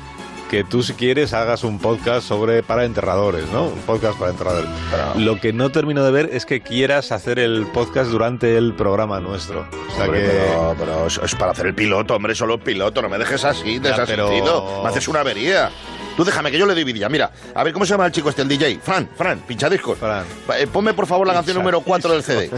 que 0.51 0.65
tú 0.65 0.83
si 0.83 0.95
quieres 0.95 1.31
hagas 1.33 1.63
un 1.63 1.79
podcast 1.79 2.27
sobre 2.27 2.61
para 2.61 2.83
enterradores, 2.83 3.47
¿no? 3.53 3.67
Un 3.67 3.79
podcast 3.83 4.19
para 4.19 4.31
enterradores. 4.31 4.69
Lo 5.15 5.39
que 5.39 5.53
no 5.53 5.71
termino 5.71 6.03
de 6.03 6.11
ver 6.11 6.29
es 6.33 6.45
que 6.45 6.59
quieras 6.59 7.13
hacer 7.13 7.39
el 7.39 7.67
podcast 7.67 8.11
durante 8.11 8.57
el 8.57 8.73
programa 8.73 9.21
nuestro. 9.21 9.61
O 9.61 9.95
sea 9.95 10.07
que... 10.07 10.29
pero, 10.77 11.07
es 11.07 11.35
para 11.35 11.53
hacer 11.53 11.67
el 11.67 11.73
piloto, 11.73 12.17
hombre, 12.17 12.35
solo 12.35 12.55
el 12.55 12.59
piloto, 12.59 13.01
no 13.01 13.07
me 13.07 13.17
dejes 13.17 13.45
así, 13.45 13.79
de 13.79 13.91
ese 13.91 14.05
sentido. 14.05 14.81
Me 14.83 14.89
haces 14.89 15.07
una 15.07 15.21
avería. 15.21 15.71
Tú 16.17 16.25
déjame 16.25 16.51
que 16.51 16.59
yo 16.59 16.65
le 16.65 16.75
dividía. 16.75 17.07
Mira, 17.07 17.31
a 17.55 17.63
ver, 17.63 17.71
¿cómo 17.71 17.85
se 17.85 17.91
llama 17.91 18.07
el 18.07 18.11
chico 18.11 18.27
este, 18.27 18.41
el 18.41 18.49
DJ? 18.49 18.81
Fran, 18.83 19.07
Fran, 19.15 19.39
pinchadiscos. 19.39 19.99
Fran. 19.99 20.25
Eh, 20.57 20.67
ponme 20.67 20.93
por 20.93 21.07
favor 21.07 21.25
la 21.27 21.33
canción 21.33 21.55
número 21.55 21.79
4 21.79 22.11
del 22.11 22.23
CD. 22.23 22.49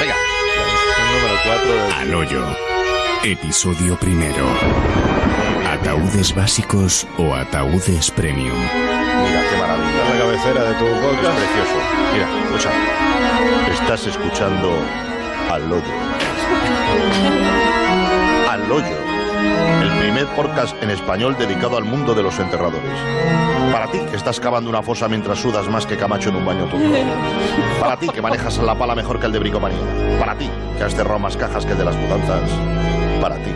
Venga. 0.00 0.16
número 1.12 1.40
4 1.44 1.70
del... 1.70 1.92
Al 1.92 2.14
hoyo. 2.14 2.42
Episodio 3.24 4.00
primero. 4.00 5.07
¿Ataúdes 5.80 6.34
básicos 6.34 7.06
o 7.18 7.34
ataúdes 7.34 8.10
premium? 8.10 8.52
Mira, 8.52 9.42
qué 9.48 9.56
maravilla. 9.58 10.04
La 10.12 10.18
cabecera 10.18 10.64
de 10.64 10.74
tu 10.74 10.84
podcast. 10.84 11.38
Es 11.38 11.44
precioso. 11.44 11.78
Mira, 12.12 12.28
escucha. 12.44 12.70
Estás 13.72 14.06
escuchando 14.08 14.78
Al 15.50 15.72
Hoyo. 15.72 15.84
Al 18.50 18.72
Hoyo. 18.72 18.96
El 19.82 19.98
primer 20.00 20.26
podcast 20.34 20.82
en 20.82 20.90
español 20.90 21.36
dedicado 21.38 21.76
al 21.76 21.84
mundo 21.84 22.12
de 22.12 22.24
los 22.24 22.38
enterradores. 22.40 22.98
Para 23.72 23.88
ti, 23.90 24.00
que 24.10 24.16
estás 24.16 24.40
cavando 24.40 24.68
una 24.68 24.82
fosa 24.82 25.08
mientras 25.08 25.38
sudas 25.38 25.68
más 25.68 25.86
que 25.86 25.96
Camacho 25.96 26.30
en 26.30 26.36
un 26.36 26.44
baño 26.44 26.64
turco. 26.64 26.98
Para 27.80 27.96
ti, 27.96 28.08
que 28.08 28.20
manejas 28.20 28.58
la 28.58 28.74
pala 28.74 28.96
mejor 28.96 29.20
que 29.20 29.26
el 29.26 29.32
de 29.32 29.38
bricomanía. 29.38 30.18
Para 30.18 30.34
ti, 30.36 30.50
que 30.76 30.82
has 30.84 30.94
cerrado 30.94 31.20
más 31.20 31.36
cajas 31.36 31.64
que 31.64 31.72
el 31.72 31.78
de 31.78 31.84
las 31.84 31.96
mudanzas. 31.96 32.50
Para 33.20 33.36
ti 33.36 33.52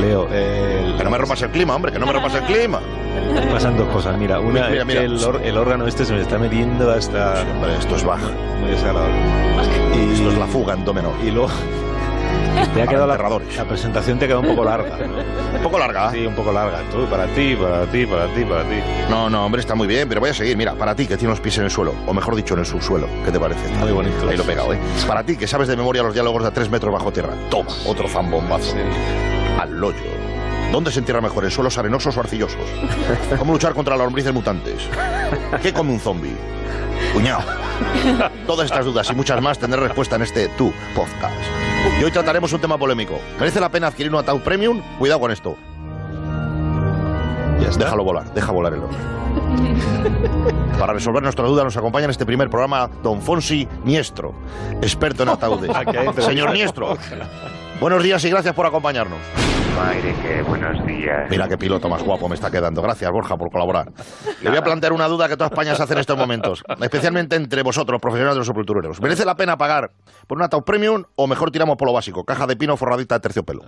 Leo, 0.00 0.28
Que 0.28 1.04
no 1.04 1.10
me 1.10 1.18
rompas 1.18 1.42
el 1.42 1.50
clima, 1.50 1.74
hombre, 1.74 1.92
que 1.92 1.98
no 1.98 2.06
me 2.06 2.12
rompas 2.12 2.34
el 2.34 2.42
clima. 2.44 2.80
Pasan 3.52 3.76
dos 3.76 3.88
cosas. 3.88 4.18
Mira, 4.18 4.40
una 4.40 4.68
es 4.68 4.84
que 4.84 4.98
el, 4.98 5.56
órgano 5.56 5.86
este 5.86 6.04
se 6.04 6.12
me 6.12 6.22
está 6.22 6.38
metiendo 6.38 6.90
hasta... 6.90 7.42
hombre, 7.42 7.76
esto 7.78 7.96
es 7.96 8.04
baja. 8.04 8.30
Muy 8.60 8.70
desagradable. 8.70 9.14
Y 9.94 10.12
esto 10.14 10.30
es 10.30 10.38
la 10.38 10.46
fuga 10.46 10.74
endómeno. 10.74 11.12
Y 11.22 11.30
luego... 11.30 11.50
Te 12.74 12.82
ha 12.82 12.86
quedado 12.86 13.06
la, 13.06 13.16
la, 13.16 13.64
presentación 13.64 14.18
te 14.18 14.24
ha 14.24 14.28
quedado 14.28 14.42
un 14.42 14.48
poco 14.48 14.64
larga. 14.64 14.96
¿Un 14.96 15.62
poco 15.62 15.78
larga? 15.78 16.10
Sí, 16.12 16.24
un 16.24 16.34
poco 16.34 16.52
larga. 16.52 16.82
Tú, 16.90 17.04
para 17.06 17.26
ti, 17.26 17.56
para 17.56 17.84
ti, 17.86 18.06
para 18.06 18.26
ti, 18.28 18.44
para 18.44 18.62
ti. 18.62 18.76
No, 19.10 19.28
no, 19.28 19.44
hombre, 19.44 19.60
está 19.60 19.74
muy 19.74 19.88
bien, 19.88 20.08
pero 20.08 20.20
voy 20.20 20.30
a 20.30 20.34
seguir. 20.34 20.56
Mira, 20.56 20.74
para 20.74 20.94
ti 20.94 21.06
que 21.06 21.16
tiene 21.16 21.30
los 21.30 21.40
pies 21.40 21.58
en 21.58 21.64
el 21.64 21.70
suelo, 21.70 21.94
o 22.06 22.14
mejor 22.14 22.36
dicho, 22.36 22.54
en 22.54 22.60
el 22.60 22.66
subsuelo. 22.66 23.08
¿Qué 23.24 23.32
te 23.32 23.40
parece? 23.40 23.68
Muy 23.80 23.92
bonito. 23.92 24.28
Ahí 24.28 24.36
lo 24.36 24.44
he 24.44 24.46
pegado, 24.46 24.72
¿eh? 24.72 24.78
Para 25.06 25.24
ti 25.24 25.36
que 25.36 25.46
sabes 25.46 25.68
de 25.68 25.76
memoria 25.76 26.02
los 26.02 26.14
diálogos 26.14 26.42
de 26.42 26.48
a 26.48 26.52
tres 26.52 26.70
metros 26.70 26.92
bajo 26.92 27.12
tierra. 27.12 27.34
Toma, 27.50 27.70
otro 27.86 28.08
zambombazo 28.08 28.76
al 29.58 29.82
hoyo. 29.82 29.98
¿Dónde 30.72 30.90
se 30.90 30.98
entierra 30.98 31.20
mejor, 31.20 31.44
en 31.44 31.50
suelos 31.50 31.78
arenosos 31.78 32.16
o 32.16 32.20
arcillosos? 32.20 32.64
¿Cómo 33.38 33.52
luchar 33.52 33.74
contra 33.74 33.96
las 33.96 34.06
lombrices 34.06 34.34
mutantes? 34.34 34.88
¿Qué 35.62 35.72
come 35.72 35.92
un 35.92 36.00
zombie? 36.00 36.36
Cuñado. 37.12 37.42
Todas 38.46 38.66
estas 38.66 38.84
dudas 38.84 39.08
y 39.10 39.14
muchas 39.14 39.40
más 39.40 39.58
tendré 39.58 39.80
respuesta 39.80 40.16
en 40.16 40.22
este 40.22 40.48
Tu 40.50 40.72
Podcast. 40.94 41.34
Y 42.00 42.04
hoy 42.04 42.10
trataremos 42.10 42.52
un 42.52 42.60
tema 42.60 42.78
polémico. 42.78 43.20
¿Merece 43.38 43.60
la 43.60 43.68
pena 43.68 43.88
adquirir 43.88 44.12
un 44.12 44.18
ataúd 44.18 44.40
premium? 44.40 44.82
Cuidado 44.98 45.20
con 45.20 45.30
esto. 45.30 45.56
Ya 47.60 47.68
Déjalo 47.70 48.04
volar, 48.04 48.32
deja 48.34 48.52
volar 48.52 48.72
el 48.72 48.80
oro. 48.80 48.94
Para 50.78 50.92
resolver 50.92 51.22
nuestra 51.22 51.46
duda 51.46 51.64
nos 51.64 51.76
acompaña 51.76 52.04
en 52.04 52.10
este 52.10 52.26
primer 52.26 52.50
programa 52.50 52.90
don 53.02 53.22
Fonsi 53.22 53.66
Niestro, 53.84 54.34
experto 54.82 55.22
en 55.22 55.30
ataúdes. 55.30 55.70
Señor 56.24 56.52
Niestro, 56.52 56.96
buenos 57.80 58.02
días 58.02 58.24
y 58.24 58.30
gracias 58.30 58.54
por 58.54 58.66
acompañarnos. 58.66 59.18
Madre, 59.76 60.14
que 60.22 60.42
buenos 60.42 60.86
días. 60.86 61.28
Mira 61.28 61.48
qué 61.48 61.58
piloto 61.58 61.88
más 61.88 62.02
guapo 62.02 62.28
me 62.28 62.36
está 62.36 62.48
quedando. 62.48 62.80
Gracias, 62.80 63.10
Borja, 63.10 63.36
por 63.36 63.50
colaborar. 63.50 63.86
Le 64.40 64.48
voy 64.48 64.58
a 64.58 64.62
plantear 64.62 64.92
una 64.92 65.08
duda 65.08 65.28
que 65.28 65.36
toda 65.36 65.48
España 65.48 65.74
se 65.74 65.82
hace 65.82 65.94
en 65.94 65.98
estos 65.98 66.16
momentos, 66.16 66.62
especialmente 66.80 67.34
entre 67.34 67.62
vosotros, 67.62 68.00
profesionales 68.00 68.36
de 68.36 68.40
los 68.40 68.46
sepultureros. 68.46 69.00
¿Merece 69.00 69.24
la 69.24 69.34
pena 69.34 69.56
pagar 69.56 69.90
por 70.28 70.38
un 70.38 70.44
ataúd 70.44 70.62
premium 70.62 71.02
o 71.16 71.26
mejor 71.26 71.50
tiramos 71.50 71.76
por 71.76 71.88
lo 71.88 71.94
básico? 71.94 72.22
Caja 72.24 72.46
de 72.46 72.56
pino 72.56 72.76
forradita 72.76 73.16
de 73.16 73.20
terciopelo. 73.20 73.62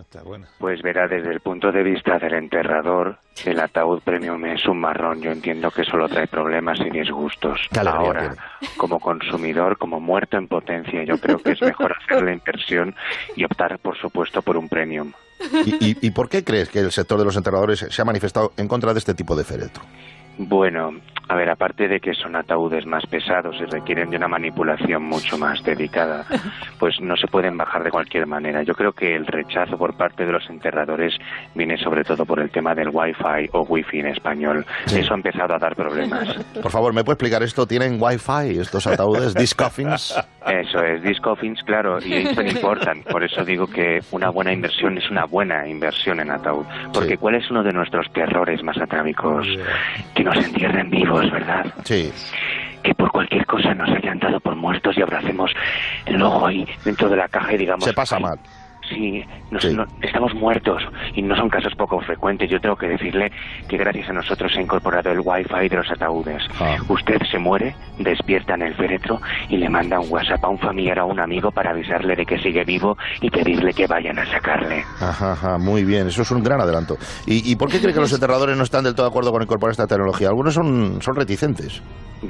Pues 0.59 0.81
verá, 0.83 1.09
desde 1.09 1.33
el 1.33 1.41
punto 1.41 1.73
de 1.73 1.83
vista 1.83 2.19
del 2.19 2.35
enterrador, 2.35 3.19
el 3.45 3.59
ataúd 3.59 4.01
premium 4.05 4.45
es 4.47 4.65
un 4.67 4.81
marrón. 4.81 5.21
Yo 5.21 5.33
entiendo 5.33 5.71
que 5.71 5.83
solo 5.83 6.09
trae 6.09 6.29
problemas 6.29 6.79
y 6.81 6.91
disgustos. 6.91 7.59
Ahora, 7.85 8.35
como 8.77 9.01
consumidor, 9.01 9.77
como 9.77 9.99
muerto 9.99 10.37
en 10.37 10.47
potencia, 10.47 11.03
yo 11.05 11.19
creo 11.19 11.39
que 11.39 11.53
es 11.53 11.63
mejor 11.63 11.95
hacer 12.01 12.23
la 12.23 12.33
inversión 12.33 12.95
y 13.35 13.45
optar, 13.45 13.79
por 13.81 13.97
supuesto, 13.99 14.41
por 14.43 14.57
un 14.57 14.69
premium. 14.69 15.13
¿Y, 15.41 16.11
por 16.11 16.29
qué 16.29 16.45
crees 16.45 16.69
que 16.69 16.81
el 16.81 16.93
sector 16.93 17.19
de 17.19 17.25
los 17.25 17.37
enterradores 17.37 17.87
se 17.89 18.03
ha 18.03 18.05
manifestado 18.05 18.53
en 18.57 18.69
contra 18.69 18.93
de 18.93 18.99
este 18.99 19.15
tipo 19.15 19.37
de 19.37 19.45
féretro? 19.45 19.85
Bueno, 20.39 20.93
a 21.29 21.35
ver, 21.35 21.51
aparte 21.51 21.89
de 21.89 21.99
que 21.99 22.15
son 22.15 22.37
ataúdes 22.37 22.87
más 22.87 23.05
pesados 23.07 23.57
y 23.61 23.65
requieren 23.65 24.11
de 24.11 24.17
una 24.17 24.29
manipulación 24.29 25.03
mucho 25.03 25.37
más 25.37 25.61
dedicada, 25.65 26.25
pues 26.79 27.01
no 27.01 27.17
se 27.17 27.27
pueden 27.27 27.57
bajar 27.57 27.83
de 27.83 27.91
cualquier 27.91 28.27
manera. 28.27 28.63
Yo 28.63 28.75
creo 28.75 28.93
que 28.93 29.17
el 29.17 29.27
rechazo 29.27 29.77
por 29.77 29.97
parte 29.97 30.25
de 30.25 30.33
los 30.33 30.49
enterradores 30.49 31.15
viene 31.55 31.77
sobre 31.79 32.05
todo 32.05 32.25
por 32.25 32.39
el 32.39 32.51
tema 32.51 32.75
del 32.75 32.91
Wi-Fi 32.93 33.51
o 33.53 33.63
Wi-Fi 33.63 34.01
en 34.01 34.07
español. 34.07 34.65
Eso 34.87 35.15
ha 35.15 35.17
empezado 35.17 35.55
a 35.55 35.59
dar 35.59 35.75
problemas. 35.75 36.29
Por 36.63 36.71
favor, 36.71 36.95
¿me 36.95 37.03
puede 37.03 37.15
explicar 37.15 37.43
esto? 37.43 37.67
¿Tienen 37.67 37.99
Wi-Fi 38.01 38.59
estos 38.59 38.87
ataúdes? 38.87 39.35
¿Disc 39.35 39.57
coffins? 39.61 40.15
Eso 40.47 40.79
es, 40.81 41.03
disc 41.03 41.21
coffins, 41.23 41.61
claro, 41.65 41.99
y 42.05 42.15
eso 42.15 42.41
importan. 42.41 43.03
Por 43.03 43.25
eso 43.25 43.45
digo 43.45 43.67
que 43.67 43.99
una 44.13 44.31
buena 44.31 44.53
inversión 44.53 44.97
es 44.97 45.11
una 45.11 45.25
buena 45.25 45.67
inversión 45.67 46.21
en 46.21 46.31
ataúd. 46.31 46.65
Porque 46.93 47.17
¿cuál 47.17 47.35
es 47.35 47.51
uno 47.51 47.65
de 47.65 47.73
nuestros 47.73 48.07
terrores 48.13 48.63
más 48.63 48.79
atávicos? 48.81 49.47
Que 50.15 50.23
nos 50.27 50.45
entierren 50.45 50.91
vivos, 50.91 51.31
¿verdad? 51.31 51.65
Sí. 51.85 52.13
Que 52.83 52.95
por 52.95 53.11
cualquier 53.13 53.47
cosa 53.47 53.75
nos 53.75 53.89
hayan 53.91 54.19
dado 54.19 54.41
por 54.41 54.57
muertos 54.57 54.97
y 54.99 55.03
abracemos 55.03 55.53
el 56.05 56.21
ojo 56.21 56.47
ahí 56.47 56.67
dentro 56.85 57.09
de 57.09 57.17
la 57.17 57.29
caja 57.29 57.55
y 57.55 57.59
digamos... 57.59 57.85
Se 57.85 57.93
pasa 57.93 58.19
mal. 58.19 58.39
Sí, 58.89 59.25
estamos 60.03 60.35
muertos 60.35 60.83
y 61.15 61.23
no 61.23 61.35
son 61.37 61.49
casos 61.49 61.75
poco 61.77 62.01
frecuentes. 62.01 62.51
Yo 62.51 62.61
tengo 62.61 62.77
que 62.77 62.89
decirle 62.89 63.33
que 63.69 63.77
gracias 63.77 64.09
a 64.11 64.13
nosotros 64.13 64.53
se 64.53 64.59
ha 64.61 64.63
incorporado 64.63 65.11
el 65.11 65.21
wifi 65.23 65.69
de 65.69 65.77
los 65.77 65.91
ataúdes. 65.91 66.43
Ah. 66.61 66.77
Usted 66.89 67.19
se 67.31 67.39
muere, 67.39 67.75
despierta 67.99 68.55
en 68.55 68.63
el 68.63 68.75
féretro 68.75 69.21
y 69.49 69.57
le 69.57 69.69
manda 69.69 69.99
un 69.99 70.11
WhatsApp 70.11 70.45
a 70.45 70.49
un 70.49 70.59
familiar 70.59 70.99
o 71.01 71.03
a 71.03 71.05
un 71.07 71.21
amigo 71.21 71.51
para 71.51 71.71
avisarle 71.71 72.15
de 72.15 72.25
que 72.25 72.39
sigue 72.39 72.65
vivo 72.65 72.97
y 73.21 73.31
pedirle 73.31 73.73
que 73.73 73.87
vayan 73.87 74.19
a 74.19 74.27
sacarle. 74.27 74.85
Ajá, 75.01 75.33
ajá 75.33 75.59
muy 75.59 75.85
bien, 75.85 76.07
eso 76.09 76.23
es 76.23 76.31
un 76.31 76.43
gran 76.43 76.61
adelanto. 76.61 76.97
¿Y, 77.27 77.51
y 77.51 77.57
por 77.57 77.71
qué 77.71 77.81
cree 77.81 77.93
que 77.93 78.01
los 78.01 78.13
enterradores 78.13 78.57
no 78.57 78.63
están 78.63 78.85
del 78.85 78.95
todo 78.95 79.07
de 79.07 79.11
acuerdo 79.11 79.33
con 79.33 79.43
incorporar 79.43 79.73
esta 79.73 79.87
tecnología? 79.87 80.29
Algunos 80.29 80.55
son, 80.55 81.03
son 81.03 81.17
reticentes. 81.17 81.83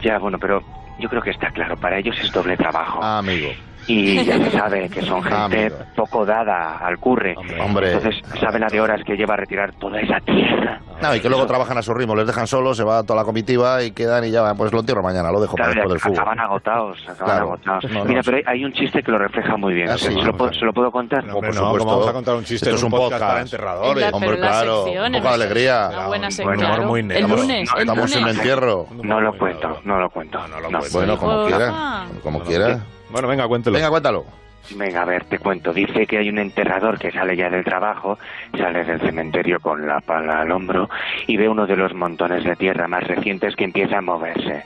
Ya, 0.02 0.18
bueno, 0.18 0.38
pero 0.38 0.60
yo 0.98 1.08
creo 1.08 1.22
que 1.22 1.30
está 1.30 1.50
claro, 1.50 1.76
para 1.76 1.98
ellos 1.98 2.16
es 2.22 2.32
doble 2.32 2.56
trabajo. 2.56 3.00
Ah, 3.02 3.18
amigo. 3.18 3.48
Y 3.86 4.24
ya 4.24 4.36
se 4.38 4.50
sabe 4.58 4.88
que 4.88 5.02
son 5.02 5.22
Ah, 5.26 5.48
gente 5.50 5.72
poco 5.94 6.24
dada 6.26 6.78
al 6.78 6.98
curre. 6.98 7.34
Hombre. 7.60 7.92
Entonces 7.92 8.20
sabe 8.40 8.58
la 8.58 8.66
de 8.68 8.80
horas 8.80 9.00
que 9.04 9.16
lleva 9.16 9.34
a 9.34 9.36
retirar 9.38 9.72
toda 9.74 10.00
esa 10.00 10.18
tierra. 10.20 10.80
No, 11.02 11.14
y 11.14 11.20
que 11.20 11.28
luego 11.28 11.46
trabajan 11.46 11.76
a 11.76 11.82
su 11.82 11.92
ritmo, 11.92 12.16
les 12.16 12.26
dejan 12.26 12.46
solos, 12.46 12.76
se 12.76 12.82
va 12.84 13.02
toda 13.02 13.16
la 13.20 13.24
comitiva 13.24 13.82
y 13.82 13.90
quedan 13.90 14.24
y 14.24 14.30
ya, 14.30 14.54
pues 14.54 14.72
lo 14.72 14.80
entierro 14.80 15.02
mañana, 15.02 15.30
lo 15.30 15.40
dejo 15.40 15.54
para 15.56 15.72
Claro, 15.72 15.90
después 15.90 15.92
del 15.92 16.00
fútbol. 16.00 16.18
acaban 16.22 16.40
agotados, 16.40 16.98
acaban 17.02 17.24
Claro. 17.26 17.42
agotados. 17.46 17.84
No, 17.84 17.98
no, 17.98 18.04
Mira, 18.06 18.22
sí. 18.22 18.30
pero 18.30 18.50
hay, 18.50 18.64
un 18.64 18.72
chiste 18.72 19.02
que 19.02 19.10
lo 19.12 19.18
refleja 19.18 19.56
muy 19.58 19.74
bien. 19.74 19.90
Ah, 19.90 19.98
¿Se, 19.98 20.10
sí. 20.10 20.20
lo, 20.22 20.32
puedo, 20.32 20.52
se 20.54 20.64
lo 20.64 20.72
puedo 20.72 20.90
contar? 20.90 21.20
por 21.26 21.44
no, 21.44 21.52
supuesto. 21.52 21.78
¿cómo 21.78 21.90
vamos 21.92 22.08
a 22.08 22.12
contar 22.14 22.34
un 22.36 22.44
chiste 22.44 22.66
Esto 22.70 22.76
es 22.76 22.82
un 22.82 22.92
un 22.92 22.98
podcast 22.98 23.22
para 23.22 23.40
enterradores? 23.42 24.04
En 24.04 24.10
la- 24.10 24.16
Hombre, 24.16 24.36
claro, 24.38 24.84
un 24.84 25.12
poco 25.12 25.28
de 25.28 25.34
alegría. 25.34 25.88
Una 25.92 26.06
buena 26.06 26.26
Un 26.26 26.32
sección, 26.32 26.54
humor 26.56 26.66
claro. 26.66 26.86
muy 26.88 27.00
El 27.00 27.06
negro. 27.08 27.36
lunes, 27.36 27.70
el 27.74 27.80
Estamos 27.80 28.10
en 28.12 28.16
un 28.16 28.22
lunes. 28.24 28.36
entierro. 28.38 28.86
No 29.02 29.20
lo 29.20 29.32
cuento, 29.38 29.78
no 29.84 29.98
lo 30.00 30.08
cuento. 30.10 30.38
No, 30.48 30.78
Bueno, 30.92 31.18
como 31.18 31.46
quiera, 31.46 32.04
como 32.22 32.40
quiera. 32.40 32.80
Bueno, 33.16 33.28
venga, 33.28 33.48
cuéntelo. 33.48 33.76
Venga, 33.76 33.88
cuéntalo. 33.88 34.26
Venga, 34.74 35.00
a 35.00 35.04
ver, 35.06 35.24
te 35.24 35.38
cuento. 35.38 35.72
Dice 35.72 36.06
que 36.06 36.18
hay 36.18 36.28
un 36.28 36.38
enterrador 36.38 36.98
que 36.98 37.10
sale 37.10 37.34
ya 37.34 37.48
del 37.48 37.64
trabajo, 37.64 38.18
sale 38.58 38.84
del 38.84 39.00
cementerio 39.00 39.58
con 39.58 39.86
la 39.86 40.00
pala 40.00 40.42
al 40.42 40.50
hombro 40.52 40.90
y 41.26 41.38
ve 41.38 41.48
uno 41.48 41.66
de 41.66 41.76
los 41.76 41.94
montones 41.94 42.44
de 42.44 42.54
tierra 42.56 42.86
más 42.86 43.04
recientes 43.04 43.56
que 43.56 43.64
empieza 43.64 43.96
a 43.96 44.02
moverse. 44.02 44.64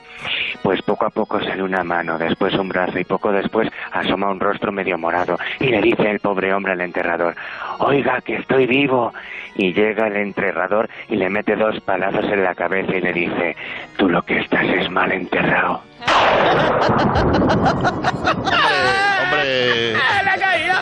Pues 0.61 0.81
poco 0.81 1.05
a 1.05 1.11
poco 1.11 1.39
sale 1.39 1.63
una 1.63 1.85
mano, 1.85 2.17
después 2.17 2.53
un 2.55 2.67
brazo 2.67 2.99
y 2.99 3.05
poco 3.05 3.31
después 3.31 3.69
asoma 3.93 4.29
un 4.29 4.41
rostro 4.41 4.73
medio 4.73 4.97
morado 4.97 5.37
y 5.61 5.67
le 5.67 5.79
dice 5.79 6.09
el 6.09 6.19
pobre 6.19 6.53
hombre 6.53 6.73
al 6.73 6.81
enterrador, 6.81 7.33
oiga, 7.79 8.19
que 8.19 8.35
estoy 8.35 8.65
vivo. 8.65 9.13
Y 9.55 9.73
llega 9.73 10.07
el 10.07 10.15
enterrador 10.15 10.89
y 11.09 11.15
le 11.17 11.29
mete 11.29 11.55
dos 11.55 11.79
palazos 11.81 12.23
en 12.25 12.43
la 12.43 12.55
cabeza 12.55 12.95
y 12.95 13.01
le 13.01 13.13
dice, 13.13 13.55
tú 13.97 14.07
lo 14.09 14.21
que 14.23 14.39
estás 14.39 14.63
es 14.65 14.89
mal 14.89 15.11
enterrado. 15.11 15.81
Hombre. 19.23 19.95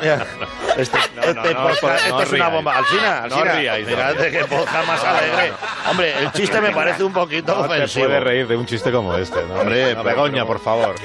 Mira, 0.02 0.26
Este, 0.78 0.98
este 0.98 1.34
no, 1.34 1.44
podcast- 1.44 1.82
no 1.82 1.96
esto 1.96 2.22
es 2.24 2.32
una 2.34 2.48
bomba. 2.50 2.78
Alcina, 2.78 3.24
Alcina, 3.24 3.52
ríais, 3.54 3.86
no. 3.88 3.96
fíjate 3.98 4.32
qué 4.32 4.46
podcast 4.46 4.88
más 4.88 5.04
alegre. 5.04 5.52
Hombre, 5.90 6.20
el 6.20 6.32
chiste 6.32 6.62
me 6.62 6.72
parece 6.72 7.04
un 7.04 7.12
poquito 7.12 7.54
No 7.54 7.62
te 7.64 7.68
ofensivo. 7.76 8.06
puedes 8.06 8.24
reír 8.24 8.48
de 8.48 8.56
un 8.56 8.66
chiste 8.66 8.92
como 8.92 9.14
este, 9.18 9.44
¿no? 9.44 9.56
Hombre, 9.56 9.96
Begoña, 9.96 10.46
por 10.46 10.60
favor. 10.60 10.96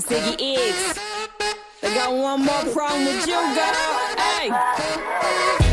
Ziggy 0.00 0.54
X. 0.54 1.05
I 1.86 1.94
got 1.94 2.12
one 2.12 2.44
more 2.44 2.64
problem 2.74 3.04
with 3.04 3.28
you, 3.28 3.34
girl. 3.54 4.16
Hey. 4.18 5.65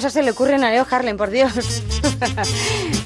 Cosas 0.00 0.14
se 0.14 0.22
le 0.22 0.30
ocurren 0.30 0.64
a 0.64 0.70
Leo 0.70 0.86
Harlem, 0.90 1.18
por 1.18 1.28
Dios. 1.28 1.52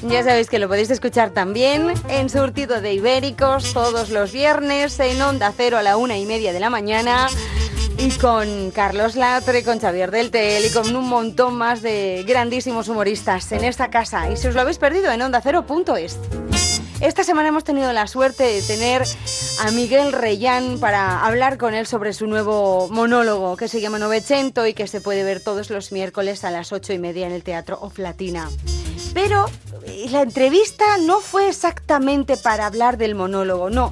ya 0.03 0.23
sabéis 0.23 0.49
que 0.49 0.59
lo 0.59 0.69
podéis 0.69 0.89
escuchar 0.89 1.31
también 1.31 1.91
en 2.07 2.29
Surtido 2.29 2.79
de 2.79 2.93
Ibéricos 2.93 3.73
todos 3.73 4.11
los 4.11 4.31
viernes 4.31 4.97
en 5.01 5.21
Onda 5.21 5.51
Cero 5.57 5.77
a 5.77 5.83
la 5.83 5.97
una 5.97 6.17
y 6.17 6.25
media 6.25 6.53
de 6.53 6.61
la 6.61 6.69
mañana. 6.69 7.27
Y 7.97 8.11
con 8.11 8.71
Carlos 8.71 9.17
Latre, 9.17 9.65
con 9.65 9.81
Xavier 9.81 10.09
Del 10.09 10.31
Tel 10.31 10.67
y 10.67 10.69
con 10.69 10.95
un 10.95 11.09
montón 11.09 11.55
más 11.55 11.81
de 11.81 12.23
grandísimos 12.25 12.87
humoristas 12.87 13.51
en 13.51 13.65
esta 13.65 13.89
casa. 13.89 14.31
Y 14.31 14.37
si 14.37 14.47
os 14.47 14.55
lo 14.55 14.61
habéis 14.61 14.77
perdido 14.77 15.11
en 15.11 15.21
ondacero.es. 15.21 16.17
Esta 17.01 17.25
semana 17.25 17.49
hemos 17.49 17.65
tenido 17.65 17.91
la 17.91 18.07
suerte 18.07 18.43
de 18.43 18.61
tener 18.61 19.03
a 19.59 19.71
Miguel 19.71 20.11
Reyán 20.11 20.79
para 20.79 21.25
hablar 21.25 21.57
con 21.57 21.73
él 21.73 21.85
sobre 21.85 22.13
su 22.13 22.27
nuevo 22.27 22.89
monólogo 22.89 23.55
que 23.55 23.67
se 23.67 23.79
llama 23.79 23.99
Novecento 23.99 24.65
y 24.67 24.73
que 24.73 24.87
se 24.87 25.01
puede 25.01 25.23
ver 25.23 25.41
todos 25.41 25.69
los 25.69 25.91
miércoles 25.91 26.43
a 26.43 26.51
las 26.51 26.73
ocho 26.73 26.93
y 26.93 26.99
media 26.99 27.27
en 27.27 27.33
el 27.33 27.43
Teatro 27.43 27.77
Of 27.79 27.97
Latina. 27.99 28.49
Pero 29.13 29.45
eh, 29.85 30.07
la 30.09 30.21
entrevista 30.21 30.83
no 31.05 31.19
fue 31.19 31.47
exactamente 31.47 32.35
para 32.37 32.65
hablar 32.65 32.97
del 32.97 33.15
monólogo, 33.15 33.69
no. 33.69 33.91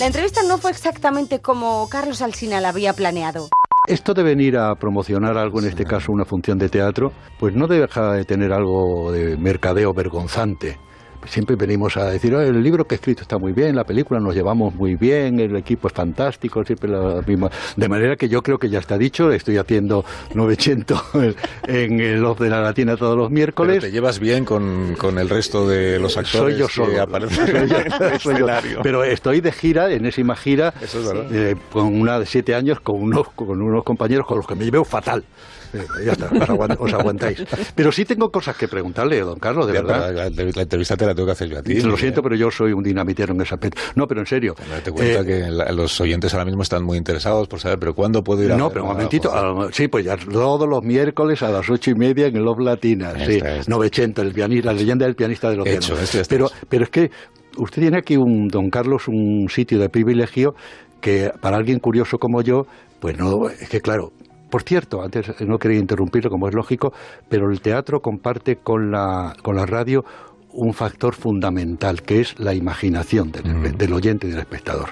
La 0.00 0.06
entrevista 0.06 0.42
no 0.42 0.58
fue 0.58 0.70
exactamente 0.70 1.40
como 1.40 1.88
Carlos 1.88 2.22
Alsina 2.22 2.60
la 2.60 2.70
había 2.70 2.92
planeado. 2.94 3.48
Esto 3.88 4.14
de 4.14 4.22
venir 4.22 4.56
a 4.56 4.74
promocionar 4.76 5.36
algo, 5.36 5.58
en 5.60 5.66
este 5.66 5.84
caso 5.84 6.12
una 6.12 6.24
función 6.24 6.56
de 6.56 6.68
teatro, 6.68 7.12
pues 7.38 7.54
no 7.54 7.66
deja 7.66 8.12
de 8.12 8.24
tener 8.24 8.52
algo 8.52 9.10
de 9.10 9.36
mercadeo 9.36 9.92
vergonzante. 9.92 10.78
Siempre 11.26 11.56
venimos 11.56 11.96
a 11.96 12.06
decir, 12.10 12.34
"Oh, 12.34 12.40
el 12.40 12.62
libro 12.62 12.84
que 12.84 12.94
he 12.94 12.96
escrito 12.96 13.22
está 13.22 13.38
muy 13.38 13.52
bien, 13.52 13.74
la 13.76 13.84
película 13.84 14.20
nos 14.20 14.34
llevamos 14.34 14.74
muy 14.74 14.96
bien, 14.96 15.38
el 15.40 15.54
equipo 15.56 15.88
es 15.88 15.94
fantástico, 15.94 16.64
siempre 16.64 16.90
la 16.90 17.22
misma. 17.26 17.50
De 17.76 17.88
manera 17.88 18.16
que 18.16 18.28
yo 18.28 18.42
creo 18.42 18.58
que 18.58 18.68
ya 18.68 18.78
está 18.78 18.98
dicho, 18.98 19.30
estoy 19.30 19.56
haciendo 19.56 20.04
900 20.34 21.02
en 21.68 22.00
el 22.00 22.24
Off 22.24 22.40
de 22.40 22.48
la 22.50 22.60
Latina 22.60 22.96
todos 22.96 23.16
los 23.16 23.26
Pero 23.28 23.34
miércoles. 23.34 23.80
te 23.80 23.90
llevas 23.90 24.18
bien 24.18 24.44
con, 24.44 24.94
con 24.98 25.18
el 25.18 25.28
resto 25.28 25.68
de 25.68 25.98
los 25.98 26.16
actores 26.16 26.54
Soy 26.54 26.60
yo 26.60 26.66
que 26.66 26.72
solo. 26.72 27.02
aparecen 27.02 27.46
Soy 27.46 27.68
yo, 27.68 27.76
en 27.78 28.12
el 28.12 28.20
soy 28.20 28.38
yo. 28.38 28.46
Pero 28.82 29.04
estoy 29.04 29.40
de 29.40 29.52
gira, 29.52 29.90
enésima 29.92 30.34
gira, 30.36 30.72
Eso 30.82 31.00
es 31.00 31.32
eh, 31.32 31.56
con 31.72 31.86
una 32.00 32.18
de 32.18 32.26
siete 32.26 32.54
años, 32.54 32.80
con 32.80 33.00
unos, 33.00 33.28
con 33.34 33.60
unos 33.62 33.84
compañeros 33.84 34.26
con 34.26 34.38
los 34.38 34.46
que 34.46 34.54
me 34.54 34.64
llevo 34.64 34.84
fatal. 34.84 35.24
Ya 36.04 36.12
está, 36.12 36.26
os, 36.26 36.48
aguant- 36.48 36.76
os 36.78 36.92
aguantáis. 36.92 37.44
Pero 37.74 37.90
sí 37.92 38.04
tengo 38.04 38.30
cosas 38.30 38.56
que 38.56 38.68
preguntarle, 38.68 39.20
don 39.20 39.38
Carlos, 39.38 39.66
de 39.66 39.74
Ya, 39.74 39.80
verdad. 39.82 40.02
pero 40.08 40.16
La, 40.16 40.30
la- 40.30 40.50
la 40.54 40.62
entrevista 40.62 40.96
te 40.96 41.06
la 41.06 41.14
tengo 41.14 41.26
que 41.26 41.32
hacer 41.32 41.48
yo 41.48 41.58
a 41.58 41.62
ti. 41.62 41.80
Lo 41.80 41.96
siento, 41.96 42.22
pero 42.22 42.36
yo 42.36 42.50
soy 42.50 42.72
un 42.72 42.82
dinamitero 42.82 43.34
en 43.34 43.40
ese 43.40 43.54
aspecto. 43.54 43.80
No, 43.94 44.06
pero 44.06 44.20
en 44.20 44.26
serio. 44.26 44.54
Date 44.70 44.90
cuenta 44.92 45.20
Eh, 45.20 45.24
que 45.24 45.50
la- 45.50 45.72
los 45.72 46.00
oyentes 46.00 46.32
ahora 46.34 46.44
mismo 46.44 46.62
están 46.62 46.84
muy 46.84 46.98
interesados 46.98 47.48
por 47.48 47.60
saber, 47.60 47.78
pero 47.78 47.94
¿cuándo 47.94 48.22
puedo 48.22 48.42
ir 48.44 48.52
a 48.52 48.56
No, 48.56 48.68
pero 48.70 48.84
un 48.84 48.90
momentito. 48.92 49.30
ah, 49.32 49.68
sí, 49.72 49.88
pues 49.88 50.04
ya 50.04 50.16
todos 50.16 50.68
los 50.68 50.82
miércoles 50.82 51.42
a 51.42 51.50
las 51.50 51.68
ocho 51.70 51.90
y 51.90 51.94
media 51.94 52.26
en 52.26 52.36
el 52.36 52.42
Love 52.44 52.60
Latina. 52.60 53.12
Sí. 53.26 53.40
900, 53.66 54.24
el 54.24 54.32
pianista, 54.32 54.72
la 54.72 54.78
leyenda 54.78 55.06
del 55.06 55.14
pianista 55.14 55.50
del 55.50 55.60
océano. 55.60 55.78
Hecho, 55.78 55.94
esto 55.98 56.18
ya 56.18 56.22
está 56.22 56.34
pero, 56.34 56.46
hecho. 56.46 56.54
pero 56.68 56.84
es 56.84 56.90
que 56.90 57.10
usted 57.56 57.82
tiene 57.82 57.98
aquí, 57.98 58.16
un 58.16 58.48
don 58.48 58.70
Carlos, 58.70 59.08
un 59.08 59.46
sitio 59.48 59.78
de 59.78 59.88
privilegio 59.88 60.54
que 61.00 61.30
para 61.40 61.56
alguien 61.56 61.78
curioso 61.80 62.18
como 62.18 62.42
yo, 62.42 62.62
pues 63.00 63.18
no, 63.18 63.48
es 63.48 63.68
que 63.68 63.80
claro, 63.80 64.12
por 64.52 64.62
cierto, 64.64 65.02
antes 65.02 65.40
no 65.40 65.58
quería 65.58 65.78
interrumpirlo, 65.78 66.28
como 66.30 66.46
es 66.46 66.54
lógico, 66.54 66.92
pero 67.30 67.50
el 67.50 67.62
teatro 67.62 68.00
comparte 68.02 68.56
con 68.56 68.90
la, 68.90 69.34
con 69.42 69.56
la 69.56 69.64
radio 69.64 70.04
un 70.52 70.74
factor 70.74 71.14
fundamental, 71.14 72.02
que 72.02 72.20
es 72.20 72.38
la 72.38 72.52
imaginación 72.52 73.32
del, 73.32 73.44
Mm. 73.54 73.62
del 73.78 73.92
oyente 73.94 74.26
y 74.26 74.30
del 74.30 74.40
espectador. 74.40 74.90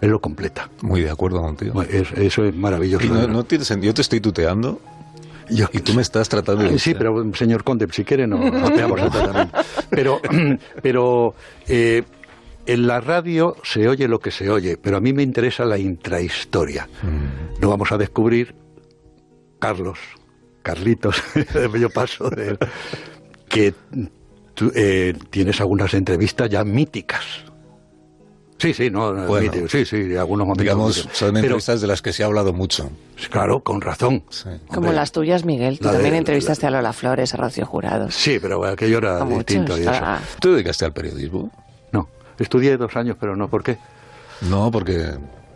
Él 0.00 0.10
lo 0.10 0.18
completa. 0.20 0.68
Muy 0.82 1.02
de 1.02 1.10
acuerdo 1.10 1.40
contigo. 1.40 1.80
Es- 1.82 2.10
eso 2.12 2.44
es 2.44 2.54
maravilloso. 2.56 3.06
Y 3.06 3.10
no, 3.10 3.28
no 3.28 3.44
tiene 3.44 3.64
sentido. 3.64 3.90
Yo 3.92 3.94
te 3.94 4.02
estoy 4.02 4.20
tuteando 4.20 4.80
y 5.48 5.78
tú 5.78 5.94
me 5.94 6.02
estás 6.02 6.28
tratando 6.28 6.64
de... 6.64 6.74
Eh, 6.74 6.78
Sí, 6.80 6.92
pero 6.94 7.32
señor 7.34 7.62
Conde, 7.62 7.86
si 7.92 8.02
quiere 8.04 8.26
no, 8.26 8.38
no 8.50 8.72
te 8.72 8.82
vamos 8.82 9.00
a. 9.14 9.48
Pero, 9.88 10.20
pero 10.82 11.34
eh, 11.68 12.02
en 12.66 12.86
la 12.88 13.00
radio 13.00 13.54
se 13.62 13.86
oye 13.86 14.08
lo 14.08 14.18
que 14.18 14.32
se 14.32 14.50
oye, 14.50 14.76
pero 14.76 14.96
a 14.96 15.00
mí 15.00 15.12
me 15.12 15.22
interesa 15.22 15.64
la 15.64 15.78
intrahistoria. 15.78 16.88
Mm. 17.04 17.60
No 17.62 17.68
vamos 17.70 17.92
a 17.92 17.96
descubrir, 17.96 18.54
Carlos, 19.58 19.98
Carlitos, 20.62 21.16
yo 21.80 21.90
paso 21.90 22.28
de 22.30 22.48
él, 22.50 22.58
que 23.48 23.72
tú, 24.54 24.70
eh, 24.74 25.14
tienes 25.30 25.60
algunas 25.60 25.92
entrevistas 25.94 26.50
ya 26.50 26.64
míticas. 26.64 27.24
Sí, 28.58 28.72
sí, 28.72 28.90
no, 28.90 29.12
no, 29.12 29.26
Bueno. 29.26 29.44
míticas, 29.52 29.70
sí, 29.70 29.84
sí, 29.84 30.16
algunos 30.16 30.46
momentos. 30.46 30.62
Digamos, 30.62 30.96
míticos. 30.96 31.16
son 31.18 31.28
Pero, 31.34 31.38
entrevistas 31.40 31.80
de 31.82 31.86
las 31.86 32.00
que 32.00 32.12
se 32.14 32.22
ha 32.22 32.26
hablado 32.26 32.52
mucho. 32.54 32.90
claro, 33.30 33.60
con 33.60 33.80
razón. 33.82 34.24
Como 34.68 34.92
las 34.92 35.12
tuyas, 35.12 35.44
Miguel. 35.44 35.78
Tú 35.78 35.84
La 35.84 35.90
de- 35.92 35.96
también 35.98 36.14
entrevistaste 36.14 36.66
a 36.66 36.70
Lola 36.70 36.92
Flores, 36.94 37.34
a 37.34 37.36
Rocío 37.36 37.66
Jurado. 37.66 38.10
Sí, 38.10 38.38
pero 38.40 38.64
aquello 38.64 38.98
era 38.98 39.20
A 39.20 39.24
muchos, 39.24 39.46
distinto 39.46 39.76
y 39.78 39.82
eso. 39.82 39.90
ah. 39.94 40.20
¿Tú 40.40 40.52
dedicaste 40.52 40.86
al 40.86 40.92
periodismo? 40.94 41.50
No, 41.92 42.08
estudié 42.38 42.76
dos 42.78 42.96
años, 42.96 43.16
pero 43.20 43.36
no, 43.36 43.48
¿por 43.48 43.62
qué? 43.62 43.76
No, 44.40 44.70
porque 44.70 45.06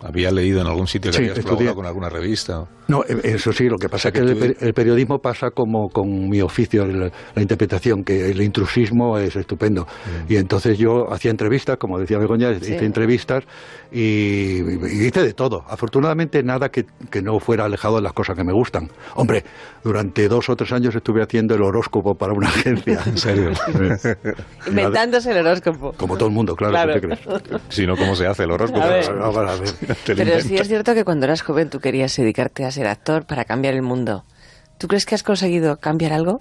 había 0.02 0.30
leído 0.30 0.60
en 0.60 0.66
algún 0.66 0.86
sitio 0.86 1.10
que 1.10 1.16
Sí, 1.16 1.22
habías 1.22 1.38
estudié. 1.38 1.74
con 1.74 1.86
alguna 1.86 2.10
revista. 2.10 2.66
No, 2.90 3.02
eh, 3.04 3.20
eso 3.24 3.52
sí, 3.52 3.68
lo 3.68 3.76
que 3.78 3.88
pasa 3.88 4.08
O 4.08 4.12
sea, 4.12 4.20
es 4.22 4.26
que, 4.28 4.34
que 4.38 4.44
el, 4.46 4.52
tú- 4.54 4.58
per- 4.58 4.68
el 4.68 4.74
periodismo 4.74 5.18
pasa 5.18 5.50
como 5.50 5.88
con 5.88 6.28
mi 6.28 6.40
oficio, 6.40 6.86
la 6.86 7.10
interpretación, 7.40 8.02
que 8.04 8.30
el 8.30 8.42
intrusismo 8.42 9.18
es 9.18 9.36
estupendo. 9.36 9.82
Mm. 10.28 10.32
Y 10.32 10.36
entonces 10.36 10.78
yo 10.78 11.12
hacía 11.12 11.30
entrevistas, 11.30 11.76
como 11.78 11.98
decía 11.98 12.18
Begoña, 12.18 12.52
Sí. 12.60 12.74
hice 12.74 12.84
entrevistas 12.84 13.44
y, 13.92 14.60
y 14.60 15.06
hice 15.06 15.22
de 15.22 15.32
todo. 15.34 15.64
Afortunadamente 15.68 16.42
nada 16.42 16.68
que, 16.70 16.84
que 17.10 17.22
no 17.22 17.38
fuera 17.40 17.64
alejado 17.64 17.96
de 17.96 18.02
las 18.02 18.12
cosas 18.12 18.36
que 18.36 18.44
me 18.44 18.52
gustan. 18.52 18.88
Hombre, 19.14 19.44
durante 19.84 20.28
dos 20.28 20.48
o 20.48 20.56
tres 20.56 20.72
años 20.72 20.94
estuve 20.94 21.22
haciendo 21.22 21.54
el 21.54 21.62
horóscopo 21.62 22.14
para 22.14 22.32
una 22.32 22.48
agencia. 22.48 23.00
¿En 23.06 23.16
serio? 23.18 23.50
Inventándose 24.66 25.30
el 25.32 25.38
horóscopo. 25.46 25.92
Como 25.96 26.16
todo 26.16 26.28
el 26.28 26.34
mundo, 26.34 26.54
claro, 26.56 26.72
Claro. 26.74 26.94
¿qué 26.94 27.00
te 27.00 27.06
crees? 27.06 27.62
Si 27.68 27.86
no, 27.86 27.96
¿cómo 27.96 28.14
se 28.14 28.26
hace 28.26 28.44
el 28.44 28.50
horóscopo? 28.52 28.82
A 28.82 28.88
ver. 28.88 29.14
No, 29.14 29.32
para 29.32 29.54
ver. 29.56 29.70
Te 30.04 30.14
lo 30.14 30.24
Pero 30.24 30.40
sí 30.40 30.56
es 30.56 30.68
cierto 30.68 30.94
que 30.94 31.04
cuando 31.04 31.26
eras 31.26 31.42
joven 31.42 31.68
tú 31.70 31.78
querías 31.80 32.14
dedicarte 32.16 32.64
a 32.64 32.70
ser 32.70 32.79
actor 32.86 33.26
para 33.26 33.44
cambiar 33.44 33.74
el 33.74 33.82
mundo. 33.82 34.24
¿Tú 34.78 34.88
crees 34.88 35.06
que 35.06 35.14
has 35.14 35.22
conseguido 35.22 35.78
cambiar 35.78 36.12
algo? 36.12 36.40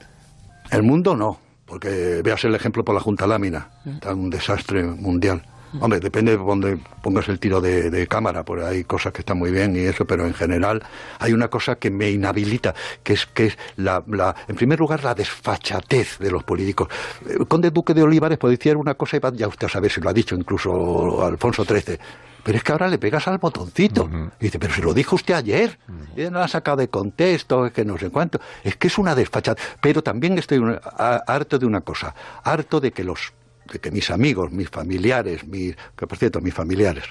El 0.72 0.84
mundo 0.84 1.16
no, 1.16 1.40
porque 1.66 2.22
veas 2.24 2.44
el 2.46 2.56
ejemplo 2.56 2.84
por 2.84 2.96
la 2.96 3.02
Junta 3.02 3.28
Lámina, 3.28 3.70
está 3.86 4.14
un 4.14 4.30
desastre 4.30 4.84
mundial. 4.84 5.44
Hombre, 5.80 6.00
depende 6.00 6.32
de 6.32 6.38
donde 6.38 6.78
pongas 7.04 7.28
el 7.30 7.40
tiro 7.40 7.62
de, 7.62 7.90
de 7.92 8.08
cámara, 8.08 8.44
porque 8.44 8.66
hay 8.66 8.84
cosas 8.84 9.14
que 9.14 9.20
están 9.22 9.38
muy 9.38 9.52
bien 9.52 9.76
y 9.76 9.80
eso, 9.80 10.06
pero 10.06 10.26
en 10.26 10.34
general 10.34 10.82
hay 11.20 11.34
una 11.34 11.48
cosa 11.48 11.76
que 11.76 11.92
me 11.92 12.10
inhabilita, 12.10 12.74
que 13.04 13.14
es 13.14 13.26
que 13.28 13.48
es 13.48 13.58
la, 13.76 14.04
la- 14.08 14.36
en 14.48 14.56
primer 14.56 14.80
lugar 14.80 15.04
la 15.04 15.14
desfachatez 15.14 16.18
de 16.20 16.32
los 16.32 16.44
políticos. 16.44 16.88
Eh, 17.28 17.38
Conde 17.48 17.72
Duque 17.72 17.94
de 17.94 18.04
Olivares 18.04 18.38
puede 18.38 18.58
decir 18.58 18.78
una 18.78 18.96
cosa 18.96 19.18
y 19.18 19.20
va- 19.20 19.32
ya 19.34 19.48
usted 19.48 19.68
a 19.68 19.70
saber 19.70 19.92
si 19.92 20.02
lo 20.02 20.10
ha 20.10 20.14
dicho 20.14 20.36
incluso 20.36 21.24
Alfonso 21.26 21.64
XIII. 21.66 22.00
Pero 22.42 22.58
es 22.58 22.64
que 22.64 22.72
ahora 22.72 22.88
le 22.88 22.98
pegas 22.98 23.28
al 23.28 23.38
botoncito. 23.38 24.10
Y 24.40 24.46
dice, 24.46 24.60
pero 24.60 24.74
si 24.74 24.82
lo 24.82 24.94
dijo 24.94 25.16
usted 25.18 25.34
ayer. 25.34 25.78
Y 26.16 26.22
no 26.24 26.32
lo 26.32 26.40
ha 26.42 26.48
sacado 26.48 26.78
de 26.78 26.88
contexto, 26.88 27.66
es 27.66 27.74
que 27.74 27.84
no 27.84 27.98
sé 27.98 28.10
cuánto. 28.10 28.40
Es 28.64 28.78
que 28.78 28.88
es 28.88 28.98
una 28.98 29.14
desfachada. 29.14 29.58
Pero 29.82 30.02
también 30.02 30.38
estoy 30.38 30.60
a- 30.98 31.22
harto 31.28 31.60
de 31.60 31.66
una 31.66 31.82
cosa. 31.82 32.16
Harto 32.44 32.80
de 32.80 32.92
que 32.94 33.04
los 33.04 33.34
de 33.72 33.80
que 33.80 33.92
mis 33.92 34.12
amigos, 34.12 34.52
mis 34.52 34.70
familiares, 34.70 35.46
mis, 35.46 35.76
que 35.96 36.08
por 36.08 36.18
cierto, 36.18 36.42
mis 36.42 36.54
familiares, 36.54 37.04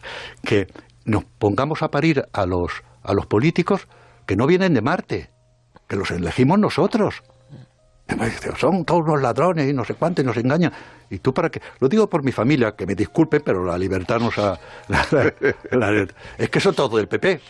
que 0.43 0.67
nos 1.05 1.25
pongamos 1.25 1.83
a 1.83 1.91
parir 1.91 2.25
a 2.33 2.47
los, 2.47 2.73
a 3.03 3.15
los 3.15 3.27
políticos 3.27 3.89
que 4.27 4.37
no 4.37 4.47
vienen 4.47 4.75
de 4.75 4.83
Marte, 4.83 5.31
que 5.89 5.97
los 5.97 6.11
elegimos 6.11 6.59
nosotros. 6.59 7.23
Son 8.57 8.85
todos 8.85 9.03
unos 9.03 9.21
ladrones 9.21 9.69
y 9.69 9.73
no 9.73 9.85
sé 9.85 9.95
cuánto 9.95 10.23
y 10.23 10.25
nos 10.25 10.37
engañan. 10.37 10.73
¿Y 11.11 11.19
tú 11.19 11.35
para 11.35 11.51
qué? 11.51 11.61
Lo 11.81 11.89
digo 11.89 12.09
por 12.09 12.23
mi 12.23 12.33
familia, 12.33 12.75
que 12.75 12.87
me 12.87 12.95
disculpen, 12.95 13.43
pero 13.45 13.65
la 13.65 13.77
libertad 13.77 14.19
nos 14.19 14.39
ha... 14.39 14.59
es 16.39 16.51
que 16.51 16.59
eso 16.59 16.73
todo 16.73 16.97
del 16.97 17.09
PP. 17.09 17.41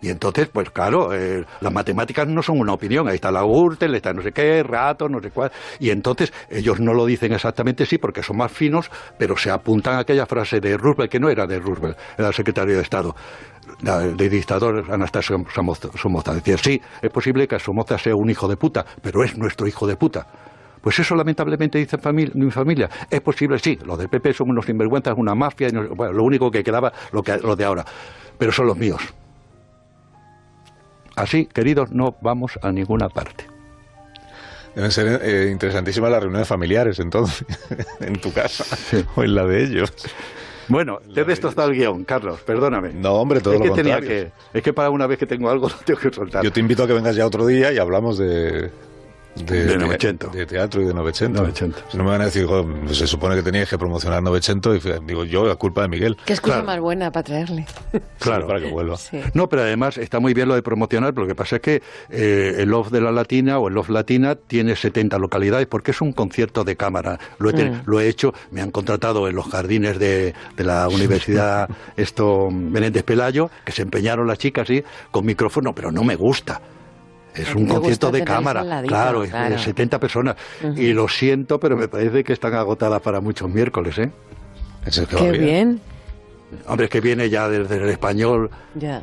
Y 0.00 0.10
entonces, 0.10 0.48
pues 0.52 0.70
claro, 0.70 1.14
eh, 1.14 1.44
las 1.60 1.72
matemáticas 1.72 2.28
no 2.28 2.42
son 2.42 2.60
una 2.60 2.74
opinión. 2.74 3.08
Ahí 3.08 3.14
está 3.14 3.30
la 3.30 3.42
Gürtel, 3.42 3.94
está 3.94 4.12
no 4.12 4.22
sé 4.22 4.30
qué, 4.30 4.62
rato, 4.62 5.08
no 5.08 5.20
sé 5.20 5.30
cuál. 5.30 5.50
Y 5.80 5.90
entonces 5.90 6.32
ellos 6.50 6.80
no 6.80 6.92
lo 6.92 7.06
dicen 7.06 7.32
exactamente 7.32 7.86
sí, 7.86 7.96
porque 7.96 8.22
son 8.22 8.36
más 8.36 8.52
finos, 8.52 8.90
pero 9.18 9.36
se 9.36 9.50
apuntan 9.50 9.94
a 9.94 10.00
aquella 10.00 10.26
frase 10.26 10.60
de 10.60 10.76
Roosevelt, 10.76 11.10
que 11.10 11.18
no 11.18 11.30
era 11.30 11.46
de 11.46 11.58
Roosevelt, 11.58 11.96
era 12.18 12.28
el 12.28 12.34
secretario 12.34 12.76
de 12.76 12.82
Estado, 12.82 13.16
de 13.80 14.28
dictador 14.28 14.84
Anastasio 14.92 15.38
Somoza. 15.54 16.34
Decía, 16.34 16.58
sí, 16.58 16.80
es 17.00 17.10
posible 17.10 17.48
que 17.48 17.58
Somoza 17.58 17.96
sea 17.96 18.14
un 18.14 18.28
hijo 18.28 18.46
de 18.48 18.56
puta, 18.56 18.84
pero 19.00 19.24
es 19.24 19.36
nuestro 19.38 19.66
hijo 19.66 19.86
de 19.86 19.96
puta. 19.96 20.26
Pues 20.82 20.98
eso 20.98 21.16
lamentablemente 21.16 21.78
dice 21.78 21.96
mi 22.34 22.50
familia. 22.50 22.88
Es 23.10 23.20
posible, 23.22 23.58
sí, 23.58 23.76
los 23.84 23.98
del 23.98 24.08
PP 24.08 24.34
son 24.34 24.50
unos 24.50 24.66
sinvergüenzas, 24.66 25.14
una 25.16 25.34
mafia, 25.34 25.68
lo 25.70 26.22
único 26.22 26.50
que 26.50 26.62
quedaba, 26.62 26.92
lo, 27.12 27.22
que, 27.22 27.38
lo 27.38 27.56
de 27.56 27.64
ahora. 27.64 27.84
Pero 28.38 28.52
son 28.52 28.66
los 28.66 28.76
míos. 28.76 29.02
Así, 31.16 31.46
queridos, 31.46 31.90
no 31.90 32.16
vamos 32.20 32.58
a 32.62 32.70
ninguna 32.70 33.08
parte. 33.08 33.46
Deben 34.74 34.92
ser 34.92 35.20
eh, 35.22 35.48
interesantísimas 35.50 36.10
las 36.10 36.22
reuniones 36.22 36.46
familiares, 36.46 36.98
entonces, 36.98 37.46
en 38.00 38.20
tu 38.20 38.32
casa 38.32 38.64
o 39.16 39.24
en 39.24 39.34
la 39.34 39.46
de 39.46 39.64
ellos. 39.64 39.92
Bueno, 40.68 40.98
te 41.14 41.22
he 41.22 41.24
destrozado 41.24 41.70
el 41.70 41.76
guion, 41.76 42.04
Carlos, 42.04 42.40
perdóname. 42.40 42.92
No, 42.92 43.14
hombre, 43.14 43.40
todo 43.40 43.54
es 43.54 43.60
que 43.62 43.68
lo 43.68 43.74
tenía 43.74 43.94
contrario. 43.96 44.32
que, 44.52 44.58
Es 44.58 44.62
que 44.62 44.72
para 44.72 44.90
una 44.90 45.06
vez 45.06 45.18
que 45.18 45.26
tengo 45.26 45.48
algo, 45.48 45.68
lo 45.70 45.76
tengo 45.76 46.00
que 46.00 46.12
soltar. 46.12 46.44
Yo 46.44 46.52
te 46.52 46.60
invito 46.60 46.82
a 46.82 46.86
que 46.86 46.92
vengas 46.92 47.16
ya 47.16 47.26
otro 47.26 47.46
día 47.46 47.72
y 47.72 47.78
hablamos 47.78 48.18
de... 48.18 48.70
De 49.44 49.76
Novecento. 49.76 50.28
De 50.28 50.46
teatro 50.46 50.80
y 50.82 50.86
de 50.86 50.94
Novecento. 50.94 51.42
Novecento. 51.42 51.78
Si 51.90 51.96
no 51.98 52.04
me 52.04 52.10
van 52.10 52.22
a 52.22 52.24
decir, 52.26 52.46
"Jo, 52.46 52.66
se 52.92 53.06
supone 53.06 53.36
que 53.36 53.42
teníais 53.42 53.68
que 53.68 53.76
promocionar 53.78 54.22
Novecento, 54.22 54.74
y 54.74 54.80
digo 55.06 55.24
yo, 55.24 55.44
la 55.46 55.56
culpa 55.56 55.82
de 55.82 55.88
Miguel. 55.88 56.16
¿Qué 56.24 56.32
excusa 56.32 56.54
Claro. 56.56 56.66
más 56.66 56.80
buena 56.80 57.10
para 57.12 57.24
traerle? 57.24 57.66
Claro. 58.18 58.46
para 58.46 58.60
que 58.60 58.70
vuelva. 58.70 58.96
Sí. 58.96 59.20
No, 59.34 59.48
pero 59.48 59.62
además 59.62 59.98
está 59.98 60.20
muy 60.20 60.32
bien 60.34 60.48
lo 60.48 60.54
de 60.54 60.62
promocionar, 60.62 61.12
pero 61.12 61.26
lo 61.26 61.28
que 61.28 61.34
pasa 61.34 61.56
es 61.56 61.62
que 61.62 61.82
eh, 62.10 62.54
el 62.58 62.70
Love 62.70 62.90
de 62.90 63.00
la 63.00 63.12
Latina 63.12 63.58
o 63.58 63.68
el 63.68 63.74
Love 63.74 63.90
Latina 63.90 64.34
tiene 64.36 64.74
70 64.74 65.18
localidades 65.18 65.66
porque 65.66 65.90
es 65.90 66.00
un 66.00 66.12
concierto 66.12 66.64
de 66.64 66.76
cámara. 66.76 67.18
Lo 67.38 67.50
he, 67.50 67.52
ten- 67.52 67.72
Mm. 67.74 67.82
lo 67.86 68.00
he 68.00 68.08
hecho, 68.08 68.32
me 68.50 68.62
han 68.62 68.70
contratado 68.70 69.28
en 69.28 69.36
los 69.36 69.46
jardines 69.46 69.98
de, 69.98 70.34
de 70.56 70.64
la 70.64 70.88
Universidad 70.88 71.68
esto 71.96 72.50
Menéndez 72.50 73.02
Pelayo, 73.04 73.50
que 73.64 73.72
se 73.72 73.82
empeñaron 73.82 74.26
las 74.26 74.38
chicas 74.38 74.66
sí, 74.68 74.82
con 75.10 75.24
micrófono, 75.26 75.74
pero 75.74 75.92
no 75.92 76.02
me 76.04 76.16
gusta. 76.16 76.60
Es 77.36 77.54
un 77.54 77.66
concierto 77.66 78.10
de 78.10 78.24
cámara, 78.24 78.62
ladito, 78.64 78.88
claro, 78.88 79.24
claro. 79.24 79.54
es 79.54 79.62
70 79.62 80.00
personas. 80.00 80.36
Y 80.76 80.92
lo 80.92 81.08
siento, 81.08 81.60
pero 81.60 81.76
me 81.76 81.88
parece 81.88 82.24
que 82.24 82.32
están 82.32 82.54
agotadas 82.54 83.00
para 83.02 83.20
muchos 83.20 83.50
miércoles, 83.50 83.98
¿eh? 83.98 84.10
Qué 85.18 85.32
bien. 85.32 85.80
Hombre, 86.66 86.84
es 86.84 86.90
que 86.90 87.00
viene 87.00 87.28
ya 87.28 87.48
desde 87.48 87.76
el 87.76 87.88
español, 87.88 88.50
Ya. 88.74 89.02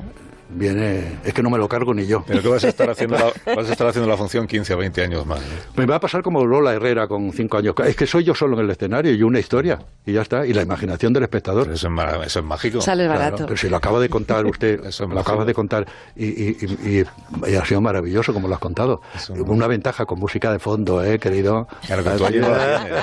Viene... 0.49 1.19
Es 1.23 1.33
que 1.33 1.41
no 1.43 1.49
me 1.49 1.57
lo 1.57 1.67
cargo 1.67 1.93
ni 1.93 2.05
yo. 2.05 2.23
Pero 2.27 2.41
que 2.41 2.47
vas 2.47 2.63
a 2.63 2.69
estar 2.69 2.89
haciendo 2.89 3.17
la, 3.17 3.25
vas 3.55 3.69
a 3.69 3.71
estar 3.71 3.87
haciendo 3.87 4.09
la 4.09 4.17
función 4.17 4.47
15 4.47 4.73
o 4.73 4.77
20 4.77 5.01
años 5.03 5.25
más. 5.25 5.39
¿no? 5.39 5.45
Me 5.75 5.85
va 5.85 5.95
a 5.95 5.99
pasar 5.99 6.21
como 6.21 6.45
Lola 6.45 6.73
Herrera 6.73 7.07
con 7.07 7.31
cinco 7.31 7.57
años. 7.57 7.75
Es 7.85 7.95
que 7.95 8.05
soy 8.07 8.23
yo 8.23 8.35
solo 8.35 8.57
en 8.59 8.65
el 8.65 8.69
escenario 8.71 9.13
y 9.13 9.23
una 9.23 9.39
historia. 9.39 9.79
Y 10.05 10.13
ya 10.13 10.21
está. 10.21 10.45
Y 10.45 10.53
la 10.53 10.61
imaginación 10.61 11.13
del 11.13 11.23
espectador. 11.23 11.71
Eso 11.71 11.87
es, 11.87 12.25
eso 12.27 12.39
es 12.39 12.45
mágico. 12.45 12.81
Sale 12.81 13.05
Claro, 13.05 13.19
barato. 13.19 13.45
pero 13.45 13.57
si 13.57 13.69
lo 13.69 13.77
acaba 13.77 13.99
de 13.99 14.09
contar 14.09 14.45
usted, 14.45 14.79
Eso 14.85 14.87
es 14.89 14.99
lo 15.01 15.07
mágico. 15.09 15.31
acaba 15.31 15.45
de 15.45 15.53
contar 15.53 15.87
y, 16.15 16.25
y- 16.25 16.57
y- 16.61 16.99
y- 16.99 17.51
y 17.51 17.55
ha 17.55 17.65
sido 17.65 17.81
maravilloso 17.81 18.33
como 18.33 18.47
lo 18.47 18.53
has 18.55 18.59
contado. 18.59 19.01
Una 19.45 19.67
ventaja 19.67 20.05
con 20.05 20.19
música 20.19 20.51
de 20.51 20.59
fondo, 20.59 21.03
¿eh, 21.03 21.19
querido? 21.19 21.67
Claro 21.85 22.03
que 22.03 22.09
tú 22.11 22.25
tienes. 22.25 22.49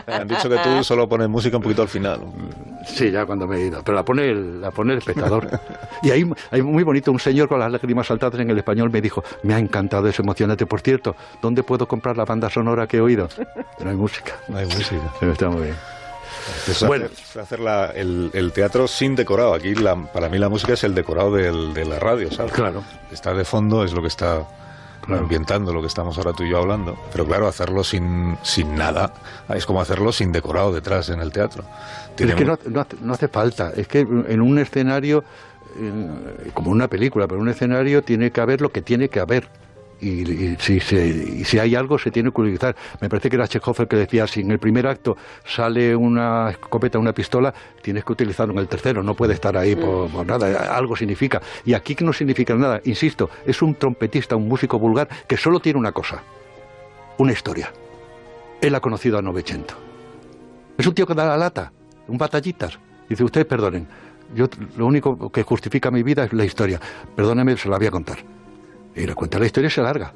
Me 0.07 0.15
han 0.15 0.29
dicho 0.29 0.49
que 0.49 0.59
tú 0.59 0.85
solo 0.85 1.09
pones 1.09 1.29
música 1.29 1.57
un 1.57 1.62
poquito 1.62 1.83
al 1.83 1.89
final. 1.89 2.21
Sí, 2.87 3.11
ya 3.11 3.25
cuando 3.27 3.47
me 3.47 3.57
he 3.57 3.67
ido. 3.67 3.83
Pero 3.85 3.97
la 3.97 4.05
pone 4.05 4.31
el, 4.31 4.61
la 4.61 4.71
pone 4.71 4.93
el 4.93 4.99
espectador. 4.99 5.49
y 6.03 6.11
ahí 6.11 6.25
hay 6.51 6.62
muy 6.62 6.83
bonito, 6.83 7.12
un 7.12 7.19
señor 7.21 7.40
con 7.49 7.61
las 7.61 7.71
lágrimas 7.73 8.07
saltadas 8.07 8.41
en 8.41 8.51
el 8.51 8.59
español 8.59 8.91
me 8.91 9.01
dijo, 9.01 9.23
me 9.43 9.55
ha 9.55 9.59
encantado, 9.59 10.09
es 10.09 10.19
emocionante. 10.19 10.67
Por 10.67 10.81
cierto, 10.81 11.17
¿dónde 11.43 11.62
puedo 11.62 11.87
comprar 11.87 12.17
la 12.17 12.25
banda 12.25 12.49
sonora 12.51 12.87
que 12.87 12.99
he 12.99 13.01
oído? 13.01 13.29
No 13.83 13.91
hay 13.91 13.97
música. 13.97 14.33
No 14.49 14.59
hay 14.59 14.67
música. 14.67 15.12
Está 15.21 15.49
muy 15.49 15.62
bien. 15.62 15.77
Eso 16.67 16.87
Bueno. 16.87 17.07
hacer, 17.07 17.43
hacer 17.43 17.61
la- 17.61 17.87
el, 17.87 18.31
el 18.33 18.53
teatro 18.53 18.89
sin 18.89 19.15
decorado. 19.17 19.53
Aquí 19.55 19.75
la- 19.75 19.97
para 20.12 20.29
mí 20.29 20.39
la 20.39 20.49
música 20.49 20.73
es 20.75 20.85
el 20.85 20.95
decorado 20.95 21.33
del- 21.35 21.75
de 21.75 21.85
la 21.85 21.99
radio, 21.99 22.31
¿sabes? 22.33 22.53
Claro. 22.53 22.83
Está 23.12 23.35
de 23.35 23.45
fondo, 23.45 23.85
es 23.85 23.93
lo 23.93 24.01
que 24.01 24.09
está 24.09 24.47
ambientando 25.09 25.73
lo 25.73 25.81
que 25.81 25.89
estamos 25.89 26.17
ahora 26.19 26.33
tú 26.33 26.45
y 26.45 26.51
yo 26.51 26.59
hablando. 26.59 26.97
Pero 27.11 27.27
claro, 27.27 27.49
hacerlo 27.49 27.83
sin, 27.83 28.37
sin 28.43 28.77
nada 28.77 29.12
es 29.55 29.67
como 29.67 29.81
hacerlo 29.81 30.12
sin 30.12 30.31
decorado 30.31 30.73
detrás 30.73 31.09
en 31.09 31.21
el 31.21 31.33
teatro. 31.33 31.65
Pero 31.65 32.09
es 32.09 32.17
Tiene 32.17 32.35
que 32.37 32.45
no, 32.45 32.59
no 32.71 32.81
hace- 32.83 32.97
no 33.01 33.12
hace 33.15 33.29
falta. 33.29 33.73
Es 33.75 33.89
que 33.89 34.01
en 34.01 34.41
un 34.41 34.59
escenario 34.59 35.25
como 36.55 36.70
una 36.70 36.88
película, 36.88 37.26
pero 37.26 37.40
un 37.40 37.48
escenario 37.48 38.02
tiene 38.02 38.30
que 38.30 38.40
haber 38.40 38.60
lo 38.60 38.70
que 38.70 38.82
tiene 38.82 39.09
que 39.09 39.20
haber. 39.20 39.48
Y, 40.02 40.56
si, 40.59 40.80
si 40.80 41.59
hay 41.59 41.74
algo 41.74 41.98
se 41.98 42.10
tiene 42.10 42.32
que 42.32 42.40
utilizar. 42.40 42.74
Me 43.02 43.09
parece 43.10 43.28
que 43.28 43.36
era 43.36 43.47
Chekhov 43.47 43.86
que 43.86 43.97
decía, 43.97 44.26
si 44.26 44.40
en 44.40 44.51
el 44.51 44.59
primer 44.59 44.86
acto 44.86 45.16
sale 45.44 45.94
una 45.94 46.51
escopeta, 46.51 46.98
una 46.98 47.12
pistola, 47.12 47.52
tienes 47.82 48.05
que 48.05 48.12
utilizarlo 48.12 48.55
en 48.55 48.60
el 48.60 48.68
tercero, 48.68 49.02
no 49.02 49.14
puede 49.14 49.34
estar 49.34 49.56
ahí 49.59 49.76
por, 49.76 50.10
por 50.10 50.24
nada, 50.24 50.74
algo 50.74 50.97
significa. 50.97 51.42
Y 51.66 51.74
aquí 51.74 51.94
no 52.01 52.14
significa 52.14 52.55
nada, 52.55 52.80
insisto, 52.84 53.28
es 53.44 53.60
un 53.60 53.74
trompetista, 53.74 54.36
un 54.36 54.48
músico 54.48 54.78
vulgar 54.78 55.09
que 55.26 55.36
solo 55.36 55.60
tiene 55.60 55.78
una 55.78 55.92
cosa, 55.92 56.22
una 57.18 57.32
historia. 57.32 57.70
Él 58.62 58.74
ha 58.74 58.80
conocido 58.80 59.18
a 59.18 59.22
Novecento. 59.22 59.74
Es 60.78 60.86
un 60.86 60.94
tío 60.94 61.06
que 61.06 61.12
da 61.12 61.26
la 61.26 61.36
lata, 61.36 61.72
un 62.09 62.16
batallitas. 62.16 62.78
Dice, 63.06 63.22
ustedes 63.24 63.47
perdonen, 63.47 63.86
yo 64.35 64.47
lo 64.77 64.86
único 64.86 65.31
que 65.31 65.43
justifica 65.43 65.90
mi 65.90 66.02
vida 66.02 66.24
es 66.24 66.32
la 66.32 66.44
historia. 66.44 66.81
Perdóneme, 67.15 67.57
se 67.57 67.69
la 67.69 67.78
voy 67.78 67.86
a 67.86 67.90
contar. 67.90 68.19
Y 68.94 69.07
le 69.07 69.15
cuenta 69.15 69.39
la 69.39 69.47
historia 69.47 69.69
y 69.69 69.70
se 69.70 69.82
larga. 69.82 70.12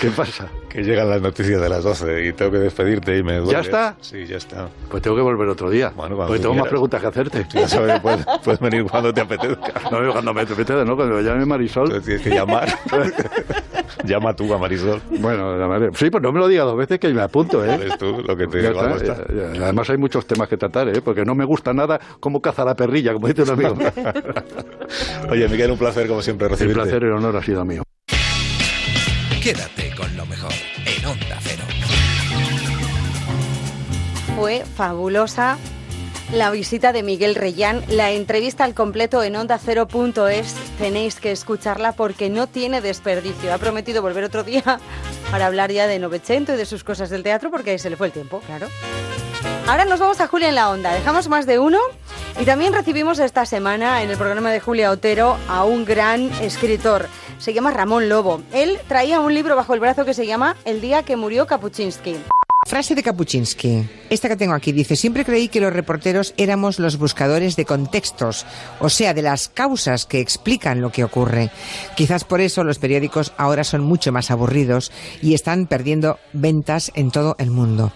¿Qué 0.00 0.10
pasa? 0.10 0.48
Que 0.68 0.82
llegan 0.82 1.08
las 1.08 1.20
noticias 1.20 1.60
de 1.60 1.68
las 1.68 1.84
12 1.84 2.26
y 2.26 2.32
tengo 2.32 2.50
que 2.50 2.58
despedirte 2.58 3.18
y 3.18 3.22
me 3.22 3.36
duele. 3.36 3.52
¿Ya 3.52 3.60
está? 3.60 3.96
Sí, 4.00 4.26
ya 4.26 4.36
está. 4.36 4.68
Pues 4.90 5.02
tengo 5.02 5.16
que 5.16 5.22
volver 5.22 5.48
otro 5.48 5.70
día. 5.70 5.92
Bueno, 5.94 6.16
Porque 6.16 6.38
tengo 6.38 6.54
más 6.54 6.68
preguntas 6.68 7.00
que 7.00 7.06
hacerte. 7.06 7.46
Ya 7.52 7.68
sabes, 7.68 8.00
puedes, 8.00 8.26
puedes, 8.44 8.60
venir 8.60 8.84
cuando 8.84 9.12
te 9.12 9.20
apetezca. 9.20 9.72
No, 9.90 10.12
cuando 10.12 10.34
me 10.34 10.42
apetezca, 10.42 10.84
no, 10.84 10.96
cuando 10.96 11.16
me 11.16 11.22
llame 11.22 11.46
Marisol. 11.46 11.86
Entonces 11.86 12.04
tienes 12.04 12.22
que 12.22 12.30
llamar. 12.30 12.68
Llama 14.06 14.34
tú 14.34 14.52
a 14.54 14.58
Marisol. 14.58 15.00
Bueno, 15.18 15.58
llamaré. 15.58 15.90
Sí, 15.94 16.10
pues 16.10 16.22
no 16.22 16.32
me 16.32 16.38
lo 16.38 16.48
diga 16.48 16.64
dos 16.64 16.76
veces 16.76 16.98
que 16.98 17.08
me 17.12 17.22
apunto, 17.22 17.64
¿eh? 17.64 17.74
Eres 17.74 17.98
tú 17.98 18.22
lo 18.26 18.36
que 18.36 18.46
te 18.46 18.62
Ya 18.62 18.68
digo. 18.70 18.80
está, 18.82 18.92
algo 18.94 18.96
está. 18.96 19.26
ya- 19.34 19.52
ya. 19.58 19.64
Además 19.64 19.90
hay 19.90 19.96
muchos 19.98 20.26
temas 20.26 20.48
que 20.48 20.56
tratar, 20.56 20.88
¿eh? 20.88 21.00
Porque 21.02 21.24
no 21.24 21.34
me 21.34 21.44
gusta 21.44 21.72
nada 21.72 21.98
cómo 22.20 22.40
caza 22.40 22.64
la 22.64 22.74
perrilla, 22.76 23.12
como 23.12 23.28
dice 23.28 23.42
un 23.42 23.50
amigo. 23.50 23.76
Oye, 25.30 25.48
Miguel, 25.48 25.70
un 25.72 25.78
placer 25.78 26.06
como 26.06 26.22
siempre 26.22 26.46
El 26.46 26.52
recibirte. 26.52 26.80
placer 26.82 27.02
y 27.02 27.06
el 27.06 27.12
honor 27.12 27.36
ha 27.36 27.42
sido 27.42 27.64
mío. 27.64 27.82
Quédate 29.42 29.92
con 29.96 30.16
lo 30.16 30.26
mejor 30.26 30.52
en 30.84 31.06
Onda 31.06 31.38
Cero. 31.40 31.62
Fue 34.36 34.62
fabulosa 34.76 35.56
la 36.32 36.50
visita 36.50 36.92
de 36.92 37.02
Miguel 37.02 37.34
Reyán, 37.34 37.82
la 37.88 38.10
entrevista 38.10 38.64
al 38.64 38.74
completo 38.74 39.22
en 39.22 39.36
onda 39.36 39.56
es 39.56 40.54
Tenéis 40.78 41.20
que 41.20 41.32
escucharla 41.32 41.92
porque 41.92 42.30
no 42.30 42.46
tiene 42.46 42.80
desperdicio. 42.80 43.52
Ha 43.52 43.58
prometido 43.58 44.02
volver 44.02 44.24
otro 44.24 44.42
día 44.42 44.80
para 45.30 45.46
hablar 45.46 45.70
ya 45.70 45.86
de 45.86 45.98
Novecento 45.98 46.54
y 46.54 46.56
de 46.56 46.66
sus 46.66 46.84
cosas 46.84 47.10
del 47.10 47.22
teatro 47.22 47.50
porque 47.50 47.70
ahí 47.70 47.78
se 47.78 47.90
le 47.90 47.96
fue 47.96 48.08
el 48.08 48.12
tiempo, 48.12 48.40
claro. 48.40 48.68
Ahora 49.66 49.84
nos 49.84 50.00
vamos 50.00 50.20
a 50.20 50.26
Julia 50.26 50.48
en 50.48 50.54
la 50.54 50.70
Onda. 50.70 50.92
Dejamos 50.92 51.28
más 51.28 51.46
de 51.46 51.58
uno 51.58 51.78
y 52.40 52.44
también 52.44 52.72
recibimos 52.72 53.18
esta 53.18 53.46
semana 53.46 54.02
en 54.02 54.10
el 54.10 54.16
programa 54.16 54.50
de 54.50 54.60
Julia 54.60 54.90
Otero 54.90 55.36
a 55.48 55.64
un 55.64 55.84
gran 55.84 56.30
escritor. 56.40 57.08
Se 57.38 57.52
llama 57.52 57.70
Ramón 57.70 58.08
Lobo. 58.08 58.42
Él 58.52 58.78
traía 58.88 59.20
un 59.20 59.34
libro 59.34 59.56
bajo 59.56 59.74
el 59.74 59.80
brazo 59.80 60.04
que 60.04 60.14
se 60.14 60.26
llama 60.26 60.56
El 60.64 60.80
día 60.80 61.02
que 61.02 61.16
murió 61.16 61.46
Kapuczynski. 61.46 62.16
Frase 62.66 62.96
de 62.96 63.04
Kapuczynski. 63.04 63.84
Esta 64.10 64.28
que 64.28 64.36
tengo 64.36 64.52
aquí 64.52 64.72
dice, 64.72 64.96
siempre 64.96 65.24
creí 65.24 65.46
que 65.46 65.60
los 65.60 65.72
reporteros 65.72 66.34
éramos 66.36 66.80
los 66.80 66.98
buscadores 66.98 67.54
de 67.54 67.64
contextos, 67.64 68.44
o 68.80 68.88
sea, 68.88 69.14
de 69.14 69.22
las 69.22 69.48
causas 69.48 70.04
que 70.04 70.18
explican 70.18 70.80
lo 70.80 70.90
que 70.90 71.04
ocurre. 71.04 71.50
Quizás 71.96 72.24
por 72.24 72.40
eso 72.40 72.64
los 72.64 72.80
periódicos 72.80 73.32
ahora 73.36 73.62
son 73.62 73.82
mucho 73.82 74.10
más 74.10 74.32
aburridos 74.32 74.90
y 75.22 75.34
están 75.34 75.66
perdiendo 75.66 76.18
ventas 76.32 76.90
en 76.96 77.12
todo 77.12 77.36
el 77.38 77.52
mundo. 77.52 77.92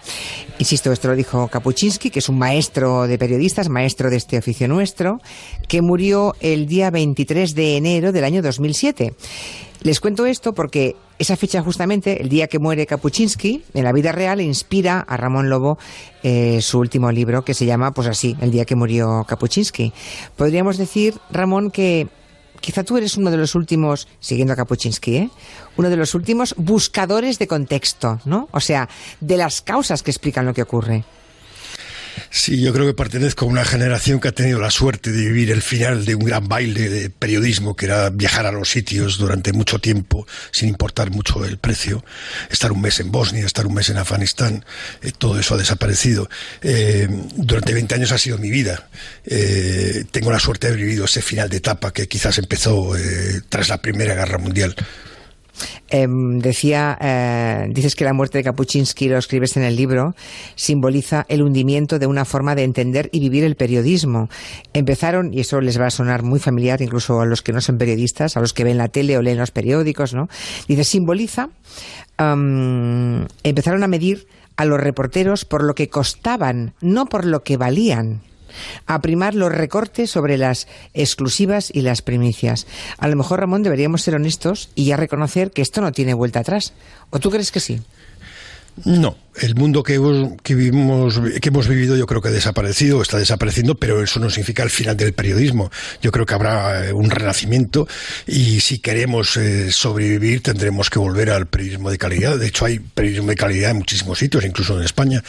Insisto, 0.60 0.92
esto 0.92 1.08
lo 1.08 1.16
dijo 1.16 1.48
Kapuczynski, 1.48 2.10
que 2.10 2.20
es 2.20 2.28
un 2.28 2.38
maestro 2.38 3.08
de 3.08 3.18
periodistas, 3.18 3.68
maestro 3.68 4.08
de 4.08 4.18
este 4.18 4.38
oficio 4.38 4.68
nuestro, 4.68 5.18
que 5.66 5.82
murió 5.82 6.36
el 6.38 6.68
día 6.68 6.90
23 6.90 7.56
de 7.56 7.76
enero 7.76 8.12
del 8.12 8.22
año 8.22 8.40
2007. 8.40 9.14
Les 9.82 9.98
cuento 9.98 10.26
esto 10.26 10.52
porque 10.52 10.94
esa 11.18 11.36
fecha 11.36 11.62
justamente, 11.62 12.20
el 12.20 12.28
día 12.28 12.48
que 12.48 12.58
muere 12.58 12.86
Kapuczynski, 12.86 13.64
en 13.72 13.84
la 13.84 13.92
vida 13.92 14.12
real, 14.12 14.40
inspira 14.40 15.00
a 15.00 15.16
Ramón 15.16 15.48
Lobo 15.48 15.78
eh, 16.22 16.60
su 16.60 16.78
último 16.78 17.10
libro 17.10 17.44
que 17.44 17.54
se 17.54 17.64
llama, 17.64 17.92
pues 17.92 18.06
así, 18.06 18.36
El 18.40 18.50
día 18.50 18.66
que 18.66 18.76
murió 18.76 19.24
Kapuczynski. 19.26 19.92
Podríamos 20.36 20.76
decir, 20.76 21.14
Ramón, 21.30 21.70
que 21.70 22.08
quizá 22.60 22.84
tú 22.84 22.98
eres 22.98 23.16
uno 23.16 23.30
de 23.30 23.38
los 23.38 23.54
últimos, 23.54 24.06
siguiendo 24.20 24.52
a 24.52 24.56
Kapuczynski, 24.56 25.16
¿eh? 25.16 25.30
uno 25.78 25.88
de 25.88 25.96
los 25.96 26.14
últimos 26.14 26.54
buscadores 26.58 27.38
de 27.38 27.46
contexto, 27.46 28.20
¿no? 28.26 28.48
O 28.52 28.60
sea, 28.60 28.88
de 29.20 29.38
las 29.38 29.62
causas 29.62 30.02
que 30.02 30.10
explican 30.10 30.44
lo 30.44 30.52
que 30.52 30.62
ocurre. 30.62 31.04
Sí, 32.32 32.60
yo 32.60 32.72
creo 32.72 32.86
que 32.86 32.94
pertenezco 32.94 33.44
a 33.44 33.48
una 33.48 33.64
generación 33.64 34.20
que 34.20 34.28
ha 34.28 34.32
tenido 34.32 34.60
la 34.60 34.70
suerte 34.70 35.10
de 35.10 35.20
vivir 35.20 35.50
el 35.50 35.62
final 35.62 36.04
de 36.04 36.14
un 36.14 36.24
gran 36.24 36.46
baile 36.46 36.88
de 36.88 37.10
periodismo, 37.10 37.74
que 37.74 37.86
era 37.86 38.08
viajar 38.10 38.46
a 38.46 38.52
los 38.52 38.68
sitios 38.70 39.18
durante 39.18 39.52
mucho 39.52 39.80
tiempo, 39.80 40.28
sin 40.52 40.68
importar 40.68 41.10
mucho 41.10 41.44
el 41.44 41.58
precio, 41.58 42.04
estar 42.48 42.70
un 42.70 42.82
mes 42.82 43.00
en 43.00 43.10
Bosnia, 43.10 43.44
estar 43.44 43.66
un 43.66 43.74
mes 43.74 43.90
en 43.90 43.96
Afganistán, 43.96 44.64
eh, 45.02 45.10
todo 45.10 45.40
eso 45.40 45.56
ha 45.56 45.58
desaparecido. 45.58 46.30
Eh, 46.62 47.08
durante 47.34 47.74
20 47.74 47.96
años 47.96 48.12
ha 48.12 48.18
sido 48.18 48.38
mi 48.38 48.50
vida. 48.50 48.88
Eh, 49.24 50.04
tengo 50.12 50.30
la 50.30 50.38
suerte 50.38 50.68
de 50.68 50.74
haber 50.74 50.86
vivido 50.86 51.06
ese 51.06 51.22
final 51.22 51.48
de 51.48 51.56
etapa 51.56 51.92
que 51.92 52.06
quizás 52.06 52.38
empezó 52.38 52.92
tras 53.48 53.68
la 53.68 53.82
Primera 53.82 54.14
Guerra 54.14 54.38
Mundial. 54.38 54.76
Eh, 55.90 56.06
decía, 56.08 56.96
eh, 57.00 57.66
dices 57.70 57.94
que 57.94 58.04
la 58.04 58.12
muerte 58.12 58.38
de 58.38 58.44
Kapuczynski, 58.44 59.08
lo 59.08 59.18
escribes 59.18 59.56
en 59.56 59.62
el 59.62 59.76
libro, 59.76 60.14
simboliza 60.54 61.26
el 61.28 61.42
hundimiento 61.42 61.98
de 61.98 62.06
una 62.06 62.24
forma 62.24 62.54
de 62.54 62.64
entender 62.64 63.08
y 63.12 63.20
vivir 63.20 63.44
el 63.44 63.56
periodismo. 63.56 64.28
Empezaron, 64.72 65.32
y 65.34 65.40
eso 65.40 65.60
les 65.60 65.80
va 65.80 65.86
a 65.86 65.90
sonar 65.90 66.22
muy 66.22 66.38
familiar 66.38 66.82
incluso 66.82 67.20
a 67.20 67.26
los 67.26 67.42
que 67.42 67.52
no 67.52 67.60
son 67.60 67.78
periodistas, 67.78 68.36
a 68.36 68.40
los 68.40 68.52
que 68.52 68.64
ven 68.64 68.78
la 68.78 68.88
tele 68.88 69.16
o 69.18 69.22
leen 69.22 69.38
los 69.38 69.50
periódicos, 69.50 70.14
¿no? 70.14 70.28
Dice, 70.68 70.84
simboliza, 70.84 71.50
um, 72.18 73.26
empezaron 73.42 73.82
a 73.82 73.88
medir 73.88 74.26
a 74.56 74.64
los 74.64 74.78
reporteros 74.78 75.44
por 75.44 75.64
lo 75.64 75.74
que 75.74 75.88
costaban, 75.88 76.74
no 76.80 77.06
por 77.06 77.24
lo 77.24 77.42
que 77.42 77.56
valían 77.56 78.20
a 78.86 79.00
primar 79.00 79.34
los 79.34 79.52
recortes 79.52 80.10
sobre 80.10 80.38
las 80.38 80.68
exclusivas 80.94 81.70
y 81.72 81.82
las 81.82 82.02
primicias. 82.02 82.66
A 82.98 83.08
lo 83.08 83.16
mejor, 83.16 83.40
Ramón, 83.40 83.62
deberíamos 83.62 84.02
ser 84.02 84.14
honestos 84.14 84.70
y 84.74 84.86
ya 84.86 84.96
reconocer 84.96 85.50
que 85.50 85.62
esto 85.62 85.80
no 85.80 85.92
tiene 85.92 86.14
vuelta 86.14 86.40
atrás. 86.40 86.72
¿O 87.10 87.18
tú 87.18 87.30
crees 87.30 87.50
que 87.50 87.60
sí? 87.60 87.80
No, 88.84 89.16
el 89.36 89.54
mundo 89.56 89.82
que 89.82 90.00
que 90.42 90.54
vivimos, 90.54 91.20
que 91.40 91.48
hemos 91.48 91.68
vivido 91.68 91.96
yo 91.96 92.06
creo 92.06 92.22
que 92.22 92.28
ha 92.28 92.32
desaparecido, 92.32 93.02
está 93.02 93.18
desapareciendo, 93.18 93.74
pero 93.74 94.02
eso 94.02 94.20
no 94.20 94.30
significa 94.30 94.62
el 94.62 94.70
final 94.70 94.96
del 94.96 95.12
periodismo. 95.12 95.70
Yo 96.00 96.12
creo 96.12 96.24
que 96.24 96.34
habrá 96.34 96.86
eh, 96.86 96.92
un 96.92 97.10
renacimiento 97.10 97.86
y 98.26 98.60
si 98.60 98.78
queremos 98.78 99.36
eh, 99.36 99.70
sobrevivir 99.70 100.42
tendremos 100.42 100.88
que 100.88 100.98
volver 100.98 101.30
al 101.30 101.46
periodismo 101.46 101.90
de 101.90 101.98
calidad. 101.98 102.38
De 102.38 102.46
hecho, 102.46 102.64
hay 102.64 102.78
periodismo 102.78 103.28
de 103.28 103.36
calidad 103.36 103.72
en 103.72 103.78
muchísimos 103.78 104.18
sitios, 104.18 104.44
incluso 104.44 104.78
en 104.78 104.84
España, 104.84 105.22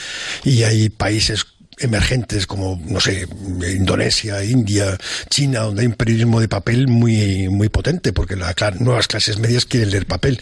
y 0.43 0.64
hay 0.64 0.89
países 0.89 1.45
emergentes 1.81 2.47
como, 2.47 2.81
no 2.85 2.99
sé, 2.99 3.27
Indonesia, 3.75 4.43
India, 4.43 4.97
China, 5.29 5.61
donde 5.61 5.81
hay 5.81 5.87
un 5.87 5.93
periodismo 5.93 6.39
de 6.39 6.47
papel 6.47 6.87
muy, 6.87 7.49
muy 7.49 7.69
potente, 7.69 8.13
porque 8.13 8.35
las 8.35 8.55
nuevas 8.79 9.07
clases 9.07 9.39
medias 9.39 9.65
quieren 9.65 9.91
leer 9.91 10.05
papel. 10.05 10.39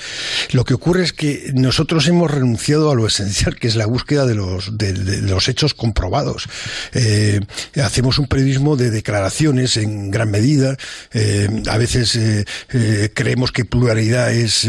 Lo 0.52 0.66
que 0.66 0.74
ocurre 0.74 1.04
es 1.04 1.14
que 1.14 1.52
nosotros 1.54 2.08
hemos 2.08 2.30
renunciado 2.30 2.92
a 2.92 2.96
lo 2.96 3.08
esencial, 3.08 3.56
que 3.56 3.68
es 3.68 3.76
la 3.76 3.86
búsqueda 3.86 4.26
de 4.26 4.36
los, 4.36 4.78
de, 4.78 4.94
los 5.22 5.48
hechos 5.48 5.74
comprobados. 5.74 6.48
Eh, 6.94 7.40
hacemos 7.82 8.20
un 8.20 8.28
periodismo 8.28 8.76
de 8.76 8.92
declaraciones 8.92 9.78
en 9.78 10.12
gran 10.12 10.32
medida. 10.32 10.78
Eh, 11.14 11.48
a 11.70 11.78
veces 11.78 12.16
eh, 12.16 13.12
creemos 13.14 13.52
que 13.52 13.66
pluralidad 13.66 14.32
es 14.34 14.68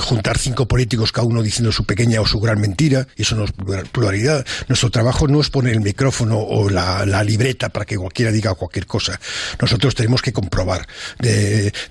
juntar 0.00 0.38
cinco 0.38 0.66
políticos, 0.66 1.12
cada 1.12 1.26
uno 1.26 1.42
diciendo 1.42 1.72
su 1.72 1.84
pequeña 1.84 2.20
o 2.20 2.26
su 2.26 2.40
gran 2.40 2.60
mentira, 2.60 3.06
y 3.16 3.22
eso 3.22 3.36
no 3.36 3.44
es 3.44 3.52
pluralidad. 3.92 4.46
Nuestro 4.68 4.90
trabajo 4.90 5.28
no 5.28 5.40
es 5.40 5.50
poner 5.50 5.73
el 5.74 5.80
micrófono 5.80 6.38
o 6.38 6.68
la, 6.70 7.04
libreta 7.24 7.68
para 7.68 7.84
que 7.84 7.96
cualquiera 7.96 8.30
diga 8.30 8.54
cualquier 8.54 8.86
cosa. 8.86 9.18
Nosotros 9.60 9.94
tenemos 9.94 10.20
que 10.20 10.32
comprobar, 10.32 10.86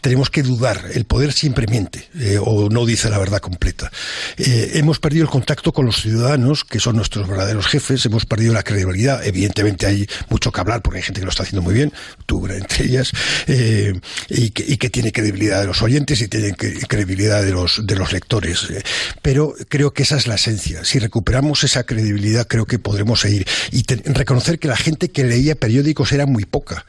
tenemos 0.01 0.29
que 0.29 0.43
dudar. 0.43 0.85
El 0.93 1.05
poder 1.05 1.33
siempre 1.33 1.67
miente 1.67 2.07
eh, 2.19 2.37
o 2.39 2.69
no 2.69 2.85
dice 2.85 3.09
la 3.09 3.17
verdad 3.17 3.39
completa. 3.39 3.91
Eh, 4.37 4.71
hemos 4.75 4.99
perdido 4.99 5.23
el 5.23 5.29
contacto 5.29 5.71
con 5.71 5.85
los 5.85 6.01
ciudadanos, 6.01 6.63
que 6.63 6.79
son 6.79 6.95
nuestros 6.95 7.27
verdaderos 7.27 7.67
jefes, 7.67 8.05
hemos 8.05 8.25
perdido 8.25 8.53
la 8.53 8.63
credibilidad. 8.63 9.25
Evidentemente 9.25 9.85
hay 9.85 10.07
mucho 10.29 10.51
que 10.51 10.61
hablar 10.61 10.81
porque 10.81 10.97
hay 10.97 11.03
gente 11.03 11.19
que 11.21 11.25
lo 11.25 11.31
está 11.31 11.43
haciendo 11.43 11.61
muy 11.61 11.73
bien, 11.73 11.91
tú 12.25 12.45
entre 12.47 12.85
ellas, 12.85 13.11
eh, 13.47 13.93
y 14.29 14.51
que, 14.51 14.63
y, 14.67 14.77
que, 14.77 14.89
tiene 14.89 15.11
credibilidad 15.11 15.61
de 15.61 15.67
los 15.67 15.81
oyentes 15.81 16.21
y 16.21 16.27
tiene 16.27 16.53
credibilidad 16.53 17.43
de 17.43 17.51
los, 17.51 17.85
de 17.85 17.95
los 17.95 18.11
lectores. 18.13 18.67
Pero 19.21 19.55
creo 19.69 19.93
que 19.93 20.03
esa 20.03 20.17
es 20.17 20.27
la 20.27 20.35
esencia. 20.35 20.85
Si 20.85 20.99
recuperamos 20.99 21.63
esa 21.63 21.83
credibilidad, 21.83 22.47
creo 22.47 22.65
que 22.65 22.79
podremos 22.79 23.21
seguir 23.21 23.47
y 23.71 23.83
te, 23.83 23.95
reconocer 23.95 24.59
que 24.59 24.67
la 24.67 24.75
gente 24.75 25.09
que 25.09 25.23
leía 25.23 25.55
periódicos 25.55 26.11
era 26.11 26.25
muy 26.25 26.45
poca. 26.45 26.85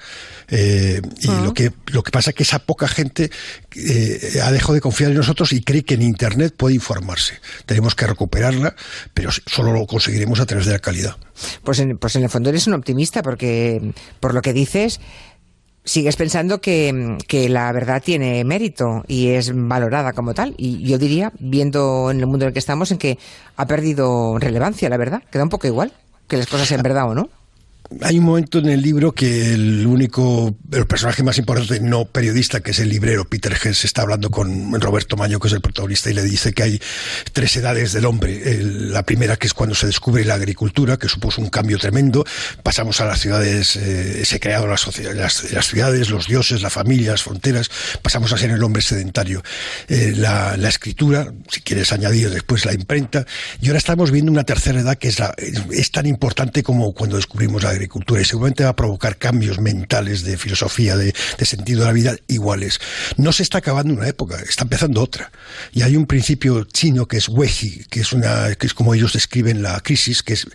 Eh, 0.49 1.01
y 1.21 1.29
uh 1.29 1.33
-huh. 1.33 1.45
lo 1.45 1.55
que 1.55 1.73
lo 1.87 2.03
que 2.03 2.11
pasa 2.11 2.31
es 2.31 2.37
que 2.37 2.43
esa 2.43 2.59
poca 2.59 2.87
gente 2.87 3.31
eh, 3.75 4.41
ha 4.43 4.53
dejado 4.53 4.75
de 4.75 4.81
confiar 4.81 5.11
en 5.11 5.17
nosotros 5.17 5.53
y 5.53 5.63
cree 5.63 5.85
que 5.85 5.95
en 5.95 6.03
internet 6.03 6.55
puede 6.57 6.75
informarse. 6.75 7.35
Tenemos 7.67 7.95
que 7.95 8.07
recuperarla, 8.07 8.75
pero 9.15 9.31
solo 9.47 9.73
lo 9.73 9.87
conseguiremos 9.87 10.41
a 10.41 10.47
través 10.47 10.67
de 10.67 10.73
la 10.73 10.79
calidad. 10.79 11.17
Pues 11.63 11.79
en, 11.79 11.99
pues 11.99 12.17
en 12.17 12.25
el 12.25 12.31
fondo 12.31 12.51
eres 12.51 12.67
un 12.67 12.75
optimista 12.75 13.23
porque 13.23 13.93
por 14.21 14.35
lo 14.35 14.43
que 14.43 14.53
dices 14.53 15.01
sigues 15.85 16.17
pensando 16.17 16.61
que, 16.61 17.19
que, 17.29 17.49
la 17.49 17.71
verdad 17.73 18.03
tiene 18.03 18.43
mérito 18.45 19.05
y 19.07 19.29
es 19.29 19.53
valorada 19.55 20.15
como 20.15 20.33
tal. 20.33 20.55
Y 20.57 20.83
yo 20.83 20.99
diría, 20.99 21.33
viendo 21.39 22.11
en 22.11 22.21
el 22.21 22.27
mundo 22.27 22.45
en 22.45 22.49
el 22.49 22.53
que 22.53 22.59
estamos, 22.59 22.91
en 22.91 22.99
que 22.99 23.19
ha 23.57 23.67
perdido 23.67 24.39
relevancia, 24.39 24.89
la 24.89 24.97
verdad. 24.97 25.23
Queda 25.31 25.43
un 25.43 25.51
poco 25.51 25.67
igual 25.67 25.93
que 26.29 26.37
las 26.37 26.47
cosas 26.47 26.69
sean 26.69 26.83
verdad 26.83 27.09
o 27.09 27.15
no 27.15 27.29
hay 28.01 28.19
un 28.19 28.25
momento 28.25 28.59
en 28.59 28.67
el 28.67 28.83
libro 28.83 29.13
que 29.13 29.53
el 29.53 29.87
único, 29.87 30.57
el 30.73 30.87
personaje 30.87 31.23
más 31.23 31.39
importante 31.39 31.81
no 31.81 32.07
periodista, 32.07 32.61
que 32.61 32.71
es 32.71 32.79
el 32.79 32.89
librero 32.89 33.25
Peter 33.25 33.55
Hess, 33.63 33.85
está 33.85 34.03
hablando 34.03 34.31
con 34.31 34.81
Roberto 34.81 35.17
Maño, 35.17 35.39
que 35.39 35.49
es 35.49 35.55
el 35.55 35.61
protagonista, 35.61 36.11
y 36.11 36.15
le 36.15 36.23
dice 36.23 36.53
que 36.53 36.63
hay 36.63 36.81
tres 37.33 37.57
edades 37.57 37.93
del 37.93 38.07
hombre. 38.07 38.41
la 38.63 39.03
primera, 39.03 39.37
que 39.37 39.47
es 39.47 39.55
cuando 39.55 39.75
se 39.75 39.87
descubre 39.87 40.25
la 40.25 40.35
agricultura, 40.35 40.97
que 40.97 41.09
supuso 41.09 41.41
un 41.41 41.51
cambio 41.51 41.79
tremendo. 41.79 42.25
Pasamos 42.63 43.01
a 43.01 43.07
las 43.07 43.21
ciudades, 43.21 43.77
eh, 43.77 44.25
se 44.25 44.41
crearon 44.41 44.71
las, 44.71 44.99
las, 44.99 45.53
las, 45.53 45.67
ciudades, 45.67 46.11
los 46.11 46.27
dioses, 46.27 46.63
la 46.63 46.71
familia, 46.71 47.13
las 47.13 47.23
fronteras. 47.23 47.71
Pasamos 48.03 48.33
a 48.33 48.39
ser 48.39 48.51
el 48.51 48.63
hombre 48.63 48.83
sedentario. 48.83 49.43
Eh, 49.89 50.15
la, 50.17 50.55
escritura, 50.69 51.33
si 51.49 51.61
quieres 51.61 51.93
añadir 51.93 52.31
después 52.31 52.65
la 52.65 52.73
imprenta. 52.73 53.27
Y 53.61 53.69
ahora 53.69 53.79
estamos 53.79 54.11
viendo 54.11 54.33
una 54.33 54.45
tercera 54.45 54.81
edad 54.81 54.97
que 54.97 55.09
es 55.09 55.91
tan 55.91 56.07
importante 56.07 56.63
como 56.63 56.93
cuando 56.95 57.17
descubrimos 57.17 57.63
la 57.63 57.74
agricultura 57.75 58.21
y 58.21 58.25
seguramente 58.25 58.65
va 58.65 58.71
a 58.71 58.77
provocar 58.77 59.17
cambios 59.17 59.61
mentales 59.61 60.25
de 60.25 60.37
filosofía, 60.37 60.97
de, 60.97 61.13
sentido 61.45 61.81
de 61.81 61.87
la 61.87 61.93
vida 61.93 62.17
iguales. 62.29 62.81
No 63.17 63.33
se 63.33 63.43
está 63.43 63.59
acabando 63.59 63.95
una 63.95 64.09
época, 64.09 64.41
está 64.41 64.65
empezando 64.65 65.03
otra. 65.03 65.31
Y 65.73 65.83
hay 65.83 65.97
un 65.97 66.07
principio 66.07 66.65
chino 66.65 67.07
que 67.07 67.19
es 67.19 67.29
Weji, 67.29 67.85
que 67.91 68.01
es, 68.01 68.13
una, 68.13 68.55
que 68.55 68.67
es 68.67 68.75
como 68.75 68.95
ellos 68.95 69.13
describen 69.13 69.63
la 69.63 69.81
crisis, 69.81 70.23
que 70.23 70.35
es 70.35 70.47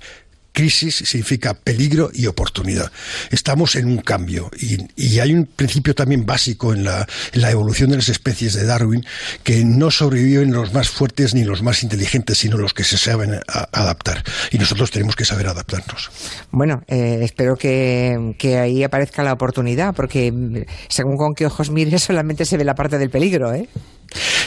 crisis 0.51 0.95
significa 0.95 1.53
peligro 1.53 2.09
y 2.13 2.27
oportunidad. 2.27 2.91
Estamos 3.31 3.76
en 3.76 3.88
un 3.88 3.97
cambio 3.97 4.49
y, 4.59 4.77
y 4.95 5.19
hay 5.19 5.34
un 5.34 5.45
principio 5.45 5.95
también 5.95 6.26
básico 6.26 6.73
en 6.73 6.84
la, 6.84 7.07
en 7.34 7.41
la, 7.41 7.51
evolución 7.51 7.89
de 7.89 7.97
las 7.97 8.09
especies 8.09 8.53
de 8.53 8.65
Darwin 8.65 9.05
que 9.43 9.63
no 9.65 9.91
sobreviven 9.91 10.51
los 10.51 10.73
más 10.73 10.89
fuertes 10.89 11.34
ni 11.34 11.43
los 11.43 11.63
más 11.63 11.84
inteligentes, 11.84 12.38
sino 12.38 12.57
los 12.57 12.73
que 12.73 12.84
se 12.84 12.97
saben 12.97 13.35
a, 13.47 13.69
adaptar. 13.71 14.23
Y 14.51 14.57
nosotros 14.57 14.91
tenemos 14.91 15.15
que 15.15 15.26
saber 15.26 15.47
adaptarnos. 15.47 16.09
Bueno, 16.51 16.84
eh, 16.88 17.19
espero 17.21 17.55
que, 17.55 18.35
que, 18.38 18.57
ahí 18.57 18.84
aparezca 18.84 19.23
la 19.23 19.34
oportunidad, 19.34 19.95
porque 19.95 20.65
según 20.88 21.17
con 21.17 21.34
qué 21.34 21.45
ojos 21.45 21.69
mires 21.69 22.03
solamente 22.03 22.45
se 22.45 22.57
ve 22.57 22.63
la 22.63 22.76
parte 22.76 22.97
del 22.97 23.09
peligro, 23.09 23.53
¿eh? 23.53 23.69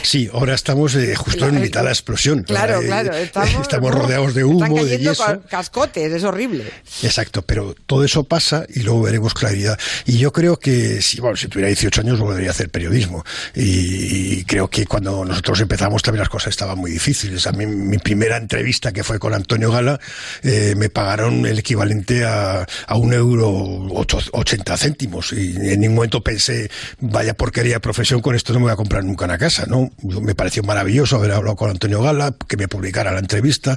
Sí, 0.02 0.28
ahora 0.32 0.54
estamos 0.54 0.94
eh, 0.94 1.14
justo 1.14 1.46
en 1.46 1.60
mitad 1.60 1.80
de 1.80 1.86
la 1.86 1.92
explosión. 1.92 2.42
Claro, 2.42 2.80
eh, 2.80 2.86
claro. 2.86 3.12
Estamos, 3.22 3.62
estamos 3.62 3.94
rodeados 3.94 4.34
de 4.34 4.44
humo, 4.44 4.84
de 4.84 4.98
yeso. 4.98 5.42
cascotes, 5.48 6.12
es 6.12 6.24
horrible. 6.24 6.64
Exacto, 7.02 7.42
pero 7.42 7.74
todo 7.86 8.04
eso 8.04 8.24
pasa 8.24 8.66
y 8.74 8.80
luego 8.80 9.02
veremos 9.02 9.34
claridad. 9.34 9.78
Y 10.06 10.18
yo 10.18 10.32
creo 10.32 10.58
que, 10.58 11.00
si, 11.00 11.20
bueno, 11.20 11.36
si 11.36 11.48
tuviera 11.48 11.68
18 11.68 12.00
años, 12.00 12.20
volvería 12.20 12.48
a 12.48 12.52
hacer 12.52 12.70
periodismo. 12.70 13.24
Y, 13.54 14.44
creo 14.44 14.68
que 14.68 14.86
cuando 14.86 15.24
nosotros 15.24 15.60
empezamos 15.60 16.02
también 16.02 16.20
las 16.20 16.28
cosas 16.28 16.48
estaban 16.48 16.78
muy 16.78 16.90
difíciles. 16.90 17.46
A 17.46 17.52
mí, 17.52 17.66
mi 17.66 17.98
primera 17.98 18.36
entrevista, 18.36 18.92
que 18.92 19.04
fue 19.04 19.18
con 19.18 19.34
Antonio 19.34 19.70
Gala, 19.70 20.00
eh, 20.42 20.74
me 20.76 20.90
pagaron 20.90 21.46
el 21.46 21.58
equivalente 21.60 22.24
a, 22.24 22.66
a 22.86 22.96
un 22.96 23.12
euro 23.12 23.50
ocho, 23.92 24.18
80 24.32 24.76
céntimos. 24.76 25.32
Y 25.32 25.54
en 25.56 25.80
ningún 25.80 25.96
momento 25.96 26.22
pensé, 26.22 26.70
vaya 27.00 27.34
porquería 27.34 27.74
de 27.74 27.80
profesión, 27.80 28.20
con 28.20 28.34
esto 28.34 28.52
no 28.52 28.58
me 28.58 28.64
voy 28.64 28.72
a 28.72 28.76
comprar 28.76 29.04
nunca 29.04 29.24
una 29.24 29.38
casa. 29.38 29.51
¿No? 29.66 29.90
Me 30.20 30.34
pareció 30.34 30.62
maravilloso 30.62 31.16
haber 31.16 31.32
hablado 31.32 31.56
con 31.56 31.70
Antonio 31.70 32.02
Gala, 32.02 32.34
que 32.48 32.56
me 32.56 32.68
publicara 32.68 33.12
la 33.12 33.18
entrevista. 33.18 33.76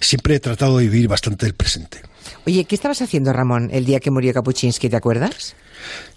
Siempre 0.00 0.36
he 0.36 0.40
tratado 0.40 0.78
de 0.78 0.84
vivir 0.84 1.08
bastante 1.08 1.46
el 1.46 1.54
presente. 1.54 2.00
Oye, 2.46 2.64
¿qué 2.64 2.74
estabas 2.74 3.02
haciendo, 3.02 3.32
Ramón, 3.32 3.70
el 3.72 3.84
día 3.84 4.00
que 4.00 4.10
murió 4.10 4.32
Kapuczynski? 4.32 4.88
¿Te 4.88 4.96
acuerdas? 4.96 5.54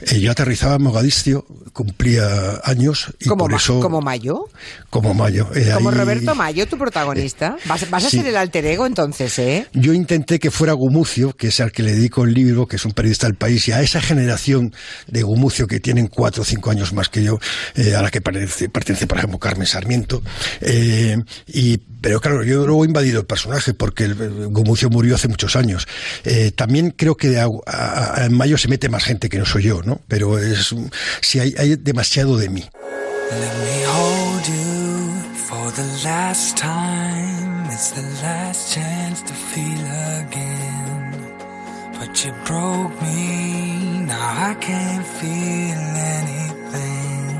Eh, 0.01 0.19
yo 0.19 0.31
aterrizaba 0.31 0.75
en 0.75 0.83
Mogadiscio, 0.83 1.45
cumplía 1.73 2.61
años 2.63 3.13
y 3.19 3.27
¿Como 3.27 3.45
por 3.45 3.53
eso... 3.53 3.79
¿Como 3.79 4.01
Mayo? 4.01 4.47
Como 4.89 5.13
Mayo. 5.13 5.49
Eh, 5.53 5.71
como 5.73 5.89
ahí... 5.89 5.97
Roberto 5.97 6.35
Mayo, 6.35 6.67
tu 6.67 6.77
protagonista. 6.77 7.57
Vas, 7.65 7.89
vas 7.89 8.05
a 8.05 8.09
sí. 8.09 8.17
ser 8.17 8.27
el 8.27 8.37
alter 8.37 8.65
ego 8.65 8.85
entonces, 8.85 9.37
¿eh? 9.39 9.67
Yo 9.73 9.93
intenté 9.93 10.39
que 10.39 10.51
fuera 10.51 10.73
Gumucio, 10.73 11.35
que 11.35 11.47
es 11.47 11.59
al 11.59 11.71
que 11.71 11.83
le 11.83 11.93
dedico 11.93 12.23
el 12.23 12.33
libro, 12.33 12.67
que 12.67 12.77
es 12.77 12.85
un 12.85 12.93
periodista 12.93 13.27
del 13.27 13.35
país, 13.35 13.67
y 13.67 13.73
a 13.73 13.81
esa 13.81 14.01
generación 14.01 14.73
de 15.07 15.23
Gumucio 15.23 15.67
que 15.67 15.79
tienen 15.79 16.07
cuatro 16.07 16.43
o 16.43 16.45
cinco 16.45 16.71
años 16.71 16.93
más 16.93 17.09
que 17.09 17.23
yo, 17.23 17.39
eh, 17.75 17.95
a 17.95 18.01
la 18.01 18.09
que 18.09 18.21
pertenece, 18.21 18.69
pertenece, 18.69 19.07
por 19.07 19.17
ejemplo, 19.17 19.39
Carmen 19.39 19.67
Sarmiento. 19.67 20.21
Eh, 20.61 21.17
y, 21.47 21.77
pero 21.77 22.21
claro, 22.21 22.43
yo 22.43 22.65
luego 22.65 22.85
he 22.85 22.87
invadido 22.87 23.19
el 23.19 23.25
personaje 23.25 23.73
porque 23.73 24.05
el, 24.05 24.47
Gumucio 24.47 24.89
murió 24.89 25.15
hace 25.15 25.27
muchos 25.27 25.57
años. 25.57 25.87
También 26.55 26.91
creo 26.91 27.15
que 27.15 27.39
a, 27.39 27.47
a, 27.65 28.25
en 28.25 28.33
Mayo 28.33 28.57
se 28.57 28.67
mete 28.67 28.89
más 28.89 29.03
gente 29.03 29.29
que 29.29 29.37
no 29.37 29.45
soy 29.45 29.63
yo, 29.63 29.81
¿no? 29.83 30.01
Pero 30.07 30.37
es 30.39 30.73
si 31.21 31.39
hay, 31.39 31.55
hay 31.57 31.75
demasiado 31.75 32.37
de 32.37 32.49
mí. 32.49 32.69
Let 33.31 33.55
me 33.63 33.85
hold 33.85 34.47
you 34.47 35.21
for 35.47 35.71
the 35.71 35.85
last 36.03 36.57
time. 36.57 37.65
It's 37.71 37.91
the 37.91 38.01
last 38.23 38.73
chance 38.73 39.21
to 39.21 39.33
feel 39.33 39.85
again. 40.25 41.15
But 41.99 42.25
you 42.25 42.33
broke 42.45 42.99
me, 43.01 44.05
now 44.07 44.49
I 44.49 44.55
can't 44.55 45.05
feel 45.05 45.79
anything. 46.17 47.37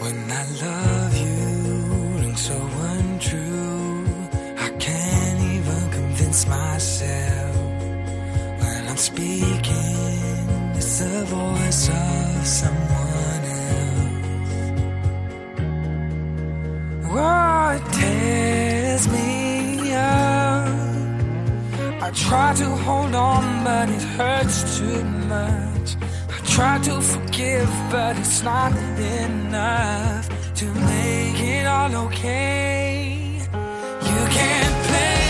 When 0.00 0.30
I 0.30 0.44
love 0.64 1.16
you, 1.16 2.24
and 2.24 2.36
so 2.36 2.56
untrue, 2.56 3.71
convince 6.32 6.46
myself. 6.46 7.56
When 8.60 8.88
I'm 8.88 8.96
speaking, 8.96 10.74
it's 10.74 10.98
the 10.98 11.24
voice 11.24 11.88
of 11.88 12.46
someone 12.46 13.44
else. 13.44 13.92
Oh, 17.10 17.76
it 17.76 17.84
tears 17.92 19.08
me 19.08 19.92
up. 19.92 20.68
I 22.02 22.10
try 22.14 22.54
to 22.54 22.68
hold 22.86 23.14
on, 23.14 23.64
but 23.64 23.88
it 23.90 24.02
hurts 24.16 24.78
too 24.78 25.04
much. 25.04 25.96
I 26.28 26.38
try 26.46 26.78
to 26.78 27.00
forgive, 27.00 27.70
but 27.90 28.16
it's 28.18 28.42
not 28.42 28.72
enough 28.72 30.28
to 30.54 30.64
make 30.64 31.40
it 31.40 31.66
all 31.66 31.94
okay. 32.06 33.40
You 34.08 34.20
can't 34.38 34.76
play 34.88 35.21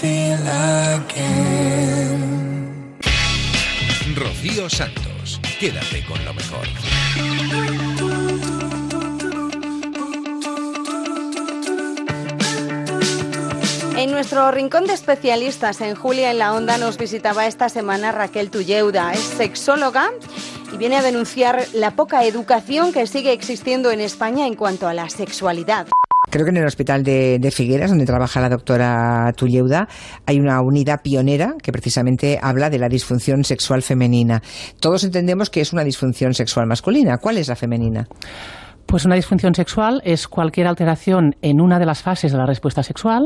feel 0.00 0.38
again. 0.46 1.88
Rocío 4.14 4.70
Santos, 4.70 5.40
quédate 5.58 6.04
con 6.06 6.24
lo 6.24 6.34
mejor. 6.34 6.66
En 13.96 14.12
nuestro 14.12 14.52
rincón 14.52 14.86
de 14.86 14.92
especialistas 14.92 15.80
en 15.80 15.96
Julia 15.96 16.30
en 16.30 16.38
la 16.38 16.54
Onda 16.54 16.78
nos 16.78 16.96
visitaba 16.98 17.48
esta 17.48 17.68
semana 17.68 18.12
Raquel 18.12 18.50
Tulleuda. 18.50 19.12
Es 19.12 19.20
sexóloga 19.20 20.12
y 20.72 20.76
viene 20.76 20.96
a 20.96 21.02
denunciar 21.02 21.66
la 21.72 21.96
poca 21.96 22.24
educación 22.24 22.92
que 22.92 23.08
sigue 23.08 23.32
existiendo 23.32 23.90
en 23.90 24.00
España 24.00 24.46
en 24.46 24.54
cuanto 24.54 24.86
a 24.86 24.94
la 24.94 25.08
sexualidad. 25.10 25.88
Creo 26.30 26.44
que 26.44 26.50
en 26.50 26.58
el 26.58 26.66
hospital 26.66 27.02
de, 27.04 27.38
de 27.38 27.50
Figueras, 27.50 27.90
donde 27.90 28.04
trabaja 28.04 28.40
la 28.40 28.48
doctora 28.48 29.32
Tulleuda, 29.36 29.88
hay 30.26 30.38
una 30.38 30.60
unidad 30.60 31.00
pionera 31.02 31.54
que 31.62 31.72
precisamente 31.72 32.38
habla 32.42 32.68
de 32.68 32.78
la 32.78 32.88
disfunción 32.88 33.44
sexual 33.44 33.82
femenina. 33.82 34.42
Todos 34.80 35.04
entendemos 35.04 35.48
que 35.48 35.60
es 35.60 35.72
una 35.72 35.84
disfunción 35.84 36.34
sexual 36.34 36.66
masculina. 36.66 37.18
¿Cuál 37.18 37.38
es 37.38 37.48
la 37.48 37.56
femenina? 37.56 38.06
Pues 38.90 39.04
una 39.04 39.16
disfunción 39.16 39.54
sexual 39.54 40.00
es 40.02 40.26
cualquier 40.28 40.66
alteración 40.66 41.34
en 41.42 41.60
una 41.60 41.78
de 41.78 41.84
las 41.84 42.00
fases 42.02 42.32
de 42.32 42.38
la 42.38 42.46
respuesta 42.46 42.82
sexual, 42.82 43.20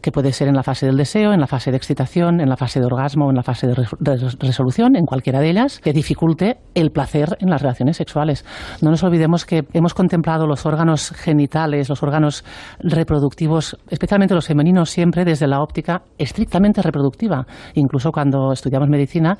que 0.00 0.12
puede 0.12 0.32
ser 0.32 0.46
en 0.46 0.54
la 0.54 0.62
fase 0.62 0.86
del 0.86 0.96
deseo, 0.96 1.32
en 1.32 1.40
la 1.40 1.48
fase 1.48 1.72
de 1.72 1.76
excitación, 1.76 2.40
en 2.40 2.48
la 2.48 2.56
fase 2.56 2.78
de 2.78 2.86
orgasmo 2.86 3.28
en 3.28 3.34
la 3.34 3.42
fase 3.42 3.66
de 3.66 3.74
res- 3.74 3.90
de 3.98 4.16
resolución, 4.38 4.94
en 4.94 5.06
cualquiera 5.06 5.40
de 5.40 5.50
ellas, 5.50 5.80
que 5.80 5.92
dificulte 5.92 6.58
el 6.76 6.90
placer 6.92 7.36
en 7.40 7.50
las 7.50 7.60
relaciones 7.60 7.96
sexuales. 7.96 8.44
No 8.80 8.90
nos 8.90 9.02
olvidemos 9.02 9.44
que 9.44 9.64
hemos 9.72 9.92
contemplado 9.92 10.46
los 10.46 10.64
órganos 10.66 11.10
genitales, 11.10 11.88
los 11.88 12.00
órganos 12.04 12.44
reproductivos, 12.78 13.76
especialmente 13.90 14.36
los 14.36 14.46
femeninos, 14.46 14.88
siempre 14.88 15.24
desde 15.24 15.48
la 15.48 15.60
óptica 15.62 16.02
estrictamente 16.16 16.80
reproductiva. 16.80 17.44
Incluso 17.74 18.12
cuando 18.12 18.52
estudiamos 18.52 18.88
medicina, 18.88 19.36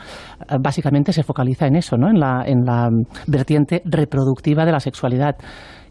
básicamente 0.60 1.12
se 1.12 1.22
focaliza 1.22 1.68
en 1.68 1.76
eso, 1.76 1.96
¿no? 1.96 2.08
en 2.08 2.18
la 2.18 2.88
vertiente 3.28 3.80
reproductiva 3.84 4.64
de 4.64 4.72
la 4.72 4.80
sexualidad. 4.80 5.36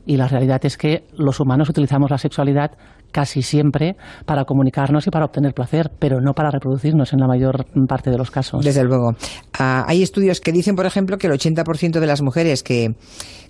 Y 0.08 0.16
la 0.16 0.28
realidad 0.28 0.62
es 0.64 0.78
que 0.78 1.04
los 1.18 1.42
humanos 1.42 1.70
utilizamos 1.70 2.10
la 2.10 2.18
sexualidad 2.18 2.72
casi 3.12 3.42
siempre 3.42 3.98
para 4.26 4.46
comunicarnos 4.46 5.06
y 5.06 5.10
para 5.10 5.26
obtener 5.26 5.54
placer, 5.54 5.92
pero 6.00 6.22
no 6.22 6.34
para 6.34 6.50
reproducirnos 6.50 7.12
en 7.12 7.20
la 7.20 7.28
mayor 7.28 7.66
parte 7.88 8.10
de 8.10 8.18
los 8.18 8.32
casos. 8.32 8.64
Desde 8.64 8.86
luego. 8.86 9.16
Ah, 9.60 9.84
hay 9.86 10.04
estudios 10.04 10.40
que 10.40 10.54
dicen, 10.54 10.76
por 10.76 10.86
ejemplo, 10.86 11.18
que 11.18 11.28
el 11.28 11.34
80% 11.34 12.00
de 12.00 12.08
las 12.08 12.22
mujeres 12.22 12.64
que, 12.64 12.96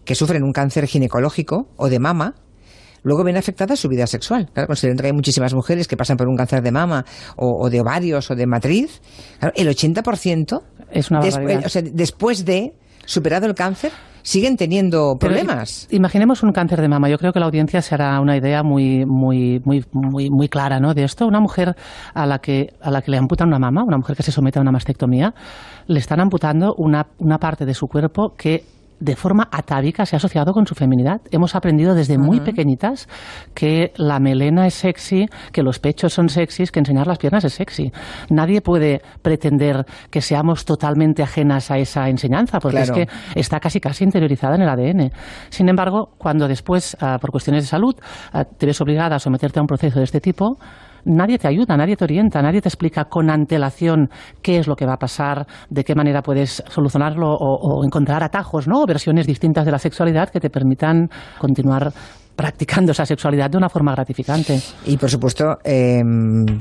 que 0.03 0.15
sufren 0.15 0.43
un 0.43 0.51
cáncer 0.51 0.87
ginecológico 0.87 1.67
o 1.77 1.89
de 1.89 1.99
mama, 1.99 2.33
luego 3.03 3.23
ven 3.23 3.37
afectada 3.37 3.75
su 3.75 3.87
vida 3.87 4.07
sexual. 4.07 4.49
Claro, 4.51 4.65
considerando 4.65 5.03
que 5.03 5.07
hay 5.07 5.13
muchísimas 5.13 5.53
mujeres 5.53 5.87
que 5.87 5.95
pasan 5.95 6.17
por 6.17 6.27
un 6.27 6.35
cáncer 6.35 6.63
de 6.63 6.71
mama 6.71 7.05
o, 7.35 7.65
o 7.65 7.69
de 7.69 7.81
ovarios 7.81 8.31
o 8.31 8.35
de 8.35 8.47
matriz, 8.47 8.99
claro, 9.39 9.53
el 9.55 9.67
80% 9.67 10.61
es 10.91 11.11
una 11.11 11.19
barbaridad. 11.19 11.65
o 11.65 11.69
sea, 11.69 11.83
después 11.83 12.45
de 12.45 12.73
superado 13.05 13.45
el 13.45 13.53
cáncer, 13.53 13.91
siguen 14.27 14.57
teniendo 14.57 15.17
problemas. 15.17 15.87
imaginemos 15.89 16.43
un 16.43 16.51
cáncer 16.51 16.81
de 16.81 16.89
mama. 16.89 17.07
Yo 17.07 17.17
creo 17.17 17.31
que 17.31 17.39
la 17.39 17.45
audiencia 17.45 17.81
se 17.81 17.95
hará 17.95 18.19
una 18.19 18.35
idea 18.35 18.61
muy, 18.61 19.05
muy, 19.05 19.61
muy, 19.63 19.85
muy, 19.93 20.29
muy 20.29 20.49
clara 20.49 20.81
¿no? 20.81 20.93
de 20.93 21.05
esto. 21.05 21.25
Una 21.25 21.39
mujer 21.39 21.77
a 22.13 22.25
la, 22.25 22.39
que, 22.39 22.73
a 22.81 22.91
la 22.91 23.01
que 23.01 23.11
le 23.11 23.17
amputan 23.17 23.47
una 23.47 23.57
mama, 23.57 23.85
una 23.85 23.95
mujer 23.95 24.17
que 24.17 24.23
se 24.23 24.33
somete 24.33 24.59
a 24.59 24.61
una 24.61 24.73
mastectomía, 24.73 25.33
le 25.87 25.99
están 25.99 26.19
amputando 26.19 26.75
una, 26.75 27.07
una 27.19 27.37
parte 27.37 27.65
de 27.65 27.73
su 27.73 27.87
cuerpo 27.87 28.33
que 28.37 28.65
de 28.99 29.15
forma 29.15 29.47
atávica 29.51 30.05
se 30.05 30.15
ha 30.15 30.17
asociado 30.17 30.53
con 30.53 30.65
su 30.65 30.75
feminidad. 30.75 31.21
Hemos 31.31 31.55
aprendido 31.55 31.93
desde 31.93 32.17
muy 32.17 32.39
pequeñitas 32.39 33.07
que 33.53 33.91
la 33.97 34.19
melena 34.19 34.65
es 34.65 34.73
sexy, 34.73 35.27
que 35.51 35.61
los 35.63 35.79
pechos 35.79 36.13
son 36.13 36.29
sexys, 36.29 36.71
que 36.71 36.79
enseñar 36.79 37.07
las 37.07 37.17
piernas 37.17 37.43
es 37.45 37.53
sexy. 37.53 37.91
Nadie 38.29 38.61
puede 38.61 39.01
pretender 39.21 39.85
que 40.09 40.21
seamos 40.21 40.65
totalmente 40.65 41.21
ajenas 41.23 41.69
a 41.71 41.77
esa 41.77 42.09
enseñanza, 42.09 42.59
porque 42.59 42.77
Claro. 42.83 42.95
es 43.01 43.07
que 43.07 43.39
está 43.39 43.59
casi 43.59 43.79
casi 43.79 44.03
interiorizada 44.03 44.55
en 44.55 44.61
el 44.61 44.69
ADN. 44.69 45.11
Sin 45.49 45.69
embargo, 45.69 46.09
cuando 46.17 46.47
después, 46.47 46.97
ah, 46.99 47.17
por 47.19 47.31
cuestiones 47.31 47.63
de 47.63 47.67
salud, 47.67 47.95
ah, 48.33 48.43
te 48.45 48.65
ves 48.65 48.79
obligada 48.81 49.15
a 49.15 49.19
someterte 49.19 49.59
a 49.59 49.61
un 49.61 49.67
proceso 49.67 49.99
de 49.99 50.05
este 50.05 50.19
tipo, 50.21 50.57
nadie 51.07 51.37
te 51.37 51.47
ayuda, 51.47 51.75
nadie 51.75 51.95
te 51.95 52.03
orienta, 52.03 52.41
nadie 52.41 52.61
te 52.61 52.69
explica 52.69 53.05
con 53.05 53.29
antelación 53.29 54.09
qué 54.41 54.59
es 54.59 54.67
lo 54.67 54.75
que 54.75 54.85
va 54.85 54.93
a 54.93 54.99
pasar, 54.99 55.47
de 55.69 55.83
qué 55.83 55.95
manera 55.95 56.21
puedes 56.21 56.63
solucionarlo 56.69 57.31
o, 57.31 57.79
o 57.79 57.83
encontrar 57.83 58.23
atajos, 58.23 58.67
¿no? 58.67 58.83
O 58.83 58.85
versiones 58.85 59.25
distintas 59.25 59.65
de 59.65 59.71
la 59.71 59.79
sexualidad 59.79 60.29
que 60.29 60.39
te 60.39 60.49
permitan 60.49 61.09
continuar 61.39 61.91
practicando 62.37 62.91
esa 62.91 63.03
sexualidad 63.03 63.49
de 63.49 63.57
una 63.57 63.67
forma 63.67 63.93
gratificante. 63.93 64.61
Y 64.85 64.95
por 64.95 65.09
supuesto, 65.09 65.57
eh, 65.63 66.03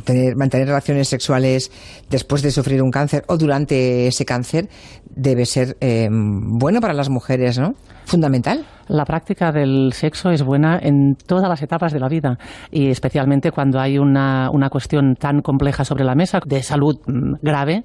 tener, 0.05 0.35
mantener 0.35 0.68
relaciones 0.68 1.06
sexuales 1.06 1.70
después 2.09 2.40
de 2.40 2.51
sufrir 2.51 2.82
un 2.82 2.90
cáncer 2.90 3.24
o 3.28 3.36
durante 3.36 4.06
ese 4.06 4.24
cáncer 4.24 4.68
debe 5.17 5.47
ser 5.47 5.77
eh, 5.81 6.09
bueno 6.11 6.81
para 6.81 6.95
las 6.95 7.09
mujeres, 7.09 7.59
¿no? 7.59 7.75
Fundamental. 8.05 8.65
La 8.87 9.05
práctica 9.05 9.51
del 9.51 9.93
sexo 9.93 10.31
es 10.31 10.45
buena 10.45 10.79
en 10.81 11.17
todas 11.17 11.49
las 11.49 11.61
etapas 11.63 11.93
de 11.93 11.99
la 11.99 12.09
vida 12.09 12.39
y 12.71 12.91
especialmente 12.91 13.51
cuando 13.51 13.81
hay 13.81 13.99
una, 13.99 14.49
una 14.53 14.71
cuestión 14.71 15.17
tan 15.17 15.43
compleja 15.43 15.85
sobre 15.85 16.05
la 16.05 16.15
mesa 16.15 16.39
de 16.47 16.63
salud 16.63 17.01
mm, 17.07 17.35
grave. 17.43 17.85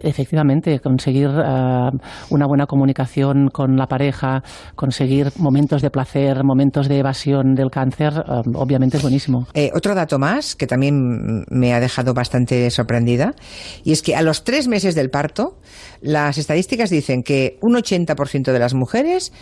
Efectivamente, 0.00 0.80
conseguir 0.80 1.28
eh, 1.28 1.90
una 2.30 2.46
buena 2.46 2.66
comunicación 2.66 3.48
con 3.52 3.76
la 3.76 3.86
pareja, 3.86 4.42
conseguir 4.74 5.32
momentos 5.38 5.82
de 5.82 5.90
placer, 5.90 6.44
momentos 6.44 6.88
de 6.88 6.98
evasión 6.98 7.54
del 7.54 7.70
cáncer, 7.70 8.12
eh, 8.16 8.42
obviamente 8.54 8.96
es 8.96 9.02
buenísimo. 9.02 9.46
Eh, 9.54 9.70
otro 9.74 9.94
dato 9.94 10.18
más 10.18 10.54
que 10.54 10.66
también 10.66 11.44
me 11.50 11.74
ha 11.74 11.80
dejado 11.80 12.14
bastante 12.14 12.70
sorprendida 12.70 13.34
y 13.84 13.92
es 13.92 14.02
que 14.02 14.16
a 14.16 14.22
los 14.22 14.44
tres 14.44 14.68
meses 14.68 14.94
del 14.94 15.10
parto 15.10 15.58
las 16.00 16.38
estadísticas 16.38 16.90
dicen 16.90 17.22
que 17.22 17.58
un 17.62 17.74
80% 17.74 18.52
de 18.52 18.58
las 18.58 18.74
mujeres 18.74 19.32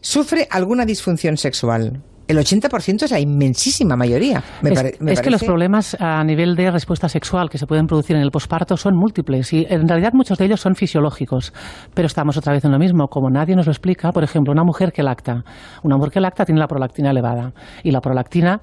sufre 0.00 0.48
alguna 0.50 0.84
disfunción 0.84 1.36
sexual. 1.36 2.02
El 2.28 2.36
80% 2.36 3.04
es 3.04 3.10
la 3.10 3.20
inmensísima 3.20 3.96
mayoría. 3.96 4.42
Me 4.60 4.70
es, 4.70 5.00
me 5.00 5.12
es 5.12 5.22
que 5.22 5.30
los 5.30 5.42
problemas 5.42 5.96
a 5.98 6.22
nivel 6.24 6.56
de 6.56 6.70
respuesta 6.70 7.08
sexual 7.08 7.48
que 7.48 7.56
se 7.56 7.66
pueden 7.66 7.86
producir 7.86 8.16
en 8.16 8.22
el 8.22 8.30
posparto 8.30 8.76
son 8.76 8.94
múltiples 8.96 9.50
y 9.54 9.66
en 9.66 9.88
realidad 9.88 10.12
muchos 10.12 10.36
de 10.36 10.44
ellos 10.44 10.60
son 10.60 10.74
fisiológicos. 10.74 11.54
Pero 11.94 12.04
estamos 12.04 12.36
otra 12.36 12.52
vez 12.52 12.62
en 12.66 12.72
lo 12.72 12.78
mismo. 12.78 13.08
Como 13.08 13.30
nadie 13.30 13.56
nos 13.56 13.64
lo 13.64 13.72
explica, 13.72 14.12
por 14.12 14.24
ejemplo, 14.24 14.52
una 14.52 14.62
mujer 14.62 14.92
que 14.92 15.02
lacta. 15.02 15.42
Una 15.82 15.96
mujer 15.96 16.12
que 16.12 16.20
lacta 16.20 16.44
tiene 16.44 16.60
la 16.60 16.68
prolactina 16.68 17.12
elevada. 17.12 17.54
Y 17.82 17.92
la 17.92 18.02
prolactina, 18.02 18.60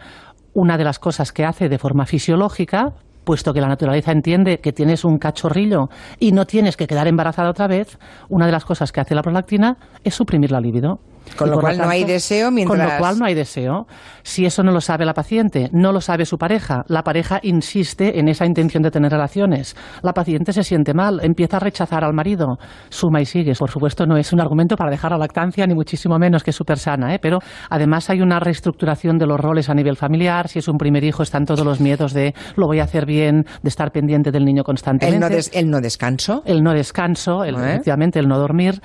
una 0.54 0.78
de 0.78 0.84
las 0.84 1.00
cosas 1.00 1.32
que 1.32 1.44
hace 1.44 1.68
de 1.68 1.80
forma 1.80 2.06
fisiológica, 2.06 2.94
puesto 3.24 3.52
que 3.52 3.62
la 3.62 3.68
naturaleza 3.68 4.12
entiende 4.12 4.60
que 4.60 4.74
tienes 4.74 5.04
un 5.04 5.18
cachorrillo 5.18 5.90
y 6.20 6.34
no 6.34 6.46
tienes 6.46 6.78
que 6.78 6.86
quedar 6.86 7.08
embarazada 7.08 7.50
otra 7.50 7.68
vez, 7.68 7.98
una 8.30 8.46
de 8.46 8.52
las 8.52 8.64
cosas 8.64 8.92
que 8.92 9.02
hace 9.02 9.16
la 9.16 9.24
prolactina 9.24 9.78
es 10.04 10.14
suprimir 10.14 10.52
la 10.52 10.62
libido. 10.62 11.00
Con 11.38 11.50
lo 11.50 11.60
cual 11.60 11.78
no 11.78 11.90
hay 11.90 12.04
deseo 12.04 12.48
Con 12.48 12.56
lo 12.56 12.66
mientras- 12.76 13.00
cual 13.00 13.18
no 13.20 13.26
hay 13.26 13.34
deseo. 13.34 13.88
Si 14.24 14.46
eso 14.46 14.64
no 14.64 14.72
lo 14.72 14.82
sabe 14.82 15.06
la 15.06 15.14
paciente, 15.14 15.70
no 15.72 15.92
lo 15.92 16.02
sabe 16.02 16.26
su 16.26 16.38
pareja, 16.38 16.84
la 16.88 17.04
pareja 17.04 17.40
insiste 17.44 18.20
en 18.20 18.28
esa 18.28 18.46
intención 18.46 18.82
de 18.84 18.92
tener 18.92 19.12
relaciones, 19.12 19.76
la 20.02 20.14
paciente 20.14 20.54
se 20.54 20.64
siente 20.64 20.94
mal, 20.94 21.20
empieza 21.24 21.58
a 21.58 21.60
rechazar 21.60 22.04
al 22.04 22.14
marido, 22.14 22.58
suma 22.90 23.22
y 23.22 23.26
sigue. 23.26 23.54
Por 23.58 23.70
supuesto, 23.70 24.06
no 24.06 24.18
es 24.18 24.34
un 24.34 24.42
argumento 24.42 24.76
para 24.76 24.90
dejar 24.92 25.12
la 25.12 25.18
lactancia, 25.18 25.66
ni 25.68 25.76
muchísimo 25.76 26.18
menos 26.18 26.44
que 26.44 26.50
es 26.52 26.56
súper 26.56 26.78
sana, 26.80 27.14
¿eh? 27.14 27.20
pero 27.22 27.40
además 27.70 28.10
hay 28.10 28.22
una 28.22 28.40
reestructuración 28.40 29.18
de 29.18 29.28
los 29.28 29.40
roles 29.40 29.70
a 29.70 29.74
nivel 29.74 29.96
familiar. 29.98 30.48
Si 30.48 30.60
es 30.60 30.68
un 30.68 30.78
primer 30.78 31.04
hijo, 31.04 31.24
están 31.24 31.46
todos 31.46 31.66
los 31.66 31.80
miedos 31.80 32.14
de 32.14 32.34
lo 32.56 32.68
voy 32.68 32.80
a 32.80 32.84
hacer 32.84 33.06
bien, 33.06 33.46
de 33.62 33.70
estar 33.70 33.92
pendiente 33.92 34.32
del 34.32 34.46
niño 34.46 34.64
constantemente. 34.64 35.16
el 35.16 35.22
no, 35.22 35.30
des- 35.30 35.52
el 35.54 35.70
no 35.70 35.82
descanso. 35.82 36.42
El 36.46 36.64
no 36.64 36.74
descanso, 36.74 37.44
el, 37.44 37.56
¿Eh? 37.56 37.74
efectivamente, 37.74 38.20
el 38.20 38.28
no 38.28 38.38
dormir. 38.40 38.82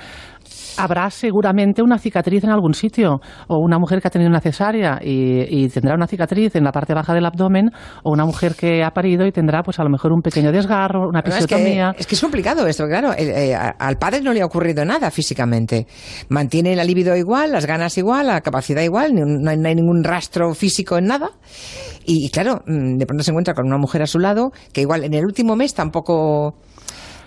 Habrá 0.79 1.11
seguramente 1.11 1.83
una 1.83 1.99
cicatriz 1.99 2.45
en 2.45 2.51
algún 2.51 2.75
sitio, 2.75 3.21
o 3.49 3.59
una 3.59 3.79
mujer 3.79 4.01
que 4.01 4.09
ha 4.09 4.11
tenido 4.11 4.31
una 4.31 4.41
cesárea 4.41 4.99
y, 5.03 5.65
y 5.65 5.69
tendrá 5.69 5.95
una 5.95 6.07
cicatriz 6.07 6.55
en 6.57 6.65
la 6.65 6.73
parte 6.73 6.95
baja 6.95 7.15
del 7.15 7.27
abdomen, 7.27 7.71
o 8.03 8.13
una 8.13 8.25
mujer 8.25 8.55
que 8.55 8.83
ha 8.85 8.91
parido 8.91 9.27
y 9.27 9.33
tendrá, 9.33 9.63
pues 9.63 9.79
a 9.79 9.85
lo 9.85 9.91
mejor 9.91 10.13
un 10.13 10.23
pequeño 10.23 10.53
desgarro, 10.53 11.09
una 11.09 11.23
Pero 11.23 11.37
es, 11.37 11.47
que, 11.47 11.55
episiotomía. 11.55 11.95
es 11.99 12.07
que 12.07 12.15
es 12.15 12.21
complicado 12.21 12.67
esto, 12.67 12.87
claro. 12.87 13.13
el- 13.13 13.29
eh, 13.31 13.55
al 13.55 13.97
padre 13.99 14.21
no 14.21 14.33
le 14.33 14.43
ha 14.43 14.47
ocurrido 14.47 14.85
nada 14.85 15.11
físicamente. 15.11 15.87
Mantiene 16.29 16.75
la 16.77 16.85
libido 16.85 17.17
igual, 17.17 17.53
las 17.53 17.67
ganas 17.67 17.97
igual, 17.99 18.27
la 18.29 18.41
capacidad 18.41 18.83
igual, 18.83 19.15
no 19.15 19.51
hay, 19.51 19.57
no 19.57 19.69
hay 19.69 19.75
ningún 19.75 20.05
rastro 20.05 20.55
físico 20.55 20.99
en 20.99 21.07
nada. 21.07 21.31
Y, 22.07 22.27
y 22.27 22.31
claro, 22.31 22.63
mm, 22.67 22.97
de 22.97 23.07
pronto 23.07 23.23
se 23.25 23.31
encuentra 23.31 23.55
con 23.55 23.67
una 23.67 23.79
mujer 23.79 24.03
a 24.03 24.07
su 24.07 24.19
lado 24.19 24.53
que 24.73 24.81
igual 24.83 25.05
en 25.05 25.15
el 25.15 25.25
último 25.25 25.57
mes 25.57 25.75
tampoco 25.75 26.55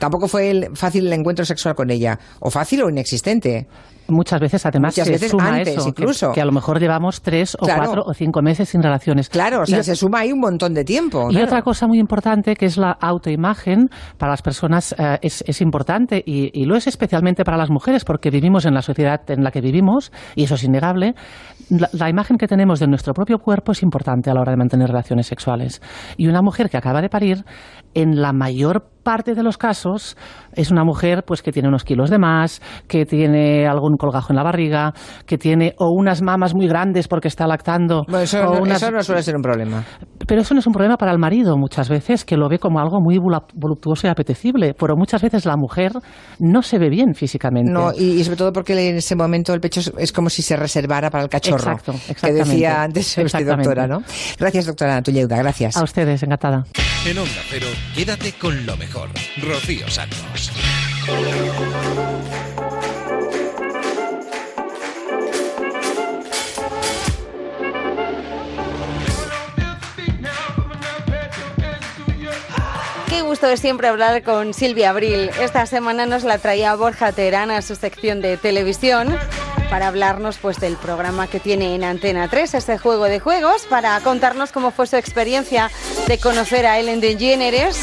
tampoco 0.03 0.27
fue 0.27 0.49
el- 0.51 0.75
fácil 0.75 1.07
el 1.07 1.13
encuentro 1.13 1.45
sexual 1.45 1.75
con 1.75 1.89
ella, 1.89 2.19
o 2.39 2.49
fácil 2.49 2.83
o 2.83 2.89
inexistente. 2.89 3.67
Muchas 4.09 4.41
veces, 4.41 4.65
además, 4.65 4.93
Muchas 4.95 5.07
se 5.07 5.13
veces 5.13 5.31
suma 5.31 5.47
antes, 5.47 5.69
eso, 5.77 5.83
que- 5.85 5.89
incluso. 5.89 6.31
Que, 6.33 6.41
a 6.41 6.45
lo 6.45 6.51
mejor 6.51 6.77
llevamos 6.77 7.21
tres 7.21 7.55
o 7.55 7.59
Claro. 7.63 7.83
cuatro 7.85 8.03
o 8.05 8.13
cinco 8.13 8.41
meses 8.41 8.67
sin 8.67 8.83
relaciones. 8.83 9.29
Claro, 9.29 9.61
o 9.61 9.65
sea, 9.65 9.79
Y- 9.79 9.83
se 9.83 9.95
suma 9.95 10.19
ahí 10.19 10.33
un 10.33 10.41
montón 10.41 10.73
de 10.73 10.83
tiempo. 10.83 11.27
Y 11.29 11.35
claro. 11.35 11.45
otra 11.45 11.61
cosa 11.61 11.87
muy 11.87 11.99
importante 11.99 12.53
que 12.55 12.65
es 12.65 12.75
la 12.77 12.91
autoimagen 12.91 13.87
para 14.17 14.31
las 14.33 14.41
personas 14.41 14.93
eh, 14.97 15.19
es, 15.21 15.41
es 15.47 15.61
importante 15.61 16.21
y, 16.25 16.51
y 16.53 16.65
lo 16.65 16.75
es 16.75 16.87
especialmente 16.87 17.45
para 17.45 17.55
las 17.55 17.69
mujeres 17.69 18.03
porque 18.03 18.29
vivimos 18.29 18.65
en 18.65 18.73
la 18.73 18.81
sociedad 18.81 19.21
en 19.31 19.41
la 19.41 19.51
que 19.51 19.61
vivimos 19.61 20.11
y 20.35 20.43
eso 20.43 20.55
es 20.55 20.63
innegable. 20.65 21.13
La, 21.69 21.89
la 21.93 22.09
imagen 22.09 22.37
que 22.37 22.47
tenemos 22.47 22.81
de 22.81 22.87
nuestro 22.87 23.13
propio 23.13 23.37
cuerpo 23.39 23.71
es 23.71 23.81
importante 23.83 24.29
a 24.29 24.33
la 24.33 24.41
hora 24.41 24.51
de 24.51 24.57
mantener 24.57 24.89
relaciones 24.89 25.27
sexuales. 25.27 25.81
Y 26.17 26.27
una 26.27 26.41
mujer 26.41 26.69
que 26.69 26.75
acaba 26.75 27.01
de 27.01 27.07
parir, 27.07 27.45
en 27.93 28.21
la 28.21 28.33
mayor 28.33 28.89
parte 29.03 29.35
de 29.35 29.43
los 29.43 29.57
casos 29.57 30.17
es 30.55 30.71
una 30.71 30.83
mujer 30.83 31.23
pues 31.25 31.41
que 31.41 31.51
tiene 31.51 31.67
unos 31.67 31.83
kilos 31.83 32.09
de 32.09 32.17
más, 32.17 32.61
que 32.87 33.05
tiene 33.05 33.67
algún 33.67 33.97
colgajo 33.97 34.31
en 34.31 34.37
la 34.37 34.43
barriga, 34.43 34.93
que 35.25 35.37
tiene 35.37 35.73
o 35.77 35.89
unas 35.91 36.21
mamas 36.21 36.53
muy 36.55 36.67
grandes 36.67 37.07
porque 37.07 37.27
está 37.27 37.45
lactando. 37.47 38.03
Bueno, 38.07 38.23
eso, 38.23 38.39
o 38.47 38.55
no, 38.55 38.61
unas- 38.61 38.81
eso 38.81 38.91
no 38.91 39.03
suele 39.03 39.23
ser 39.23 39.35
un 39.35 39.41
problema. 39.41 39.83
Pero 40.27 40.41
eso 40.41 40.53
no 40.53 40.59
es 40.61 40.67
un 40.67 40.73
problema 40.73 40.95
para 40.97 41.11
el 41.11 41.19
marido 41.19 41.57
muchas 41.57 41.89
veces, 41.89 42.23
que 42.25 42.37
lo 42.37 42.47
ve 42.49 42.59
como 42.59 42.79
algo 42.79 42.99
muy 43.01 43.17
volu- 43.17 43.45
voluptuoso 43.53 44.07
y 44.07 44.09
apetecible. 44.09 44.73
Pero 44.79 44.95
muchas 44.95 45.21
veces 45.21 45.45
la 45.45 45.57
mujer 45.57 45.91
no 46.39 46.61
se 46.61 46.79
ve 46.79 46.89
bien 46.89 47.13
físicamente. 47.13 47.71
No, 47.71 47.91
y, 47.93 48.19
y 48.19 48.23
sobre 48.23 48.37
todo 48.37 48.53
porque 48.53 48.73
en 48.89 48.95
ese 48.97 49.15
momento 49.15 49.53
el 49.53 49.59
pecho 49.59 49.79
es, 49.81 49.91
es 49.97 50.11
como 50.13 50.29
si 50.29 50.41
se 50.41 50.55
reservara 50.55 51.09
para 51.09 51.23
el 51.23 51.29
cachorro. 51.29 51.57
Exacto, 51.57 51.91
Que 51.91 52.11
exactamente. 52.11 52.49
decía 52.49 52.83
antes 52.83 53.17
usted, 53.17 53.45
doctora, 53.47 53.87
¿no? 53.87 53.97
Gracias, 54.39 54.65
doctora 54.67 55.01
Tuyeuda, 55.01 55.37
gracias. 55.37 55.75
A 55.77 55.83
ustedes, 55.83 56.23
encantada. 56.23 56.63
En 57.05 57.17
Onda 57.17 57.31
Cero, 57.49 57.67
quédate 57.95 58.33
con 58.39 58.65
lo 58.65 58.77
mejor. 58.77 58.92
Rocío 59.41 59.89
Santos. 59.89 60.51
Gusto 73.33 73.47
es 73.47 73.61
siempre 73.61 73.87
hablar 73.87 74.21
con 74.21 74.53
Silvia 74.53 74.91
Abril. 74.91 75.31
Esta 75.41 75.65
semana 75.65 76.05
nos 76.05 76.23
la 76.23 76.37
traía 76.37 76.75
Borja 76.75 77.13
Terán 77.13 77.49
a 77.49 77.63
su 77.63 77.73
sección 77.73 78.21
de 78.21 78.37
televisión 78.37 79.07
para 79.71 79.87
hablarnos 79.87 80.37
pues 80.37 80.59
del 80.59 80.75
programa 80.75 81.25
que 81.25 81.39
tiene 81.39 81.73
en 81.73 81.83
Antena 81.83 82.27
3, 82.27 82.53
este 82.53 82.77
juego 82.77 83.05
de 83.05 83.19
juegos, 83.19 83.65
para 83.65 83.99
contarnos 84.01 84.51
cómo 84.51 84.69
fue 84.69 84.85
su 84.85 84.97
experiencia 84.97 85.71
de 86.07 86.19
conocer 86.19 86.67
a 86.67 86.77
Ellen 86.77 87.01
DeGeneres, 87.01 87.75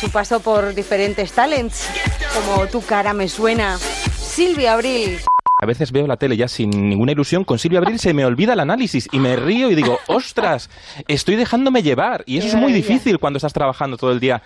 su 0.00 0.10
paso 0.10 0.40
por 0.40 0.74
diferentes 0.74 1.30
talents, 1.30 1.88
como 2.34 2.66
Tu 2.66 2.84
cara 2.84 3.14
me 3.14 3.28
suena. 3.28 3.78
Silvia 3.78 4.72
Abril. 4.72 5.20
A 5.62 5.66
veces 5.66 5.92
veo 5.92 6.08
la 6.08 6.16
tele 6.16 6.36
ya 6.36 6.48
sin 6.48 6.70
ninguna 6.70 7.12
ilusión, 7.12 7.44
con 7.44 7.56
Silvia 7.56 7.78
Abril 7.78 8.00
se 8.00 8.12
me 8.12 8.24
olvida 8.24 8.54
el 8.54 8.58
análisis 8.58 9.08
y 9.12 9.20
me 9.20 9.36
río 9.36 9.70
y 9.70 9.76
digo, 9.76 10.00
ostras, 10.08 10.70
estoy 11.06 11.36
dejándome 11.36 11.84
llevar. 11.84 12.24
Y 12.26 12.38
eso 12.38 12.48
es 12.48 12.56
muy 12.56 12.72
difícil 12.72 13.20
cuando 13.20 13.36
estás 13.36 13.52
trabajando 13.52 13.96
todo 13.96 14.10
el 14.10 14.18
día 14.18 14.42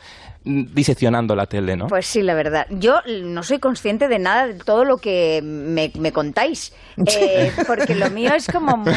diseccionando 0.46 1.34
la 1.34 1.46
tele, 1.46 1.76
¿no? 1.76 1.88
Pues 1.88 2.06
sí, 2.06 2.22
la 2.22 2.34
verdad. 2.34 2.66
Yo 2.70 3.00
no 3.24 3.42
soy 3.42 3.58
consciente 3.58 4.06
de 4.08 4.18
nada 4.20 4.46
de 4.46 4.54
todo 4.54 4.84
lo 4.84 4.98
que 4.98 5.40
me, 5.42 5.90
me 5.98 6.12
contáis. 6.12 6.72
Eh, 7.04 7.50
porque 7.66 7.94
lo 7.94 8.08
mío 8.10 8.32
es 8.34 8.46
como 8.46 8.76
muy. 8.76 8.92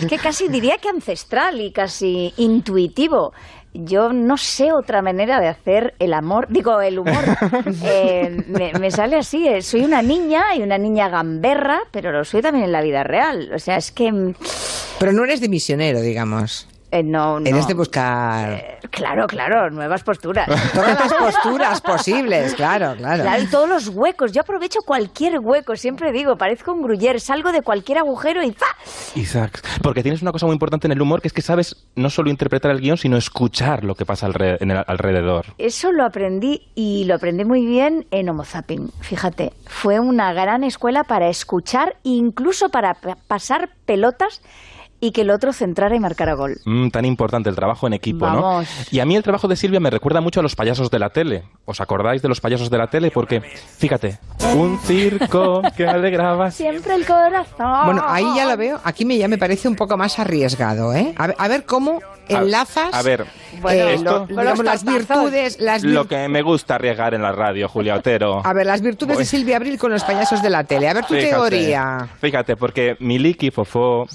Es 0.00 0.06
que 0.08 0.18
casi 0.18 0.48
diría 0.48 0.78
que 0.78 0.88
ancestral 0.88 1.60
y 1.60 1.72
casi 1.72 2.32
intuitivo. 2.36 3.32
Yo 3.74 4.12
no 4.12 4.36
sé 4.36 4.70
otra 4.70 5.00
manera 5.00 5.40
de 5.40 5.48
hacer 5.48 5.94
el 5.98 6.12
amor, 6.12 6.46
digo, 6.50 6.80
el 6.80 6.98
humor. 6.98 7.24
Eh, 7.84 8.44
me, 8.48 8.72
me 8.78 8.90
sale 8.90 9.16
así. 9.16 9.48
eh, 9.48 9.62
Soy 9.62 9.82
una 9.84 10.02
niña 10.02 10.54
y 10.56 10.62
una 10.62 10.78
niña 10.78 11.08
gamberra, 11.08 11.80
pero 11.90 12.12
lo 12.12 12.24
soy 12.24 12.42
también 12.42 12.66
en 12.66 12.72
la 12.72 12.82
vida 12.82 13.02
real. 13.02 13.50
O 13.54 13.58
sea, 13.58 13.76
es 13.76 13.90
que. 13.90 14.12
mm, 14.12 14.34
Pero 14.98 15.12
no 15.12 15.24
eres 15.24 15.40
de 15.40 15.48
misionero, 15.48 16.00
digamos. 16.02 16.68
Eh, 16.92 17.02
no, 17.02 17.40
no. 17.40 17.46
Eres 17.48 17.66
de 17.66 17.72
buscar 17.74 18.78
Claro, 18.90 19.26
claro, 19.26 19.70
nuevas 19.70 20.02
posturas. 20.02 20.46
todas 20.74 21.00
las 21.00 21.14
posturas 21.14 21.80
posibles, 21.80 22.54
claro, 22.54 22.94
claro. 22.96 23.22
Claro, 23.22 23.42
y 23.42 23.46
todos 23.46 23.66
los 23.68 23.88
huecos. 23.88 24.32
Yo 24.32 24.42
aprovecho 24.42 24.80
cualquier 24.84 25.38
hueco, 25.38 25.74
siempre 25.76 26.12
digo, 26.12 26.36
parezco 26.36 26.72
un 26.72 26.82
gruyer, 26.82 27.18
salgo 27.18 27.50
de 27.50 27.62
cualquier 27.62 27.96
agujero 27.98 28.42
y 28.42 28.52
¡fa! 28.52 28.66
Isaac, 29.14 29.66
porque 29.82 30.02
tienes 30.02 30.20
una 30.20 30.32
cosa 30.32 30.44
muy 30.44 30.52
importante 30.52 30.86
en 30.86 30.92
el 30.92 31.00
humor, 31.00 31.22
que 31.22 31.28
es 31.28 31.32
que 31.32 31.40
sabes 31.40 31.86
no 31.96 32.10
solo 32.10 32.28
interpretar 32.28 32.70
el 32.70 32.80
guion, 32.80 32.98
sino 32.98 33.16
escuchar 33.16 33.82
lo 33.84 33.94
que 33.94 34.04
pasa 34.04 34.28
en 34.60 34.70
el 34.70 34.84
alrededor. 34.86 35.46
Eso 35.56 35.92
lo 35.92 36.04
aprendí 36.04 36.68
y 36.74 37.04
lo 37.06 37.14
aprendí 37.14 37.46
muy 37.46 37.64
bien 37.64 38.06
en 38.10 38.28
Homo 38.28 38.44
Zapping. 38.44 38.90
Fíjate, 39.00 39.54
fue 39.66 39.98
una 40.00 40.34
gran 40.34 40.62
escuela 40.64 41.04
para 41.04 41.28
escuchar, 41.28 41.96
incluso 42.02 42.68
para 42.68 42.92
pa- 42.94 43.16
pasar 43.26 43.70
pelotas 43.86 44.42
y 45.02 45.10
que 45.10 45.22
el 45.22 45.30
otro 45.30 45.52
centrara 45.52 45.96
y 45.96 45.98
marcara 45.98 46.34
gol. 46.34 46.60
Mm, 46.64 46.90
tan 46.90 47.04
importante 47.04 47.50
el 47.50 47.56
trabajo 47.56 47.88
en 47.88 47.92
equipo, 47.92 48.24
Vamos. 48.24 48.64
¿no? 48.64 48.86
Y 48.92 49.00
a 49.00 49.04
mí 49.04 49.16
el 49.16 49.24
trabajo 49.24 49.48
de 49.48 49.56
Silvia 49.56 49.80
me 49.80 49.90
recuerda 49.90 50.20
mucho 50.20 50.38
a 50.38 50.44
los 50.44 50.54
payasos 50.54 50.92
de 50.92 51.00
la 51.00 51.10
tele. 51.10 51.42
¿Os 51.64 51.80
acordáis 51.80 52.22
de 52.22 52.28
los 52.28 52.40
payasos 52.40 52.70
de 52.70 52.78
la 52.78 52.86
tele? 52.86 53.10
Porque, 53.10 53.40
fíjate, 53.40 54.20
un 54.54 54.78
circo 54.78 55.60
que 55.76 55.88
alegraba 55.88 56.50
Siempre 56.52 56.94
el 56.94 57.04
corazón. 57.04 57.84
Bueno, 57.84 58.04
ahí 58.06 58.24
ya 58.36 58.46
lo 58.46 58.56
veo. 58.56 58.80
Aquí 58.84 59.04
me, 59.04 59.18
ya 59.18 59.26
me 59.26 59.38
parece 59.38 59.66
un 59.66 59.74
poco 59.74 59.96
más 59.96 60.20
arriesgado, 60.20 60.94
¿eh? 60.94 61.12
A 61.16 61.26
ver, 61.26 61.36
a 61.36 61.48
ver 61.48 61.64
cómo 61.64 61.98
enlazas 62.28 62.94
A 62.94 63.02
ver, 63.02 63.22
eh, 63.70 63.94
esto- 63.94 64.20
lo- 64.20 64.26
digamos, 64.26 64.64
las 64.64 64.84
virtudes, 64.84 65.60
las 65.60 65.82
lo 65.82 66.06
que 66.06 66.28
me 66.28 66.42
gusta 66.42 66.76
arriesgar 66.76 67.14
en 67.14 67.22
la 67.22 67.32
radio, 67.32 67.68
Julia 67.68 67.96
Otero. 67.96 68.40
A 68.44 68.52
ver, 68.52 68.66
las 68.66 68.80
virtudes 68.82 69.18
de. 69.18 69.24
Silvia 69.24 69.56
Abril 69.56 69.78
con 69.78 69.90
los 69.90 70.04
payasos 70.04 70.42
de 70.42 70.50
la 70.50 70.64
tele. 70.64 70.88
A 70.88 70.94
ver 70.94 71.04
tu 71.06 71.14
Fíjate, 71.14 71.30
teoría. 71.34 72.08
Fíjate, 72.20 72.56
porque 72.56 72.96
Miliki, 73.00 73.50
Fofó, 73.50 74.06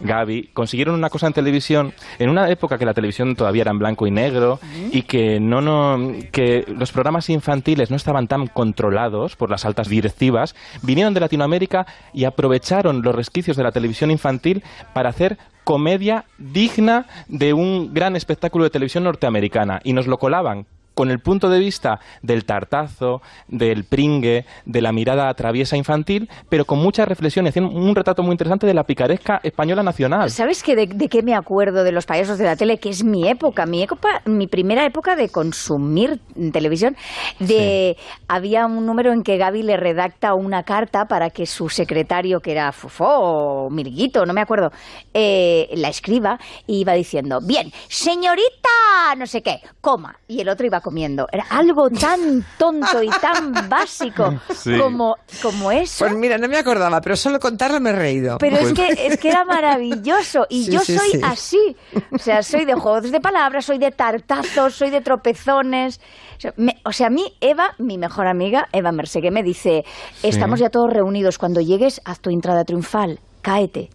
Gaby 0.00 0.50
consiguieron 0.52 0.94
una 0.94 1.10
cosa 1.10 1.26
en 1.26 1.32
televisión 1.32 1.92
en 2.18 2.30
una 2.30 2.48
época 2.50 2.78
que 2.78 2.84
la 2.86 2.94
televisión 2.94 3.36
todavía 3.36 3.62
era 3.62 3.70
en 3.70 3.78
blanco 3.78 4.06
y 4.06 4.10
negro 4.10 4.58
y 4.90 5.02
que 5.02 5.38
no 5.40 5.60
no 5.60 6.12
que 6.32 6.64
los 6.68 6.92
programas 6.92 7.28
infantiles 7.30 7.90
no 7.90 7.96
estaban 7.96 8.26
tan 8.28 8.46
controlados 8.46 9.36
por 9.36 9.50
las 9.50 9.64
altas 9.64 9.88
directivas, 9.88 10.54
vinieron 10.82 11.14
de 11.14 11.20
Latinoamérica 11.20 11.86
y 12.12 12.24
aprovecharon 12.24 13.02
los 13.02 13.14
resquicios 13.14 13.56
de 13.56 13.62
la 13.62 13.72
televisión 13.72 14.10
infantil 14.10 14.62
para 14.94 15.10
hacer 15.10 15.38
comedia 15.64 16.24
digna 16.38 17.06
de 17.28 17.52
un 17.52 17.92
gran 17.94 18.16
espectáculo 18.16 18.64
de 18.64 18.70
televisión 18.70 19.04
norteamericana. 19.04 19.80
Y 19.84 19.92
nos 19.92 20.06
lo 20.06 20.18
colaban 20.18 20.66
con 20.94 21.10
el 21.10 21.18
punto 21.18 21.48
de 21.48 21.58
vista 21.58 22.00
del 22.22 22.44
tartazo, 22.44 23.22
del 23.48 23.84
pringue, 23.84 24.44
de 24.64 24.82
la 24.82 24.92
mirada 24.92 25.32
traviesa 25.34 25.76
infantil, 25.76 26.28
pero 26.48 26.64
con 26.64 26.78
mucha 26.78 27.04
reflexión 27.04 27.46
y 27.46 27.48
haciendo 27.48 27.70
un 27.70 27.94
retrato 27.94 28.22
muy 28.22 28.32
interesante 28.32 28.66
de 28.66 28.74
la 28.74 28.84
picaresca 28.84 29.40
española 29.42 29.82
nacional. 29.82 30.30
¿Sabes 30.30 30.62
que 30.62 30.76
de, 30.76 30.86
de 30.86 31.08
qué 31.08 31.22
me 31.22 31.34
acuerdo 31.34 31.84
de 31.84 31.92
los 31.92 32.06
payasos 32.06 32.38
de 32.38 32.44
la 32.44 32.56
tele? 32.56 32.78
Que 32.78 32.90
es 32.90 33.04
mi 33.04 33.28
época, 33.28 33.66
mi 33.66 33.82
época, 33.82 34.22
mi 34.26 34.46
primera 34.46 34.84
época 34.84 35.16
de 35.16 35.28
consumir 35.28 36.20
televisión. 36.52 36.96
De 37.38 37.96
había 38.28 38.66
un 38.66 38.86
número 38.86 39.12
en 39.12 39.22
que 39.22 39.36
Gaby 39.36 39.62
le 39.62 39.76
redacta 39.76 40.34
una 40.34 40.62
carta 40.62 41.06
para 41.06 41.30
que 41.30 41.46
su 41.46 41.68
secretario, 41.68 42.40
que 42.40 42.52
era 42.52 42.72
Fofó 42.72 43.06
o 43.06 43.70
Mirguito, 43.70 44.26
no 44.26 44.32
me 44.32 44.40
acuerdo, 44.40 44.70
eh, 45.14 45.68
la 45.74 45.88
escriba 45.88 46.38
y 46.66 46.80
iba 46.80 46.92
diciendo, 46.92 47.40
bien, 47.42 47.72
señorita, 47.88 48.68
no 49.16 49.26
sé 49.26 49.42
qué, 49.42 49.60
coma, 49.80 50.18
y 50.28 50.40
el 50.40 50.48
otro 50.48 50.66
iba 50.66 50.80
comiendo. 50.90 51.26
Era 51.30 51.44
algo 51.50 51.88
tan 51.88 52.44
tonto 52.58 53.00
y 53.02 53.08
tan 53.08 53.52
básico 53.68 54.34
Sí. 54.54 54.76
como, 54.76 55.14
como 55.40 55.70
eso. 55.70 56.04
Pues 56.04 56.16
mira, 56.16 56.36
no 56.36 56.48
me 56.48 56.56
acordaba, 56.58 57.00
pero 57.00 57.14
solo 57.16 57.38
contarlo 57.38 57.78
me 57.80 57.90
he 57.90 57.92
reído. 57.92 58.38
Pero 58.38 58.56
es 58.56 58.72
que, 58.72 58.88
es 59.06 59.16
que 59.18 59.28
era 59.28 59.44
maravilloso. 59.44 60.46
Y 60.48 60.64
Sí, 60.64 60.72
yo 60.72 60.80
sí, 60.80 60.98
soy 60.98 61.10
sí. 61.12 61.20
así. 61.22 61.76
O 62.12 62.18
sea, 62.18 62.42
soy 62.42 62.64
de 62.64 62.74
juegos 62.74 63.10
de 63.10 63.20
palabras, 63.20 63.64
soy 63.64 63.78
de 63.78 63.92
tartazos, 63.92 64.74
soy 64.74 64.90
de 64.90 65.00
tropezones. 65.00 66.00
O 66.36 66.40
sea, 66.40 66.52
me- 66.56 66.76
o 66.84 66.92
sea, 66.92 67.06
a 67.06 67.10
mí, 67.10 67.32
Eva, 67.40 67.74
mi 67.78 67.98
mejor 67.98 68.26
amiga, 68.26 68.66
Eva 68.72 68.90
Mersegué, 68.92 69.30
me 69.30 69.42
dice: 69.44 69.84
Estamos 70.22 70.58
ya 70.58 70.70
todos 70.70 70.92
reunidos. 70.92 71.38
Cuando 71.38 71.60
llegues, 71.60 72.00
haz 72.04 72.20
tu 72.20 72.30
entrada 72.30 72.64
triunfal, 72.64 73.20
cáete. 73.42 73.90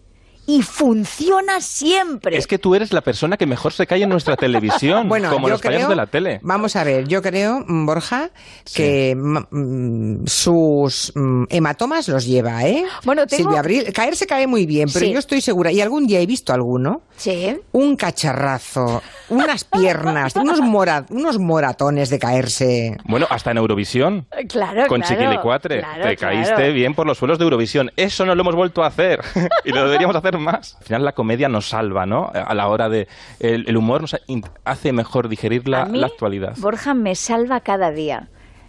Y 0.46 0.62
funciona 0.62 1.60
siempre. 1.60 2.36
Es 2.36 2.46
que 2.46 2.58
tú 2.58 2.74
eres 2.74 2.92
la 2.92 3.00
persona 3.00 3.36
que 3.36 3.46
mejor 3.46 3.72
se 3.72 3.86
cae 3.86 4.02
en 4.02 4.08
nuestra 4.08 4.36
televisión, 4.36 5.08
Bueno, 5.08 5.30
como 5.30 5.48
los 5.48 5.60
creo- 5.60 5.88
de 5.88 5.96
la 5.96 6.06
tele. 6.06 6.38
Vamos 6.42 6.76
a 6.76 6.84
ver, 6.84 7.06
yo 7.08 7.20
creo, 7.22 7.64
mm, 7.66 7.86
Borja, 7.86 8.30
que 8.74 9.14
mm, 9.16 9.38
mm, 9.50 10.26
sus 10.26 11.12
hematomas 11.50 12.08
los 12.08 12.26
lleva, 12.26 12.64
¿eh? 12.64 12.84
Bueno, 13.04 13.26
tengo- 13.26 13.42
Silvia 13.44 13.60
Abril, 13.60 13.92
caer 13.92 14.16
se 14.16 14.26
cae 14.26 14.46
muy 14.46 14.66
bien, 14.66 14.88
pero 14.92 15.06
Sí. 15.06 15.12
yo 15.12 15.18
estoy 15.18 15.40
segura, 15.40 15.72
y 15.72 15.80
algún 15.80 16.06
día 16.06 16.20
he 16.20 16.26
visto 16.26 16.52
alguno, 16.52 17.02
Sí. 17.16 17.56
un 17.72 17.96
cacharrazo, 17.96 19.02
unas 19.30 19.64
piernas, 19.64 20.34
unos, 20.36 20.60
mora- 20.60 21.06
unos 21.10 21.38
moratones 21.38 22.10
de 22.10 22.18
caerse. 22.18 22.96
Bueno, 23.04 23.26
hasta 23.30 23.50
en 23.50 23.58
Eurovisión. 23.58 24.26
Claro, 24.48 24.86
Con 24.86 25.00
claro, 25.00 25.14
Chiquilicuatre. 25.16 25.78
claro, 25.80 26.04
Te 26.04 26.16
claro. 26.16 26.36
caíste 26.36 26.70
bien 26.72 26.94
por 26.94 27.06
los 27.06 27.18
suelos 27.18 27.38
de 27.38 27.44
Eurovisión. 27.44 27.90
Eso 27.96 28.24
no 28.24 28.34
lo 28.34 28.42
hemos 28.42 28.54
vuelto 28.54 28.84
a 28.84 28.88
hacer. 28.88 29.20
y 29.64 29.70
lo 29.72 29.84
deberíamos 29.86 30.14
hacer 30.16 30.35
más. 30.38 30.76
Al 30.80 30.84
final 30.84 31.04
la 31.04 31.12
comedia 31.12 31.48
nos 31.48 31.68
salva, 31.68 32.06
¿no? 32.06 32.30
A 32.34 32.54
la 32.54 32.68
hora 32.68 32.88
de... 32.88 33.08
El, 33.40 33.68
el 33.68 33.76
humor 33.76 34.00
nos 34.02 34.16
hace 34.64 34.92
mejor 34.92 35.28
digerir 35.28 35.68
la, 35.68 35.82
A 35.82 35.86
mí, 35.86 35.98
la 35.98 36.06
actualidad. 36.06 36.54
Borja 36.58 36.94
me 36.94 37.14
salva 37.14 37.60
cada 37.60 37.90
día. 37.90 38.28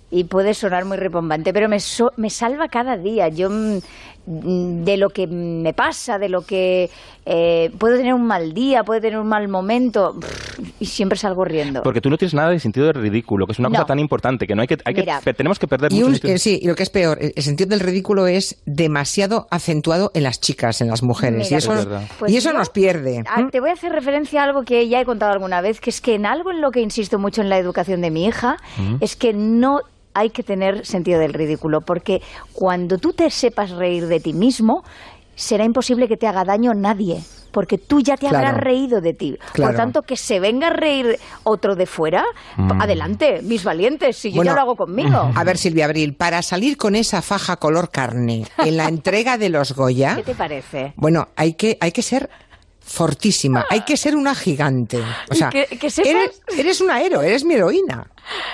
Y 0.10 0.24
puede 0.24 0.54
sonar 0.54 0.86
muy 0.86 0.96
repombante, 0.96 1.52
pero 1.52 1.68
me, 1.68 1.80
so- 1.82 2.14
me 2.16 2.30
salva 2.30 2.70
cada 2.70 2.96
día. 2.96 3.28
Yo 3.28 3.50
mm, 3.50 3.80
de 4.30 4.98
lo 4.98 5.10
que 5.10 5.26
me 5.26 5.74
pasa, 5.74 6.20
de 6.20 6.28
lo 6.28 6.42
que 6.42 6.90
eh, 7.26 7.72
puedo 7.78 7.96
tener 7.96 8.14
un 8.14 8.26
mal 8.28 8.54
día, 8.54 8.84
puedo 8.84 9.00
tener 9.00 9.18
un 9.20 9.28
mal 9.28 9.48
momento 9.48 10.16
y 10.82 10.86
siempre 10.86 11.18
salgo 11.18 11.46
riendo. 11.46 11.82
Porque 11.82 12.02
tú 12.02 12.10
no 12.10 12.18
tienes 12.18 12.34
nada 12.34 12.50
de 12.50 12.60
sentido 12.60 12.88
de 12.88 12.94
ridículo, 12.94 13.46
que 13.46 13.54
es 13.54 13.60
una 13.60 13.70
No. 13.70 13.76
cosa 13.76 13.86
tan 13.86 14.00
importante 14.00 14.46
que 14.46 14.54
no 14.54 14.62
hay 14.62 14.68
que, 14.68 14.78
hay 14.84 14.94
que 14.94 15.02
Mira, 15.02 15.22
tenemos 15.22 15.60
que 15.60 15.68
perder 15.68 15.94
Y, 15.94 15.96
mucho 15.96 16.08
un- 16.08 16.14
sentido. 16.16 16.34
eh, 16.36 16.40
sí, 16.40 16.60
y 16.62 16.68
lo 16.68 16.76
que 16.76 16.84
es 16.84 16.90
peor, 16.90 17.18
el 17.22 17.42
sentido 17.42 17.70
del 17.70 17.80
ridículo 17.80 18.28
es 18.28 18.62
demasiado 18.66 19.48
acentuado 19.50 20.12
en 20.14 20.24
las 20.24 20.42
chicas, 20.42 20.82
en 20.82 20.90
las 20.90 21.04
mujeres. 21.04 21.46
Mira, 21.46 21.56
y 21.56 21.56
eso, 21.58 21.74
pues- 21.74 21.88
pues 22.20 22.32
y 22.34 22.38
eso 22.38 22.52
yo- 22.52 22.58
nos 22.58 22.70
pierde. 22.70 23.24
Te 23.52 23.60
voy 23.62 23.70
a 23.70 23.74
hacer 23.74 23.94
referencia 23.94 24.42
a 24.42 24.44
algo 24.44 24.64
que 24.64 24.88
ya 24.90 25.00
he 25.00 25.06
contado 25.06 25.32
alguna 25.32 25.62
vez, 25.62 25.80
que 25.80 25.90
es 25.90 26.02
que 26.02 26.16
en 26.16 26.26
algo 26.26 26.52
en 26.52 26.60
lo 26.60 26.72
que 26.72 26.82
insisto 26.82 27.18
mucho 27.18 27.42
en 27.42 27.50
la 27.50 27.58
educación 27.58 28.02
de 28.02 28.12
mi 28.12 28.26
hija, 28.26 28.58
Mm. 28.78 28.96
es 29.00 29.16
que 29.16 29.32
no 29.34 29.80
hay 30.18 30.30
que 30.32 30.44
tener 30.44 30.86
sentido 30.86 31.20
del 31.20 31.34
ridículo, 31.34 31.82
porque 31.82 32.22
cuando 32.54 32.98
tú 32.98 33.14
te 33.14 33.30
sepas 33.30 33.70
reír 33.72 34.08
de 34.08 34.20
ti 34.20 34.34
mismo, 34.34 34.84
será 35.36 35.64
imposible 35.64 36.08
que 36.08 36.18
te 36.18 36.28
haga 36.28 36.44
daño 36.44 36.74
nadie. 36.74 37.22
Porque 37.52 37.78
tú 37.78 38.02
ya 38.02 38.18
te 38.18 38.28
Claro. 38.28 38.38
habrás 38.48 38.62
reído 38.64 39.02
de 39.02 39.14
ti. 39.14 39.38
Claro. 39.54 39.72
Por 39.72 39.78
tanto, 39.78 40.02
que 40.04 40.16
se 40.18 40.40
venga 40.40 40.68
a 40.68 40.70
reír 40.70 41.18
otro 41.44 41.76
de 41.76 41.86
fuera, 41.88 42.24
Mm. 42.58 42.82
adelante, 42.82 43.42
mis 43.42 43.64
valientes, 43.64 44.18
si 44.18 44.30
yo 44.32 44.38
Bueno, 44.38 44.52
ya 44.52 44.56
lo 44.56 44.62
hago 44.62 44.76
conmigo. 44.76 45.32
A 45.36 45.44
ver, 45.44 45.58
Silvia 45.58 45.86
Abril, 45.86 46.14
para 46.14 46.42
salir 46.44 46.78
con 46.78 46.94
esa 46.96 47.22
faja 47.22 47.56
color 47.58 47.90
carne 47.90 48.46
en 48.60 48.78
la 48.78 48.88
entrega 48.88 49.38
de 49.38 49.50
los 49.50 49.74
Goya, 49.74 50.16
¿Qué 50.18 50.24
te 50.24 50.36
parece? 50.36 50.94
bueno, 50.98 51.30
hay 51.36 51.54
que, 51.54 51.78
hay 51.80 51.92
que 51.92 52.02
ser 52.04 52.30
fortísima, 52.88 53.66
hay 53.70 53.82
que 53.82 53.98
ser 53.98 54.16
una 54.16 54.34
gigante. 54.34 55.00
O 55.30 55.36
sea, 55.36 55.50
que- 55.50 55.66
que 55.66 55.90
sepas- 55.90 56.08
eres, 56.10 56.42
eres 56.58 56.82
una 56.82 57.02
héroe, 57.02 57.28
eres 57.28 57.44
mi 57.44 57.54
heroína. 57.56 58.08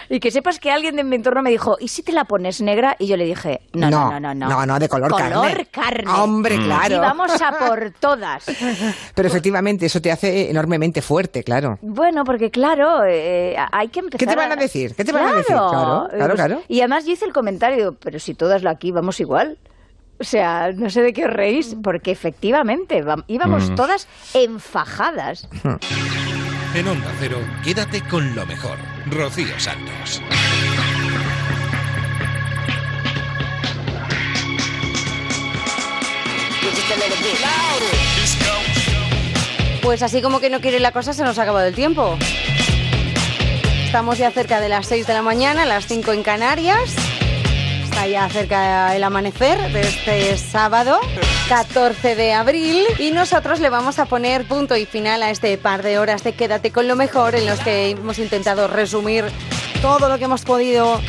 Y 0.08 0.20
que 0.20 0.30
sepas 0.30 0.60
que 0.60 0.70
alguien 0.70 0.96
de 0.96 1.04
mi 1.04 1.16
entorno 1.16 1.42
me 1.42 1.50
dijo, 1.50 1.78
¿y 1.80 1.88
si 1.88 2.04
te 2.04 2.12
la 2.12 2.26
pones 2.26 2.62
negra? 2.62 2.96
Y 3.00 3.08
yo 3.08 3.18
le 3.18 3.26
dije, 3.26 3.62
no, 3.74 3.90
no, 3.90 4.20
no, 4.20 4.34
no. 4.34 4.34
No, 4.34 4.48
no, 4.50 4.66
no, 4.66 4.80
de 4.80 4.88
color 4.90 5.12
carne. 5.16 5.34
Color 5.36 5.68
carne. 5.72 6.12
Hombre, 6.12 6.58
Mm. 6.60 6.64
claro. 6.66 6.96
Y 6.96 7.00
vamos 7.00 7.42
a 7.42 7.52
por 7.58 7.92
todas. 8.00 8.46
Pero 9.16 9.28
efectivamente, 9.28 9.86
eso 9.88 10.00
te 10.02 10.12
hace 10.12 10.50
enormemente 10.52 11.02
fuerte, 11.02 11.44
claro. 11.44 11.80
Bueno, 11.82 12.24
porque 12.24 12.52
claro, 12.52 13.04
eh, 13.08 13.56
hay 13.72 13.88
que 13.88 14.02
empezar 14.02 14.20
¿Qué 14.20 14.28
te 14.28 14.36
van 14.36 14.52
a 14.52 14.56
decir? 14.56 14.94
¿Qué 14.96 15.06
te 15.06 15.12
van 15.12 15.26
a 15.26 15.34
decir? 15.34 15.56
Claro, 15.56 16.06
eh, 16.12 16.18
claro, 16.18 16.36
pues- 16.36 16.46
claro. 16.46 16.62
Y 16.68 16.80
además 16.82 17.06
yo 17.06 17.14
hice 17.14 17.26
el 17.26 17.34
comentario, 17.34 17.96
pero 18.00 18.20
si 18.20 18.34
todas 18.36 18.64
aquí 18.66 18.92
vamos 18.92 19.20
igual. 19.20 19.58
O 20.24 20.26
sea, 20.26 20.72
no 20.74 20.90
sé 20.90 21.02
de 21.02 21.12
qué 21.12 21.26
os 21.26 21.34
reís, 21.34 21.76
porque 21.84 22.10
efectivamente 22.12 23.04
vam- 23.04 23.26
íbamos 23.28 23.70
Mm. 23.70 23.76
todas 23.76 24.08
enfajadas. 24.34 25.50
En 26.74 26.88
Onda 26.88 27.12
Cero, 27.20 27.40
quédate 27.62 28.00
con 28.08 28.34
lo 28.34 28.46
mejor. 28.46 28.78
Rocío 29.12 29.60
Santos. 29.60 30.22
Pues 39.82 40.02
así 40.02 40.22
como 40.22 40.40
que 40.40 40.50
no 40.50 40.62
quiere 40.62 40.80
la 40.80 40.92
cosa, 40.92 41.14
se 41.14 41.24
nos 41.24 41.38
ha 41.38 41.44
acabado 41.44 41.68
el 41.68 41.76
tiempo. 41.76 42.18
Estamos 43.86 44.18
ya 44.18 44.32
cerca 44.32 44.60
de 44.60 44.70
las 44.70 44.88
6 44.88 45.06
de 45.06 45.14
la 45.14 45.22
mañana, 45.22 45.66
las 45.66 45.86
5 45.88 46.14
en 46.14 46.24
Canarias. 46.24 46.96
Está 47.94 48.08
ya 48.08 48.28
cerca 48.28 48.96
el 48.96 49.04
amanecer 49.04 49.72
de 49.72 49.82
este 49.82 50.36
sábado, 50.36 51.00
14 51.48 52.16
de 52.16 52.34
abril. 52.34 52.88
Y 52.98 53.12
nosotros 53.12 53.60
le 53.60 53.70
vamos 53.70 54.00
a 54.00 54.06
poner 54.06 54.48
punto 54.48 54.76
y 54.76 54.88
final 54.88 55.22
a 55.22 55.30
este 55.30 55.56
par 55.60 55.84
de 55.84 56.00
horas 56.00 56.24
de 56.24 56.34
Quédate 56.34 56.72
con 56.72 56.88
lo 56.88 56.96
mejor, 56.96 57.36
en 57.36 57.46
los 57.46 57.60
que 57.60 57.92
hemos 57.92 58.18
intentado 58.18 58.68
resumir 58.68 59.26
todo 59.84 60.10
lo 60.10 60.18
que 60.18 60.24
hemos 60.24 60.42
podido, 60.42 61.00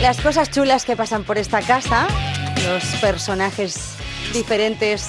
las 0.00 0.20
cosas 0.20 0.48
chulas 0.48 0.84
que 0.84 0.94
pasan 0.94 1.24
por 1.24 1.38
esta 1.38 1.60
casa, 1.60 2.06
los 2.68 2.84
personajes 3.00 3.96
diferentes 4.32 5.08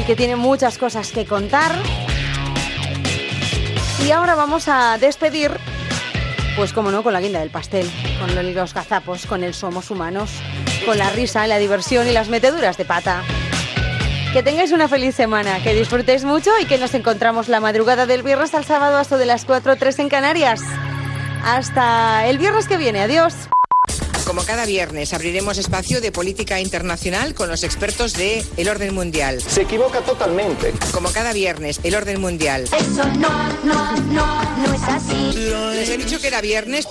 y 0.00 0.02
que 0.02 0.16
tienen 0.16 0.40
muchas 0.40 0.78
cosas 0.78 1.12
que 1.12 1.26
contar. 1.26 1.70
Y 4.04 4.10
ahora 4.10 4.34
vamos 4.34 4.66
a 4.66 4.98
despedir, 4.98 5.52
pues 6.56 6.72
como 6.72 6.90
no, 6.90 7.02
con 7.02 7.12
la 7.12 7.20
guinda 7.20 7.40
del 7.40 7.50
pastel, 7.50 7.90
con 8.18 8.54
los 8.54 8.74
gazapos, 8.74 9.26
con 9.26 9.44
el 9.44 9.54
somos 9.54 9.90
humanos, 9.90 10.30
con 10.84 10.98
la 10.98 11.10
risa, 11.10 11.46
la 11.46 11.58
diversión 11.58 12.06
y 12.06 12.12
las 12.12 12.28
meteduras 12.28 12.76
de 12.76 12.84
pata. 12.84 13.22
Que 14.32 14.42
tengáis 14.42 14.72
una 14.72 14.88
feliz 14.88 15.14
semana, 15.14 15.62
que 15.62 15.74
disfrutéis 15.74 16.24
mucho 16.24 16.50
y 16.60 16.66
que 16.66 16.78
nos 16.78 16.94
encontramos 16.94 17.48
la 17.48 17.60
madrugada 17.60 18.06
del 18.06 18.22
viernes 18.22 18.54
al 18.54 18.64
sábado 18.64 18.96
hasta 18.98 19.16
de 19.16 19.26
las 19.26 19.44
4 19.44 19.72
o 19.72 19.76
3 19.76 19.98
en 19.98 20.08
Canarias. 20.08 20.60
Hasta 21.44 22.26
el 22.26 22.38
viernes 22.38 22.68
que 22.68 22.76
viene, 22.76 23.00
adiós. 23.00 23.34
Como 24.30 24.44
cada 24.44 24.64
viernes, 24.64 25.12
abriremos 25.12 25.58
espacio 25.58 26.00
de 26.00 26.12
política 26.12 26.60
internacional 26.60 27.34
con 27.34 27.48
los 27.48 27.64
expertos 27.64 28.12
de 28.12 28.44
El 28.56 28.68
Orden 28.68 28.94
Mundial. 28.94 29.42
Se 29.42 29.62
equivoca 29.62 30.02
totalmente. 30.02 30.72
Como 30.92 31.10
cada 31.10 31.32
viernes, 31.32 31.80
El 31.82 31.96
Orden 31.96 32.20
Mundial. 32.20 32.62
Eso 32.66 33.04
no, 33.18 33.48
no, 33.64 33.96
no, 33.96 34.56
no 34.56 34.72
es 34.72 34.82
así. 34.84 35.32
Les 35.74 35.88
he 35.88 35.98
dicho 35.98 36.20
que 36.20 36.28
era 36.28 36.40
viernes. 36.40 36.86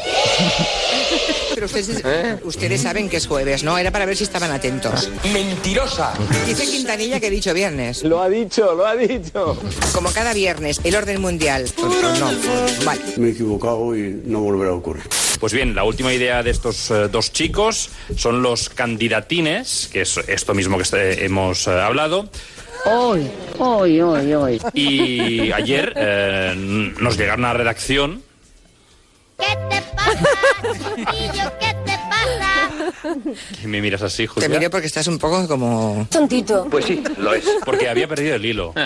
Pero 1.56 1.68
ustedes, 1.68 2.04
ustedes 2.44 2.82
saben 2.82 3.08
que 3.08 3.16
es 3.16 3.26
jueves, 3.26 3.64
¿no? 3.64 3.78
Era 3.78 3.92
para 3.92 4.06
ver 4.06 4.18
si 4.18 4.26
estaban 4.26 4.52
atentos. 4.52 5.10
¡Mentirosa! 5.32 6.12
Dice 6.46 6.66
Quintanilla 6.66 7.22
que 7.22 7.28
he 7.28 7.32
dicho 7.32 7.54
viernes. 7.54 8.04
Lo 8.04 8.22
ha 8.22 8.28
dicho, 8.28 8.76
lo 8.76 8.86
ha 8.86 8.98
dicho. 8.98 9.58
Como 9.94 10.12
cada 10.12 10.34
viernes, 10.34 10.82
El 10.84 10.94
Orden 10.94 11.22
Mundial. 11.22 11.70
Pues 11.78 12.20
no, 12.20 12.32
vale. 12.84 13.02
Me 13.16 13.30
he 13.30 13.32
equivocado 13.32 13.96
y 13.96 14.24
no 14.26 14.42
volverá 14.42 14.72
a 14.72 14.76
ocurrir. 14.76 15.04
Pues 15.40 15.54
bien, 15.54 15.74
la 15.74 15.84
última 15.84 16.14
idea 16.14 16.44
de 16.44 16.52
estos 16.52 16.92
eh, 16.92 17.08
dos 17.08 17.32
chicos 17.32 17.90
son 18.18 18.42
los 18.42 18.70
candidatines, 18.70 19.90
que 19.92 20.02
es 20.02 20.18
esto 20.18 20.54
mismo 20.54 20.78
que 20.78 20.84
este- 20.84 21.26
hemos 21.26 21.68
eh, 21.68 21.72
hablado. 21.72 22.30
Hoy, 22.86 23.30
hoy, 23.58 24.02
hoy, 24.02 24.34
hoy. 24.34 24.62
Y 24.74 25.52
ayer 25.52 25.94
eh, 25.96 26.54
nos 27.00 27.18
llegaron 27.18 27.46
a 27.46 27.50
la 27.50 27.54
redacción 27.56 28.24
Chiquillo, 30.96 31.52
¿qué 31.60 31.68
te 31.68 31.74
pasa? 31.74 31.79
Que 33.62 33.68
me 33.68 33.82
miras 33.82 34.02
así, 34.02 34.24
Te 34.24 34.28
Julia. 34.28 34.50
miro 34.50 34.70
porque 34.70 34.88
estás 34.88 35.08
un 35.08 35.18
poco 35.20 35.48
como... 35.48 36.08
Tontito. 36.12 36.68
Pues 36.70 36.86
sí, 36.86 37.04
lo 37.18 37.34
es. 37.34 37.44
Porque 37.66 37.88
había 37.90 38.08
perdido 38.08 38.36
el 38.36 38.46
hilo. 38.46 38.74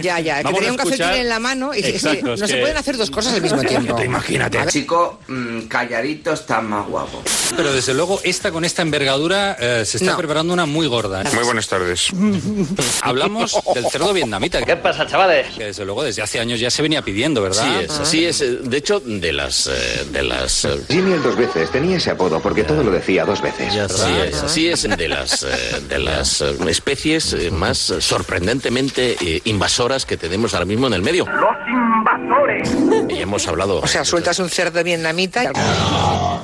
Ya, 0.00 0.18
ya, 0.20 0.38
que 0.38 0.44
Vamos 0.44 0.58
tenía 0.60 0.70
a 0.70 0.72
un 0.72 0.76
cafetín 0.78 1.00
escuchar- 1.02 1.16
en 1.16 1.28
la 1.28 1.38
mano 1.38 1.74
y 1.74 1.78
es 1.80 1.84
que 1.84 1.90
Exacto, 1.96 2.26
no 2.28 2.36
se 2.36 2.54
que- 2.54 2.60
pueden 2.60 2.76
hacer 2.76 2.96
dos 2.96 3.10
cosas 3.10 3.34
al 3.34 3.42
mismo 3.42 3.62
tiempo. 3.62 4.02
imagínate. 4.02 4.58
A 4.58 4.62
ver, 4.64 4.72
Chico, 4.72 5.20
mm, 5.28 5.60
calladito 5.62 6.32
está 6.32 6.60
más 6.62 6.86
guapo. 6.88 7.22
Pero 7.56 7.72
desde 7.72 7.92
luego, 7.94 8.18
esta 8.24 8.50
con 8.50 8.64
esta 8.64 8.80
envergadura 8.82 9.56
eh, 9.60 9.84
se 9.84 9.98
está 9.98 10.12
No. 10.12 10.16
preparando 10.16 10.54
una 10.54 10.64
muy 10.66 10.86
gorda. 10.86 11.22
Muy 11.34 11.44
buenas 11.44 11.68
tardes. 11.68 12.08
Hablamos 13.02 13.58
del 13.74 13.86
cerdo 13.90 14.12
vietnamita. 14.14 14.62
¿Qué 14.62 14.76
pasa, 14.76 15.06
chavales? 15.06 15.48
Que 15.56 15.64
desde 15.66 15.84
luego 15.84 16.02
desde 16.04 16.22
hace 16.22 16.40
años 16.40 16.58
ya 16.58 16.70
se 16.70 16.80
venía 16.82 17.02
pidiendo, 17.02 17.42
¿verdad? 17.42 17.66
Así 17.76 17.84
es, 17.84 17.90
así 17.90 18.24
es. 18.26 18.40
eh, 18.40 18.58
De 18.62 18.76
hecho, 18.78 19.00
de 19.00 19.32
las... 19.32 19.66
eh, 19.66 20.06
De 20.10 20.22
las 20.22 20.64
eh, 20.64 20.80
Jimmy 20.88 21.12
el 21.12 21.22
dos 21.22 21.36
veces, 21.36 21.70
tenía 21.82 21.96
ese 21.96 22.12
apodo 22.12 22.38
porque 22.38 22.62
todo 22.62 22.84
lo 22.84 22.92
decía 22.92 23.24
dos 23.24 23.42
veces. 23.42 23.76
Así 23.76 24.12
es, 24.24 24.42
así 24.44 24.68
es 24.68 24.82
de 24.82 25.08
las, 25.08 25.42
eh, 25.42 25.80
de 25.88 25.98
las 25.98 26.40
eh, 26.40 26.54
especies 26.68 27.32
eh, 27.32 27.50
más 27.50 27.76
sorprendentemente 27.78 29.16
invasoras 29.44 30.06
que 30.06 30.16
tenemos 30.16 30.54
ahora 30.54 30.66
mismo 30.66 30.86
en 30.86 30.92
el 30.92 31.02
medio. 31.02 31.26
¡Los 31.26 31.56
invasores! 31.68 32.76
Y 33.08 33.20
hemos 33.20 33.48
hablado... 33.48 33.80
O 33.80 33.86
sea, 33.88 34.04
sueltas 34.04 34.38
un 34.38 34.48
cerdo 34.48 34.84
vietnamita 34.84 35.50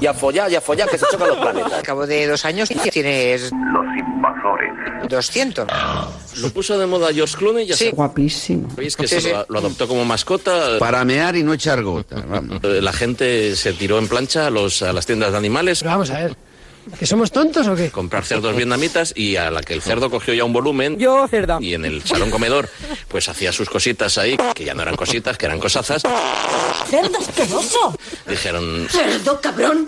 Y 0.00 0.06
a 0.06 0.12
follar, 0.12 0.50
y 0.50 0.56
a 0.56 0.60
follar, 0.60 0.88
que 0.88 0.98
se 0.98 1.06
chocan 1.08 1.28
los 1.28 1.38
planetas. 1.38 1.72
al 1.72 1.82
cabo 1.84 2.04
de 2.04 2.26
dos 2.26 2.44
años 2.44 2.68
tienes... 2.90 3.52
Los 3.52 3.86
invasores. 4.62 5.08
200. 5.08 5.66
Lo 6.38 6.50
puso 6.50 6.78
de 6.78 6.86
moda 6.86 7.12
George 7.12 7.36
Clooney, 7.36 7.66
ya 7.66 7.76
Sí. 7.76 7.90
Guapísimo. 7.90 8.68
¿Veis 8.76 8.96
que 8.96 9.06
Sí, 9.08 9.16
se 9.16 9.20
sí. 9.20 9.28
Lo, 9.30 9.46
lo 9.48 9.58
adoptó 9.60 9.86
como 9.88 10.04
mascota? 10.04 10.78
Para 10.78 11.04
mear 11.04 11.36
y 11.36 11.42
no 11.42 11.52
echar 11.54 11.82
gota. 11.82 12.16
Eh, 12.62 12.80
La 12.82 12.92
gente 12.92 13.54
se 13.56 13.72
tiró 13.72 13.98
en 13.98 14.08
plancha 14.08 14.46
a, 14.46 14.50
los, 14.50 14.82
a 14.82 14.92
las 14.92 15.06
tiendas 15.06 15.32
de 15.32 15.38
animales. 15.38 15.82
Vamos 15.82 16.10
a 16.10 16.18
ver. 16.20 16.36
¿Que 16.98 17.04
somos 17.04 17.30
tontos 17.30 17.68
o 17.68 17.74
qué? 17.76 17.90
comprar 17.90 18.24
cerdos 18.24 18.56
vietnamitas 18.56 19.12
y 19.14 19.36
a 19.36 19.50
la 19.50 19.60
que 19.60 19.74
el 19.74 19.82
cerdo 19.82 20.08
cogió 20.08 20.32
ya 20.32 20.44
un 20.44 20.54
volumen. 20.54 20.98
Yo, 20.98 21.28
cerda. 21.28 21.58
Y 21.60 21.74
en 21.74 21.84
el 21.84 22.02
salón 22.02 22.30
comedor, 22.30 22.66
pues 23.08 23.28
hacía 23.28 23.52
sus 23.52 23.68
cositas 23.68 24.16
ahí, 24.16 24.38
que 24.54 24.64
ya 24.64 24.72
no 24.72 24.80
eran 24.80 24.96
cositas, 24.96 25.36
que 25.36 25.44
eran 25.44 25.58
cosazas. 25.60 26.00
¡Cerdo 26.88 27.18
asqueroso! 27.18 27.94
Dijeron, 28.26 28.86
¡Cerdo 28.90 29.38
cabrón! 29.38 29.86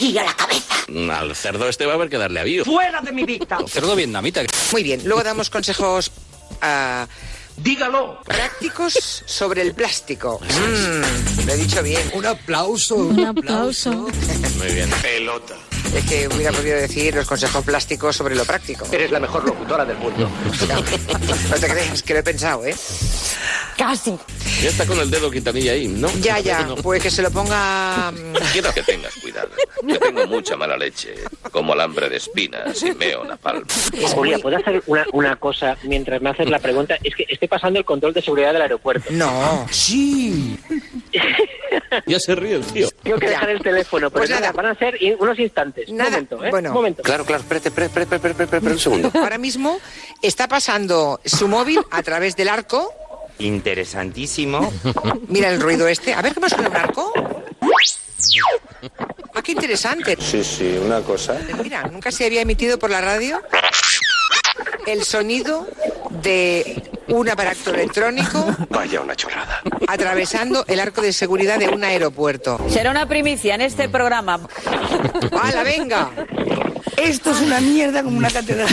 ¡Te 0.00 0.06
cortaría 0.06 0.24
la 0.24 0.34
cabeza! 0.34 1.20
al 1.20 1.36
cerdo 1.36 1.68
este 1.68 1.84
va 1.86 1.92
a 1.92 1.94
haber 1.96 2.08
que 2.08 2.16
darle 2.16 2.40
avío. 2.40 2.64
¡Fuera 2.64 3.00
de 3.02 3.12
mi 3.12 3.24
vista! 3.24 3.58
Cerdo 3.68 3.94
vietnamita. 3.94 4.42
Muy 4.72 4.82
bien, 4.82 5.02
luego 5.04 5.22
damos 5.22 5.50
consejos... 5.50 6.10
ah, 6.62 7.06
Dígalo. 7.58 8.22
Prácticos 8.24 9.22
sobre 9.26 9.60
el 9.60 9.74
plástico. 9.74 10.40
Mm, 10.40 11.46
lo 11.46 11.52
he 11.52 11.56
dicho 11.56 11.82
bien. 11.82 12.10
Un 12.14 12.24
aplauso. 12.24 12.96
Un 12.96 13.20
aplauso. 13.26 13.90
Muy 13.92 14.72
bien. 14.72 14.88
Pelota. 15.02 15.56
Es 15.94 16.04
que 16.04 16.28
hubiera 16.28 16.52
podido 16.52 16.76
decir 16.76 17.14
los 17.14 17.26
consejos 17.26 17.64
plásticos 17.64 18.16
sobre 18.16 18.34
lo 18.36 18.44
práctico. 18.44 18.86
Eres 18.92 19.10
la 19.10 19.18
mejor 19.20 19.44
locutora 19.44 19.84
del 19.84 19.96
mundo. 19.98 20.28
No 21.50 21.56
te 21.56 21.68
creas, 21.68 22.02
que 22.02 22.14
lo 22.14 22.20
he 22.20 22.22
pensado, 22.22 22.64
¿eh? 22.64 22.74
Casi. 23.76 24.16
Ya 24.62 24.68
está 24.68 24.86
con 24.86 24.98
el 25.00 25.10
dedo 25.10 25.30
quintanilla 25.30 25.72
ahí, 25.72 25.88
¿no? 25.88 26.08
Ya, 26.20 26.38
ya, 26.38 26.68
pues 26.82 27.02
que 27.02 27.10
se 27.10 27.22
lo 27.22 27.30
ponga... 27.30 28.10
mm, 28.12 28.34
Quiero 28.52 28.72
que 28.74 28.82
tengas 28.82 29.14
cuidado. 29.16 29.48
Que 29.86 29.98
tengo 29.98 30.26
mucha 30.26 30.56
mala 30.56 30.76
leche, 30.76 31.14
como 31.50 31.72
alambre 31.72 32.08
de 32.08 32.16
espinas 32.18 32.82
y 32.82 32.92
meo 32.92 33.24
napalm. 33.24 33.64
Julia, 34.14 34.38
¿puedo 34.38 34.56
hacer 34.58 34.82
una, 34.86 35.06
una 35.12 35.36
cosa 35.36 35.76
mientras 35.84 36.20
me 36.20 36.30
haces 36.30 36.50
la 36.50 36.58
pregunta? 36.58 36.98
Es 37.02 37.14
que 37.16 37.24
estoy 37.28 37.48
pasando 37.48 37.78
el 37.78 37.84
control 37.86 38.12
de 38.12 38.20
seguridad 38.22 38.52
del 38.52 38.62
aeropuerto. 38.62 39.06
No. 39.10 39.66
Sí. 39.70 40.56
Ya 42.06 42.20
se 42.20 42.34
ríe 42.36 42.54
el 42.54 42.64
tío. 42.64 42.88
Tengo 43.02 43.18
que 43.18 43.28
dejar 43.28 43.50
el 43.50 43.60
teléfono, 43.60 44.10
pero 44.10 44.20
Pues 44.20 44.30
nada, 44.30 44.42
nada. 44.42 44.52
van 44.52 44.66
a 44.66 44.74
ser 44.76 44.96
unos 45.18 45.38
instantes. 45.38 45.79
Nada. 45.88 46.08
Un 46.08 46.12
momento, 46.12 46.44
¿eh? 46.44 46.50
Bueno. 46.50 46.68
Un 46.70 46.74
momento. 46.74 47.02
Claro, 47.02 47.24
claro, 47.24 47.42
espérate, 47.42 47.68
espérate, 47.68 47.90
espérate, 48.04 48.16
espérate, 48.16 48.42
espérate, 48.44 48.56
espérate 48.56 48.74
un 48.74 48.80
segundo. 48.80 49.10
Ahora 49.14 49.38
mismo 49.38 49.78
está 50.22 50.48
pasando 50.48 51.20
su 51.24 51.48
móvil 51.48 51.80
a 51.90 52.02
través 52.02 52.36
del 52.36 52.48
arco. 52.48 52.92
Interesantísimo. 53.38 54.72
Mira 55.28 55.50
el 55.50 55.60
ruido 55.60 55.88
este. 55.88 56.12
A 56.12 56.22
ver 56.22 56.34
cómo 56.34 56.48
suena 56.48 56.68
un 56.68 56.76
arco. 56.76 57.12
Ah, 59.34 59.42
qué 59.42 59.52
interesante. 59.52 60.16
Sí, 60.20 60.44
sí, 60.44 60.78
una 60.84 61.00
cosa. 61.00 61.38
Mira, 61.62 61.84
nunca 61.84 62.10
se 62.10 62.26
había 62.26 62.42
emitido 62.42 62.78
por 62.78 62.90
la 62.90 63.00
radio 63.00 63.40
el 64.86 65.04
sonido 65.04 65.66
de 66.22 66.82
un 67.08 67.28
aparato 67.28 67.74
electrónico 67.74 68.44
Vaya 68.68 69.00
una 69.00 69.16
chorrada. 69.16 69.60
atravesando 69.88 70.64
el 70.68 70.80
arco 70.80 71.02
de 71.02 71.12
seguridad 71.12 71.58
de 71.58 71.68
un 71.68 71.82
aeropuerto. 71.84 72.58
Será 72.68 72.90
una 72.90 73.06
primicia 73.06 73.54
en 73.54 73.60
este 73.62 73.88
programa. 73.88 74.40
¡Hala, 75.42 75.62
venga! 75.62 76.10
Esto 76.96 77.30
es 77.30 77.40
una 77.40 77.60
mierda 77.60 78.02
como 78.02 78.18
una 78.18 78.30
catedral. 78.30 78.68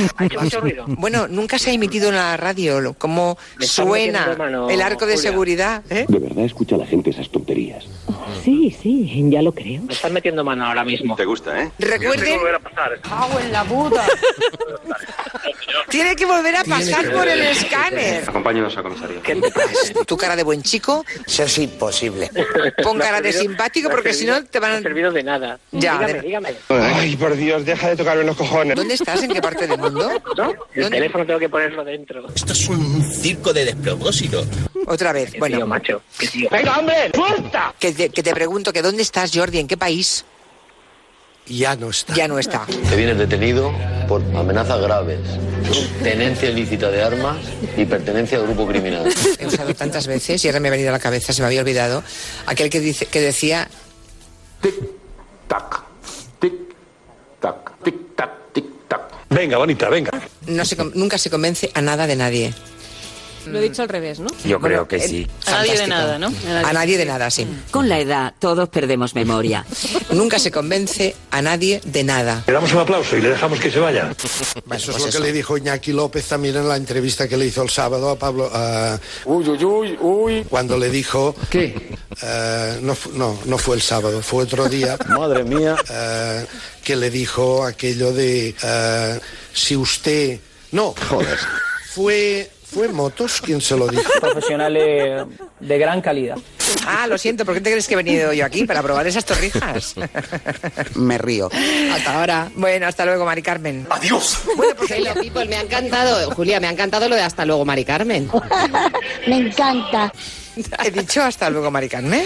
Bueno, 0.88 1.28
nunca 1.28 1.58
se 1.60 1.72
ha 1.72 1.74
emitido 1.74 2.10
en 2.10 2.16
la 2.16 2.38
radio 2.38 2.80
lo- 2.82 2.94
cómo 2.94 3.38
suena 3.60 4.36
mano, 4.38 4.70
el 4.70 4.82
arco 4.82 5.06
de 5.06 5.16
Julia. 5.16 5.30
seguridad. 5.30 5.84
¿eh? 5.90 6.06
De 6.08 6.20
verdad 6.20 6.46
escucha 6.46 6.76
a 6.76 6.80
la 6.80 6.86
gente 6.86 7.10
esas 7.10 7.30
tonterías. 7.30 7.86
Sí, 8.44 8.76
sí, 8.82 9.24
ya 9.30 9.42
lo 9.42 9.54
creo. 9.54 9.82
Me 9.84 9.94
están 9.94 10.14
metiendo 10.14 10.44
mano 10.44 10.66
ahora 10.66 10.84
mismo. 10.84 11.16
¿Te 11.16 11.26
gusta, 11.26 11.62
eh? 11.62 11.72
Recuerden, 11.80 12.40
Cago 13.02 13.40
en 13.40 13.52
la 13.52 13.64
puta. 13.64 14.06
tiene 15.90 16.16
que 16.16 16.26
volver 16.26 16.56
a 16.56 16.64
pasar 16.64 17.12
por 17.12 17.28
el 17.28 17.42
escáner. 17.42 18.24
Acompáñanos 18.28 18.78
a 18.78 18.84
comisaría. 18.84 19.22
Tu 20.06 20.18
cara 20.18 20.36
de 20.36 20.44
buen 20.44 20.62
chico, 20.64 21.06
Eso 21.26 21.44
es 21.44 21.58
imposible. 21.58 22.30
pon 22.84 22.98
cara 23.00 23.22
de 23.22 23.34
simpático 23.34 23.90
porque 23.90 24.14
si 24.14 24.26
no 24.26 24.44
te 24.46 24.60
van 24.60 24.72
No 24.72 24.78
a... 24.78 24.82
servido 24.82 25.12
de 25.12 25.24
nada. 25.24 25.60
Ya, 25.72 26.00
dígame. 26.22 26.56
Ay, 26.70 27.16
por 27.16 27.36
Dios, 27.36 27.66
deja 27.66 27.90
de 27.90 27.97
tocarme 27.98 28.24
los 28.24 28.38
cojones. 28.38 28.76
¿Dónde 28.76 28.94
estás? 28.94 29.22
¿En 29.24 29.32
qué 29.34 29.41
parte 29.41 29.68
del 29.68 29.78
mundo? 29.80 30.10
¿No? 30.38 30.49
El 30.74 30.84
¿Dónde? 30.84 30.98
teléfono 30.98 31.26
tengo 31.26 31.40
que 31.40 31.49
ponerlo 31.49 31.84
dentro. 31.84 32.28
Esto 32.34 32.53
es 32.53 32.69
un 32.69 33.03
circo 33.11 33.52
de 33.52 33.65
despropósito. 33.65 34.45
Otra 34.86 35.11
vez. 35.11 35.32
Tío, 35.32 35.40
Bueno, 35.40 35.68
macho. 35.68 36.02
Qué 36.18 36.28
tío. 36.28 36.48
¡Venga, 36.52 36.78
hombre! 36.80 37.11
¡Suelta! 37.14 37.74
que 37.80 37.91
te, 37.91 38.10
que 38.10 38.24
te 38.24 38.34
pregunto 38.34 38.72
que 38.72 38.82
dónde 38.82 39.02
estás, 39.02 39.32
Jordi, 39.34 39.60
en 39.60 39.68
qué 39.68 39.76
país. 39.76 40.24
Ya 41.48 41.76
no 41.78 41.90
está. 41.90 42.14
Ya 42.14 42.28
no 42.28 42.40
está. 42.40 42.65
Te 42.90 42.95
vienes 42.98 43.18
detenido 43.18 43.72
por 44.10 44.22
amenazas 44.36 44.82
graves, 44.82 45.19
tenencia 46.03 46.49
ilícita 46.49 46.91
de 46.91 47.02
armas 47.02 47.38
y 47.78 47.86
pertenencia 47.86 48.38
al 48.38 48.44
grupo 48.48 48.68
criminal. 48.68 49.10
He 49.40 49.48
usado 49.48 49.74
tantas 49.74 50.07
veces 50.07 50.44
y 50.44 50.48
ahora 50.49 50.60
me 50.60 50.68
ha 50.68 50.72
venido 50.72 50.90
a 50.90 50.91
la 50.91 50.99
cabeza, 50.99 51.32
se 51.32 51.41
me 51.41 51.48
había 51.48 51.61
olvidado. 51.61 52.03
Aquel 52.48 52.69
que, 52.69 52.82
dice, 52.82 53.06
que 53.06 53.22
decía, 53.22 53.69
Tac. 55.48 55.87
Tic, 57.88 57.96
tac. 58.20 58.52
Tic, 58.52 58.66
tac, 58.68 58.68
tic, 58.68 58.68
tac. 58.90 59.02
Venga, 59.30 59.56
bonita, 59.58 59.88
venga. 59.88 60.12
no 60.48 60.66
se, 60.66 60.76
nunca 60.94 61.18
se 61.18 61.30
convence 61.30 61.72
a 61.74 61.82
nada 61.82 62.06
de 62.06 62.18
nadie. 62.18 62.54
Lo 63.52 63.60
he 63.60 63.61
dicho 63.61 63.82
al 63.82 63.90
revés, 63.90 64.19
¿no? 64.19 64.28
Yo 64.45 64.60
Bueno, 64.60 64.86
creo 64.86 64.88
que 64.88 64.95
eh, 64.98 65.07
sí. 65.07 65.28
A 65.45 65.52
nadie 65.52 65.78
de 65.78 65.88
nada, 65.88 66.19
¿no? 66.19 66.34
A 66.65 66.74
nadie 66.74 66.98
de 66.98 67.06
nada, 67.06 67.30
sí. 67.32 67.48
Con 67.72 67.88
la 67.90 67.99
edad 67.99 68.34
todos 68.40 68.69
perdemos 68.69 69.15
memoria. 69.15 69.65
Nunca 70.11 70.40
se 70.40 70.52
convence 70.52 71.15
a 71.32 71.41
nadie 71.41 71.82
de 71.86 72.03
nada. 72.03 72.44
Le 72.48 72.53
damos 72.53 72.72
un 72.74 72.80
aplauso 72.80 73.18
y 73.18 73.22
le 73.22 73.30
dejamos 73.30 73.60
que 73.60 73.72
se 73.72 73.80
vaya. 73.80 74.11
Eso 74.11 74.61
pues 74.68 74.82
es 74.82 74.88
lo 74.88 75.07
eso. 75.07 75.19
que 75.19 75.26
le 75.26 75.32
dijo 75.34 75.57
Iñaki 75.57 75.91
López 75.94 76.26
también 76.28 76.56
en 76.57 76.68
la 76.68 76.78
entrevista 76.78 77.28
que 77.28 77.38
le 77.38 77.45
hizo 77.45 77.61
el 77.64 77.69
sábado 77.69 78.10
a 78.10 78.18
Pablo. 78.18 78.52
Uy, 79.26 79.48
uy, 79.48 79.64
uy, 79.65 79.98
uy. 79.99 80.44
cuando 80.49 80.78
le 80.78 80.90
dijo. 80.90 81.36
¿Qué? 81.49 81.95
eh, 82.22 82.80
no, 82.82 82.95
no, 83.14 83.40
no 83.45 83.57
fue 83.57 83.76
el 83.76 83.82
sábado, 83.82 84.22
fue 84.22 84.44
otro 84.44 84.68
día. 84.69 84.98
Madre 85.10 85.44
mía. 85.44 85.76
eh, 85.90 86.45
que 86.84 86.95
le 86.95 87.10
dijo 87.10 87.65
aquello 87.65 88.14
de. 88.14 88.56
si 89.53 89.76
usted. 89.76 90.40
No. 90.72 90.94
Joder. 91.10 91.38
Fue. 91.94 92.49
¿Fue 92.69 92.89
Motos 92.89 93.41
quien 93.41 93.61
se 93.61 93.77
lo 93.77 93.88
dijo? 93.88 94.03
Profesionales 94.19 95.26
de 95.60 95.77
gran 95.77 96.02
calidad. 96.02 96.38
Ah, 96.85 97.07
lo 97.07 97.18
siento, 97.18 97.45
¿por 97.45 97.53
qué 97.53 97.61
te 97.61 97.72
crees 97.72 97.88
que 97.88 97.94
he 97.94 97.98
venido 97.98 98.34
yo 98.34 98.45
aquí? 98.45 98.65
Para 98.65 98.84
probar 98.84 99.07
esas 99.07 99.23
torrijas. 99.23 99.95
me 100.95 101.18
río. 101.18 101.49
Hasta 101.94 102.19
ahora. 102.19 102.52
Bueno, 102.56 102.85
hasta 102.88 103.06
luego, 103.06 103.26
Mari 103.26 103.41
Carmen. 103.41 103.88
¡Adiós! 103.89 104.39
Hello, 104.89 105.14
people, 105.15 105.45
me 105.45 105.56
ha 105.56 105.61
encantado, 105.61 106.30
Julia, 106.31 106.60
me 106.60 106.68
ha 106.68 106.72
encantado 106.72 107.07
lo 107.07 107.15
de 107.15 107.22
hasta 107.22 107.45
luego, 107.45 107.64
Mari 107.64 107.85
Carmen. 107.85 108.30
Me 109.27 109.38
encanta. 109.38 110.11
¿He 110.86 110.92
dicho 110.92 111.22
hasta 111.24 111.50
luego, 111.50 111.72
Mari 111.72 111.90
Carmen? 111.90 112.24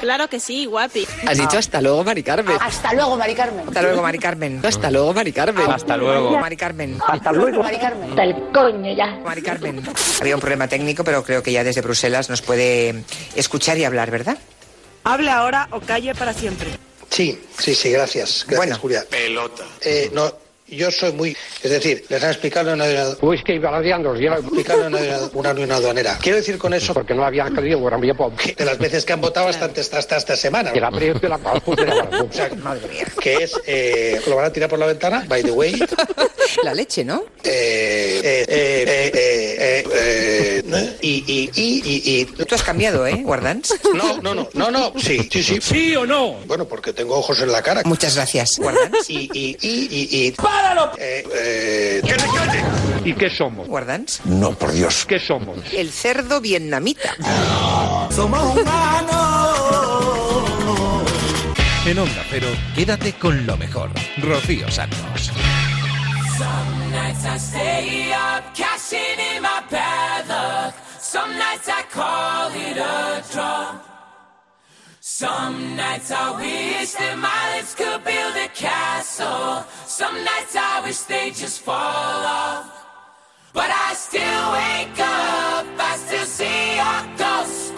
Claro 0.00 0.28
que 0.28 0.40
sí, 0.40 0.66
guapi. 0.66 1.06
Has 1.26 1.38
dicho 1.38 1.58
hasta 1.58 1.80
luego, 1.80 2.04
Mari 2.04 2.22
Carmen. 2.22 2.56
Hasta 2.60 2.92
luego, 2.92 3.16
Mari 3.16 3.34
Carmen. 3.34 3.68
Hasta 3.68 3.82
luego, 3.82 4.02
Mari 4.02 4.18
Carmen. 4.18 4.60
Hasta 4.64 4.90
luego, 4.90 5.12
Mari 5.14 5.32
Carmen. 5.32 5.68
Hasta 5.70 5.96
luego. 5.96 6.38
Mari 6.38 6.56
Carmen. 6.56 6.98
Hasta 7.06 7.32
luego. 7.32 7.62
Mari 7.62 7.78
Carmen. 7.78 8.10
Hasta 8.10 8.24
el 8.24 8.34
coño 8.52 8.94
ya. 8.94 9.06
Mari 9.24 9.42
Carmen. 9.42 9.82
Había 10.20 10.34
un 10.34 10.40
problema 10.40 10.68
técnico, 10.68 11.04
pero 11.04 11.22
creo 11.24 11.42
que 11.42 11.52
ya 11.52 11.64
desde 11.64 11.80
Bruselas 11.80 12.28
nos 12.30 12.42
puede 12.42 13.04
escuchar 13.34 13.78
y 13.78 13.84
hablar, 13.84 14.10
¿verdad? 14.10 14.38
Hable 15.04 15.30
ahora 15.30 15.68
o 15.72 15.80
calle 15.80 16.14
para 16.14 16.32
siempre. 16.32 16.68
Sí, 17.10 17.40
sí, 17.58 17.74
sí, 17.74 17.90
gracias. 17.90 18.44
Gracias, 18.46 18.56
Bueno. 18.56 18.76
Julia. 18.78 19.04
Pelota. 19.08 19.64
Eh, 19.80 20.10
no, 20.12 20.30
yo 20.70 20.90
soy 20.90 21.12
muy. 21.12 21.36
Es 21.62 21.70
decir, 21.70 22.04
les 22.08 22.22
han 22.22 22.30
explicado 22.30 22.72
una, 22.72 22.84
una, 22.84 23.04
Uy, 23.20 23.36
es 23.36 23.44
que 23.44 23.54
iba 23.54 23.70
radiando, 23.70 24.14
ya 24.16 24.34
explicado 24.34 24.86
una, 24.86 24.98
una, 25.32 25.50
una 25.52 25.76
aduanera. 25.76 26.18
Quiero 26.20 26.38
decir 26.38 26.58
con 26.58 26.74
eso 26.74 26.94
porque 26.94 27.14
no 27.14 27.24
había 27.24 27.46
querido, 27.50 27.78
bueno, 27.78 27.96
había 27.96 28.14
de 28.14 28.64
las 28.64 28.78
veces 28.78 29.04
que 29.04 29.12
han 29.12 29.20
votado 29.20 29.46
bastante 29.46 29.80
hasta, 29.80 29.98
hasta 29.98 30.16
esta 30.16 30.36
semana. 30.36 30.72
Que 30.72 30.80
la 30.80 30.90
de 30.90 31.28
la 31.28 31.36
O 31.36 32.32
sea, 32.32 32.50
que 33.20 33.34
es. 33.34 33.52
Eh, 33.66 34.20
lo 34.26 34.36
van 34.36 34.46
a 34.46 34.52
tirar 34.52 34.68
por 34.68 34.78
la 34.78 34.86
ventana, 34.86 35.24
by 35.28 35.42
the 35.42 35.50
way. 35.50 35.78
La 36.64 36.72
leche, 36.74 37.04
¿no? 37.04 37.24
Eh, 37.44 38.20
eh, 38.24 38.44
eh, 38.48 39.10
eh, 39.12 39.12
eh, 39.14 39.84
eh, 39.90 40.62
eh, 40.64 40.96
y, 41.02 41.24
y, 41.26 41.50
y, 41.54 41.82
y, 41.84 42.20
y- 42.20 42.24
Tú 42.24 42.54
has 42.54 42.62
cambiado, 42.62 43.06
¿eh, 43.06 43.20
Guardans? 43.22 43.74
No, 43.94 44.20
no, 44.22 44.34
no, 44.34 44.48
no, 44.54 44.70
no, 44.70 44.92
sí, 44.98 45.28
sí, 45.30 45.42
sí. 45.42 45.58
¿Sí 45.60 45.94
o 45.96 46.06
no? 46.06 46.32
Bueno, 46.46 46.66
porque 46.66 46.92
tengo 46.92 47.16
ojos 47.16 47.40
en 47.42 47.52
la 47.52 47.62
cara. 47.62 47.82
Muchas 47.84 48.16
gracias, 48.16 48.58
Guardans. 48.58 49.08
Y, 49.10 49.28
y, 49.32 49.56
y, 49.60 49.88
y, 49.90 50.26
y 50.26 50.32
¡Páralo! 50.58 50.92
eh, 50.98 51.24
eh, 51.34 52.02
¡Que 52.04 52.14
te 52.14 52.24
calle! 52.36 52.64
¿Y 53.04 53.12
qué 53.14 53.30
somos? 53.30 53.68
Guardans. 53.68 54.20
no, 54.24 54.50
por 54.52 54.72
Dios. 54.72 55.04
¿Qué 55.06 55.18
somos? 55.20 55.58
El 55.72 55.90
cerdo 55.92 56.40
vietnamita. 56.40 57.14
Somos 58.14 58.56
humanos. 58.56 59.16
En 61.86 61.98
Onda 61.98 62.22
Cero, 62.28 62.48
quédate 62.74 63.12
con 63.14 63.46
lo 63.46 63.56
mejor. 63.56 63.90
Rocío 64.18 64.70
Santos. 64.70 65.30
Some 66.36 66.90
nights 66.92 67.24
I 67.24 67.38
stay 67.38 68.12
up, 68.12 68.44
cashing 68.54 69.18
in 69.36 69.42
my 69.42 69.62
bad 69.70 70.26
luck. 70.28 70.74
Some 71.00 71.32
nights 71.38 71.68
I 71.68 71.82
call. 71.92 72.47
Some 75.18 75.74
nights 75.74 76.12
I 76.12 76.30
wish 76.38 76.92
that 76.92 77.18
my 77.18 77.56
lips 77.56 77.74
could 77.74 78.04
build 78.04 78.36
a 78.36 78.46
castle. 78.54 79.66
Some 79.84 80.14
nights 80.14 80.54
I 80.54 80.80
wish 80.84 81.00
they 81.10 81.30
just 81.30 81.62
fall 81.62 81.74
off. 81.74 82.86
But 83.52 83.68
I 83.68 83.94
still 83.94 84.22
wake 84.54 85.00
up, 85.00 85.66
I 85.76 85.96
still 85.96 86.24
see 86.24 86.76
your 86.76 87.16
ghost. 87.18 87.68